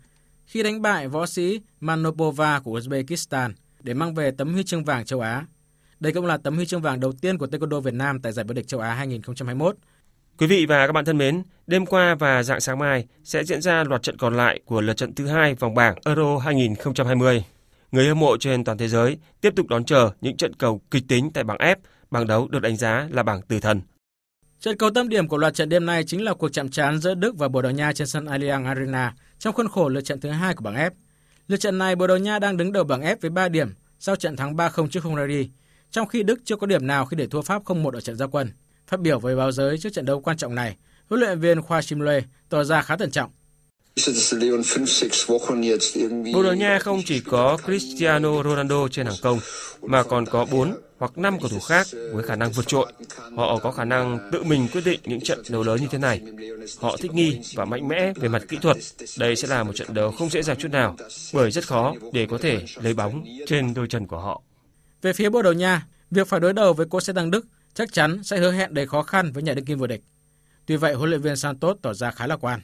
khi 0.46 0.62
đánh 0.62 0.82
bại 0.82 1.08
võ 1.08 1.26
sĩ 1.26 1.60
Manopova 1.80 2.60
của 2.60 2.78
Uzbekistan 2.78 3.52
để 3.82 3.94
mang 3.94 4.14
về 4.14 4.30
tấm 4.30 4.52
huy 4.52 4.62
chương 4.64 4.84
vàng 4.84 5.04
châu 5.04 5.20
Á. 5.20 5.46
Đây 6.00 6.12
cũng 6.12 6.26
là 6.26 6.36
tấm 6.36 6.56
huy 6.56 6.66
chương 6.66 6.82
vàng 6.82 7.00
đầu 7.00 7.12
tiên 7.12 7.38
của 7.38 7.46
Taekwondo 7.46 7.80
Việt 7.80 7.94
Nam 7.94 8.20
tại 8.20 8.32
giải 8.32 8.44
vô 8.48 8.54
địch 8.54 8.68
châu 8.68 8.80
Á 8.80 8.94
2021. 8.94 9.76
Quý 10.38 10.46
vị 10.46 10.66
và 10.66 10.86
các 10.86 10.92
bạn 10.92 11.04
thân 11.04 11.18
mến, 11.18 11.42
đêm 11.66 11.86
qua 11.86 12.14
và 12.14 12.42
dạng 12.42 12.60
sáng 12.60 12.78
mai 12.78 13.06
sẽ 13.24 13.44
diễn 13.44 13.62
ra 13.62 13.84
loạt 13.84 14.02
trận 14.02 14.16
còn 14.18 14.36
lại 14.36 14.60
của 14.64 14.80
lượt 14.80 14.96
trận 14.96 15.14
thứ 15.14 15.26
hai 15.26 15.54
vòng 15.54 15.74
bảng 15.74 15.94
Euro 16.04 16.38
2020. 16.38 17.44
Người 17.92 18.08
hâm 18.08 18.18
mộ 18.18 18.36
trên 18.36 18.64
toàn 18.64 18.78
thế 18.78 18.88
giới 18.88 19.18
tiếp 19.40 19.52
tục 19.56 19.66
đón 19.66 19.84
chờ 19.84 20.10
những 20.20 20.36
trận 20.36 20.54
cầu 20.54 20.80
kịch 20.90 21.04
tính 21.08 21.30
tại 21.34 21.44
bảng 21.44 21.58
F, 21.58 21.76
bảng 22.10 22.26
đấu 22.26 22.48
được 22.48 22.58
đánh 22.58 22.76
giá 22.76 23.08
là 23.10 23.22
bảng 23.22 23.42
tử 23.42 23.60
thần. 23.60 23.80
Trận 24.60 24.76
cầu 24.76 24.90
tâm 24.90 25.08
điểm 25.08 25.28
của 25.28 25.36
loạt 25.36 25.54
trận 25.54 25.68
đêm 25.68 25.86
nay 25.86 26.04
chính 26.04 26.24
là 26.24 26.34
cuộc 26.34 26.48
chạm 26.48 26.68
trán 26.68 26.98
giữa 26.98 27.14
Đức 27.14 27.38
và 27.38 27.48
Bồ 27.48 27.62
Đào 27.62 27.72
Nha 27.72 27.92
trên 27.92 28.06
sân 28.06 28.26
Allianz 28.26 28.66
Arena 28.66 29.14
trong 29.38 29.54
khuôn 29.54 29.68
khổ 29.68 29.88
lượt 29.88 30.00
trận 30.00 30.20
thứ 30.20 30.30
hai 30.30 30.54
của 30.54 30.62
bảng 30.62 30.74
F. 30.74 30.90
Lượt 31.48 31.56
trận 31.56 31.78
này 31.78 31.96
Bồ 31.96 32.06
Đào 32.06 32.18
Nha 32.18 32.38
đang 32.38 32.56
đứng 32.56 32.72
đầu 32.72 32.84
bảng 32.84 33.02
F 33.02 33.16
với 33.20 33.30
3 33.30 33.48
điểm 33.48 33.74
sau 33.98 34.16
trận 34.16 34.36
thắng 34.36 34.56
3-0 34.56 34.88
trước 34.88 35.04
Hungary, 35.04 35.50
trong 35.90 36.08
khi 36.08 36.22
Đức 36.22 36.40
chưa 36.44 36.56
có 36.56 36.66
điểm 36.66 36.86
nào 36.86 37.06
khi 37.06 37.16
để 37.16 37.26
thua 37.26 37.42
Pháp 37.42 37.64
0-1 37.64 37.90
ở 37.90 38.00
trận 38.00 38.16
giao 38.16 38.28
quân. 38.28 38.50
Phát 38.86 39.00
biểu 39.00 39.18
với 39.18 39.36
báo 39.36 39.52
giới 39.52 39.78
trước 39.78 39.92
trận 39.92 40.04
đấu 40.04 40.20
quan 40.20 40.36
trọng 40.36 40.54
này, 40.54 40.76
huấn 41.08 41.20
luyện 41.20 41.40
viên 41.40 41.62
Khoa 41.62 41.82
Chimle 41.82 42.20
tỏ 42.48 42.64
ra 42.64 42.82
khá 42.82 42.96
thận 42.96 43.10
trọng. 43.10 43.30
Bồ 46.34 46.42
Đào 46.42 46.54
Nha 46.54 46.78
không 46.78 47.02
chỉ 47.04 47.20
có 47.20 47.58
Cristiano 47.64 48.42
Ronaldo 48.42 48.88
trên 48.88 49.06
hàng 49.06 49.16
công, 49.22 49.40
mà 49.82 50.02
còn 50.02 50.26
có 50.26 50.46
4 50.50 50.74
hoặc 50.98 51.18
5 51.18 51.40
cầu 51.40 51.48
thủ 51.48 51.60
khác 51.60 51.86
với 52.12 52.22
khả 52.22 52.36
năng 52.36 52.52
vượt 52.52 52.66
trội. 52.66 52.92
Họ 53.36 53.58
có 53.58 53.70
khả 53.70 53.84
năng 53.84 54.30
tự 54.32 54.42
mình 54.42 54.68
quyết 54.72 54.84
định 54.84 55.00
những 55.04 55.20
trận 55.20 55.42
đấu 55.50 55.62
lớn 55.62 55.80
như 55.80 55.86
thế 55.90 55.98
này. 55.98 56.20
Họ 56.78 56.96
thích 56.96 57.14
nghi 57.14 57.40
và 57.54 57.64
mạnh 57.64 57.88
mẽ 57.88 58.12
về 58.16 58.28
mặt 58.28 58.42
kỹ 58.48 58.58
thuật. 58.62 58.76
Đây 59.18 59.36
sẽ 59.36 59.48
là 59.48 59.62
một 59.62 59.72
trận 59.74 59.94
đấu 59.94 60.10
không 60.10 60.30
dễ 60.30 60.42
dàng 60.42 60.56
chút 60.56 60.68
nào, 60.72 60.96
bởi 61.34 61.50
rất 61.50 61.66
khó 61.66 61.94
để 62.12 62.26
có 62.30 62.38
thể 62.38 62.64
lấy 62.82 62.94
bóng 62.94 63.24
trên 63.46 63.74
đôi 63.74 63.86
chân 63.88 64.06
của 64.06 64.18
họ. 64.18 64.42
Về 65.02 65.12
phía 65.12 65.28
Bồ 65.30 65.42
Đào 65.42 65.52
Nha, 65.52 65.86
việc 66.10 66.28
phải 66.28 66.40
đối 66.40 66.52
đầu 66.52 66.72
với 66.72 66.86
cô 66.90 67.00
xe 67.00 67.12
tăng 67.12 67.30
Đức 67.30 67.46
chắc 67.74 67.92
chắn 67.92 68.24
sẽ 68.24 68.38
hứa 68.38 68.52
hẹn 68.52 68.74
đầy 68.74 68.86
khó 68.86 69.02
khăn 69.02 69.32
với 69.32 69.42
nhà 69.42 69.54
đương 69.54 69.64
kim 69.64 69.78
vô 69.78 69.86
địch. 69.86 70.02
Tuy 70.66 70.76
vậy, 70.76 70.94
huấn 70.94 71.10
luyện 71.10 71.20
viên 71.20 71.36
Santos 71.36 71.76
tỏ 71.82 71.94
ra 71.94 72.10
khá 72.10 72.26
lạc 72.26 72.44
quan. 72.44 72.60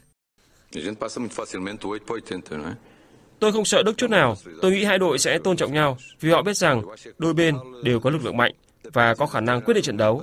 Tôi 3.40 3.52
không 3.52 3.64
sợ 3.64 3.82
Đức 3.82 3.96
chút 3.96 4.10
nào. 4.10 4.36
Tôi 4.62 4.72
nghĩ 4.72 4.84
hai 4.84 4.98
đội 4.98 5.18
sẽ 5.18 5.38
tôn 5.38 5.56
trọng 5.56 5.72
nhau 5.72 5.98
vì 6.20 6.30
họ 6.30 6.42
biết 6.42 6.56
rằng 6.56 6.82
đôi 7.18 7.34
bên 7.34 7.56
đều 7.82 8.00
có 8.00 8.10
lực 8.10 8.24
lượng 8.24 8.36
mạnh 8.36 8.52
và 8.92 9.14
có 9.14 9.26
khả 9.26 9.40
năng 9.40 9.60
quyết 9.60 9.74
định 9.74 9.84
trận 9.84 9.96
đấu. 9.96 10.22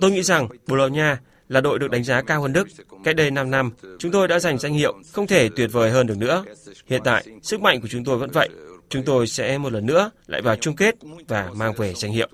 Tôi 0.00 0.10
nghĩ 0.10 0.22
rằng 0.22 0.48
Bồ 0.66 0.76
Đào 0.76 0.88
Nha 0.88 1.20
là 1.48 1.60
đội 1.60 1.78
được 1.78 1.90
đánh 1.90 2.04
giá 2.04 2.22
cao 2.22 2.42
hơn 2.42 2.52
Đức. 2.52 2.68
Cách 3.04 3.16
đây 3.16 3.30
5 3.30 3.50
năm, 3.50 3.70
chúng 3.98 4.12
tôi 4.12 4.28
đã 4.28 4.38
giành 4.38 4.58
danh 4.58 4.74
hiệu 4.74 4.94
không 5.12 5.26
thể 5.26 5.48
tuyệt 5.56 5.72
vời 5.72 5.90
hơn 5.90 6.06
được 6.06 6.18
nữa. 6.18 6.44
Hiện 6.86 7.00
tại, 7.04 7.26
sức 7.42 7.60
mạnh 7.60 7.80
của 7.80 7.88
chúng 7.88 8.04
tôi 8.04 8.18
vẫn 8.18 8.30
vậy. 8.30 8.48
Chúng 8.88 9.04
tôi 9.04 9.26
sẽ 9.26 9.58
một 9.58 9.72
lần 9.72 9.86
nữa 9.86 10.10
lại 10.26 10.42
vào 10.42 10.56
chung 10.56 10.76
kết 10.76 10.94
và 11.28 11.50
mang 11.54 11.72
về 11.74 11.94
danh 11.94 12.12
hiệu. 12.12 12.28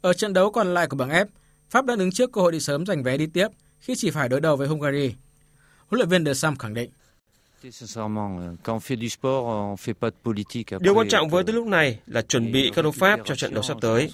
Ở 0.00 0.12
trận 0.12 0.32
đấu 0.32 0.50
còn 0.50 0.74
lại 0.74 0.86
của 0.86 0.96
bảng 0.96 1.10
F, 1.10 1.26
Pháp 1.70 1.84
đã 1.86 1.96
đứng 1.96 2.12
trước 2.12 2.32
cơ 2.32 2.40
hội 2.40 2.52
đi 2.52 2.60
sớm 2.60 2.86
giành 2.86 3.02
vé 3.02 3.16
đi 3.16 3.26
tiếp 3.26 3.48
khi 3.80 3.94
chỉ 3.96 4.10
phải 4.10 4.28
đối 4.28 4.40
đầu 4.40 4.56
với 4.56 4.68
Hungary. 4.68 5.14
Huấn 5.86 5.98
luyện 5.98 6.08
viên 6.08 6.24
De 6.24 6.34
Sam 6.34 6.56
khẳng 6.56 6.74
định. 6.74 6.90
Điều 10.80 10.94
quan 10.94 11.08
trọng 11.08 11.28
với 11.28 11.44
tới 11.44 11.54
lúc 11.54 11.66
này 11.66 11.98
là 12.06 12.22
chuẩn 12.22 12.52
bị 12.52 12.70
các 12.74 12.82
đấu 12.82 12.92
Pháp 12.92 13.20
cho 13.24 13.34
trận 13.34 13.54
đấu 13.54 13.62
sắp 13.62 13.76
tới. 13.80 14.10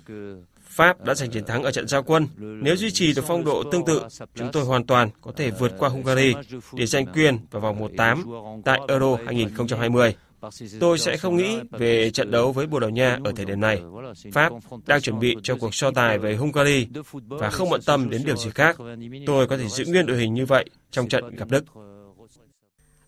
Pháp 0.62 1.04
đã 1.04 1.14
giành 1.14 1.30
chiến 1.30 1.44
thắng 1.44 1.62
ở 1.62 1.72
trận 1.72 1.88
giao 1.88 2.02
quân. 2.02 2.26
Nếu 2.36 2.76
duy 2.76 2.90
trì 2.90 3.14
được 3.14 3.24
phong 3.26 3.44
độ 3.44 3.62
tương 3.72 3.84
tự, 3.84 4.02
chúng 4.34 4.52
tôi 4.52 4.64
hoàn 4.64 4.86
toàn 4.86 5.10
có 5.20 5.32
thể 5.36 5.50
vượt 5.50 5.72
qua 5.78 5.88
Hungary 5.88 6.34
để 6.74 6.86
giành 6.86 7.06
quyền 7.06 7.38
vào 7.50 7.62
vòng 7.62 7.94
1-8 7.96 8.62
tại 8.62 8.80
Euro 8.88 9.16
2020. 9.26 10.14
Tôi 10.80 10.98
sẽ 10.98 11.16
không 11.16 11.36
nghĩ 11.36 11.58
về 11.70 12.10
trận 12.10 12.30
đấu 12.30 12.52
với 12.52 12.66
Bồ 12.66 12.80
Đào 12.80 12.90
Nha 12.90 13.18
ở 13.24 13.32
thời 13.36 13.46
điểm 13.46 13.60
này. 13.60 13.82
Pháp 14.32 14.52
đang 14.86 15.00
chuẩn 15.00 15.18
bị 15.18 15.36
cho 15.42 15.56
cuộc 15.56 15.74
so 15.74 15.90
tài 15.90 16.18
với 16.18 16.36
Hungary 16.36 16.86
và 17.28 17.50
không 17.50 17.70
bận 17.70 17.80
tâm 17.86 18.10
đến 18.10 18.22
điều 18.24 18.36
gì 18.36 18.50
khác. 18.50 18.76
Tôi 19.26 19.46
có 19.46 19.56
thể 19.56 19.68
giữ 19.68 19.84
nguyên 19.86 20.06
đội 20.06 20.18
hình 20.18 20.34
như 20.34 20.46
vậy 20.46 20.64
trong 20.90 21.08
trận 21.08 21.36
gặp 21.36 21.48
Đức. 21.50 21.64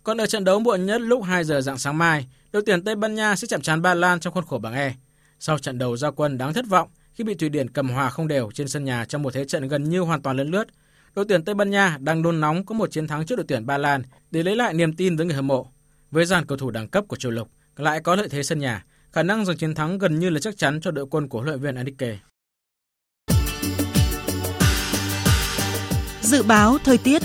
Còn 0.02 0.20
ở 0.20 0.26
trận 0.26 0.44
đấu 0.44 0.60
muộn 0.60 0.86
nhất 0.86 1.00
lúc 1.00 1.22
2 1.22 1.44
giờ 1.44 1.60
dạng 1.60 1.78
sáng 1.78 1.98
mai, 1.98 2.26
đội 2.52 2.62
tuyển 2.66 2.84
Tây 2.84 2.94
Ban 2.94 3.14
Nha 3.14 3.36
sẽ 3.36 3.46
chạm 3.46 3.60
trán 3.60 3.82
Ba 3.82 3.94
Lan 3.94 4.20
trong 4.20 4.34
khuôn 4.34 4.44
khổ 4.44 4.58
bảng 4.58 4.74
E. 4.74 4.94
Sau 5.38 5.58
trận 5.58 5.78
đầu 5.78 5.96
giao 5.96 6.12
quân 6.12 6.38
đáng 6.38 6.54
thất 6.54 6.66
vọng 6.68 6.88
khi 7.14 7.24
bị 7.24 7.34
Thụy 7.34 7.48
Điển 7.48 7.70
cầm 7.70 7.88
hòa 7.88 8.10
không 8.10 8.28
đều 8.28 8.50
trên 8.54 8.68
sân 8.68 8.84
nhà 8.84 9.04
trong 9.04 9.22
một 9.22 9.34
thế 9.34 9.44
trận 9.44 9.68
gần 9.68 9.84
như 9.90 10.00
hoàn 10.00 10.22
toàn 10.22 10.36
lấn 10.36 10.48
lướt, 10.50 10.64
đội 11.14 11.24
tuyển 11.28 11.44
Tây 11.44 11.54
Ban 11.54 11.70
Nha 11.70 11.98
đang 12.00 12.22
đôn 12.22 12.40
nóng 12.40 12.66
có 12.66 12.74
một 12.74 12.90
chiến 12.90 13.06
thắng 13.06 13.26
trước 13.26 13.36
đội 13.36 13.44
tuyển 13.48 13.66
Ba 13.66 13.78
Lan 13.78 14.02
để 14.30 14.42
lấy 14.42 14.56
lại 14.56 14.74
niềm 14.74 14.92
tin 14.92 15.16
với 15.16 15.26
người 15.26 15.34
hâm 15.34 15.46
mộ. 15.46 15.66
Với 16.10 16.24
dàn 16.24 16.46
cầu 16.46 16.58
thủ 16.58 16.70
đẳng 16.70 16.88
cấp 16.88 17.04
của 17.08 17.16
châu 17.16 17.32
lục 17.32 17.48
lại 17.76 18.00
có 18.00 18.16
lợi 18.16 18.28
thế 18.28 18.42
sân 18.42 18.58
nhà, 18.58 18.84
khả 19.12 19.22
năng 19.22 19.44
giành 19.44 19.56
chiến 19.56 19.74
thắng 19.74 19.98
gần 19.98 20.18
như 20.18 20.30
là 20.30 20.40
chắc 20.40 20.56
chắn 20.58 20.80
cho 20.80 20.90
đội 20.90 21.06
quân 21.10 21.28
của 21.28 21.38
huấn 21.38 21.48
luyện 21.48 21.60
viên 21.60 21.74
Enrique. 21.74 22.18
Dự 26.22 26.42
báo 26.42 26.78
thời 26.84 26.98
tiết 26.98 27.22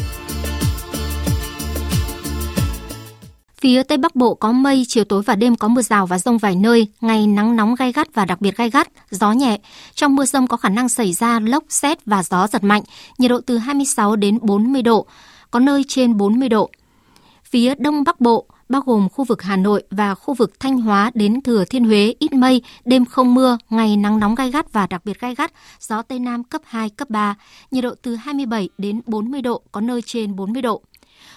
Phía 3.61 3.83
Tây 3.83 3.97
Bắc 3.97 4.15
Bộ 4.15 4.35
có 4.35 4.51
mây, 4.51 4.83
chiều 4.87 5.03
tối 5.03 5.21
và 5.21 5.35
đêm 5.35 5.55
có 5.55 5.67
mưa 5.67 5.81
rào 5.81 6.05
và 6.05 6.19
rông 6.19 6.37
vài 6.37 6.55
nơi, 6.55 6.87
ngày 7.01 7.27
nắng 7.27 7.55
nóng 7.55 7.75
gai 7.75 7.91
gắt 7.91 8.13
và 8.13 8.25
đặc 8.25 8.41
biệt 8.41 8.57
gai 8.57 8.69
gắt, 8.69 8.87
gió 9.09 9.31
nhẹ. 9.31 9.59
Trong 9.95 10.15
mưa 10.15 10.25
rông 10.25 10.47
có 10.47 10.57
khả 10.57 10.69
năng 10.69 10.89
xảy 10.89 11.13
ra 11.13 11.39
lốc, 11.39 11.63
xét 11.69 12.05
và 12.05 12.23
gió 12.23 12.47
giật 12.47 12.63
mạnh, 12.63 12.83
nhiệt 13.17 13.31
độ 13.31 13.41
từ 13.45 13.57
26 13.57 14.15
đến 14.15 14.39
40 14.41 14.81
độ, 14.81 15.07
có 15.51 15.59
nơi 15.59 15.83
trên 15.87 16.17
40 16.17 16.49
độ. 16.49 16.69
Phía 17.43 17.75
Đông 17.75 18.03
Bắc 18.03 18.21
Bộ, 18.21 18.45
bao 18.69 18.81
gồm 18.85 19.09
khu 19.09 19.25
vực 19.25 19.41
Hà 19.41 19.55
Nội 19.55 19.83
và 19.91 20.15
khu 20.15 20.33
vực 20.33 20.59
Thanh 20.59 20.81
Hóa 20.81 21.11
đến 21.13 21.41
Thừa 21.41 21.65
Thiên 21.65 21.83
Huế 21.83 22.13
ít 22.19 22.33
mây, 22.33 22.61
đêm 22.85 23.05
không 23.05 23.33
mưa, 23.33 23.57
ngày 23.69 23.97
nắng 23.97 24.19
nóng 24.19 24.35
gai 24.35 24.51
gắt 24.51 24.73
và 24.73 24.87
đặc 24.87 25.05
biệt 25.05 25.19
gai 25.19 25.35
gắt, 25.35 25.51
gió 25.79 26.01
Tây 26.01 26.19
Nam 26.19 26.43
cấp 26.43 26.61
2, 26.65 26.89
cấp 26.89 27.09
3, 27.09 27.35
nhiệt 27.71 27.83
độ 27.83 27.95
từ 28.01 28.15
27 28.15 28.69
đến 28.77 29.01
40 29.05 29.41
độ, 29.41 29.61
có 29.71 29.81
nơi 29.81 30.01
trên 30.05 30.35
40 30.35 30.61
độ. 30.61 30.81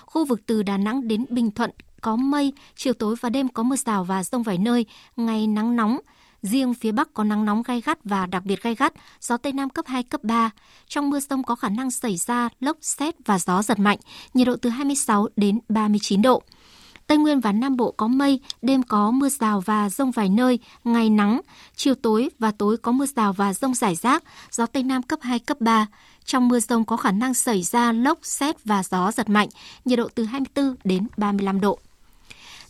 Khu 0.04 0.24
vực 0.24 0.40
từ 0.46 0.62
Đà 0.62 0.76
Nẵng 0.76 1.08
đến 1.08 1.24
Bình 1.30 1.50
Thuận 1.50 1.70
có 2.00 2.16
mây, 2.16 2.52
chiều 2.76 2.92
tối 2.92 3.16
và 3.20 3.28
đêm 3.28 3.48
có 3.48 3.62
mưa 3.62 3.76
rào 3.76 4.04
và 4.04 4.24
rông 4.24 4.42
vài 4.42 4.58
nơi, 4.58 4.86
ngày 5.16 5.46
nắng 5.46 5.76
nóng. 5.76 5.98
Riêng 6.42 6.74
phía 6.74 6.92
Bắc 6.92 7.14
có 7.14 7.24
nắng 7.24 7.44
nóng 7.44 7.62
gai 7.62 7.80
gắt 7.80 7.98
và 8.04 8.26
đặc 8.26 8.42
biệt 8.44 8.62
gai 8.62 8.74
gắt, 8.74 8.92
gió 9.20 9.36
Tây 9.36 9.52
Nam 9.52 9.70
cấp 9.70 9.84
2, 9.88 10.02
cấp 10.02 10.24
3. 10.24 10.50
Trong 10.88 11.10
mưa 11.10 11.20
rông 11.20 11.42
có 11.42 11.54
khả 11.54 11.68
năng 11.68 11.90
xảy 11.90 12.16
ra 12.16 12.48
lốc, 12.60 12.76
xét 12.80 13.14
và 13.26 13.38
gió 13.38 13.62
giật 13.62 13.78
mạnh, 13.78 13.98
nhiệt 14.34 14.46
độ 14.46 14.56
từ 14.56 14.70
26 14.70 15.28
đến 15.36 15.58
39 15.68 16.22
độ. 16.22 16.42
Tây 17.06 17.18
Nguyên 17.18 17.40
và 17.40 17.52
Nam 17.52 17.76
Bộ 17.76 17.94
có 17.96 18.08
mây, 18.08 18.40
đêm 18.62 18.82
có 18.82 19.10
mưa 19.10 19.28
rào 19.28 19.60
và 19.60 19.90
rông 19.90 20.10
vài 20.10 20.28
nơi, 20.28 20.58
ngày 20.84 21.10
nắng, 21.10 21.40
chiều 21.76 21.94
tối 21.94 22.30
và 22.38 22.50
tối 22.50 22.76
có 22.76 22.92
mưa 22.92 23.06
rào 23.06 23.32
và 23.32 23.54
rông 23.54 23.74
rải 23.74 23.94
rác, 23.94 24.22
gió 24.50 24.66
Tây 24.66 24.82
Nam 24.82 25.02
cấp 25.02 25.18
2, 25.22 25.38
cấp 25.38 25.60
3. 25.60 25.86
Trong 26.24 26.48
mưa 26.48 26.60
rông 26.60 26.84
có 26.84 26.96
khả 26.96 27.12
năng 27.12 27.34
xảy 27.34 27.62
ra 27.62 27.92
lốc, 27.92 28.18
xét 28.22 28.64
và 28.64 28.82
gió 28.82 29.12
giật 29.12 29.28
mạnh, 29.28 29.48
nhiệt 29.84 29.98
độ 29.98 30.08
từ 30.14 30.24
24 30.24 30.74
đến 30.84 31.06
35 31.16 31.60
độ. 31.60 31.78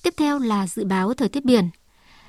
Tiếp 0.03 0.15
theo 0.17 0.39
là 0.39 0.67
dự 0.67 0.85
báo 0.85 1.15
thời 1.15 1.29
tiết 1.29 1.45
biển. 1.45 1.69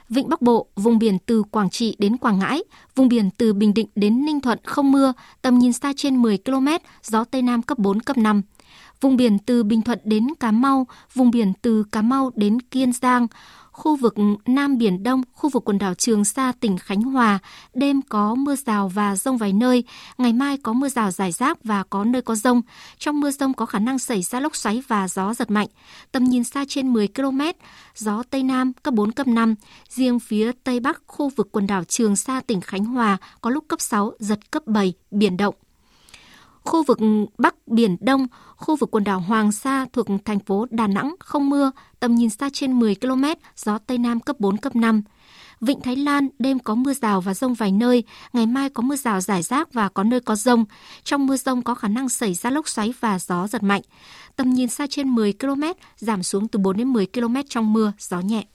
Vịnh 0.10 0.30
Bắc 0.30 0.42
Bộ, 0.42 0.68
vùng 0.76 1.00
biển 1.00 1.18
từ 1.26 1.44
Quảng 1.44 1.70
Trị 1.70 1.96
đến 2.00 2.18
Quảng 2.18 2.40
Ngãi, 2.40 2.64
vùng 2.96 3.08
biển 3.08 3.30
từ 3.38 3.54
Bình 3.54 3.74
Định 3.74 3.88
đến 3.96 4.26
Ninh 4.26 4.42
Thuận 4.42 4.60
không 4.64 4.92
mưa, 4.92 5.14
tầm 5.42 5.60
nhìn 5.60 5.74
xa 5.74 5.94
trên 5.98 6.22
10 6.22 6.38
km, 6.38 6.68
gió 7.04 7.24
Tây 7.24 7.42
Nam 7.42 7.62
cấp 7.62 7.78
4, 7.78 8.00
cấp 8.00 8.18
5. 8.18 8.42
Vùng 9.02 9.18
biển 9.18 9.40
từ 9.40 9.64
Bình 9.64 9.82
Thuận 9.82 10.00
đến 10.04 10.28
Cà 10.40 10.52
Mau, 10.52 10.88
vùng 11.14 11.32
biển 11.32 11.54
từ 11.62 11.84
Cà 11.92 12.02
Mau 12.02 12.32
đến 12.36 12.62
Kiên 12.62 12.94
Giang, 12.94 13.28
khu 13.82 13.96
vực 13.96 14.16
Nam 14.46 14.78
Biển 14.78 15.04
Đông, 15.04 15.22
khu 15.34 15.50
vực 15.50 15.64
quần 15.66 15.78
đảo 15.78 15.94
Trường 15.94 16.26
Sa, 16.26 16.54
tỉnh 16.60 16.78
Khánh 16.78 17.02
Hòa, 17.02 17.40
đêm 17.74 18.02
có 18.02 18.36
mưa 18.36 18.56
rào 18.56 18.88
và 18.88 19.16
rông 19.16 19.38
vài 19.38 19.54
nơi, 19.54 19.84
ngày 20.18 20.34
mai 20.34 20.58
có 20.58 20.74
mưa 20.74 20.90
rào 20.90 21.12
rải 21.12 21.32
rác 21.32 21.64
và 21.64 21.84
có 21.90 22.04
nơi 22.04 22.22
có 22.22 22.36
rông. 22.36 22.62
Trong 22.98 23.20
mưa 23.20 23.32
rông 23.32 23.54
có 23.54 23.66
khả 23.66 23.80
năng 23.80 24.00
xảy 24.00 24.22
ra 24.22 24.40
lốc 24.40 24.56
xoáy 24.56 24.84
và 24.88 25.08
gió 25.08 25.34
giật 25.34 25.52
mạnh, 25.52 25.68
tầm 26.12 26.24
nhìn 26.24 26.44
xa 26.44 26.66
trên 26.68 26.94
10 26.94 27.08
km, 27.08 27.42
gió 27.96 28.24
Tây 28.30 28.44
Nam 28.44 28.74
cấp 28.84 28.94
4, 28.94 29.12
cấp 29.12 29.28
5. 29.28 29.56
Riêng 29.90 30.20
phía 30.20 30.52
Tây 30.64 30.80
Bắc, 30.80 31.02
khu 31.08 31.30
vực 31.30 31.50
quần 31.52 31.68
đảo 31.68 31.84
Trường 31.84 32.16
Sa, 32.16 32.42
tỉnh 32.48 32.62
Khánh 32.62 32.86
Hòa 32.86 33.18
có 33.42 33.50
lúc 33.50 33.64
cấp 33.68 33.82
6, 33.82 34.12
giật 34.20 34.52
cấp 34.52 34.68
7, 34.68 34.94
biển 35.12 35.38
động. 35.38 35.56
Khu 36.64 36.84
vực 36.84 37.00
Bắc 37.38 37.68
Biển 37.68 37.98
Đông, 38.00 38.28
khu 38.56 38.76
vực 38.76 38.92
quần 38.92 39.04
đảo 39.04 39.20
Hoàng 39.20 39.52
Sa 39.52 39.86
thuộc 39.94 40.08
thành 40.26 40.40
phố 40.40 40.66
Đà 40.70 40.88
Nẵng 40.88 41.16
không 41.20 41.50
mưa, 41.50 41.72
tầm 42.00 42.16
nhìn 42.16 42.30
xa 42.30 42.50
trên 42.54 42.80
10 42.80 42.96
km, 42.96 43.24
gió 43.56 43.78
Tây 43.78 43.98
Nam 43.98 44.20
cấp 44.20 44.40
4, 44.40 44.58
cấp 44.58 44.76
5. 44.76 45.02
Vịnh 45.62 45.82
Thái 45.82 45.96
Lan 45.96 46.30
đêm 46.40 46.60
có 46.60 46.76
mưa 46.76 46.94
rào 46.94 47.22
và 47.22 47.34
rông 47.34 47.54
vài 47.54 47.72
nơi, 47.72 48.04
ngày 48.34 48.46
mai 48.46 48.70
có 48.70 48.84
mưa 48.84 48.96
rào 48.96 49.22
rải 49.22 49.44
rác 49.44 49.74
và 49.74 49.90
có 49.90 50.04
nơi 50.04 50.20
có 50.20 50.36
rông. 50.36 50.66
Trong 51.04 51.28
mưa 51.28 51.38
rông 51.38 51.62
có 51.62 51.76
khả 51.76 51.88
năng 51.88 52.10
xảy 52.10 52.34
ra 52.34 52.50
lốc 52.50 52.70
xoáy 52.70 52.94
và 53.00 53.20
gió 53.20 53.48
giật 53.48 53.64
mạnh. 53.64 53.82
Tầm 54.36 54.50
nhìn 54.50 54.70
xa 54.70 54.88
trên 54.90 55.10
10 55.10 55.34
km, 55.34 55.64
giảm 55.98 56.24
xuống 56.24 56.48
từ 56.48 56.60
4 56.60 56.78
đến 56.78 56.88
10 56.88 57.06
km 57.14 57.36
trong 57.50 57.74
mưa, 57.74 57.94
gió 58.00 58.20
nhẹ. 58.20 58.46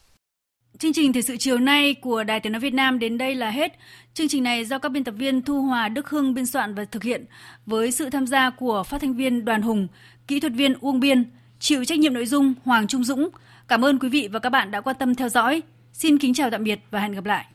Chương 0.79 0.93
trình 0.93 1.13
Thời 1.13 1.23
sự 1.23 1.37
chiều 1.37 1.59
nay 1.59 1.95
của 1.95 2.25
Đài 2.25 2.41
Tiếng 2.41 2.53
Nói 2.53 2.61
Việt 2.61 2.75
Nam 2.75 2.99
đến 2.99 3.19
đây 3.19 3.35
là 3.35 3.51
hết. 3.51 3.79
Chương 4.15 4.29
trình 4.29 4.43
này 4.43 4.65
do 4.65 4.79
các 4.79 4.89
biên 4.89 5.05
tập 5.05 5.15
viên 5.19 5.43
Thu 5.43 5.63
Hòa, 5.63 5.89
Đức 5.89 6.09
Hưng 6.09 6.35
biên 6.35 6.47
soạn 6.47 6.75
và 6.75 6.85
thực 6.85 7.03
hiện 7.03 7.25
với 7.67 7.93
sự 7.93 8.11
tham 8.11 8.27
gia 8.27 8.51
của 8.51 8.83
phát 8.83 9.01
thanh 9.01 9.15
viên 9.15 9.45
Đoàn 9.45 9.63
Hùng, 9.63 9.89
kỹ 10.27 10.41
thuật 10.41 10.53
viên 10.53 10.75
Uông 10.81 11.01
Biên, 11.01 11.31
chịu 11.59 11.85
trách 11.85 11.99
nhiệm 11.99 12.15
nội 12.15 12.27
dung 12.27 12.55
Hoàng 12.65 12.87
Trung 12.87 13.05
Dũng. 13.05 13.29
Cảm 13.69 13.85
ơn 13.85 13.99
quý 13.99 14.09
vị 14.09 14.29
và 14.33 14.39
các 14.39 14.51
bạn 14.51 14.71
đã 14.71 14.81
quan 14.81 14.97
tâm 14.99 15.15
theo 15.15 15.29
dõi. 15.29 15.63
Xin 15.93 16.19
kính 16.19 16.35
chào 16.35 16.51
tạm 16.51 16.65
biệt 16.65 16.81
và 16.91 17.01
hẹn 17.01 17.13
gặp 17.13 17.25
lại. 17.25 17.47